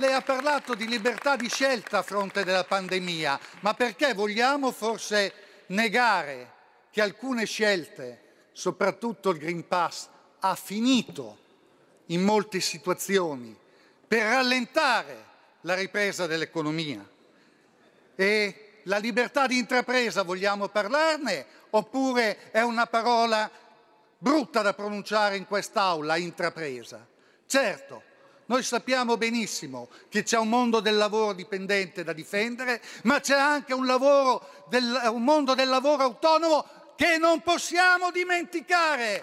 Lei 0.00 0.14
ha 0.14 0.22
parlato 0.22 0.74
di 0.74 0.88
libertà 0.88 1.36
di 1.36 1.50
scelta 1.50 1.98
a 1.98 2.02
fronte 2.02 2.42
della 2.42 2.64
pandemia, 2.64 3.38
ma 3.60 3.74
perché 3.74 4.14
vogliamo 4.14 4.72
forse 4.72 5.30
negare 5.66 6.52
che 6.90 7.02
alcune 7.02 7.44
scelte, 7.44 8.48
soprattutto 8.52 9.28
il 9.28 9.36
Green 9.36 9.68
Pass, 9.68 10.08
ha 10.38 10.54
finito 10.54 11.36
in 12.06 12.22
molte 12.22 12.60
situazioni 12.60 13.54
per 14.08 14.22
rallentare 14.22 15.24
la 15.60 15.74
ripresa 15.74 16.26
dell'economia? 16.26 17.06
E 18.14 18.80
la 18.84 18.96
libertà 18.96 19.46
di 19.46 19.58
intrapresa 19.58 20.22
vogliamo 20.22 20.68
parlarne 20.68 21.44
oppure 21.68 22.50
è 22.50 22.62
una 22.62 22.86
parola 22.86 23.50
brutta 24.16 24.62
da 24.62 24.72
pronunciare 24.72 25.36
in 25.36 25.46
quest'Aula, 25.46 26.16
intrapresa? 26.16 27.06
Certo, 27.44 28.08
noi 28.50 28.64
sappiamo 28.64 29.16
benissimo 29.16 29.88
che 30.08 30.24
c'è 30.24 30.36
un 30.36 30.48
mondo 30.48 30.80
del 30.80 30.96
lavoro 30.96 31.34
dipendente 31.34 32.02
da 32.02 32.12
difendere, 32.12 32.82
ma 33.04 33.20
c'è 33.20 33.38
anche 33.38 33.72
un, 33.72 33.86
del, 34.68 35.02
un 35.12 35.22
mondo 35.22 35.54
del 35.54 35.68
lavoro 35.68 36.02
autonomo 36.02 36.66
che 36.96 37.16
non 37.16 37.42
possiamo 37.42 38.10
dimenticare, 38.10 39.22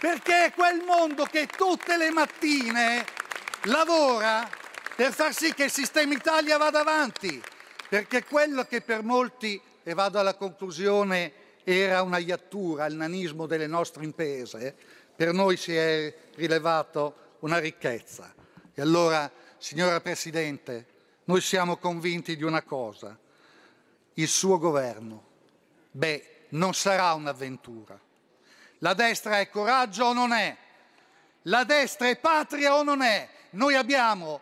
perché 0.00 0.46
è 0.46 0.52
quel 0.54 0.82
mondo 0.82 1.24
che 1.24 1.46
tutte 1.46 1.98
le 1.98 2.10
mattine 2.10 3.04
lavora 3.64 4.48
per 4.96 5.12
far 5.12 5.34
sì 5.34 5.52
che 5.52 5.64
il 5.64 5.70
sistema 5.70 6.14
Italia 6.14 6.56
vada 6.56 6.80
avanti, 6.80 7.42
perché 7.90 8.24
quello 8.24 8.64
che 8.64 8.80
per 8.80 9.02
molti, 9.02 9.60
e 9.82 9.92
vado 9.92 10.18
alla 10.18 10.36
conclusione, 10.36 11.32
era 11.64 12.00
una 12.00 12.16
iattura, 12.16 12.86
il 12.86 12.94
nanismo 12.94 13.44
delle 13.44 13.66
nostre 13.66 14.04
imprese, 14.04 14.74
per 15.14 15.34
noi 15.34 15.58
si 15.58 15.76
è 15.76 16.14
rilevato 16.36 17.36
una 17.40 17.58
ricchezza. 17.58 18.33
E 18.74 18.82
allora, 18.82 19.30
signora 19.56 20.00
Presidente, 20.00 20.86
noi 21.24 21.40
siamo 21.40 21.76
convinti 21.76 22.36
di 22.36 22.42
una 22.42 22.62
cosa, 22.62 23.16
il 24.14 24.28
suo 24.28 24.58
governo, 24.58 25.24
beh, 25.92 26.46
non 26.50 26.74
sarà 26.74 27.12
un'avventura. 27.14 27.98
La 28.78 28.94
destra 28.94 29.38
è 29.38 29.48
coraggio 29.48 30.06
o 30.06 30.12
non 30.12 30.32
è? 30.32 30.56
La 31.42 31.64
destra 31.64 32.08
è 32.08 32.16
patria 32.16 32.74
o 32.74 32.82
non 32.82 33.00
è? 33.00 33.28
Noi 33.50 33.74
abbiamo 33.74 34.40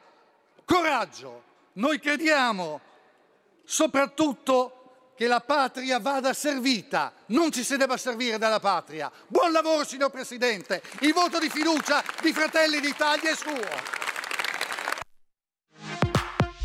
coraggio, 0.65 1.43
noi 1.75 2.01
crediamo 2.01 2.81
soprattutto 3.65 5.13
che 5.15 5.27
la 5.27 5.41
patria 5.41 5.99
vada 6.01 6.33
servita, 6.33 7.13
non 7.27 7.53
ci 7.53 7.63
si 7.63 7.77
debba 7.77 7.97
servire 7.97 8.39
dalla 8.39 8.61
patria. 8.61 9.13
Buon 9.29 9.53
lavoro, 9.53 9.85
signor 9.85 10.11
Presidente. 10.11 10.83
Il 11.01 11.13
voto 11.13 11.39
di 11.39 11.51
fiducia 11.51 12.03
di 12.21 12.33
Fratelli 12.33 12.81
d'Italia 12.81 13.31
è 13.31 13.37
suo. 13.37 14.12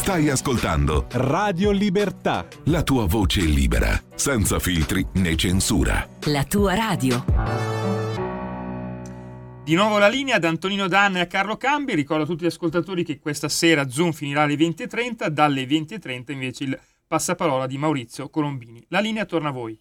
Stai 0.00 0.30
ascoltando 0.30 1.04
Radio 1.10 1.70
Libertà. 1.70 2.48
La 2.64 2.82
tua 2.82 3.04
voce 3.04 3.42
libera, 3.42 4.02
senza 4.14 4.58
filtri 4.58 5.06
né 5.16 5.36
censura. 5.36 6.08
La 6.24 6.42
tua 6.44 6.74
radio. 6.74 7.22
Di 9.62 9.74
nuovo 9.74 9.98
la 9.98 10.08
linea 10.08 10.36
ad 10.36 10.44
Antonino 10.44 10.88
Danna 10.88 11.18
e 11.18 11.20
a 11.20 11.26
Carlo 11.26 11.58
Cambi. 11.58 11.94
Ricordo 11.94 12.22
a 12.22 12.26
tutti 12.26 12.44
gli 12.44 12.46
ascoltatori 12.46 13.04
che 13.04 13.18
questa 13.18 13.50
sera 13.50 13.90
Zoom 13.90 14.12
finirà 14.12 14.44
alle 14.44 14.54
20.30, 14.54 15.26
dalle 15.26 15.64
20.30 15.64 16.32
invece 16.32 16.64
il 16.64 16.80
passaparola 17.06 17.66
di 17.66 17.76
Maurizio 17.76 18.30
Colombini. 18.30 18.82
La 18.88 19.00
linea 19.00 19.26
torna 19.26 19.50
a 19.50 19.52
voi. 19.52 19.78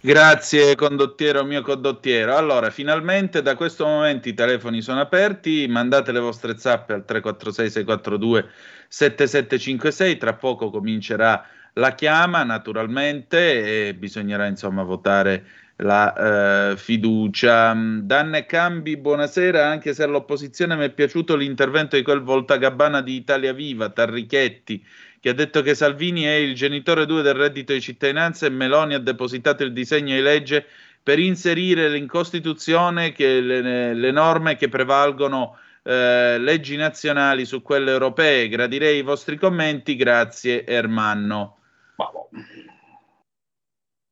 Grazie 0.00 0.74
condottiero, 0.74 1.44
mio 1.44 1.62
condottiero. 1.62 2.34
Allora, 2.36 2.70
finalmente 2.70 3.42
da 3.42 3.54
questo 3.56 3.84
momento 3.84 4.28
i 4.28 4.34
telefoni 4.34 4.82
sono 4.82 5.00
aperti, 5.00 5.66
mandate 5.66 6.12
le 6.12 6.20
vostre 6.20 6.58
zappe 6.58 6.94
al 6.94 7.04
346 7.04 7.70
642 7.70 8.50
7756, 8.94 10.16
tra 10.18 10.34
poco 10.34 10.70
comincerà 10.70 11.44
la 11.74 11.96
chiama 11.96 12.44
naturalmente 12.44 13.88
e 13.88 13.94
bisognerà 13.94 14.46
insomma 14.46 14.84
votare 14.84 15.44
la 15.78 16.70
eh, 16.70 16.76
fiducia. 16.76 17.74
Danne 17.74 18.46
Cambi, 18.46 18.96
buonasera, 18.96 19.66
anche 19.66 19.94
se 19.94 20.04
all'opposizione 20.04 20.76
mi 20.76 20.84
è 20.84 20.90
piaciuto 20.90 21.34
l'intervento 21.34 21.96
di 21.96 22.02
quel 22.02 22.20
Voltagabbana 22.20 23.00
di 23.00 23.16
Italia 23.16 23.52
Viva, 23.52 23.88
Tarrichetti, 23.88 24.86
che 25.18 25.30
ha 25.30 25.34
detto 25.34 25.60
che 25.62 25.74
Salvini 25.74 26.22
è 26.22 26.34
il 26.34 26.54
genitore 26.54 27.04
2 27.04 27.22
del 27.22 27.34
reddito 27.34 27.72
di 27.72 27.80
cittadinanza 27.80 28.46
e 28.46 28.50
Meloni 28.50 28.94
ha 28.94 29.00
depositato 29.00 29.64
il 29.64 29.72
disegno 29.72 30.14
di 30.14 30.22
legge 30.22 30.64
per 31.02 31.18
inserire 31.18 31.96
in 31.98 32.06
Costituzione 32.06 33.12
le, 33.16 33.92
le, 33.92 34.10
norme 34.12 34.54
che 34.54 34.68
prevalgono 34.68 35.58
eh, 35.84 36.38
leggi 36.38 36.76
nazionali 36.76 37.44
su 37.44 37.62
quelle 37.62 37.90
europee. 37.90 38.48
Gradirei 38.48 38.98
i 38.98 39.02
vostri 39.02 39.36
commenti, 39.36 39.94
grazie 39.96 40.64
Ermanno. 40.64 41.58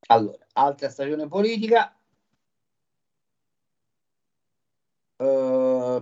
Allora, 0.07 0.37
altra 0.53 0.89
stagione 0.89 1.27
politica, 1.27 1.95
eh, 5.17 6.01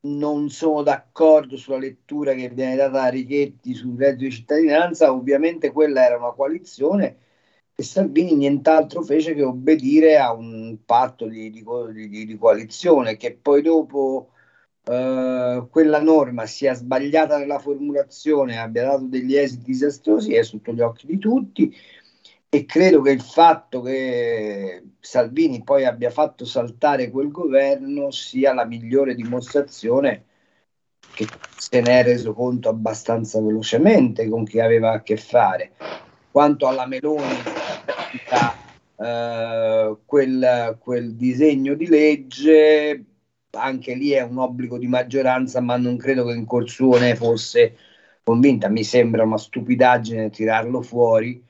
non 0.00 0.50
sono 0.50 0.82
d'accordo 0.82 1.56
sulla 1.56 1.78
lettura 1.78 2.34
che 2.34 2.48
viene 2.48 2.74
data 2.74 3.02
da 3.02 3.08
Richetti 3.08 3.74
sul 3.74 3.96
reddito 3.96 4.24
di 4.24 4.30
cittadinanza, 4.32 5.12
ovviamente 5.12 5.70
quella 5.70 6.04
era 6.04 6.16
una 6.16 6.32
coalizione 6.32 7.18
e 7.78 7.82
Salvini 7.82 8.34
nient'altro 8.34 9.02
fece 9.02 9.34
che 9.34 9.42
obbedire 9.42 10.16
a 10.18 10.32
un 10.32 10.78
patto 10.84 11.26
di, 11.26 11.50
di, 11.50 11.62
di, 11.92 12.26
di 12.26 12.38
coalizione 12.38 13.16
che 13.18 13.34
poi 13.34 13.60
dopo 13.60 14.30
eh, 14.88 15.66
quella 15.68 16.00
norma 16.00 16.46
sia 16.46 16.74
sbagliata 16.74 17.38
nella 17.38 17.58
formulazione 17.58 18.58
abbia 18.58 18.84
dato 18.84 19.06
degli 19.06 19.34
esiti 19.34 19.64
disastrosi 19.64 20.34
è 20.34 20.42
sotto 20.44 20.72
gli 20.72 20.80
occhi 20.80 21.06
di 21.06 21.18
tutti 21.18 21.74
e 22.48 22.64
credo 22.64 23.02
che 23.02 23.10
il 23.10 23.20
fatto 23.20 23.82
che 23.82 24.82
Salvini 25.00 25.64
poi 25.64 25.84
abbia 25.84 26.10
fatto 26.10 26.44
saltare 26.44 27.10
quel 27.10 27.30
governo 27.30 28.10
sia 28.12 28.54
la 28.54 28.64
migliore 28.64 29.14
dimostrazione 29.16 30.24
che 31.14 31.26
se 31.56 31.80
ne 31.80 32.00
è 32.00 32.02
reso 32.04 32.32
conto 32.32 32.68
abbastanza 32.68 33.40
velocemente 33.40 34.28
con 34.28 34.44
chi 34.44 34.60
aveva 34.60 34.92
a 34.92 35.02
che 35.02 35.16
fare. 35.16 35.72
Quanto 36.30 36.68
alla 36.68 36.86
Meloni, 36.86 37.42
eh, 38.98 39.96
quel, 40.04 40.76
quel 40.78 41.14
disegno 41.14 41.74
di 41.74 41.86
legge, 41.86 43.04
anche 43.56 43.94
lì 43.94 44.10
è 44.10 44.22
un 44.22 44.38
obbligo 44.38 44.78
di 44.78 44.86
maggioranza, 44.86 45.60
ma 45.60 45.76
non 45.76 45.96
credo 45.96 46.24
che 46.26 46.34
in 46.34 46.44
corso 46.44 46.96
ne 46.98 47.14
fosse 47.16 47.76
convinta. 48.22 48.68
Mi 48.68 48.84
sembra 48.84 49.24
una 49.24 49.38
stupidaggine 49.38 50.30
tirarlo 50.30 50.82
fuori 50.82 51.44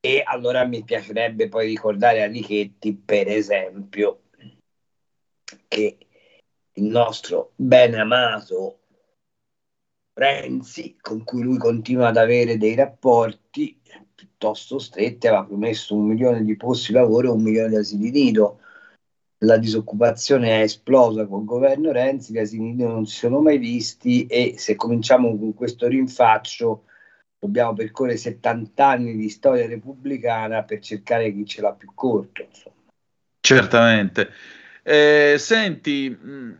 e 0.00 0.22
allora 0.24 0.64
mi 0.64 0.82
piacerebbe 0.82 1.48
poi 1.48 1.66
ricordare 1.66 2.22
a 2.22 2.26
Richetti, 2.26 2.94
per 2.94 3.28
esempio, 3.28 4.22
che 5.68 5.98
il 6.74 6.84
nostro 6.84 7.52
ben 7.56 7.94
amato 7.94 8.78
Renzi, 10.14 10.96
con 11.00 11.24
cui 11.24 11.42
lui 11.42 11.56
continua 11.56 12.08
ad 12.08 12.16
avere 12.16 12.58
dei 12.58 12.74
rapporti 12.74 13.80
piuttosto 14.14 14.78
stretti, 14.78 15.26
aveva 15.26 15.44
promesso 15.44 15.94
un 15.94 16.06
milione 16.06 16.44
di 16.44 16.56
posti 16.56 16.92
di 16.92 16.98
lavoro 16.98 17.28
e 17.28 17.30
un 17.30 17.42
milione 17.42 17.70
di 17.70 17.76
asili 17.76 18.10
nido. 18.10 18.60
La 19.44 19.56
disoccupazione 19.56 20.60
è 20.60 20.62
esplosa 20.62 21.26
col 21.26 21.44
governo 21.44 21.90
Renzi, 21.90 22.32
gli 22.32 22.38
asili 22.38 22.62
nido 22.62 22.86
non 22.86 23.06
si 23.06 23.16
sono 23.16 23.40
mai 23.40 23.58
visti 23.58 24.26
e 24.26 24.54
se 24.56 24.76
cominciamo 24.76 25.36
con 25.36 25.52
questo 25.52 25.88
rinfaccio 25.88 26.84
dobbiamo 27.40 27.72
percorrere 27.74 28.18
70 28.18 28.86
anni 28.86 29.16
di 29.16 29.28
storia 29.28 29.66
repubblicana 29.66 30.62
per 30.62 30.78
cercare 30.78 31.32
chi 31.32 31.44
ce 31.44 31.60
l'ha 31.60 31.72
più 31.72 31.90
corto. 31.92 32.42
Insomma. 32.42 32.76
Certamente. 33.40 34.30
Eh, 34.84 35.34
senti, 35.38 36.16
mm, 36.24 36.52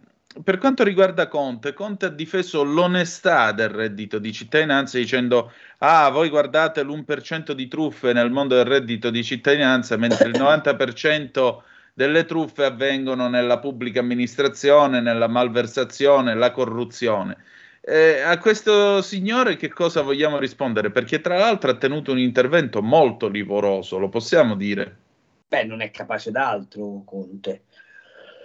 per 0.42 0.59
quanto 0.59 0.82
riguarda 0.82 1.28
Conte, 1.28 1.74
Conte 1.74 2.06
ha 2.06 2.10
difeso 2.10 2.64
l'onestà 2.64 3.52
del 3.52 3.68
reddito 3.68 4.18
di 4.18 4.32
cittadinanza 4.32 4.98
dicendo 4.98 5.52
ah, 5.78 6.10
voi 6.10 6.28
guardate 6.30 6.82
l'1% 6.82 7.52
di 7.52 7.68
truffe 7.68 8.12
nel 8.12 8.32
mondo 8.32 8.56
del 8.56 8.64
reddito 8.64 9.10
di 9.10 9.22
cittadinanza, 9.22 9.96
mentre 9.96 10.28
il 10.28 10.34
90% 10.40 11.70
delle 11.93 12.24
truffe 12.24 12.64
avvengono 12.64 13.28
nella 13.28 13.59
pubblica 13.59 14.01
amministrazione, 14.01 15.01
nella 15.01 15.28
malversazione, 15.28 16.35
la 16.35 16.51
corruzione. 16.51 17.36
Eh, 17.85 18.20
a 18.20 18.39
questo 18.39 19.02
signore 19.02 19.56
che 19.56 19.69
cosa 19.69 20.02
vogliamo 20.02 20.39
rispondere? 20.39 20.90
Perché 20.90 21.20
tra 21.20 21.36
l'altro 21.36 21.70
ha 21.70 21.77
tenuto 21.77 22.12
un 22.12 22.19
intervento 22.19 22.81
molto 22.81 23.28
livoroso, 23.28 23.98
lo 23.98 24.09
possiamo 24.09 24.55
dire? 24.55 24.97
Beh, 25.48 25.64
non 25.64 25.81
è 25.81 25.90
capace 25.90 26.31
d'altro 26.31 27.02
Conte. 27.05 27.64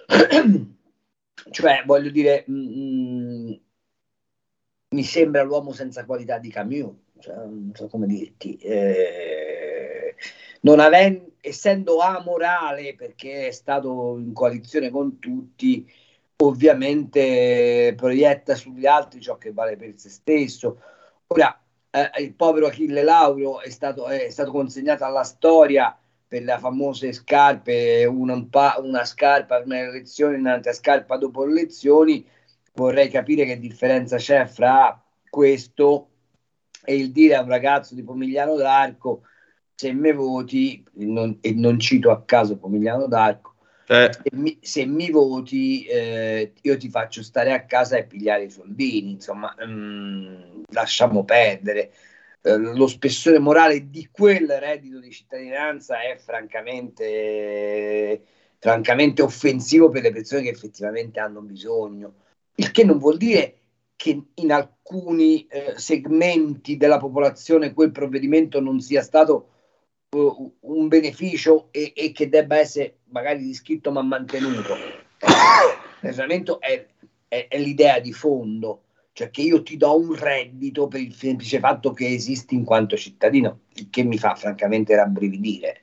cioè, 1.51 1.83
voglio 1.85 2.09
dire, 2.09 2.43
mh, 2.47 2.53
mm, 2.53 3.53
mi 4.89 5.03
sembra 5.03 5.43
l'uomo 5.43 5.71
senza 5.71 6.05
qualità 6.05 6.39
di 6.39 6.49
Camus, 6.49 6.95
cioè, 7.19 7.35
non 7.35 7.71
so 7.75 7.87
come 7.87 8.07
dirti. 8.07 8.55
Eh, 8.57 9.56
non 10.61 10.79
aven- 10.79 11.33
essendo 11.41 11.99
amorale 11.99 12.95
perché 12.95 13.47
è 13.47 13.51
stato 13.51 14.17
in 14.17 14.33
coalizione 14.33 14.89
con 14.89 15.19
tutti, 15.19 15.89
ovviamente 16.37 17.93
proietta 17.95 18.55
sugli 18.55 18.85
altri 18.85 19.21
ciò 19.21 19.37
che 19.37 19.51
vale 19.51 19.77
per 19.77 19.93
se 19.95 20.09
stesso. 20.09 20.81
Ora, 21.27 21.59
eh, 21.89 22.09
il 22.21 22.33
povero 22.33 22.67
Achille 22.67 23.03
Lauro 23.03 23.61
è 23.61 23.69
stato, 23.69 24.07
è 24.07 24.29
stato 24.29 24.51
consegnato 24.51 25.03
alla 25.03 25.23
storia 25.23 25.97
per 26.27 26.43
le 26.43 26.57
famose 26.59 27.13
scarpe, 27.13 28.05
una, 28.05 28.45
una 28.79 29.05
scarpa 29.05 29.59
delle 29.59 29.87
elezioni, 29.87 30.35
un'altra 30.35 30.73
scarpa 30.73 31.17
dopo 31.17 31.45
le 31.45 31.51
elezioni. 31.51 32.25
Vorrei 32.73 33.09
capire 33.09 33.45
che 33.45 33.59
differenza 33.59 34.17
c'è 34.17 34.45
fra 34.45 35.01
questo 35.29 36.09
e 36.83 36.95
il 36.95 37.11
dire 37.11 37.35
a 37.35 37.41
un 37.41 37.49
ragazzo 37.49 37.95
di 37.95 38.03
Pomigliano 38.03 38.55
d'Arco 38.55 39.21
se 39.79 39.93
me 39.93 40.11
voti, 40.11 40.83
non, 40.93 41.37
e 41.39 41.53
non 41.53 41.79
cito 41.79 42.09
a 42.09 42.23
caso 42.23 42.57
Pomigliano 42.57 43.07
d'Arco, 43.07 43.57
eh. 43.89 44.11
Se, 44.11 44.35
mi, 44.35 44.57
se, 44.61 44.85
mi, 44.85 45.09
voti, 45.09 45.85
eh, 45.85 46.51
io 46.61 46.77
ti 46.77 46.89
faccio 46.89 47.23
stare 47.23 47.53
a 47.53 47.63
casa 47.65 47.97
e 47.97 48.05
pigliare 48.05 48.43
i 48.43 48.49
soldini. 48.49 49.11
Insomma, 49.11 49.55
mh, 49.57 49.65
mm, 49.65 50.63
lasciamo 50.71 51.23
perdere. 51.23 51.93
Eh, 52.41 52.57
lo 52.57 52.87
spessore 52.87 53.39
morale 53.39 53.89
di 53.89 54.09
quel 54.11 54.47
reddito 54.59 54.99
di 54.99 55.11
cittadinanza 55.11 56.01
è 56.01 56.17
francamente, 56.17 58.21
francamente 58.59 59.21
offensivo 59.21 59.87
per 59.89 60.01
le 60.01 60.11
persone 60.11 60.41
che 60.41 60.49
effettivamente 60.49 61.19
hanno 61.21 61.41
bisogno. 61.41 62.13
Il 62.55 62.71
che 62.71 62.83
non 62.83 62.97
vuol 62.97 63.17
dire 63.17 63.53
che 63.95 64.21
in 64.33 64.51
alcuni 64.51 65.47
eh, 65.47 65.75
segmenti 65.77 66.75
della 66.75 66.97
popolazione 66.97 67.73
quel 67.73 67.91
provvedimento 67.91 68.59
non 68.59 68.81
sia 68.81 69.01
stato 69.01 69.51
un 70.09 70.87
beneficio 70.87 71.67
e, 71.71 71.91
e, 71.95 72.11
che 72.13 72.29
debba 72.29 72.57
essere 72.57 72.99
magari 73.09 73.43
riscritto 73.43 73.91
ma 73.91 74.01
mantenuto. 74.01 74.73
Il 74.73 75.99
ragionamento 75.99 76.61
è, 76.61 76.85
è, 77.27 77.47
è, 77.49 77.59
l'idea 77.59 77.99
di 77.99 78.13
fondo, 78.13 78.83
cioè 79.11 79.29
che 79.29 79.41
io 79.41 79.61
ti 79.63 79.75
do 79.75 79.99
un 79.99 80.15
reddito 80.15 80.87
per 80.87 81.01
il 81.01 81.13
semplice 81.13 81.59
fatto 81.59 81.91
che 81.91 82.07
esisti 82.07 82.55
in 82.55 82.63
quanto 82.63 82.95
cittadino, 82.95 83.61
il 83.73 83.89
che 83.89 84.03
mi 84.03 84.17
fa 84.17 84.35
francamente 84.35 84.95
rabbrividire. 84.95 85.81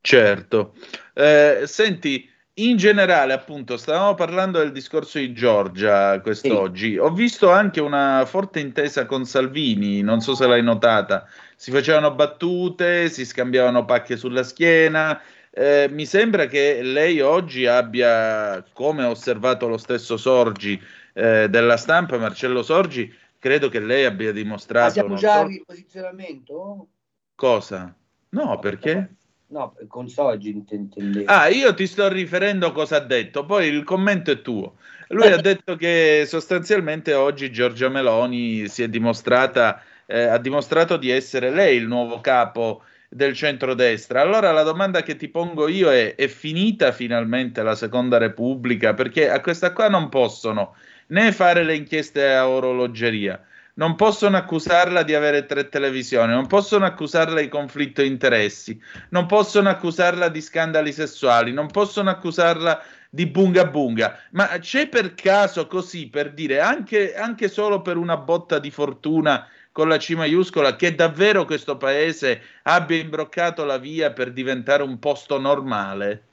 Certo. 0.00 0.74
Eh, 1.12 1.64
senti, 1.66 2.26
in 2.68 2.76
generale, 2.76 3.32
appunto, 3.32 3.76
stavamo 3.76 4.14
parlando 4.14 4.58
del 4.58 4.72
discorso 4.72 5.18
di 5.18 5.32
Giorgia 5.32 6.20
quest'oggi. 6.20 6.92
Sì. 6.92 6.96
Ho 6.96 7.10
visto 7.10 7.50
anche 7.50 7.80
una 7.80 8.24
forte 8.26 8.60
intesa 8.60 9.06
con 9.06 9.24
Salvini, 9.24 10.02
non 10.02 10.20
so 10.20 10.34
se 10.34 10.46
l'hai 10.46 10.62
notata. 10.62 11.26
Si 11.56 11.70
facevano 11.70 12.12
battute, 12.12 13.08
si 13.08 13.24
scambiavano 13.24 13.84
pacche 13.84 14.16
sulla 14.16 14.42
schiena. 14.42 15.20
Eh, 15.50 15.88
mi 15.90 16.06
sembra 16.06 16.46
che 16.46 16.82
lei 16.82 17.20
oggi 17.20 17.66
abbia, 17.66 18.64
come 18.72 19.04
ha 19.04 19.10
osservato 19.10 19.66
lo 19.66 19.78
stesso 19.78 20.16
Sorgi 20.16 20.80
eh, 21.12 21.48
della 21.48 21.76
stampa, 21.76 22.18
Marcello 22.18 22.62
Sorgi, 22.62 23.12
credo 23.38 23.68
che 23.68 23.80
lei 23.80 24.04
abbia 24.04 24.32
dimostrato. 24.32 24.86
Ma 24.86 24.92
siamo 24.92 25.14
già 25.16 25.34
so... 25.34 25.40
al 25.40 25.48
riposizionamento? 25.48 26.88
Cosa? 27.34 27.94
No, 28.30 28.58
perché? 28.58 29.16
No, 29.50 29.74
con 29.88 30.08
Soggi 30.08 30.50
intendevo. 30.50 31.24
Ah, 31.30 31.48
io 31.48 31.74
ti 31.74 31.86
sto 31.88 32.08
riferendo 32.08 32.68
a 32.68 32.72
cosa 32.72 32.96
ha 32.96 33.00
detto, 33.00 33.44
poi 33.44 33.66
il 33.66 33.82
commento 33.82 34.30
è 34.30 34.42
tuo. 34.42 34.76
Lui 35.08 35.26
ha 35.26 35.38
detto 35.42 35.74
che 35.74 36.22
sostanzialmente 36.24 37.14
oggi 37.14 37.50
Giorgia 37.50 37.88
Meloni 37.88 38.68
si 38.68 38.84
è 38.84 38.88
dimostrata, 38.88 39.82
eh, 40.06 40.22
ha 40.22 40.38
dimostrato 40.38 40.96
di 40.96 41.10
essere 41.10 41.50
lei 41.50 41.76
il 41.76 41.88
nuovo 41.88 42.20
capo 42.20 42.82
del 43.08 43.34
centrodestra. 43.34 44.20
Allora 44.20 44.52
la 44.52 44.62
domanda 44.62 45.02
che 45.02 45.16
ti 45.16 45.26
pongo 45.26 45.66
io 45.66 45.90
è: 45.90 46.14
è 46.14 46.28
finita 46.28 46.92
finalmente 46.92 47.60
la 47.64 47.74
seconda 47.74 48.18
repubblica? 48.18 48.94
Perché 48.94 49.28
a 49.28 49.40
questa 49.40 49.72
qua 49.72 49.88
non 49.88 50.08
possono 50.08 50.76
né 51.08 51.32
fare 51.32 51.64
le 51.64 51.74
inchieste 51.74 52.32
a 52.32 52.48
orologeria 52.48 53.44
non 53.80 53.96
possono 53.96 54.36
accusarla 54.36 55.02
di 55.02 55.14
avere 55.14 55.46
tre 55.46 55.70
televisioni, 55.70 56.32
non 56.32 56.46
possono 56.46 56.84
accusarla 56.84 57.40
di 57.40 57.48
conflitto 57.48 58.02
di 58.02 58.08
interessi, 58.08 58.78
non 59.08 59.24
possono 59.24 59.70
accusarla 59.70 60.28
di 60.28 60.42
scandali 60.42 60.92
sessuali, 60.92 61.50
non 61.50 61.66
possono 61.68 62.10
accusarla 62.10 62.82
di 63.08 63.26
bunga 63.26 63.64
bunga. 63.64 64.18
Ma 64.32 64.46
c'è 64.58 64.90
per 64.90 65.14
caso 65.14 65.66
così, 65.66 66.08
per 66.08 66.34
dire, 66.34 66.60
anche, 66.60 67.14
anche 67.14 67.48
solo 67.48 67.80
per 67.80 67.96
una 67.96 68.18
botta 68.18 68.58
di 68.58 68.70
fortuna 68.70 69.48
con 69.72 69.88
la 69.88 69.96
C 69.96 70.10
maiuscola, 70.10 70.76
che 70.76 70.94
davvero 70.94 71.46
questo 71.46 71.78
paese 71.78 72.42
abbia 72.64 72.98
imbroccato 72.98 73.64
la 73.64 73.78
via 73.78 74.12
per 74.12 74.34
diventare 74.34 74.82
un 74.82 74.98
posto 74.98 75.38
normale? 75.38 76.24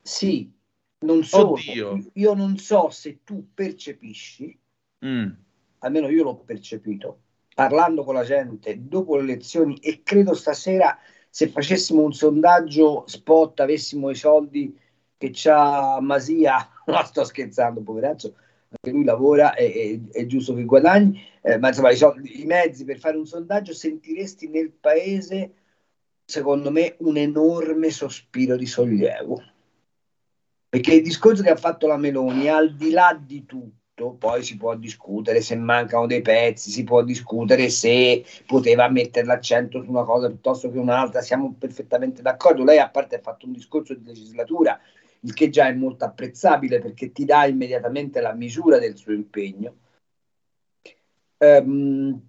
Sì, 0.00 0.50
non 1.00 1.22
so. 1.22 1.54
Io 2.14 2.32
non 2.32 2.56
so 2.56 2.88
se 2.88 3.18
tu 3.24 3.46
percepisci 3.52 4.58
mm 5.04 5.43
almeno 5.84 6.08
io 6.08 6.24
l'ho 6.24 6.36
percepito, 6.36 7.20
parlando 7.54 8.04
con 8.04 8.14
la 8.14 8.24
gente 8.24 8.76
dopo 8.88 9.16
le 9.16 9.22
elezioni 9.22 9.76
e 9.76 10.02
credo 10.02 10.34
stasera 10.34 10.98
se 11.28 11.48
facessimo 11.48 12.02
un 12.02 12.12
sondaggio 12.12 13.04
spot, 13.06 13.60
avessimo 13.60 14.10
i 14.10 14.14
soldi 14.14 14.76
che 15.16 15.30
c'ha 15.32 16.00
Masia 16.00 16.68
no, 16.86 17.04
sto 17.04 17.24
scherzando, 17.24 17.82
poveraccio, 17.82 18.34
anche 18.68 18.90
lui 18.90 19.04
lavora, 19.04 19.54
è, 19.54 19.72
è, 19.72 20.00
è 20.10 20.26
giusto 20.26 20.54
che 20.54 20.64
guadagni, 20.64 21.20
eh, 21.42 21.58
ma 21.58 21.68
insomma 21.68 21.90
i, 21.90 21.96
soldi, 21.96 22.40
i 22.40 22.46
mezzi 22.46 22.84
per 22.84 22.98
fare 22.98 23.16
un 23.16 23.26
sondaggio 23.26 23.72
sentiresti 23.72 24.48
nel 24.48 24.70
paese, 24.70 25.52
secondo 26.24 26.70
me, 26.70 26.94
un 26.98 27.16
enorme 27.16 27.90
sospiro 27.90 28.56
di 28.56 28.66
sollievo. 28.66 29.42
Perché 30.68 30.94
il 30.94 31.02
discorso 31.02 31.42
che 31.42 31.50
ha 31.50 31.56
fatto 31.56 31.86
la 31.86 31.96
Meloni, 31.96 32.48
al 32.48 32.74
di 32.74 32.90
là 32.90 33.18
di 33.20 33.44
tutto, 33.44 33.83
poi 33.94 34.42
si 34.42 34.56
può 34.56 34.74
discutere 34.74 35.40
se 35.40 35.54
mancano 35.54 36.06
dei 36.06 36.20
pezzi, 36.20 36.70
si 36.70 36.82
può 36.82 37.02
discutere 37.02 37.68
se 37.68 38.24
poteva 38.44 38.88
mettere 38.88 39.26
l'accento 39.26 39.82
su 39.82 39.90
una 39.90 40.02
cosa 40.02 40.28
piuttosto 40.28 40.70
che 40.70 40.78
un'altra, 40.78 41.20
siamo 41.20 41.54
perfettamente 41.56 42.20
d'accordo. 42.20 42.64
Lei 42.64 42.78
a 42.78 42.90
parte 42.90 43.16
ha 43.16 43.20
fatto 43.20 43.46
un 43.46 43.52
discorso 43.52 43.94
di 43.94 44.04
legislatura, 44.04 44.78
il 45.20 45.32
che 45.32 45.48
già 45.48 45.68
è 45.68 45.72
molto 45.72 46.04
apprezzabile 46.04 46.80
perché 46.80 47.12
ti 47.12 47.24
dà 47.24 47.46
immediatamente 47.46 48.20
la 48.20 48.32
misura 48.34 48.78
del 48.78 48.96
suo 48.96 49.12
impegno. 49.12 49.76
Um, 51.38 52.20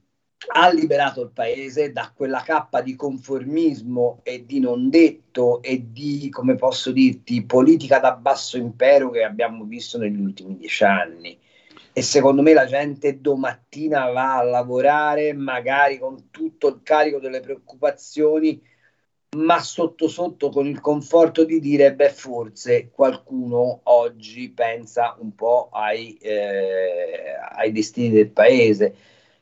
ha 0.47 0.69
liberato 0.69 1.21
il 1.21 1.31
paese 1.31 1.91
da 1.91 2.11
quella 2.13 2.41
cappa 2.41 2.81
di 2.81 2.95
conformismo 2.95 4.19
e 4.23 4.45
di 4.45 4.59
non 4.59 4.89
detto 4.89 5.61
e 5.63 5.91
di, 5.91 6.29
come 6.29 6.55
posso 6.55 6.91
dirti, 6.91 7.43
politica 7.45 7.99
da 7.99 8.11
basso 8.13 8.57
impero 8.57 9.09
che 9.09 9.23
abbiamo 9.23 9.63
visto 9.63 9.97
negli 9.97 10.19
ultimi 10.19 10.57
dieci 10.57 10.83
anni 10.83 11.39
e 11.97 12.01
secondo 12.01 12.41
me 12.41 12.51
la 12.51 12.65
gente 12.65 13.21
domattina 13.21 14.11
va 14.11 14.35
a 14.37 14.43
lavorare 14.43 15.31
magari 15.31 15.97
con 15.97 16.29
tutto 16.29 16.67
il 16.67 16.81
carico 16.83 17.19
delle 17.19 17.39
preoccupazioni, 17.39 18.61
ma 19.37 19.61
sotto 19.61 20.09
sotto 20.09 20.49
con 20.49 20.67
il 20.67 20.81
conforto 20.81 21.45
di 21.45 21.61
dire, 21.61 21.95
beh, 21.95 22.09
forse 22.09 22.89
qualcuno 22.89 23.79
oggi 23.83 24.51
pensa 24.51 25.15
un 25.19 25.35
po' 25.35 25.69
ai, 25.71 26.17
eh, 26.17 27.33
ai 27.51 27.71
destini 27.71 28.09
del 28.09 28.31
paese. 28.31 28.95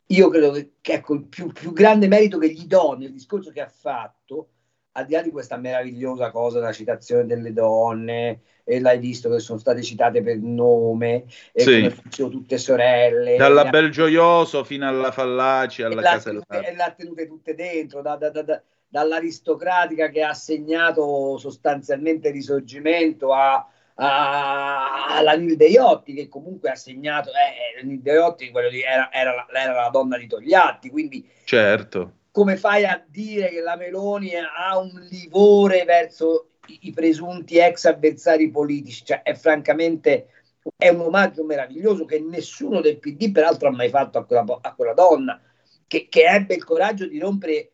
Io 0.06 0.28
credo 0.28 0.52
che, 0.52 0.74
che 0.80 0.92
ecco, 0.92 1.14
il 1.14 1.24
più, 1.24 1.50
più 1.52 1.72
grande 1.72 2.06
merito 2.06 2.38
che 2.38 2.52
gli 2.52 2.66
do 2.66 2.96
nel 2.96 3.10
discorso 3.10 3.50
che 3.50 3.62
ha 3.62 3.68
fatto, 3.68 4.50
al 4.92 5.06
di 5.06 5.14
là 5.14 5.22
di 5.22 5.32
questa 5.32 5.56
meravigliosa 5.56 6.30
cosa 6.30 6.60
della 6.60 6.72
citazione 6.72 7.26
delle 7.26 7.52
donne, 7.52 8.42
e 8.64 8.80
l'hai 8.80 8.98
visto 8.98 9.28
che 9.30 9.38
sono 9.38 9.58
state 9.58 9.82
citate 9.82 10.22
per 10.22 10.38
nome, 10.38 11.24
e 11.52 11.62
sì. 11.62 11.90
fossero 11.90 12.30
tutte 12.30 12.58
sorelle. 12.58 13.36
Dalla 13.36 13.66
Belgioioso 13.66 14.64
fino 14.64 14.88
alla 14.88 15.12
Fallaci, 15.12 15.82
alla 15.82 16.00
Casellata. 16.00 16.60
E 16.60 16.74
l'ha 16.74 16.94
tenute 16.96 17.26
tutte 17.26 17.54
dentro, 17.54 18.00
da, 18.00 18.16
da, 18.16 18.30
da, 18.30 18.62
dall'aristocratica 18.88 20.08
che 20.08 20.22
ha 20.22 20.34
segnato 20.34 21.36
sostanzialmente 21.36 22.28
il 22.28 22.34
risorgimento 22.34 23.32
a, 23.32 23.68
alla 23.96 25.34
Nil 25.34 25.56
Deiotti 25.56 26.14
che 26.14 26.28
comunque 26.28 26.70
ha 26.70 26.74
segnato 26.74 27.30
eh, 27.30 27.84
Nil 27.84 28.00
Deiotti 28.00 28.50
era, 28.52 29.12
era, 29.12 29.46
era, 29.52 29.72
la 29.72 29.88
donna 29.90 30.18
di 30.18 30.26
Togliatti 30.26 30.90
quindi 30.90 31.28
certo 31.44 32.22
come 32.32 32.56
fai 32.56 32.84
a 32.84 33.00
dire 33.06 33.48
che 33.50 33.60
la 33.60 33.76
Meloni 33.76 34.32
ha 34.34 34.76
un 34.78 35.06
livore 35.08 35.84
verso 35.84 36.48
i 36.66 36.92
presunti 36.92 37.58
ex 37.58 37.84
avversari 37.84 38.50
politici, 38.50 39.04
cioè 39.04 39.22
è 39.22 39.34
francamente 39.34 40.28
è 40.76 40.88
un 40.88 41.00
omaggio 41.00 41.44
meraviglioso 41.44 42.04
che 42.04 42.20
nessuno 42.20 42.80
del 42.80 42.98
PD 42.98 43.30
peraltro 43.30 43.68
ha 43.68 43.72
mai 43.72 43.90
fatto 43.90 44.18
a 44.18 44.24
quella, 44.24 44.44
a 44.62 44.74
quella 44.74 44.94
donna, 44.94 45.40
che, 45.86 46.08
che, 46.08 46.24
ebbe 46.24 46.54
il 46.54 46.64
coraggio 46.64 47.06
di 47.06 47.18
rompere, 47.18 47.72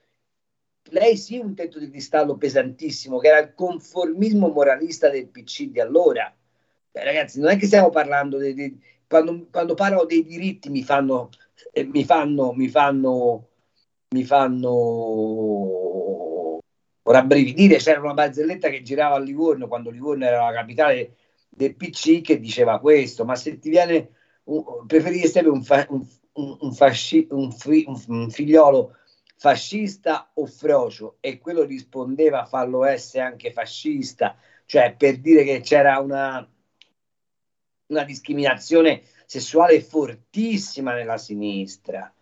lei 0.91 1.17
sì, 1.17 1.39
un 1.39 1.55
tetto 1.55 1.79
di 1.79 1.89
cristallo 1.89 2.37
pesantissimo, 2.37 3.19
che 3.19 3.29
era 3.29 3.39
il 3.39 3.55
conformismo 3.55 4.49
moralista 4.49 5.09
del 5.09 5.29
PC 5.29 5.67
di 5.67 5.81
allora. 5.81 6.35
Beh, 6.91 7.05
ragazzi, 7.05 7.39
non 7.41 7.51
è 7.51 7.57
che 7.57 7.67
stiamo 7.67 7.91
parlando 7.91 8.39
di... 8.39 8.55
di 8.55 8.81
quando, 9.07 9.49
quando 9.51 9.75
parlo 9.75 10.05
dei 10.05 10.25
diritti 10.25 10.71
mi 10.71 10.85
fanno, 10.85 11.31
eh, 11.73 11.85
mi 11.85 12.05
fanno, 12.05 12.53
mi 12.53 12.69
fanno, 12.69 13.49
mi 14.11 14.25
fanno 14.25 16.10
rabbrividire. 17.11 17.77
C'era 17.77 18.01
una 18.01 18.15
barzelletta 18.15 18.69
che 18.69 18.83
girava 18.83 19.17
a 19.17 19.21
Livorno 19.21 19.69
quando 19.69 19.91
Livorno 19.91 20.25
era 20.25 20.45
la 20.45 20.53
capitale 20.53 21.17
del 21.49 21.77
PC 21.77 22.21
che 22.21 22.41
diceva 22.41 22.81
questo, 22.81 23.25
ma 23.25 23.35
se 23.35 23.59
ti 23.59 23.69
viene, 23.69 24.11
uh, 24.45 24.85
preferiresti 24.87 25.45
un, 25.45 25.63
fa, 25.63 25.87
un, 25.91 26.07
un, 26.33 26.73
fasci, 26.73 27.27
un, 27.31 27.53
fi, 27.53 27.85
un, 27.87 28.31
figliolo 28.31 28.97
fascista 29.37 30.31
o 30.35 30.47
frocio? 30.47 31.17
E 31.21 31.39
quello 31.39 31.65
rispondeva 31.65 32.47
fallo 32.47 32.85
essere 32.85 33.25
anche 33.25 33.53
fascista, 33.53 34.37
cioè 34.65 34.95
per 34.97 35.19
dire 35.19 35.45
che 35.45 35.61
c'era 35.61 35.99
una, 35.99 36.49
una 37.87 38.05
discriminazione 38.05 39.03
sessuale 39.27 39.81
fortissima 39.81 40.95
nella 40.95 41.19
sinistra. 41.19 42.13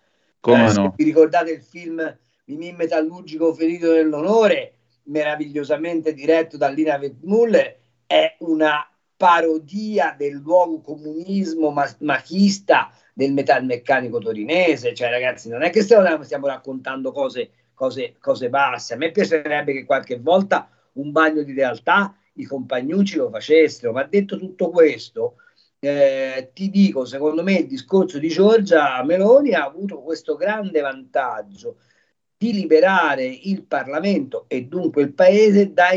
Come 0.41 0.69
eh, 0.69 0.73
no? 0.73 0.95
vi 0.97 1.05
ricordate 1.05 1.53
il 1.53 1.63
film 1.63 2.19
Mimì 2.45 2.73
Metallurgico 2.73 3.53
ferito 3.55 3.93
nell'onore, 3.93 4.78
meravigliosamente 5.09 6.15
diretto 6.15 6.57
da 6.57 6.69
Lina 6.69 6.97
Vetmuller, 6.99 7.77
è 8.07 8.37
una 8.41 8.89
parodia 9.17 10.15
del 10.17 10.35
luogo 10.35 10.81
comunismo 10.81 11.71
ma- 11.71 11.97
machista 12.01 12.91
del 13.13 13.33
metalmeccanico 13.33 14.19
torinese. 14.19 14.95
Cioè, 14.95 15.11
ragazzi, 15.11 15.49
non 15.49 15.63
è 15.63 15.71
che 15.71 15.83
stiamo, 15.83 16.23
stiamo 16.23 16.47
raccontando 16.47 17.13
cose, 17.13 17.51
cose, 17.75 18.15
cose 18.21 18.49
basse. 18.49 18.95
A 18.95 18.97
me 18.97 19.11
piacerebbe 19.11 19.73
che 19.73 19.85
qualche 19.85 20.19
volta 20.19 20.71
un 20.95 21.11
bagno 21.11 21.43
di 21.43 21.53
realtà 21.53 22.15
i 22.35 22.45
compagnucci 22.45 23.17
lo 23.17 23.29
facessero. 23.29 23.93
Ma 23.93 24.05
detto 24.05 24.39
tutto 24.39 24.71
questo, 24.71 25.35
eh, 25.81 26.51
ti 26.55 26.71
dico, 26.71 27.05
secondo 27.05 27.43
me 27.43 27.55
il 27.55 27.67
discorso 27.67 28.19
di 28.19 28.29
Giorgia 28.29 29.03
Meloni 29.05 29.53
ha 29.53 29.65
avuto 29.65 30.01
questo 30.01 30.37
grande 30.37 30.81
vantaggio 30.81 31.79
di 32.39 32.53
liberare 32.53 33.25
il 33.25 33.65
Parlamento 33.65 34.45
e 34.47 34.63
dunque 34.63 35.03
il 35.03 35.13
Paese 35.13 35.73
da 35.73 35.89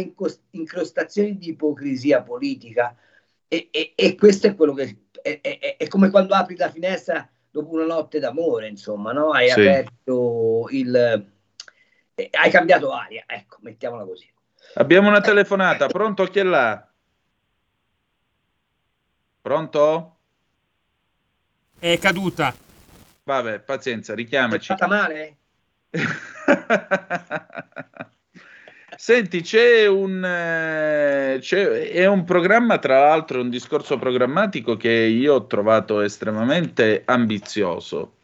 incrostazioni 0.49 1.37
di 1.37 1.49
ipocrisia 1.49 2.23
politica. 2.23 2.95
E, 3.47 3.67
e, 3.69 3.93
e 3.95 4.15
questo 4.15 4.47
è 4.47 4.55
quello 4.55 4.73
che 4.73 4.97
è, 5.21 5.39
è, 5.39 5.77
è, 5.77 5.87
come 5.87 6.09
quando 6.09 6.33
apri 6.33 6.55
la 6.57 6.71
finestra 6.71 7.29
dopo 7.51 7.73
una 7.73 7.85
notte 7.85 8.17
d'amore, 8.17 8.67
insomma, 8.67 9.11
no? 9.11 9.31
Hai 9.31 9.49
sì. 9.49 9.59
aperto 9.59 10.67
il. 10.71 11.29
Eh, 12.15 12.29
hai 12.31 12.49
cambiato 12.49 12.91
aria, 12.91 13.23
ecco, 13.27 13.57
mettiamola 13.61 14.03
così. 14.03 14.27
Abbiamo 14.75 15.09
una 15.09 15.21
telefonata, 15.21 15.87
pronto 15.87 16.25
chi 16.25 16.39
è 16.39 16.43
là? 16.43 16.89
Pronto? 19.41 20.17
È 21.77 21.97
caduta. 21.99 22.55
Vabbè, 23.23 23.59
pazienza, 23.59 24.15
richiamaci. 24.15 24.71
È 24.71 24.75
stata 24.75 24.87
male? 24.87 25.35
Senti, 28.97 29.41
c'è 29.41 29.87
un, 29.87 30.23
eh, 30.23 31.37
c'è, 31.39 31.89
è 31.89 32.05
un 32.05 32.23
programma, 32.23 32.77
tra 32.77 32.99
l'altro, 32.99 33.41
un 33.41 33.49
discorso 33.49 33.97
programmatico 33.97 34.77
che 34.77 34.91
io 34.91 35.33
ho 35.33 35.47
trovato 35.47 36.01
estremamente 36.01 37.01
ambizioso. 37.05 38.17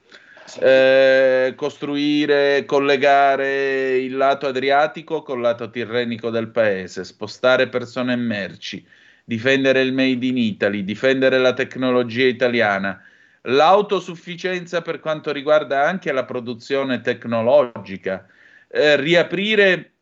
Eh, 0.61 1.53
costruire, 1.57 2.64
collegare 2.65 3.98
il 3.98 4.15
lato 4.15 4.48
adriatico 4.48 5.23
col 5.23 5.41
lato 5.41 5.69
tirrenico 5.69 6.30
del 6.30 6.48
paese, 6.49 7.03
spostare 7.03 7.68
persone 7.68 8.14
e 8.14 8.18
merci, 8.18 8.85
difendere 9.26 9.81
il 9.81 9.91
Made 9.94 10.26
in 10.26 10.38
Italy, 10.38 10.85
difendere 10.85 11.38
la 11.38 11.53
tecnologia 11.53 12.27
italiana 12.27 13.02
l'autosufficienza 13.48 14.82
per 14.82 14.99
quanto 14.99 15.32
riguarda 15.32 15.84
anche 15.84 16.11
la 16.11 16.26
produzione 16.26 17.02
tecnologica, 17.02 18.26
eh, 18.68 18.95
riaprire, 18.98 19.94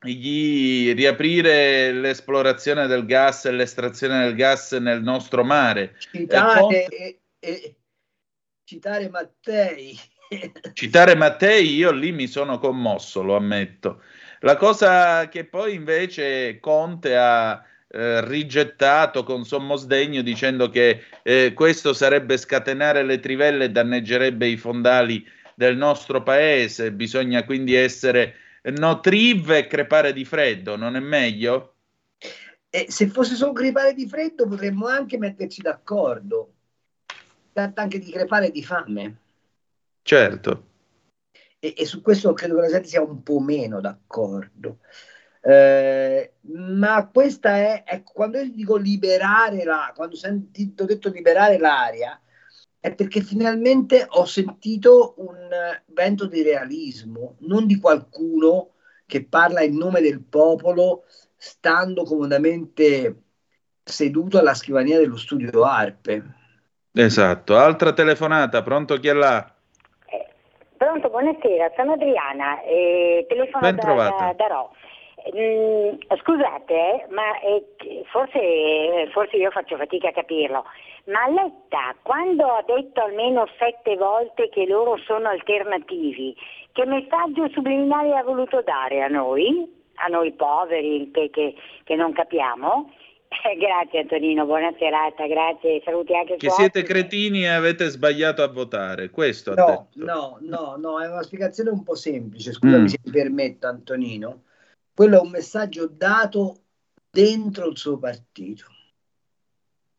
gli, 0.00 0.92
riaprire 0.94 1.92
l'esplorazione 1.92 2.86
del 2.86 3.06
gas 3.06 3.44
e 3.44 3.52
l'estrazione 3.52 4.24
del 4.24 4.34
gas 4.34 4.72
nel 4.72 5.02
nostro 5.02 5.44
mare. 5.44 5.96
Citare, 5.98 6.86
eh, 6.86 7.20
eh, 7.38 7.76
citare 8.64 9.08
Mattei. 9.08 9.98
citare 10.74 11.14
Mattei, 11.14 11.74
io 11.74 11.92
lì 11.92 12.12
mi 12.12 12.26
sono 12.26 12.58
commosso, 12.58 13.22
lo 13.22 13.36
ammetto. 13.36 14.02
La 14.40 14.56
cosa 14.56 15.28
che 15.28 15.44
poi 15.44 15.74
invece 15.74 16.58
Conte 16.60 17.16
ha 17.16 17.60
eh, 17.90 18.26
rigettato 18.26 19.24
con 19.24 19.44
sommo 19.44 19.76
sdegno 19.76 20.22
dicendo 20.22 20.68
che 20.68 21.04
eh, 21.22 21.52
questo 21.54 21.92
sarebbe 21.92 22.36
scatenare 22.36 23.02
le 23.02 23.18
trivelle 23.18 23.64
e 23.64 23.70
danneggerebbe 23.70 24.46
i 24.46 24.56
fondali 24.56 25.26
del 25.54 25.76
nostro 25.76 26.22
paese, 26.22 26.92
bisogna 26.92 27.44
quindi 27.44 27.74
essere 27.74 28.34
no 28.76 29.00
trive 29.00 29.58
e 29.58 29.66
crepare 29.66 30.12
di 30.12 30.24
freddo, 30.24 30.76
non 30.76 30.96
è 30.96 31.00
meglio? 31.00 31.74
E 32.70 32.86
se 32.90 33.08
fosse 33.08 33.34
solo 33.34 33.52
crepare 33.52 33.94
di 33.94 34.06
freddo 34.06 34.46
potremmo 34.46 34.86
anche 34.86 35.16
metterci 35.16 35.62
d'accordo, 35.62 36.52
tanto 37.52 37.80
anche 37.80 37.98
di 37.98 38.10
crepare 38.10 38.50
di 38.50 38.62
fame. 38.62 39.16
Certo. 40.02 40.66
E, 41.58 41.74
e, 41.76 41.86
su 41.86 42.02
questo 42.02 42.32
credo 42.34 42.56
che 42.56 42.60
la 42.60 42.68
gente 42.68 42.88
sia 42.88 43.02
un 43.02 43.22
po' 43.22 43.40
meno 43.40 43.80
d'accordo. 43.80 44.78
Eh, 45.40 46.32
ma 46.40 47.08
questa 47.12 47.56
è, 47.56 47.84
è, 47.84 48.02
quando 48.02 48.38
io 48.38 48.50
dico 48.50 48.76
liberare 48.76 49.64
la, 49.64 49.92
quando 49.94 50.14
ho 50.14 50.18
sentito 50.18 50.84
detto 50.84 51.10
liberare 51.10 51.58
l'aria, 51.58 52.20
è 52.80 52.94
perché 52.94 53.20
finalmente 53.20 54.06
ho 54.08 54.24
sentito 54.24 55.14
un 55.18 55.48
vento 55.86 56.26
di 56.26 56.42
realismo, 56.42 57.36
non 57.40 57.66
di 57.66 57.78
qualcuno 57.78 58.72
che 59.06 59.24
parla 59.24 59.62
in 59.62 59.76
nome 59.76 60.00
del 60.00 60.22
popolo 60.22 61.04
stando 61.36 62.04
comodamente 62.04 63.22
seduto 63.82 64.38
alla 64.38 64.54
scrivania 64.54 64.98
dello 64.98 65.16
studio 65.16 65.64
Arpe. 65.64 66.22
Esatto, 66.92 67.56
altra 67.56 67.92
telefonata, 67.92 68.62
pronto 68.62 68.96
chi 68.98 69.08
è 69.08 69.12
là? 69.12 69.52
Pronto, 70.76 71.10
buonasera, 71.10 71.72
sono 71.74 71.94
Adriana, 71.94 72.62
eh, 72.62 73.26
telefono 73.28 73.72
da, 73.72 73.72
da, 73.72 74.34
da 74.36 74.46
Rho. 74.46 74.70
Mm, 75.34 75.98
scusate, 76.22 76.72
eh, 76.74 77.06
ma 77.10 77.38
eh, 77.40 77.62
forse, 78.10 79.08
forse 79.12 79.36
io 79.36 79.50
faccio 79.50 79.76
fatica 79.76 80.08
a 80.08 80.12
capirlo, 80.12 80.64
ma 81.06 81.28
Letta, 81.28 81.94
quando 82.02 82.44
ha 82.46 82.62
detto 82.66 83.02
almeno 83.02 83.46
sette 83.58 83.96
volte 83.96 84.48
che 84.48 84.64
loro 84.66 84.96
sono 84.98 85.28
alternativi, 85.28 86.34
che 86.72 86.86
messaggio 86.86 87.46
subliminale 87.50 88.16
ha 88.16 88.22
voluto 88.22 88.62
dare 88.62 89.02
a 89.02 89.08
noi, 89.08 89.70
a 89.96 90.06
noi 90.06 90.32
poveri 90.32 91.10
che, 91.12 91.28
che- 91.30 91.54
che 91.84 91.94
non 91.94 92.12
capiamo? 92.12 92.90
Eh, 93.44 93.56
grazie 93.56 94.00
Antonino, 94.00 94.46
buona 94.46 94.72
serata, 94.78 95.26
grazie, 95.26 95.82
saluti 95.84 96.14
anche 96.16 96.36
Che 96.36 96.48
siete 96.48 96.82
cretini 96.82 97.42
e 97.42 97.48
avete 97.48 97.88
sbagliato 97.88 98.42
a 98.42 98.48
votare, 98.48 99.10
questo 99.10 99.52
ha 99.52 99.54
No, 99.56 99.66
detto. 99.66 99.88
no, 100.06 100.38
no, 100.40 100.76
no, 100.78 101.00
è 101.02 101.06
una 101.06 101.22
spiegazione 101.22 101.68
un 101.68 101.82
po' 101.82 101.94
semplice, 101.94 102.52
scusami 102.54 102.84
Mm. 102.84 102.86
se 102.86 102.98
mi 103.04 103.10
permetto 103.12 103.66
Antonino. 103.66 104.44
Quello 104.98 105.18
è 105.18 105.20
un 105.20 105.30
messaggio 105.30 105.86
dato 105.86 106.64
dentro 107.08 107.68
il 107.68 107.76
suo 107.76 107.98
partito, 107.98 108.64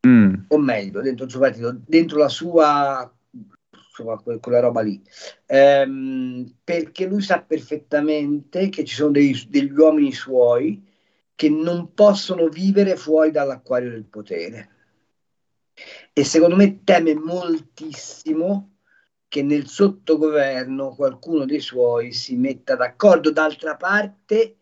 Mm. 0.06 0.34
o 0.50 0.58
meglio, 0.58 1.00
dentro 1.00 1.24
il 1.24 1.32
suo 1.32 1.40
partito, 1.40 1.74
dentro 1.88 2.18
la 2.18 2.28
sua, 2.28 3.18
insomma, 3.72 4.18
que- 4.18 4.42
quella 4.42 4.60
roba 4.60 4.82
lì. 4.82 5.02
Ehm, 5.46 6.54
perché 6.66 7.06
lui 7.06 7.22
sa 7.22 7.42
perfettamente 7.42 8.68
che 8.68 8.84
ci 8.84 8.94
sono 8.94 9.12
dei- 9.12 9.48
degli 9.48 9.72
uomini 9.72 10.12
suoi 10.12 10.86
che 11.34 11.50
non 11.50 11.94
possono 11.94 12.50
vivere 12.50 12.98
fuori 12.98 13.32
dall'acquario 13.32 13.92
del 13.92 14.04
potere. 14.04 14.70
E 16.12 16.26
secondo 16.26 16.58
me 16.58 16.84
teme 16.84 17.14
moltissimo 17.16 18.80
che 19.30 19.44
nel 19.44 19.66
sottogoverno 19.66 20.94
qualcuno 20.94 21.46
dei 21.46 21.62
suoi 21.62 22.12
si 22.12 22.36
metta 22.36 22.76
d'accordo. 22.76 23.32
D'altra 23.32 23.78
parte, 23.78 24.56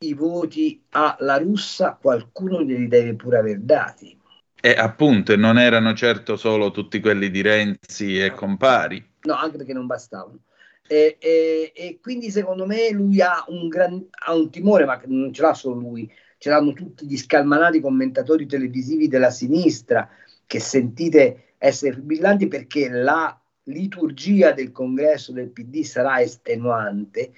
i 0.00 0.14
voti 0.14 0.80
alla 0.90 1.38
russa 1.38 1.98
qualcuno 2.00 2.62
glieli 2.62 2.86
deve 2.86 3.14
pure 3.14 3.38
aver 3.38 3.58
dati. 3.58 4.16
E 4.60 4.72
appunto, 4.72 5.32
e 5.32 5.36
non 5.36 5.58
erano 5.58 5.94
certo 5.94 6.36
solo 6.36 6.70
tutti 6.70 7.00
quelli 7.00 7.30
di 7.30 7.42
Renzi 7.42 8.20
e 8.20 8.30
compari. 8.32 9.04
No, 9.22 9.34
anche 9.34 9.56
perché 9.56 9.72
non 9.72 9.86
bastavano. 9.86 10.38
E, 10.86 11.16
e- 11.20 11.72
e 11.74 11.98
quindi 12.00 12.30
secondo 12.30 12.64
me 12.64 12.90
lui 12.90 13.20
ha 13.20 13.44
un, 13.48 13.68
gran, 13.68 14.04
ha 14.26 14.34
un 14.34 14.50
timore, 14.50 14.84
ma 14.84 15.00
non 15.06 15.32
ce 15.32 15.42
l'ha 15.42 15.54
solo 15.54 15.80
lui, 15.80 16.10
ce 16.38 16.50
l'hanno 16.50 16.72
tutti 16.72 17.04
gli 17.04 17.16
scalmanati 17.16 17.80
commentatori 17.80 18.46
televisivi 18.46 19.08
della 19.08 19.30
sinistra 19.30 20.08
che 20.46 20.60
sentite 20.60 21.54
essere 21.58 21.96
brillanti 21.96 22.46
perché 22.46 22.88
la 22.88 23.38
liturgia 23.64 24.52
del 24.52 24.72
congresso 24.72 25.32
del 25.32 25.50
PD 25.50 25.82
sarà 25.82 26.20
estenuante 26.20 27.32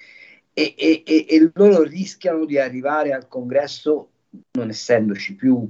e, 0.53 0.75
e- 0.77 1.03
e- 1.05 1.51
loro 1.53 1.83
rischiano 1.83 2.45
di 2.45 2.57
arrivare 2.57 3.13
al 3.13 3.27
congresso 3.27 4.09
non 4.51 4.69
essendoci 4.69 5.35
più, 5.35 5.67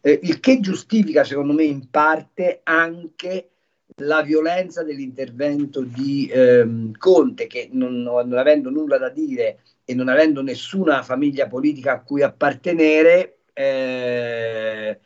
Eh, 0.00 0.20
il 0.22 0.40
che 0.40 0.60
giustifica 0.60 1.24
secondo 1.24 1.52
me 1.54 1.64
in 1.64 1.88
parte 1.90 2.60
anche 2.64 3.48
la 3.96 4.22
violenza 4.22 4.82
dell'intervento 4.82 5.82
di 5.82 6.28
ehm, 6.32 6.92
Conte 6.98 7.46
che 7.46 7.68
non, 7.72 8.02
non 8.02 8.32
avendo 8.34 8.70
nulla 8.70 8.98
da 8.98 9.08
dire 9.10 9.60
e 9.84 9.94
non 9.94 10.08
avendo 10.08 10.42
nessuna 10.42 11.02
famiglia 11.02 11.46
politica 11.46 11.92
a 11.92 12.02
cui 12.02 12.22
appartenere 12.22 13.40
eh, 13.52 14.98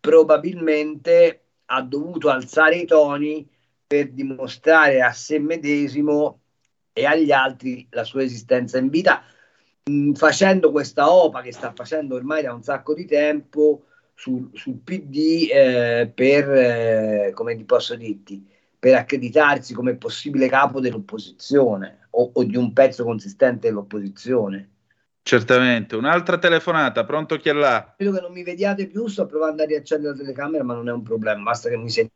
probabilmente 0.00 1.42
ha 1.66 1.82
dovuto 1.82 2.30
alzare 2.30 2.76
i 2.76 2.86
toni 2.86 3.46
per 3.86 4.10
dimostrare 4.12 5.02
a 5.02 5.12
sé 5.12 5.38
medesimo 5.38 6.39
e 6.92 7.04
agli 7.04 7.32
altri 7.32 7.86
la 7.90 8.04
sua 8.04 8.22
esistenza 8.22 8.78
in 8.78 8.88
vita 8.88 9.22
mh, 9.84 10.12
facendo 10.12 10.70
questa 10.70 11.12
OPA 11.12 11.42
che 11.42 11.52
sta 11.52 11.72
facendo 11.74 12.14
ormai 12.14 12.42
da 12.42 12.52
un 12.52 12.62
sacco 12.62 12.94
di 12.94 13.04
tempo 13.04 13.84
sul, 14.14 14.50
sul 14.52 14.78
PD 14.84 15.48
eh, 15.50 16.12
per, 16.14 16.50
eh, 16.50 17.32
come 17.34 17.56
ti 17.56 17.64
posso 17.64 17.94
dirti, 17.96 18.46
per 18.78 18.94
accreditarsi 18.94 19.72
come 19.72 19.96
possibile 19.96 20.48
capo 20.48 20.80
dell'opposizione 20.80 22.06
o, 22.10 22.30
o 22.34 22.44
di 22.44 22.56
un 22.56 22.72
pezzo 22.72 23.04
consistente 23.04 23.68
dell'opposizione. 23.68 24.68
Certamente. 25.22 25.96
Un'altra 25.96 26.38
telefonata, 26.38 27.04
pronto 27.04 27.36
chi 27.36 27.50
è 27.50 27.52
là? 27.52 27.94
Credo 27.96 28.12
che 28.12 28.20
non 28.20 28.32
mi 28.32 28.42
vediate 28.42 28.86
più, 28.88 29.06
sto 29.06 29.26
provando 29.26 29.62
a 29.62 29.66
riaccendere 29.66 30.12
la 30.12 30.18
telecamera, 30.18 30.64
ma 30.64 30.74
non 30.74 30.88
è 30.88 30.92
un 30.92 31.02
problema, 31.02 31.42
basta 31.42 31.68
che 31.68 31.76
mi 31.76 31.90
senti. 31.90 32.12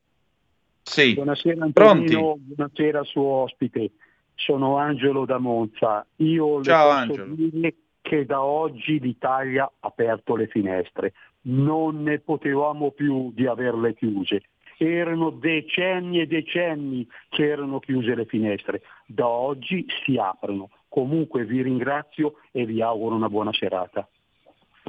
Sì. 0.83 1.15
Buonasera 1.15 1.69
Pronti? 1.73 2.15
Antonino, 2.15 2.37
buonasera 2.39 3.03
suo 3.05 3.23
ospite. 3.23 3.93
Sono 4.35 4.77
Angelo 4.77 5.25
da 5.25 5.39
Monza. 5.39 6.07
Io 6.17 6.59
le 6.59 6.65
Ciao, 6.65 6.89
posso 6.89 6.97
Angelo. 6.99 7.35
dire 7.35 7.75
che 8.03 8.27
da 8.27 8.43
oggi 8.43 9.01
l'Italia 9.01 9.65
ha 9.65 9.73
aperto 9.81 10.37
le 10.37 10.47
finestre. 10.49 11.13
Non 11.43 12.03
ne 12.03 12.19
potevamo 12.19 12.91
più 12.91 13.33
di 13.33 13.47
averle 13.47 13.95
chiuse. 13.95 14.43
Erano 14.77 15.31
decenni 15.31 16.21
e 16.21 16.27
decenni 16.27 17.07
che 17.29 17.49
erano 17.49 17.79
chiuse 17.79 18.15
le 18.15 18.27
finestre. 18.27 18.83
Da 19.07 19.27
oggi 19.27 19.87
si 20.05 20.17
aprono. 20.19 20.71
Comunque 20.89 21.45
vi 21.45 21.63
ringrazio 21.63 22.35
e 22.51 22.65
vi 22.67 22.83
auguro 22.83 23.15
una 23.15 23.29
buona 23.29 23.53
serata. 23.53 24.07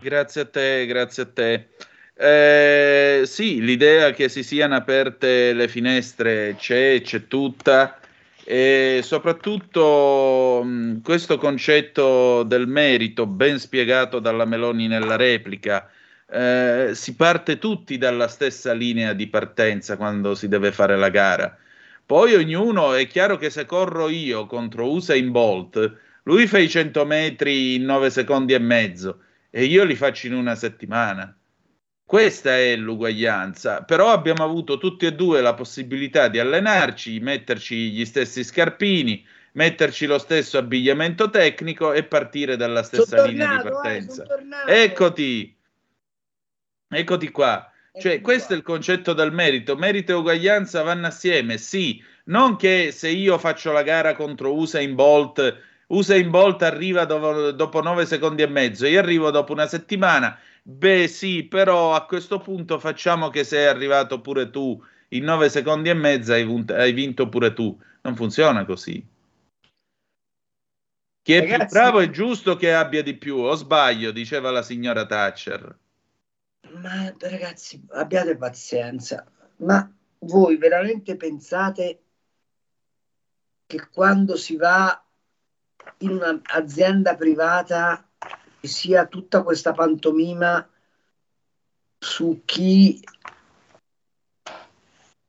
Grazie 0.01 0.41
a 0.41 0.45
te, 0.45 0.85
grazie 0.85 1.23
a 1.23 1.31
te. 1.31 1.67
Eh, 2.17 3.21
sì, 3.25 3.61
l'idea 3.61 4.11
che 4.11 4.29
si 4.29 4.43
siano 4.43 4.75
aperte 4.75 5.53
le 5.53 5.67
finestre 5.67 6.55
c'è, 6.57 7.01
c'è 7.01 7.27
tutta 7.27 7.99
e 8.47 9.01
soprattutto 9.03 10.61
mh, 10.63 11.01
questo 11.01 11.37
concetto 11.37 12.43
del 12.43 12.67
merito 12.67 13.25
ben 13.25 13.57
spiegato 13.59 14.19
dalla 14.19 14.45
Meloni 14.45 14.87
nella 14.87 15.15
replica. 15.15 15.89
eh, 16.27 16.91
si 16.93 17.15
parte 17.15 17.57
tutti 17.59 17.97
dalla 17.97 18.27
stessa 18.27 18.73
linea 18.73 19.13
di 19.13 19.27
partenza 19.27 19.97
quando 19.97 20.35
si 20.35 20.47
deve 20.47 20.71
fare 20.71 20.95
la 20.97 21.09
gara. 21.09 21.57
Poi 22.05 22.33
ognuno, 22.35 22.93
è 22.93 23.07
chiaro 23.07 23.37
che 23.37 23.49
se 23.49 23.65
corro 23.65 24.09
io 24.09 24.45
contro 24.47 24.89
Usain 24.91 25.31
Bolt, 25.31 25.97
lui 26.23 26.47
fa 26.47 26.57
i 26.59 26.69
100 26.69 27.05
metri 27.05 27.75
in 27.75 27.83
9 27.85 28.09
secondi 28.09 28.53
e 28.53 28.59
mezzo 28.59 29.21
e 29.49 29.65
io 29.65 29.83
li 29.83 29.95
faccio 29.95 30.27
in 30.27 30.33
una 30.33 30.55
settimana. 30.55 31.35
Questa 32.07 32.55
è 32.55 32.75
l'uguaglianza, 32.75 33.81
però 33.81 34.11
abbiamo 34.11 34.43
avuto 34.43 34.77
tutti 34.77 35.07
e 35.07 35.13
due 35.13 35.41
la 35.41 35.55
possibilità 35.55 36.27
di 36.27 36.37
allenarci, 36.37 37.19
metterci 37.19 37.89
gli 37.91 38.05
stessi 38.05 38.43
scarpini, 38.43 39.25
metterci 39.53 40.05
lo 40.05 40.19
stesso 40.19 40.59
abbigliamento 40.59 41.31
tecnico 41.31 41.93
e 41.93 42.03
partire 42.03 42.57
dalla 42.57 42.83
stessa 42.83 43.17
Sono 43.17 43.25
linea 43.25 43.47
di 43.47 43.55
tornato, 43.55 43.67
eh, 43.67 43.71
partenza. 43.81 44.23
tornato. 44.23 44.71
Eccoti, 44.71 45.57
eccoti 46.89 47.31
qua. 47.31 47.71
Cioè, 47.97 48.21
questo 48.21 48.53
è 48.53 48.55
il 48.57 48.61
concetto 48.61 49.13
del 49.13 49.31
merito. 49.31 49.75
Merito 49.75 50.11
e 50.11 50.15
uguaglianza 50.15 50.83
vanno 50.83 51.07
assieme, 51.07 51.57
sì. 51.57 52.03
Non 52.25 52.55
che 52.55 52.91
se 52.91 53.09
io 53.09 53.37
faccio 53.39 53.71
la 53.71 53.83
gara 53.83 54.13
contro 54.15 54.53
Usain 54.53 54.93
Bolt, 54.93 55.57
Usain 55.87 56.29
Bolt 56.29 56.61
arriva 56.61 57.05
dopo, 57.05 57.51
dopo 57.51 57.81
9 57.81 58.05
secondi 58.05 58.41
e 58.41 58.47
mezzo, 58.47 58.85
io 58.85 58.99
arrivo 58.99 59.31
dopo 59.31 59.53
una 59.53 59.67
settimana. 59.67 60.37
Beh, 60.67 61.07
sì, 61.07 61.43
però 61.43 61.93
a 61.93 62.07
questo 62.07 62.39
punto 62.39 62.79
facciamo 62.79 63.29
che 63.29 63.43
sei 63.43 63.67
arrivato 63.67 64.19
pure 64.19 64.49
tu 64.49 64.83
in 65.09 65.23
9 65.23 65.47
secondi 65.47 65.89
e 65.89 65.93
mezzo, 65.93 66.33
hai, 66.33 66.43
vun- 66.43 66.65
hai 66.69 66.91
vinto 66.91 67.29
pure 67.29 67.53
tu. 67.53 67.79
Non 68.01 68.15
funziona 68.15 68.65
così. 68.65 69.05
Chi 71.21 71.33
è 71.33 71.41
più 71.43 71.51
Ragazzi- 71.51 71.73
bravo 71.73 71.99
è 71.99 72.09
giusto 72.09 72.55
che 72.55 72.73
abbia 72.73 73.03
di 73.03 73.15
più, 73.15 73.37
o 73.37 73.53
sbaglio, 73.53 74.11
diceva 74.11 74.49
la 74.49 74.63
signora 74.63 75.05
Thatcher. 75.05 75.77
Ma 76.81 77.13
ragazzi, 77.19 77.85
abbiate 77.91 78.35
pazienza. 78.35 79.23
Ma 79.57 79.87
voi 80.19 80.57
veramente 80.57 81.15
pensate 81.15 82.01
che 83.67 83.87
quando 83.89 84.35
si 84.35 84.55
va 84.55 84.99
in 85.99 86.09
un'azienda 86.09 87.15
privata 87.15 88.07
sia 88.67 89.05
tutta 89.07 89.43
questa 89.43 89.73
pantomima 89.73 90.67
su 91.97 92.41
chi 92.45 93.01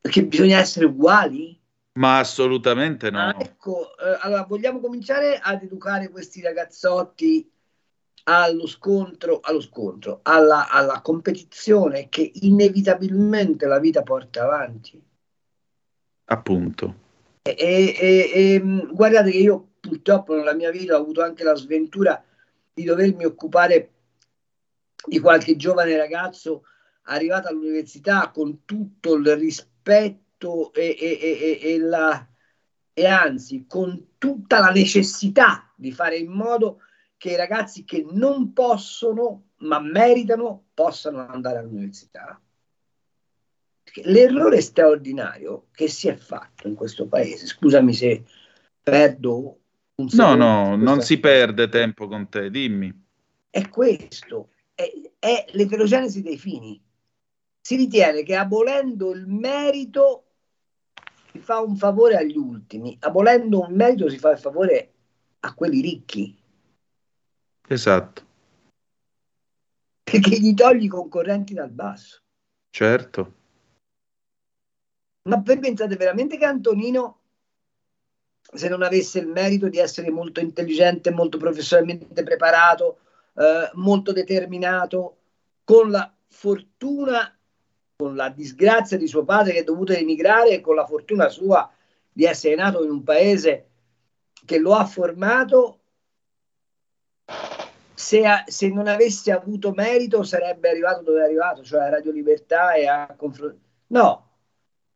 che 0.01 0.25
bisogna 0.25 0.59
essere 0.59 0.87
uguali? 0.87 1.59
Ma 1.95 2.19
assolutamente 2.19 3.11
no. 3.11 3.19
Ah, 3.19 3.37
ecco, 3.39 3.97
eh, 3.97 4.19
allora 4.21 4.45
vogliamo 4.45 4.81
cominciare 4.81 5.39
ad 5.39 5.63
educare 5.63 6.11
questi 6.11 6.41
ragazzotti 6.41 7.51
allo 8.25 8.67
scontro, 8.67 9.41
allo 9.41 9.61
scontro 9.61 10.21
alla, 10.23 10.69
alla 10.69 11.01
competizione 11.01 12.09
che 12.09 12.31
inevitabilmente 12.43 13.67
la 13.67 13.79
vita 13.79 14.03
porta 14.03 14.43
avanti. 14.43 15.03
Appunto. 16.25 17.05
E, 17.43 17.55
e, 17.57 17.95
e, 18.01 18.55
e, 18.55 18.61
guardate 18.91 19.31
che 19.31 19.39
io 19.39 19.69
purtroppo 19.79 20.35
nella 20.35 20.55
mia 20.55 20.71
vita 20.71 20.97
ho 20.97 21.01
avuto 21.01 21.23
anche 21.23 21.45
la 21.45 21.55
sventura 21.55 22.23
di 22.77 22.85
dovermi 22.85 23.25
occupare 23.25 23.93
di 25.07 25.19
qualche 25.19 25.57
giovane 25.57 25.97
ragazzo 25.97 26.65
arrivato 27.05 27.49
all'università 27.49 28.31
con 28.31 28.67
tutto 28.67 29.15
il 29.15 29.35
rispetto 29.35 30.75
e, 30.75 31.79
la, 31.81 32.29
e 32.93 33.07
anzi 33.07 33.65
con 33.67 34.09
tutta 34.19 34.59
la 34.59 34.69
necessità 34.69 35.73
di 35.75 35.91
fare 35.91 36.19
in 36.19 36.31
modo 36.31 36.83
che 37.17 37.31
i 37.31 37.37
ragazzi 37.37 37.85
che 37.85 38.05
non 38.11 38.53
possono 38.53 39.53
ma 39.61 39.81
meritano 39.81 40.67
possano 40.75 41.27
andare 41.27 41.61
all'università. 41.61 42.39
L'errore 44.03 44.61
straordinario 44.61 45.69
che 45.73 45.89
si 45.89 46.09
è 46.09 46.17
fatto 46.17 46.69
in 46.69 46.75
questo 46.75 47.07
paese, 47.07 47.47
scusami 47.47 47.95
se 47.95 48.23
perdo 48.83 49.61
un 49.97 50.09
secondo. 50.09 50.35
No, 50.35 50.75
no, 50.75 50.77
non 50.77 51.01
si 51.03 51.19
perde 51.19 51.69
tempo 51.69 52.09
con 52.09 52.29
te, 52.29 52.51
dimmi. 52.51 53.05
È 53.51 53.69
questo, 53.69 54.51
è, 54.75 54.91
è 55.19 55.47
l'eterogenesi 55.53 56.23
dei 56.23 56.39
fini. 56.39 56.83
Si 57.61 57.77
ritiene 57.77 58.23
che 58.23 58.37
abolendo 58.37 59.13
il 59.13 59.27
merito 59.27 60.25
si 61.33 61.39
fa 61.39 61.61
un 61.61 61.77
favore 61.77 62.17
agli 62.17 62.37
ultimi, 62.37 62.97
abolendo 63.01 63.61
un 63.61 63.75
merito 63.75 64.09
si 64.09 64.19
fa 64.19 64.31
il 64.31 64.39
favore 64.39 64.93
a 65.41 65.55
quelli 65.55 65.81
ricchi. 65.81 66.37
Esatto. 67.69 68.25
Perché 70.05 70.39
gli 70.39 70.55
togli 70.55 70.85
i 70.85 70.89
concorrenti 70.89 71.55
dal 71.55 71.71
basso. 71.71 72.21
Certo. 72.71 73.35
Ma 75.23 75.43
voi 75.45 75.59
pensate 75.59 75.97
veramente 75.97 76.37
che 76.37 76.45
Antonino, 76.45 77.23
se 78.57 78.69
non 78.69 78.83
avesse 78.83 79.19
il 79.19 79.27
merito 79.27 79.69
di 79.69 79.79
essere 79.79 80.11
molto 80.11 80.41
intelligente, 80.41 81.11
molto 81.11 81.39
professionalmente 81.39 82.23
preparato, 82.23 82.99
eh, 83.35 83.71
molto 83.75 84.13
determinato, 84.13 85.17
con 85.65 85.91
la 85.91 86.13
fortuna, 86.29 87.37
con 87.97 88.15
la 88.15 88.29
disgrazia 88.29 88.97
di 88.97 89.07
suo 89.07 89.25
padre 89.25 89.53
che 89.53 89.59
è 89.61 89.65
dovuto 89.65 89.93
emigrare 89.93 90.51
e 90.51 90.61
con 90.61 90.75
la 90.75 90.87
fortuna 90.87 91.29
sua 91.29 91.71
di 92.13 92.25
essere 92.25 92.55
nato 92.55 92.83
in 92.83 92.91
un 92.91 93.03
paese 93.03 93.69
che 94.45 94.59
lo 94.59 94.75
ha 94.75 94.87
formato, 94.87 95.81
se, 97.93 98.25
a, 98.25 98.45
se 98.47 98.69
non 98.69 98.87
avesse 98.87 99.33
avuto 99.33 99.73
merito 99.73 100.23
sarebbe 100.23 100.71
arrivato 100.71 101.03
dove 101.03 101.21
è 101.21 101.25
arrivato, 101.25 101.63
cioè 101.63 101.81
a 101.81 101.89
Radio 101.89 102.13
Libertà 102.13 102.75
e 102.75 102.87
a 102.87 103.13
confrontare. 103.17 103.61
No, 103.89 104.26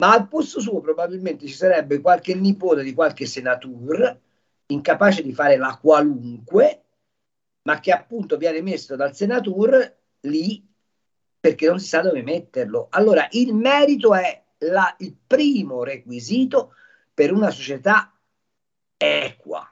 ma 0.00 0.14
al 0.14 0.28
posto 0.28 0.60
suo 0.60 0.80
probabilmente 0.80 1.46
ci 1.46 1.52
sarebbe 1.52 2.00
qualche 2.00 2.34
nipote 2.34 2.82
di 2.82 2.94
qualche 2.94 3.26
senatur 3.26 4.18
incapace 4.66 5.22
di 5.22 5.34
fare 5.34 5.58
la 5.58 5.78
qualunque, 5.80 6.84
ma 7.62 7.80
che 7.80 7.92
appunto 7.92 8.38
viene 8.38 8.62
messo 8.62 8.96
dal 8.96 9.14
senatur 9.14 9.96
lì 10.20 10.66
perché 11.38 11.66
non 11.66 11.78
si 11.78 11.88
sa 11.88 12.00
dove 12.00 12.22
metterlo. 12.22 12.86
Allora, 12.90 13.28
il 13.32 13.54
merito 13.54 14.14
è 14.14 14.42
la, 14.58 14.94
il 15.00 15.14
primo 15.26 15.84
requisito 15.84 16.74
per 17.12 17.32
una 17.32 17.50
società 17.50 18.10
equa. 18.96 19.70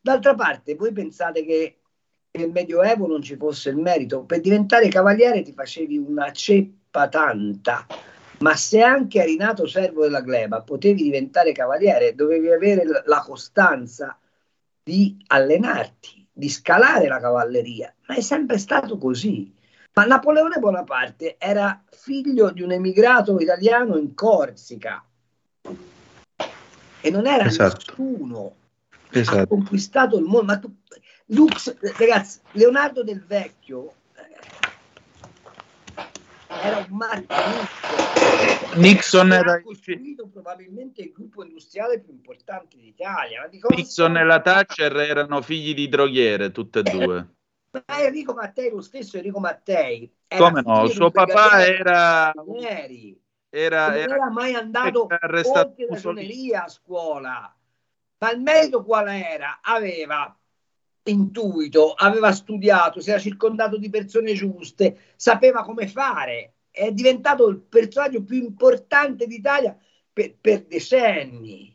D'altra 0.00 0.34
parte, 0.34 0.76
voi 0.76 0.92
pensate 0.92 1.44
che 1.44 1.80
nel 2.30 2.52
Medioevo 2.52 3.06
non 3.06 3.20
ci 3.20 3.36
fosse 3.36 3.68
il 3.68 3.76
merito? 3.76 4.24
Per 4.24 4.40
diventare 4.40 4.88
cavaliere 4.88 5.42
ti 5.42 5.52
facevi 5.52 5.98
una 5.98 6.30
ceppa 6.32 6.85
tanta, 7.08 7.86
ma 8.38 8.56
se 8.56 8.82
anche 8.82 9.22
eri 9.22 9.36
nato 9.36 9.66
servo 9.66 10.02
della 10.02 10.20
gleba, 10.20 10.62
potevi 10.62 11.04
diventare 11.04 11.52
cavaliere, 11.52 12.14
dovevi 12.14 12.50
avere 12.50 12.84
la 13.04 13.20
costanza 13.20 14.18
di 14.82 15.16
allenarti, 15.28 16.26
di 16.32 16.48
scalare 16.48 17.08
la 17.08 17.20
cavalleria, 17.20 17.92
ma 18.06 18.14
è 18.16 18.20
sempre 18.20 18.58
stato 18.58 18.98
così. 18.98 19.54
Ma 19.94 20.04
Napoleone 20.04 20.58
Bonaparte 20.58 21.36
era 21.38 21.82
figlio 21.90 22.50
di 22.50 22.62
un 22.62 22.72
emigrato 22.72 23.38
italiano 23.40 23.96
in 23.96 24.14
Corsica 24.14 25.02
e 27.06 27.10
non 27.10 27.26
era 27.26 27.44
esatto. 27.44 27.94
nessuno. 27.96 28.54
Esatto. 29.10 29.38
Ha 29.38 29.46
conquistato 29.46 30.18
il 30.18 30.24
mondo. 30.24 30.44
Ma 30.44 30.58
tu, 30.58 30.74
Lux, 31.26 31.74
ragazzi, 31.96 32.40
Leonardo 32.52 33.02
del 33.02 33.24
Vecchio 33.24 33.94
era 36.66 36.86
un 36.88 36.96
marchio 36.96 37.34
Nixon 38.76 39.32
era 39.32 39.62
costruito 39.62 40.28
probabilmente 40.28 41.00
il 41.02 41.12
gruppo 41.12 41.42
industriale 41.42 42.00
più 42.00 42.12
importante 42.12 42.76
d'Italia. 42.76 43.48
Nixon 43.74 44.16
e 44.18 44.24
la 44.24 44.40
Thatcher 44.40 44.94
erano 44.96 45.40
figli 45.40 45.72
di 45.74 45.88
droghiere, 45.88 46.52
tutte 46.52 46.80
e 46.80 46.82
due. 46.82 47.28
Ma 47.70 47.82
Enrico 48.00 48.34
Mattei, 48.34 48.70
lo 48.70 48.82
stesso 48.82 49.16
Enrico 49.16 49.40
Mattei. 49.40 50.10
Come 50.28 50.62
no? 50.62 50.86
Suo 50.88 51.10
papà 51.10 51.64
era... 51.66 52.32
Era, 53.48 53.88
non 53.88 53.96
era, 53.96 53.96
era 53.96 54.30
mai 54.30 54.54
andato 54.54 55.02
oltre 55.02 55.42
ragioneria 55.88 56.64
a 56.64 56.68
scuola. 56.68 57.56
Ma 58.18 58.30
il 58.32 58.40
merito 58.40 58.84
qual 58.84 59.08
era? 59.08 59.60
Aveva 59.62 60.36
intuito, 61.04 61.92
aveva 61.92 62.32
studiato, 62.32 63.00
si 63.00 63.10
era 63.10 63.18
circondato 63.18 63.78
di 63.78 63.88
persone 63.88 64.34
giuste, 64.34 64.98
sapeva 65.16 65.62
come 65.62 65.86
fare. 65.86 66.55
È 66.76 66.92
diventato 66.92 67.48
il 67.48 67.56
personaggio 67.56 68.22
più 68.22 68.36
importante 68.36 69.26
d'Italia 69.26 69.74
per, 70.12 70.34
per 70.38 70.64
decenni. 70.64 71.74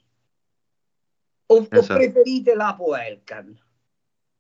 O, 1.48 1.68
esatto. 1.68 1.94
o, 1.94 1.96
preferite 1.96 2.54
Lapo 2.54 2.96
Elkan? 2.96 3.60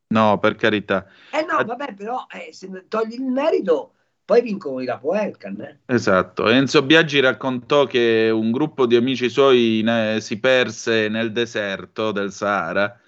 No, 0.10 0.38
per 0.38 0.54
carità. 0.56 1.08
Eh 1.32 1.44
no, 1.44 1.66
vabbè, 1.66 1.96
però 1.96 2.28
eh, 2.30 2.54
se 2.54 2.86
togli 2.88 3.16
il 3.16 3.24
merito, 3.24 3.94
poi 4.24 4.44
vincono 4.44 4.82
i 4.82 4.86
Lapo 4.86 5.16
Elkan. 5.16 5.60
Eh. 5.62 5.80
Esatto. 5.88 6.48
Enzo 6.48 6.84
Biaggi 6.84 7.20
raccontò 7.20 7.88
che 7.88 8.30
un 8.32 8.52
gruppo 8.52 8.86
di 8.86 8.96
amici 8.96 9.30
suoi 9.30 9.82
ne, 9.84 10.20
si 10.22 10.40
perse 10.40 11.08
nel 11.10 11.32
deserto 11.32 12.12
del 12.12 12.32
Sahara 12.32 13.00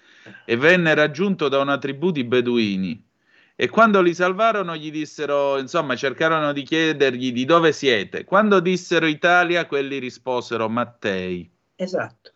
e 0.44 0.56
venne 0.56 0.92
raggiunto 0.92 1.48
da 1.48 1.60
una 1.60 1.78
tribù 1.78 2.10
di 2.10 2.24
beduini. 2.24 3.12
E 3.56 3.68
quando 3.68 4.02
li 4.02 4.14
salvarono 4.14 4.76
gli 4.76 4.90
dissero, 4.90 5.58
insomma, 5.58 5.94
cercarono 5.94 6.52
di 6.52 6.62
chiedergli 6.62 7.32
di 7.32 7.44
dove 7.44 7.72
siete. 7.72 8.24
Quando 8.24 8.58
dissero 8.58 9.06
Italia, 9.06 9.66
quelli 9.66 9.98
risposero 9.98 10.68
Mattei. 10.68 11.48
Esatto. 11.76 12.32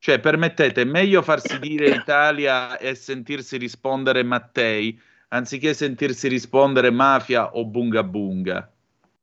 Cioè, 0.00 0.18
permettete, 0.18 0.82
è 0.82 0.84
meglio 0.84 1.22
farsi 1.22 1.58
dire 1.58 1.90
Italia 1.90 2.78
e 2.78 2.94
sentirsi 2.94 3.56
rispondere 3.56 4.22
Mattei, 4.24 5.00
anziché 5.28 5.74
sentirsi 5.74 6.26
rispondere 6.28 6.90
mafia 6.90 7.54
o 7.54 7.64
bunga 7.64 8.02
bunga. 8.02 8.72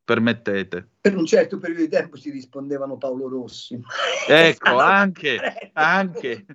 Permettete. 0.04 0.88
Per 1.00 1.16
un 1.16 1.26
certo 1.26 1.58
periodo 1.58 1.82
di 1.82 1.88
tempo 1.88 2.16
si 2.16 2.30
rispondevano 2.30 2.96
Paolo 2.96 3.28
Rossi. 3.28 3.78
Ecco, 4.28 4.78
anche, 4.80 5.70
anche. 5.74 6.46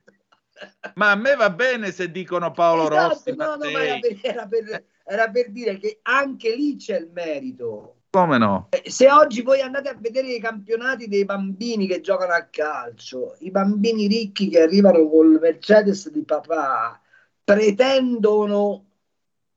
Ma 0.96 1.12
a 1.12 1.16
me 1.16 1.36
va 1.36 1.50
bene 1.50 1.92
se 1.92 2.12
dicono 2.12 2.52
Paolo 2.52 2.90
esatto, 2.90 3.08
Rossi. 3.08 3.36
No, 3.36 3.56
no, 3.56 3.64
era 3.64 4.00
per, 4.00 4.20
era, 4.22 4.48
per, 4.48 4.84
era 5.04 5.30
per 5.30 5.52
dire 5.52 5.78
che 5.78 6.00
anche 6.04 6.56
lì 6.56 6.76
c'è 6.76 6.98
il 6.98 7.10
merito. 7.14 7.96
Come 8.12 8.38
no? 8.38 8.68
Eh, 8.72 8.90
se 8.90 9.10
oggi 9.10 9.42
voi 9.42 9.62
andate 9.62 9.88
a 9.88 9.96
vedere 9.98 10.34
i 10.34 10.40
campionati 10.42 11.08
dei 11.08 11.24
bambini 11.24 11.88
che 11.88 12.02
giocano 12.02 12.34
a 12.34 12.44
calcio, 12.44 13.36
i 13.40 13.52
bambini 13.52 14.08
ricchi 14.08 14.50
che 14.50 14.62
arrivano 14.62 15.08
col 15.08 15.40
Mercedes 15.40 16.10
di 16.10 16.24
papà, 16.24 17.00
pretendono 17.42 18.86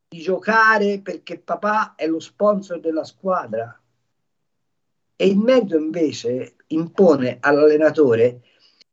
di 0.08 0.20
giocare 0.20 1.00
perché 1.00 1.40
papà 1.40 1.94
è 1.96 2.06
lo 2.06 2.20
sponsor 2.20 2.78
della 2.78 3.02
squadra. 3.02 3.76
E 5.16 5.26
il 5.26 5.36
merito 5.36 5.76
invece 5.76 6.54
impone 6.68 7.38
all'allenatore 7.40 8.40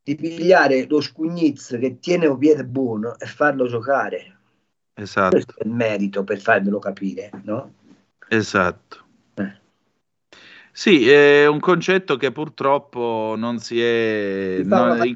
di 0.04 0.16
pigliare 0.16 0.86
lo 0.88 1.00
scugnizzo 1.00 1.78
che 1.78 2.00
tiene 2.00 2.36
piede 2.38 2.66
buono 2.66 3.18
e 3.18 3.26
farlo 3.26 3.68
giocare. 3.68 4.38
Esatto. 4.94 5.32
Questo 5.32 5.54
è 5.58 5.66
il 5.66 5.72
merito 5.72 6.24
per 6.24 6.40
farvelo 6.40 6.80
capire, 6.80 7.30
no? 7.44 7.74
Esatto. 8.28 8.98
Eh. 9.36 9.60
Sì, 10.72 11.10
è 11.10 11.46
un 11.48 11.60
concetto 11.60 12.18
che 12.18 12.32
purtroppo 12.32 13.36
non 13.38 13.60
si 13.60 13.82
è... 13.82 14.62
Non 14.64 15.02
è 15.02 15.14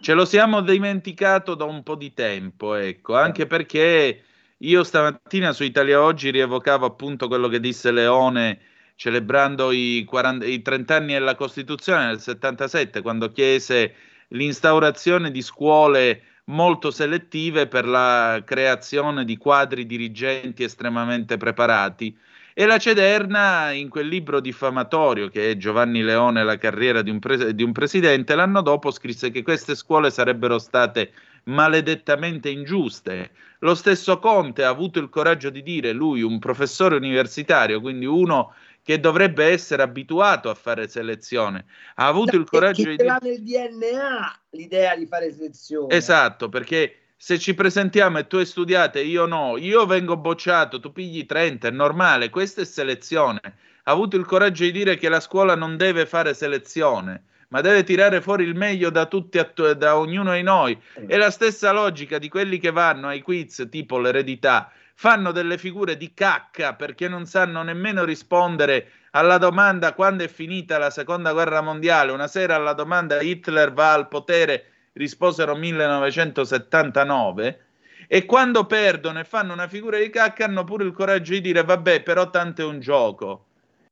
ce 0.00 0.14
lo 0.14 0.24
siamo 0.24 0.60
dimenticato 0.60 1.54
da 1.54 1.64
un 1.64 1.82
po' 1.82 1.94
di 1.94 2.12
tempo, 2.12 2.74
ecco, 2.74 3.16
anche 3.16 3.46
perché 3.46 4.22
io 4.58 4.84
stamattina 4.84 5.52
su 5.52 5.62
Italia 5.64 6.02
Oggi 6.02 6.30
rievocavo 6.30 6.86
appunto 6.86 7.28
quello 7.28 7.48
che 7.48 7.60
disse 7.60 7.90
Leone 7.90 8.58
celebrando 8.96 9.70
i, 9.70 10.04
40, 10.04 10.46
i 10.46 10.62
30 10.62 10.94
anni 10.96 11.12
della 11.12 11.34
Costituzione 11.34 12.06
nel 12.06 12.20
77, 12.20 13.02
quando 13.02 13.30
chiese 13.30 13.94
l'instaurazione 14.28 15.30
di 15.30 15.42
scuole 15.42 16.22
molto 16.46 16.90
selettive 16.90 17.66
per 17.66 17.86
la 17.86 18.42
creazione 18.44 19.24
di 19.24 19.36
quadri 19.36 19.86
dirigenti 19.86 20.62
estremamente 20.64 21.36
preparati. 21.36 22.16
E 22.58 22.64
la 22.64 22.78
Cederna, 22.78 23.70
in 23.72 23.90
quel 23.90 24.08
libro 24.08 24.40
diffamatorio 24.40 25.28
che 25.28 25.50
è 25.50 25.56
Giovanni 25.58 26.00
Leone, 26.00 26.42
la 26.42 26.56
carriera 26.56 27.02
di 27.02 27.10
un, 27.10 27.18
pres- 27.18 27.50
di 27.50 27.62
un 27.62 27.72
presidente, 27.72 28.34
l'anno 28.34 28.62
dopo 28.62 28.90
scrisse 28.90 29.30
che 29.30 29.42
queste 29.42 29.74
scuole 29.74 30.10
sarebbero 30.10 30.58
state 30.58 31.12
maledettamente 31.44 32.48
ingiuste. 32.48 33.30
Lo 33.58 33.74
stesso 33.74 34.18
Conte 34.18 34.64
ha 34.64 34.70
avuto 34.70 34.98
il 34.98 35.10
coraggio 35.10 35.50
di 35.50 35.62
dire, 35.62 35.92
lui, 35.92 36.22
un 36.22 36.38
professore 36.38 36.96
universitario, 36.96 37.80
quindi 37.80 38.06
uno 38.06 38.54
che 38.86 39.00
dovrebbe 39.00 39.46
essere 39.46 39.82
abituato 39.82 40.48
a 40.48 40.54
fare 40.54 40.86
selezione, 40.86 41.64
ha 41.96 42.06
avuto 42.06 42.36
No, 42.36 42.42
il 42.42 42.48
coraggio 42.48 42.88
di 42.88 43.02
l'ha 43.02 43.18
nel 43.20 43.42
DNA 43.42 44.40
l'idea 44.50 44.94
di 44.94 45.06
fare 45.06 45.32
selezione. 45.32 45.92
Esatto, 45.92 46.48
perché 46.48 47.14
se 47.16 47.36
ci 47.40 47.52
presentiamo 47.52 48.18
e 48.18 48.28
tu 48.28 48.36
hai 48.36 48.46
studiato 48.46 48.98
e 48.98 49.06
io 49.06 49.26
no, 49.26 49.56
io 49.56 49.86
vengo 49.86 50.16
bocciato, 50.16 50.78
tu 50.78 50.92
pigli 50.92 51.26
30, 51.26 51.66
è 51.66 51.70
normale, 51.72 52.30
questa 52.30 52.60
è 52.60 52.64
selezione. 52.64 53.40
Ha 53.82 53.90
avuto 53.90 54.16
il 54.16 54.24
coraggio 54.24 54.62
di 54.62 54.70
dire 54.70 54.96
che 54.96 55.08
la 55.08 55.18
scuola 55.18 55.56
non 55.56 55.76
deve 55.76 56.06
fare 56.06 56.32
selezione, 56.32 57.24
ma 57.48 57.62
deve 57.62 57.82
tirare 57.82 58.20
fuori 58.20 58.44
il 58.44 58.54
meglio 58.54 58.90
da 58.90 59.06
tutti, 59.06 59.40
da 59.76 59.98
ognuno 59.98 60.32
di 60.32 60.42
noi. 60.42 60.80
È 60.92 61.16
la 61.16 61.32
stessa 61.32 61.72
logica 61.72 62.18
di 62.18 62.28
quelli 62.28 62.58
che 62.58 62.70
vanno 62.70 63.08
ai 63.08 63.20
quiz 63.20 63.66
tipo 63.68 63.98
l'eredità, 63.98 64.70
fanno 64.98 65.30
delle 65.30 65.58
figure 65.58 65.98
di 65.98 66.14
cacca 66.14 66.72
perché 66.74 67.06
non 67.06 67.26
sanno 67.26 67.62
nemmeno 67.62 68.04
rispondere 68.04 68.92
alla 69.10 69.36
domanda 69.36 69.92
quando 69.92 70.24
è 70.24 70.28
finita 70.28 70.78
la 70.78 70.88
seconda 70.88 71.32
guerra 71.32 71.60
mondiale. 71.60 72.12
Una 72.12 72.28
sera 72.28 72.54
alla 72.54 72.72
domanda 72.72 73.20
Hitler 73.20 73.74
va 73.74 73.92
al 73.92 74.08
potere 74.08 74.72
risposero 74.94 75.54
1979 75.54 77.60
e 78.08 78.24
quando 78.24 78.64
perdono 78.64 79.20
e 79.20 79.24
fanno 79.24 79.52
una 79.52 79.68
figura 79.68 79.98
di 79.98 80.08
cacca 80.08 80.46
hanno 80.46 80.64
pure 80.64 80.84
il 80.84 80.92
coraggio 80.92 81.32
di 81.32 81.42
dire 81.42 81.62
vabbè 81.62 82.02
però 82.02 82.30
tanto 82.30 82.62
è 82.62 82.64
un 82.64 82.80
gioco 82.80 83.45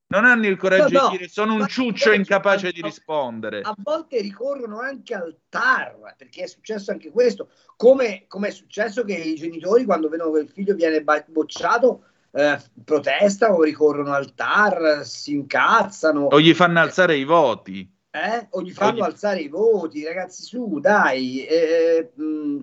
non 0.06 0.24
hanno 0.24 0.46
il 0.46 0.56
coraggio 0.56 0.98
No, 1.00 1.08
di 1.08 1.16
dire 1.16 1.28
sono 1.28 1.54
un 1.54 1.66
ciuccio 1.66 2.12
incapace 2.12 2.70
di 2.72 2.82
rispondere 2.82 3.60
A 3.62 3.74
volte 3.78 4.20
ricorrono 4.20 4.78
anche 4.80 5.14
al 5.14 5.36
TAR, 5.48 6.14
perché 6.16 6.44
è 6.44 6.46
successo 6.46 6.90
anche 6.90 7.10
questo, 7.10 7.48
come, 7.76 8.24
come 8.28 8.48
è 8.48 8.50
successo 8.52 9.04
che 9.04 9.14
i 9.14 9.34
genitori 9.34 9.84
quando 9.84 10.08
vedono 10.08 10.32
che 10.32 10.40
il 10.40 10.48
figlio 10.50 10.74
viene 10.74 11.02
bocciato 11.02 12.04
eh, 12.30 12.58
protestano, 12.84 13.62
ricorrono 13.62 14.12
al 14.12 14.34
TAR, 14.34 15.04
si 15.04 15.32
incazzano. 15.32 16.26
o 16.26 16.40
gli 16.40 16.52
fanno 16.52 16.80
alzare 16.80 17.16
i 17.16 17.24
voti 17.24 17.88
eh? 18.10 18.46
o 18.50 18.62
gli 18.62 18.70
fanno 18.70 18.90
Ogni- 18.92 19.00
alzare 19.02 19.40
i 19.40 19.48
voti, 19.48 20.04
ragazzi, 20.04 20.42
su, 20.44 20.78
dai, 20.78 21.44
eh, 21.46 22.12
mh, 22.14 22.58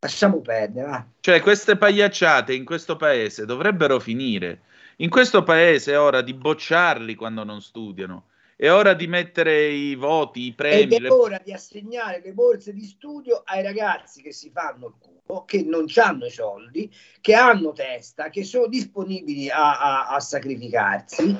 lasciamo 0.00 0.40
perdere. 0.40 0.86
va. 0.88 1.06
Cioè, 1.20 1.40
queste 1.40 1.76
pagliacciate 1.76 2.52
in 2.54 2.64
questo 2.64 2.96
paese 2.96 3.44
dovrebbero 3.44 4.00
finire. 4.00 4.62
In 5.00 5.08
questo 5.08 5.42
paese 5.42 5.92
è 5.92 5.98
ora 5.98 6.20
di 6.20 6.34
bocciarli 6.34 7.14
quando 7.14 7.42
non 7.42 7.62
studiano. 7.62 8.26
È 8.54 8.70
ora 8.70 8.92
di 8.92 9.06
mettere 9.06 9.68
i 9.68 9.94
voti, 9.94 10.42
i 10.42 10.48
Ed 10.48 10.54
premi. 10.54 10.94
è 10.96 10.98
le- 11.00 11.08
ora 11.08 11.40
di 11.42 11.52
assegnare 11.54 12.20
le 12.22 12.32
borse 12.34 12.74
di 12.74 12.84
studio 12.84 13.40
ai 13.46 13.62
ragazzi 13.62 14.20
che 14.20 14.32
si 14.32 14.50
fanno 14.50 14.88
il 14.88 14.94
culo, 14.98 15.44
che 15.46 15.62
non 15.62 15.86
hanno 15.96 16.26
i 16.26 16.30
soldi, 16.30 16.92
che 17.22 17.32
hanno 17.34 17.72
testa, 17.72 18.28
che 18.28 18.44
sono 18.44 18.66
disponibili 18.66 19.48
a, 19.48 19.78
a- 19.80 20.08
a 20.08 20.20
sacrificarsi 20.20 21.34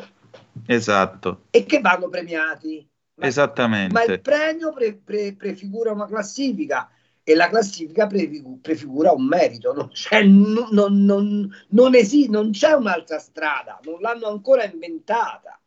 Esatto, 0.66 1.42
e 1.50 1.64
che 1.66 1.80
vanno 1.80 2.08
premiati. 2.08 2.88
Ma 3.16 3.24
il 3.24 3.28
esattamente. 3.28 4.18
premio 4.20 4.72
pre- 4.72 4.94
pre- 4.96 5.34
prefigura 5.36 5.92
una 5.92 6.06
classifica 6.06 6.88
e 7.30 7.34
la 7.36 7.48
classifica 7.48 8.06
prefigu- 8.06 8.60
prefigura 8.60 9.12
un 9.12 9.24
merito. 9.24 9.72
Non 9.72 9.88
c'è, 9.90 10.22
non, 10.24 10.68
non- 10.72 11.04
non- 11.04 11.48
non 11.68 11.94
esi- 11.94 12.28
non 12.28 12.50
c'è 12.50 12.72
un'altra 12.72 13.18
strada, 13.18 13.78
non 13.84 14.00
l'hanno 14.00 14.26
ancora 14.26 14.64
inventata. 14.64 15.58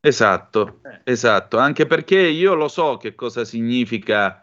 Esatto, 0.00 0.80
Eh. 0.84 1.12
esatto. 1.12 1.58
Anche 1.58 1.86
perché 1.86 2.18
io 2.18 2.54
lo 2.54 2.68
so 2.68 2.96
che 2.96 3.14
cosa 3.14 3.44
significa 3.44 4.42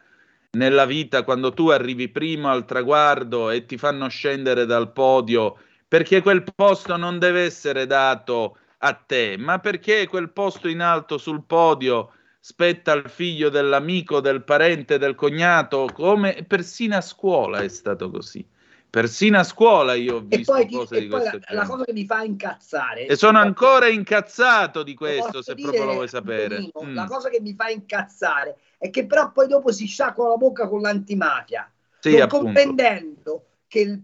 nella 0.51 0.85
vita 0.85 1.23
quando 1.23 1.53
tu 1.53 1.69
arrivi 1.69 2.09
primo 2.09 2.49
al 2.49 2.65
traguardo 2.65 3.49
e 3.49 3.65
ti 3.65 3.77
fanno 3.77 4.07
scendere 4.09 4.65
dal 4.65 4.91
podio, 4.91 5.57
perché 5.87 6.21
quel 6.21 6.43
posto 6.53 6.97
non 6.97 7.17
deve 7.17 7.43
essere 7.43 7.85
dato 7.85 8.57
a 8.79 8.93
te, 8.93 9.35
ma 9.37 9.59
perché 9.59 10.07
quel 10.07 10.29
posto 10.31 10.67
in 10.67 10.81
alto 10.81 11.17
sul 11.17 11.43
podio 11.45 12.11
spetta 12.39 12.91
al 12.91 13.09
figlio 13.09 13.49
dell'amico, 13.49 14.19
del 14.19 14.43
parente, 14.43 14.97
del 14.97 15.15
cognato, 15.15 15.87
come 15.93 16.43
persino 16.47 16.95
a 16.97 17.01
scuola 17.01 17.61
è 17.61 17.67
stato 17.67 18.09
così. 18.09 18.45
Persino 18.89 19.37
a 19.39 19.43
scuola 19.43 19.95
io 19.95 20.15
ho 20.15 20.25
E 20.29 20.37
visto 20.37 20.53
poi, 20.53 20.65
ti- 20.65 20.73
cose 20.75 20.95
e 20.95 21.01
di 21.01 21.07
poi 21.07 21.19
questo 21.19 21.39
la, 21.49 21.61
la 21.61 21.65
cosa 21.67 21.83
che 21.83 21.93
mi 21.93 22.05
fa 22.05 22.23
incazzare 22.23 23.05
E 23.05 23.15
sono 23.17 23.37
ancora 23.39 23.87
incazzato 23.89 24.81
di 24.81 24.93
questo, 24.93 25.41
se 25.41 25.55
dire, 25.55 25.67
proprio 25.67 25.85
lo 25.87 25.93
vuoi 25.95 26.07
sapere. 26.07 26.55
Antonino, 26.55 26.71
Mm. 26.85 26.95
La 26.95 27.05
cosa 27.05 27.29
che 27.29 27.41
mi 27.41 27.53
fa 27.53 27.69
incazzare 27.69 28.57
è 28.77 28.89
che 28.89 29.05
però 29.05 29.31
poi 29.31 29.47
dopo 29.47 29.71
si 29.71 29.85
sciacqua 29.87 30.29
la 30.29 30.35
bocca 30.37 30.67
con 30.69 30.81
l'antimafia, 30.81 31.69
Sì, 31.99 32.25
comprendendo 32.27 33.47
che 33.67 33.79
il 33.81 34.01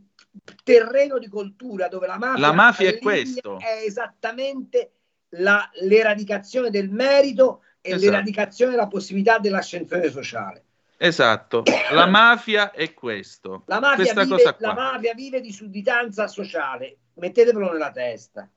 terreno 0.63 1.17
di 1.17 1.29
coltura 1.29 1.87
dove 1.87 2.07
la 2.07 2.17
mafia, 2.17 2.39
La 2.47 2.51
mafia 2.53 2.89
è 2.89 2.99
questo. 2.99 3.59
è 3.59 3.83
esattamente 3.85 4.91
la- 5.29 5.69
l'eradicazione 5.81 6.69
del 6.69 6.89
merito 6.89 7.61
e 7.85 7.89
Esatto. 7.91 8.09
l'eradicazione 8.09 8.71
della 8.71 8.87
possibilità 8.87 9.39
dell'ascensione 9.39 10.09
sociale. 10.09 10.63
Esatto, 10.95 11.63
la 11.91 12.05
mafia 12.05 12.71
è 12.71 12.93
questo. 12.93 13.63
La 13.65 13.81
mafia, 13.81 14.13
vive, 14.13 14.27
cosa 14.27 14.55
la 14.59 14.73
mafia 14.73 15.13
vive 15.13 15.41
di 15.41 15.51
sudditanza 15.51 16.27
sociale, 16.27 16.95
mettetevelo 17.15 17.73
nella 17.73 17.91
testa. 17.91 18.49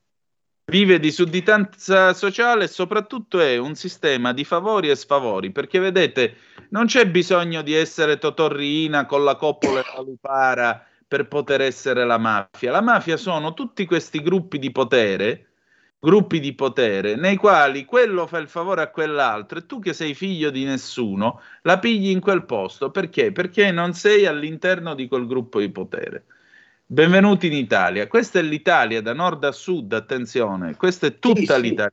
Vive 0.68 1.00
di 1.00 1.10
sudditanza 1.10 2.12
sociale 2.12 2.64
e 2.64 2.68
soprattutto 2.68 3.40
è 3.40 3.56
un 3.56 3.74
sistema 3.74 4.32
di 4.32 4.44
favori 4.44 4.90
e 4.90 4.96
sfavori, 4.96 5.50
perché 5.50 5.80
vedete, 5.80 6.36
non 6.70 6.86
c'è 6.86 7.08
bisogno 7.08 7.62
di 7.62 7.74
essere 7.74 8.18
Totorrina 8.18 9.06
con 9.06 9.24
la 9.24 9.34
coppola 9.34 9.80
e 9.80 9.84
la 9.94 10.02
lupara 10.02 10.84
per 11.06 11.26
poter 11.26 11.62
essere 11.62 12.04
la 12.04 12.18
mafia. 12.18 12.70
La 12.70 12.80
mafia 12.80 13.16
sono 13.16 13.54
tutti 13.54 13.86
questi 13.86 14.22
gruppi 14.22 14.58
di 14.58 14.70
potere, 14.72 15.46
gruppi 15.98 16.40
di 16.40 16.54
potere, 16.54 17.16
nei 17.16 17.36
quali 17.36 17.84
quello 17.84 18.26
fa 18.26 18.38
il 18.38 18.48
favore 18.48 18.82
a 18.82 18.90
quell'altro 18.90 19.58
e 19.58 19.66
tu 19.66 19.78
che 19.78 19.92
sei 19.92 20.14
figlio 20.14 20.50
di 20.50 20.64
nessuno, 20.64 21.40
la 21.62 21.78
pigli 21.78 22.10
in 22.10 22.20
quel 22.20 22.44
posto. 22.44 22.90
Perché? 22.90 23.32
Perché 23.32 23.70
non 23.70 23.94
sei 23.94 24.26
all'interno 24.26 24.94
di 24.94 25.08
quel 25.08 25.26
gruppo 25.26 25.60
di 25.60 25.70
potere. 25.70 26.26
Benvenuti 26.84 27.48
in 27.48 27.54
Italia. 27.54 28.06
Questa 28.06 28.38
è 28.38 28.42
l'Italia 28.42 29.00
da 29.00 29.12
nord 29.12 29.42
a 29.44 29.52
sud, 29.52 29.92
attenzione, 29.92 30.76
questa 30.76 31.06
è 31.06 31.18
tutta 31.18 31.56
sì. 31.56 31.60
l'Italia. 31.60 31.92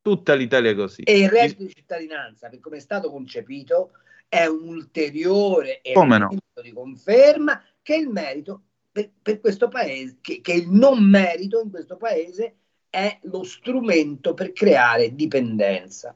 Tutta 0.00 0.34
l'Italia 0.34 0.74
così. 0.74 1.02
E 1.02 1.18
il 1.18 1.30
reddito 1.30 1.64
di 1.64 1.72
cittadinanza, 1.74 2.50
per 2.50 2.60
come 2.60 2.76
è 2.76 2.80
stato 2.80 3.10
concepito, 3.10 3.92
è 4.28 4.44
un 4.44 4.68
ulteriore 4.68 5.80
Come 5.94 6.18
no? 6.18 6.26
elemento 6.26 6.60
di 6.60 6.72
conferma 6.72 7.62
che 7.80 7.96
il 7.96 8.08
merito 8.08 8.64
per, 8.92 9.10
per 9.20 9.40
questo 9.40 9.68
paese, 9.68 10.18
che, 10.20 10.40
che 10.42 10.52
il 10.52 10.68
non 10.68 11.02
merito 11.02 11.60
in 11.62 11.70
questo 11.70 11.96
paese 11.96 12.56
è 12.94 13.18
lo 13.22 13.42
strumento 13.42 14.34
per 14.34 14.52
creare 14.52 15.16
dipendenza. 15.16 16.14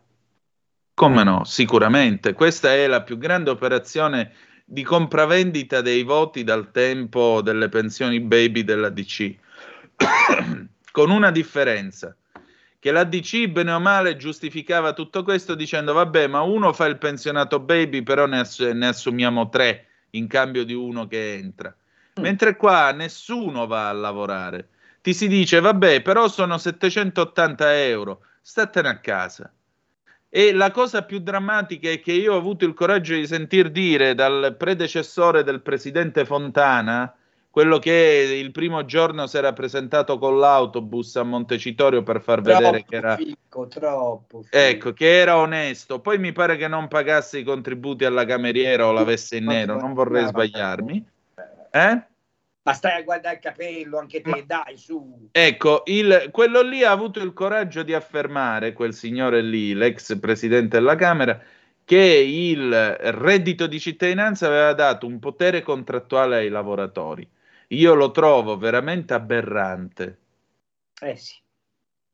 Come 0.95 1.25
no? 1.25 1.43
Sicuramente. 1.43 2.35
Questa 2.35 2.73
è 2.73 2.87
la 2.87 3.03
più 3.03 3.19
grande 3.19 3.51
operazione 3.51 4.33
di 4.65 4.85
compravendita 4.85 5.81
dei 5.81 6.05
voti 6.05 6.45
dal 6.45 6.71
tempo 6.71 7.43
delle 7.43 7.69
pensioni 7.69 8.21
baby 8.21 8.63
della 8.63 8.91
DC. 8.91 9.35
Con 10.93 11.11
una 11.11 11.33
differenza, 11.33 12.15
che 12.79 12.93
la 12.93 13.03
DC 13.03 13.49
bene 13.49 13.73
o 13.73 13.81
male 13.81 14.17
giustificava 14.17 14.93
tutto 14.93 15.25
questo 15.25 15.57
dicendo 15.57 15.93
vabbè 15.93 16.29
ma 16.29 16.43
uno 16.43 16.73
fa 16.73 16.87
il 16.87 16.99
pensionato 16.99 17.59
baby 17.59 18.03
però 18.03 18.27
ne, 18.27 18.39
ass- 18.39 18.71
ne 18.71 18.87
assumiamo 18.87 19.49
tre 19.49 19.87
in 20.11 20.29
cambio 20.29 20.65
di 20.65 20.75
uno 20.75 21.09
che 21.09 21.35
entra. 21.35 21.75
Mentre 22.21 22.57
qua 22.57 22.93
nessuno 22.93 23.67
va 23.67 23.89
a 23.89 23.93
lavorare. 23.93 24.69
Ti 25.01 25.15
si 25.15 25.29
dice 25.29 25.61
vabbè 25.61 26.03
però 26.03 26.29
sono 26.29 26.59
780 26.59 27.85
euro, 27.85 28.21
statene 28.41 28.89
a 28.89 28.99
casa. 28.99 29.53
E 30.31 30.53
la 30.53 30.71
cosa 30.71 31.05
più 31.05 31.21
drammatica 31.21 31.89
è 31.89 32.01
che 32.01 32.13
io 32.13 32.35
ho 32.35 32.37
avuto 32.37 32.67
il 32.67 32.75
coraggio 32.75 33.15
di 33.15 33.27
sentir 33.27 33.71
dire 33.71 34.15
dal 34.15 34.57
predecessore 34.59 35.43
del 35.43 35.63
presidente 35.63 36.27
Fontana, 36.27 37.15
quello 37.51 37.79
che 37.79 38.39
il 38.39 38.51
primo 38.51 38.85
giorno 38.85 39.27
si 39.27 39.39
era 39.39 39.55
presentato 39.55 40.19
con 40.19 40.39
l'autobus 40.39 41.17
a 41.17 41.23
Montecitorio 41.23 42.03
per 42.03 42.21
far 42.21 42.43
vedere 42.43 42.85
che 42.85 42.97
era, 42.97 43.17
fico, 43.17 43.67
troppo. 43.69 44.43
fico. 44.43 44.57
ecco, 44.57 44.93
che 44.93 45.19
era 45.19 45.39
onesto. 45.39 45.99
Poi 46.01 46.19
mi 46.19 46.33
pare 46.33 46.57
che 46.57 46.69
non 46.69 46.89
pagasse 46.89 47.39
i 47.39 47.43
contributi 47.43 48.05
alla 48.05 48.27
cameriera 48.27 48.87
o 48.87 48.93
l'avesse 48.93 49.39
in 49.39 49.47
nero, 49.47 49.81
non 49.81 49.95
vorrei 49.95 50.27
sbagliarmi. 50.27 51.05
Eh? 51.71 52.03
Ma 52.69 52.75
stai 52.75 53.01
a 53.01 53.03
guardare 53.03 53.37
il 53.37 53.41
capello 53.41 53.99
anche 53.99 54.21
te, 54.21 54.45
dai, 54.47 54.77
su. 54.77 55.29
Ecco, 55.33 55.83
il- 55.87 56.29
quello 56.31 56.61
lì 56.61 56.85
ha 56.85 56.91
avuto 56.91 57.21
il 57.21 57.33
coraggio 57.33 57.83
di 57.83 57.95
affermare, 57.95 58.75
quel 58.75 58.93
signore 58.93 59.41
lì, 59.41 59.73
l'ex 59.73 60.19
presidente 60.19 60.77
della 60.79 60.95
Camera, 60.95 61.41
che 61.85 61.97
il 61.97 62.71
reddito 62.71 63.67
di 63.67 63.81
cittadinanza 63.81 64.47
aveva 64.47 64.75
dato 64.75 65.07
un 65.07 65.19
potere 65.19 65.63
contrattuale 65.63 66.37
ai 66.37 66.51
lavoratori. 66.51 67.27
Io 67.69 67.95
lo 67.95 68.11
trovo 68.11 68.59
veramente 68.59 69.15
aberrante. 69.15 70.19
Eh 71.01 71.17
sì. 71.17 71.37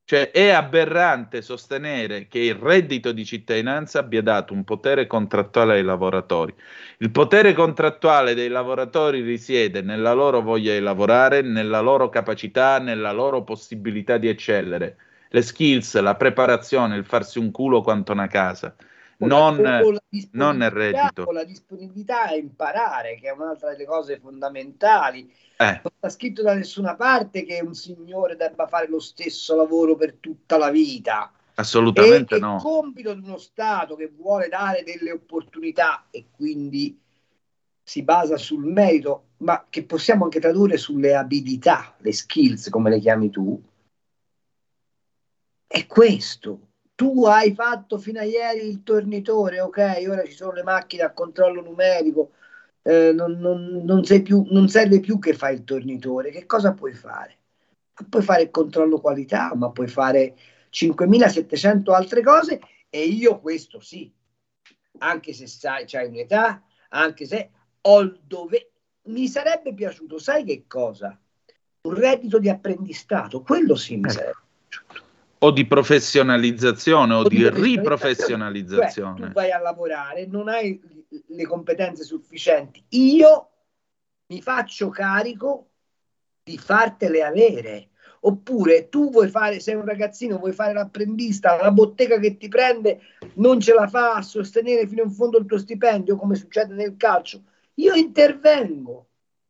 Cioè 0.06 0.30
è 0.32 0.50
aberrante 0.50 1.40
sostenere 1.40 2.26
che 2.28 2.38
il 2.38 2.54
reddito 2.54 3.10
di 3.12 3.24
cittadinanza 3.24 4.00
abbia 4.00 4.22
dato 4.22 4.52
un 4.52 4.62
potere 4.62 5.06
contrattuale 5.06 5.74
ai 5.74 5.82
lavoratori. 5.82 6.54
Il 6.98 7.10
potere 7.10 7.54
contrattuale 7.54 8.34
dei 8.34 8.48
lavoratori 8.48 9.22
risiede 9.22 9.80
nella 9.80 10.12
loro 10.12 10.42
voglia 10.42 10.74
di 10.74 10.80
lavorare, 10.80 11.40
nella 11.40 11.80
loro 11.80 12.10
capacità, 12.10 12.78
nella 12.78 13.12
loro 13.12 13.44
possibilità 13.44 14.18
di 14.18 14.28
eccellere. 14.28 14.96
Le 15.30 15.40
skills, 15.42 15.98
la 16.00 16.16
preparazione, 16.16 16.96
il 16.96 17.04
farsi 17.06 17.38
un 17.38 17.50
culo 17.50 17.80
quanto 17.80 18.12
una 18.12 18.26
casa 18.26 18.76
non, 19.18 19.56
non 20.32 20.56
nel 20.56 20.70
reddito. 20.70 21.30
La 21.30 21.44
disponibilità 21.44 22.24
a 22.24 22.34
imparare, 22.34 23.16
che 23.16 23.28
è 23.28 23.32
un'altra 23.32 23.70
delle 23.70 23.84
cose 23.84 24.18
fondamentali. 24.18 25.32
Eh. 25.56 25.80
Non 25.82 25.92
sta 25.96 26.08
scritto 26.08 26.42
da 26.42 26.54
nessuna 26.54 26.96
parte 26.96 27.44
che 27.44 27.60
un 27.60 27.74
signore 27.74 28.36
debba 28.36 28.66
fare 28.66 28.88
lo 28.88 29.00
stesso 29.00 29.54
lavoro 29.54 29.96
per 29.96 30.14
tutta 30.14 30.56
la 30.58 30.70
vita. 30.70 31.32
Assolutamente 31.54 32.36
e 32.36 32.38
no. 32.40 32.56
Il 32.56 32.62
compito 32.62 33.14
di 33.14 33.22
uno 33.24 33.38
Stato 33.38 33.94
che 33.94 34.12
vuole 34.14 34.48
dare 34.48 34.82
delle 34.82 35.12
opportunità 35.12 36.06
e 36.10 36.26
quindi 36.30 37.00
si 37.82 38.02
basa 38.02 38.36
sul 38.36 38.64
merito, 38.64 39.28
ma 39.38 39.66
che 39.68 39.84
possiamo 39.84 40.24
anche 40.24 40.40
tradurre 40.40 40.76
sulle 40.78 41.14
abilità, 41.14 41.94
le 41.98 42.12
skills, 42.12 42.70
come 42.70 42.90
le 42.90 42.98
chiami 42.98 43.30
tu, 43.30 43.62
è 45.66 45.86
questo 45.86 46.68
tu 46.94 47.24
hai 47.26 47.54
fatto 47.54 47.98
fino 47.98 48.20
a 48.20 48.24
ieri 48.24 48.66
il 48.68 48.82
tornitore, 48.82 49.60
ok, 49.60 50.04
ora 50.08 50.24
ci 50.24 50.32
sono 50.32 50.52
le 50.52 50.62
macchine 50.62 51.02
a 51.02 51.12
controllo 51.12 51.60
numerico, 51.60 52.32
eh, 52.82 53.12
non, 53.12 53.38
non, 53.38 53.82
non, 53.84 54.04
sei 54.04 54.22
più, 54.22 54.46
non 54.50 54.68
serve 54.68 55.00
più 55.00 55.18
che 55.18 55.34
fai 55.34 55.54
il 55.54 55.64
tornitore, 55.64 56.30
che 56.30 56.46
cosa 56.46 56.72
puoi 56.72 56.92
fare? 56.92 57.38
Puoi 58.08 58.22
fare 58.22 58.42
il 58.42 58.50
controllo 58.50 59.00
qualità, 59.00 59.54
ma 59.54 59.70
puoi 59.70 59.88
fare 59.88 60.36
5.700 60.70 61.92
altre 61.92 62.22
cose 62.22 62.60
e 62.88 63.04
io 63.04 63.40
questo 63.40 63.80
sì, 63.80 64.12
anche 64.98 65.32
se 65.32 65.46
sai, 65.46 65.84
c'hai 65.86 66.08
un'età, 66.08 66.62
anche 66.90 67.26
se 67.26 67.50
ho 67.80 68.00
il 68.00 68.20
dovere, 68.24 68.70
mi 69.04 69.26
sarebbe 69.28 69.74
piaciuto, 69.74 70.18
sai 70.18 70.44
che 70.44 70.64
cosa? 70.66 71.18
Un 71.82 71.94
reddito 71.94 72.38
di 72.38 72.48
apprendistato, 72.48 73.42
quello 73.42 73.74
sì 73.74 73.96
mi 73.96 74.08
Eh. 74.08 74.12
sarebbe 74.12 74.36
piaciuto. 74.68 75.03
O 75.44 75.50
di 75.50 75.66
professionalizzazione 75.66 77.12
o, 77.12 77.18
O 77.18 77.28
di 77.28 77.36
di 77.36 77.42
professionalizzazione. 77.42 77.76
riprofessionalizzazione. 77.76 79.18
Cioè, 79.18 79.26
tu 79.26 79.32
vai 79.32 79.50
a 79.50 79.58
lavorare, 79.58 80.26
non 80.26 80.48
hai 80.48 80.80
le 81.26 81.46
competenze 81.46 82.02
sufficienti. 82.02 82.82
Io 82.90 83.50
mi 84.28 84.40
faccio 84.40 84.88
carico 84.88 85.68
di 86.42 86.56
fartele 86.56 87.22
avere. 87.22 87.88
Oppure 88.20 88.88
tu 88.88 89.10
vuoi 89.10 89.28
fare, 89.28 89.60
sei 89.60 89.74
un 89.74 89.84
ragazzino, 89.84 90.38
vuoi 90.38 90.52
fare 90.52 90.72
l'apprendista, 90.72 91.60
la 91.60 91.70
bottega 91.70 92.18
che 92.18 92.38
ti 92.38 92.48
prende 92.48 93.00
non 93.34 93.60
ce 93.60 93.74
la 93.74 93.86
fa 93.86 94.14
a 94.14 94.22
sostenere 94.22 94.86
fino 94.86 95.02
in 95.02 95.10
fondo 95.10 95.36
il 95.36 95.44
tuo 95.44 95.58
stipendio, 95.58 96.16
come 96.16 96.36
succede 96.36 96.72
nel 96.72 96.96
calcio. 96.96 97.42
Io 97.74 97.92
intervengo 97.92 99.08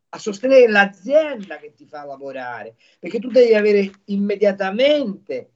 a 0.08 0.18
sostenere 0.18 0.68
l'azienda 0.68 1.58
che 1.58 1.72
ti 1.72 1.86
fa 1.86 2.04
lavorare, 2.04 2.74
perché 2.98 3.20
tu 3.20 3.28
devi 3.28 3.54
avere 3.54 3.92
immediatamente 4.06 5.50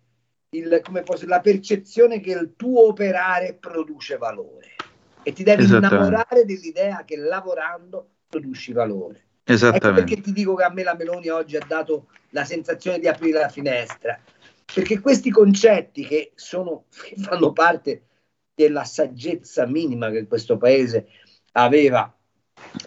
il- 0.50 0.80
come 0.82 1.02
posso- 1.02 1.26
la 1.26 1.40
percezione 1.40 2.20
che 2.20 2.32
il 2.32 2.54
tuo 2.56 2.88
operare 2.88 3.54
produce 3.54 4.16
valore 4.16 4.74
e 5.22 5.32
ti 5.32 5.42
devi 5.42 5.64
innamorare 5.64 6.44
dell'idea 6.44 7.04
che 7.04 7.16
lavorando 7.16 8.08
produci 8.28 8.72
valore. 8.72 9.26
Ecco 9.48 9.52
Esattamente. 9.52 10.04
perché 10.04 10.20
ti 10.22 10.32
dico 10.32 10.54
che 10.54 10.64
a 10.64 10.70
me 10.70 10.82
la 10.82 10.94
Meloni 10.94 11.28
oggi 11.28 11.56
ha 11.56 11.64
dato 11.66 12.08
la 12.30 12.44
sensazione 12.44 12.98
di 12.98 13.08
aprire 13.08 13.40
la 13.40 13.48
finestra, 13.48 14.18
perché 14.74 15.00
questi 15.00 15.30
concetti 15.30 16.04
che, 16.06 16.32
sono, 16.34 16.84
che 17.02 17.16
fanno 17.16 17.52
parte 17.52 18.02
della 18.54 18.84
saggezza 18.84 19.66
minima 19.66 20.10
che 20.10 20.26
questo 20.26 20.58
paese 20.58 21.06
aveva 21.52 22.14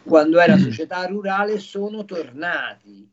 quando 0.04 0.40
era 0.40 0.58
società 0.58 1.04
rurale 1.06 1.58
sono 1.58 2.06
tornati. 2.06 3.11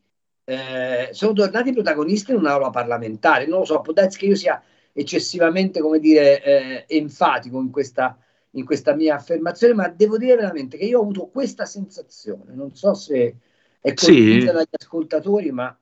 Eh, 0.48 1.08
sono 1.12 1.34
tornati 1.34 1.72
protagonisti 1.74 2.30
in 2.30 2.38
un'aula 2.38 2.70
parlamentare. 2.70 3.46
Non 3.46 3.58
lo 3.60 3.64
so, 3.66 3.80
può 3.82 3.92
darsi 3.92 4.18
che 4.18 4.26
io 4.26 4.34
sia 4.34 4.62
eccessivamente, 4.92 5.80
come 5.80 5.98
dire, 5.98 6.42
eh, 6.42 6.84
enfatico 6.88 7.60
in 7.60 7.70
questa, 7.70 8.16
in 8.52 8.64
questa 8.64 8.94
mia 8.94 9.16
affermazione, 9.16 9.74
ma 9.74 9.88
devo 9.88 10.16
dire 10.16 10.36
veramente 10.36 10.78
che 10.78 10.86
io 10.86 10.98
ho 10.98 11.02
avuto 11.02 11.26
questa 11.26 11.66
sensazione. 11.66 12.54
Non 12.54 12.74
so 12.74 12.94
se 12.94 13.36
è 13.80 13.92
Sì. 13.94 14.06
convinta 14.06 14.52
dagli 14.52 14.64
ascoltatori, 14.70 15.50
ma 15.52 15.76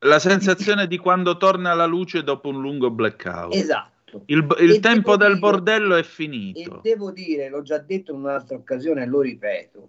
La 0.00 0.18
sensazione 0.18 0.86
di 0.86 0.98
quando 0.98 1.38
torna 1.38 1.72
la 1.72 1.86
luce 1.86 2.22
dopo 2.22 2.50
un 2.50 2.60
lungo 2.60 2.90
blackout. 2.90 3.54
esatto. 3.54 4.22
Il, 4.26 4.46
il 4.60 4.74
E 4.74 4.80
tempo 4.80 5.16
del 5.16 5.28
dire- 5.28 5.40
bordello 5.40 5.94
è 5.96 6.00
E 6.00 6.04
finito. 6.04 6.80
devo 6.82 7.10
dire, 7.10 7.48
l'ho 7.48 7.62
già 7.62 7.78
detto 7.78 8.12
in 8.12 8.18
un'altra 8.18 8.54
occasione 8.54 9.02
e 9.02 9.06
lo 9.06 9.22
ripeto, 9.22 9.88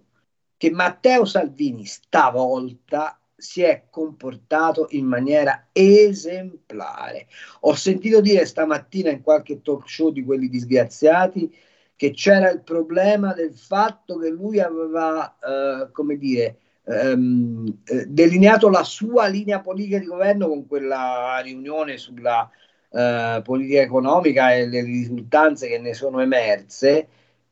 che 0.56 0.70
Matteo 0.70 1.26
Salvini 1.26 1.84
stavolta 1.84 3.20
si 3.36 3.62
è 3.62 3.84
comportato 3.90 4.86
in 4.90 5.06
maniera 5.06 5.68
esemplare. 5.72 7.26
Ho 7.60 7.74
sentito 7.74 8.20
dire 8.20 8.46
stamattina 8.46 9.10
in 9.10 9.22
qualche 9.22 9.60
talk 9.60 9.88
show 9.88 10.10
di 10.10 10.24
quelli 10.24 10.48
disgraziati 10.48 11.54
che 11.94 12.10
c'era 12.12 12.50
il 12.50 12.62
problema 12.62 13.32
del 13.32 13.54
fatto 13.54 14.18
che 14.18 14.28
lui 14.28 14.60
aveva, 14.60 15.36
eh, 15.38 15.90
come 15.92 16.16
dire, 16.16 16.58
ehm, 16.84 17.80
eh, 17.84 18.06
delineato 18.06 18.68
la 18.68 18.84
sua 18.84 19.26
linea 19.26 19.60
politica 19.60 19.98
di 19.98 20.06
governo 20.06 20.48
con 20.48 20.66
quella 20.66 21.40
riunione 21.42 21.96
sulla 21.96 22.48
eh, 22.90 23.40
politica 23.42 23.80
economica 23.80 24.54
e 24.54 24.66
le 24.68 24.82
risultanze 24.82 25.68
che 25.68 25.78
ne 25.78 25.94
sono 25.94 26.20
emerse 26.20 27.08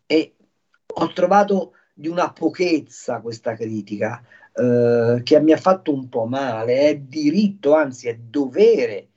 e 0.06 0.34
ho 0.86 1.12
trovato 1.12 1.72
di 1.92 2.08
una 2.08 2.32
pochezza 2.32 3.20
questa 3.20 3.54
critica 3.54 4.22
eh, 4.54 5.20
che 5.22 5.40
mi 5.40 5.52
ha 5.52 5.56
fatto 5.56 5.92
un 5.92 6.08
po' 6.08 6.26
male. 6.26 6.88
È 6.88 6.96
diritto, 6.96 7.74
anzi 7.74 8.08
è 8.08 8.16
dovere 8.16 9.08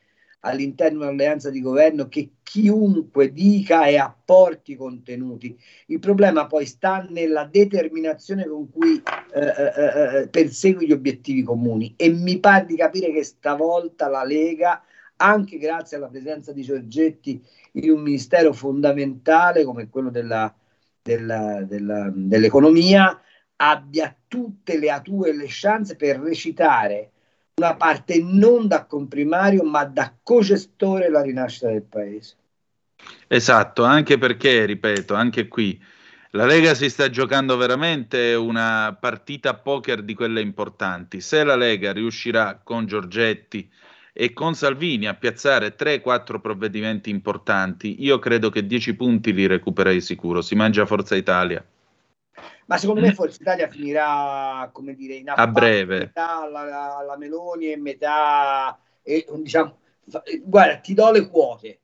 all'interno 0.42 1.00
dell'alleanza 1.00 1.50
di 1.50 1.62
governo 1.62 2.08
che 2.08 2.32
chiunque 2.44 3.32
dica 3.32 3.86
e 3.86 3.98
apporti 3.98 4.76
contenuti. 4.76 5.58
Il 5.88 6.00
problema 6.00 6.48
poi 6.48 6.66
sta 6.66 7.06
nella 7.10 7.46
determinazione 7.46 8.48
con 8.48 8.70
cui 8.70 9.02
eh, 9.34 9.40
eh, 9.42 10.22
eh, 10.22 10.28
persegui 10.30 10.88
gli 10.88 10.92
obiettivi 10.92 11.44
comuni 11.44 11.94
e 11.98 12.10
mi 12.10 12.40
pare 12.40 12.66
di 12.66 12.76
capire 12.76 13.12
che 13.12 13.24
stavolta 13.24 14.08
la 14.08 14.24
Lega, 14.24 14.82
anche 15.18 15.58
grazie 15.58 15.98
alla 15.98 16.08
presenza 16.08 16.52
di 16.52 16.62
Giorgetti 16.62 17.42
in 17.74 17.90
un 17.92 18.02
ministero 18.02 18.54
fondamentale 18.54 19.64
come 19.64 19.90
quello 19.90 20.10
della, 20.10 20.54
della- 21.02 21.64
della- 21.64 22.12
dell'economia, 22.14 23.20
abbia 23.58 24.16
tutte 24.28 24.78
le 24.78 24.90
atue 24.90 25.30
e 25.30 25.36
le 25.36 25.48
chance 25.48 25.96
per 25.96 26.20
recitare 26.20 27.12
una 27.56 27.76
parte 27.76 28.22
non 28.22 28.68
da 28.68 28.86
comprimario 28.86 29.64
ma 29.64 29.84
da 29.84 30.14
cogestore 30.22 31.06
della 31.06 31.22
rinascita 31.22 31.68
del 31.68 31.84
paese. 31.84 32.36
Esatto, 33.28 33.84
anche 33.84 34.18
perché, 34.18 34.66
ripeto, 34.66 35.14
anche 35.14 35.48
qui 35.48 35.82
la 36.32 36.46
Lega 36.46 36.76
si 36.76 36.90
sta 36.90 37.10
giocando 37.10 37.58
veramente 37.58 38.34
una 38.34 38.96
partita 39.00 39.56
poker 39.56 40.04
di 40.04 40.14
quelle 40.14 40.42
importanti. 40.42 41.22
Se 41.22 41.44
la 41.44 41.56
Lega 41.56 41.94
riuscirà 41.94 42.60
con 42.64 42.86
Giorgetti 42.86 43.68
e 44.14 44.34
con 44.34 44.54
Salvini 44.54 45.08
a 45.08 45.16
piazzare 45.16 45.76
3-4 45.76 46.40
provvedimenti 46.40 47.10
importanti, 47.10 48.04
io 48.04 48.20
credo 48.20 48.50
che 48.50 48.68
10 48.68 48.96
punti 48.96 49.34
li 49.34 49.48
recuperei 49.48 50.02
sicuro. 50.02 50.42
Si 50.42 50.54
mangia 50.54 50.86
Forza 50.86 51.16
Italia. 51.16 51.66
Ma 52.68 52.78
secondo 52.78 53.02
me 53.02 53.12
Forza 53.16 53.38
Italia 53.42 53.68
finirà, 53.68 54.70
come 54.72 54.94
dire, 54.94 55.16
in 55.16 55.30
A 55.30 55.34
appalto, 55.34 55.52
breve. 55.60 55.98
metà 56.00 56.42
alla, 56.42 56.98
alla 56.98 57.18
Meloni 57.18 57.72
e 57.72 57.78
metà, 57.78 58.80
e, 59.02 59.26
diciamo, 59.38 59.80
guarda, 60.44 60.78
ti 60.78 60.94
do 60.94 61.12
le 61.12 61.28
quote. 61.28 61.80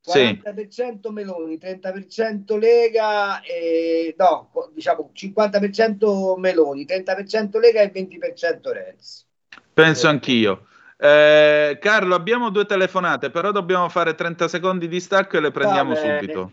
Sì. 0.00 0.40
40% 0.40 1.10
Meloni, 1.10 1.58
30% 1.58 2.56
Lega, 2.58 3.40
e, 3.40 4.14
no, 4.16 4.50
diciamo 4.72 5.10
50% 5.12 6.38
Meloni, 6.38 6.84
30% 6.84 7.58
Lega 7.58 7.80
e 7.80 7.90
20% 7.90 8.70
Renzi. 8.70 9.24
Penso 9.72 10.06
anch'io. 10.06 10.66
Eh, 10.98 11.76
Carlo, 11.80 12.14
abbiamo 12.14 12.50
due 12.50 12.66
telefonate, 12.66 13.30
però 13.30 13.50
dobbiamo 13.50 13.88
fare 13.88 14.14
30 14.14 14.46
secondi 14.48 14.86
di 14.86 15.00
stacco 15.00 15.36
e 15.36 15.40
le 15.40 15.50
prendiamo 15.50 15.94
subito. 15.96 16.52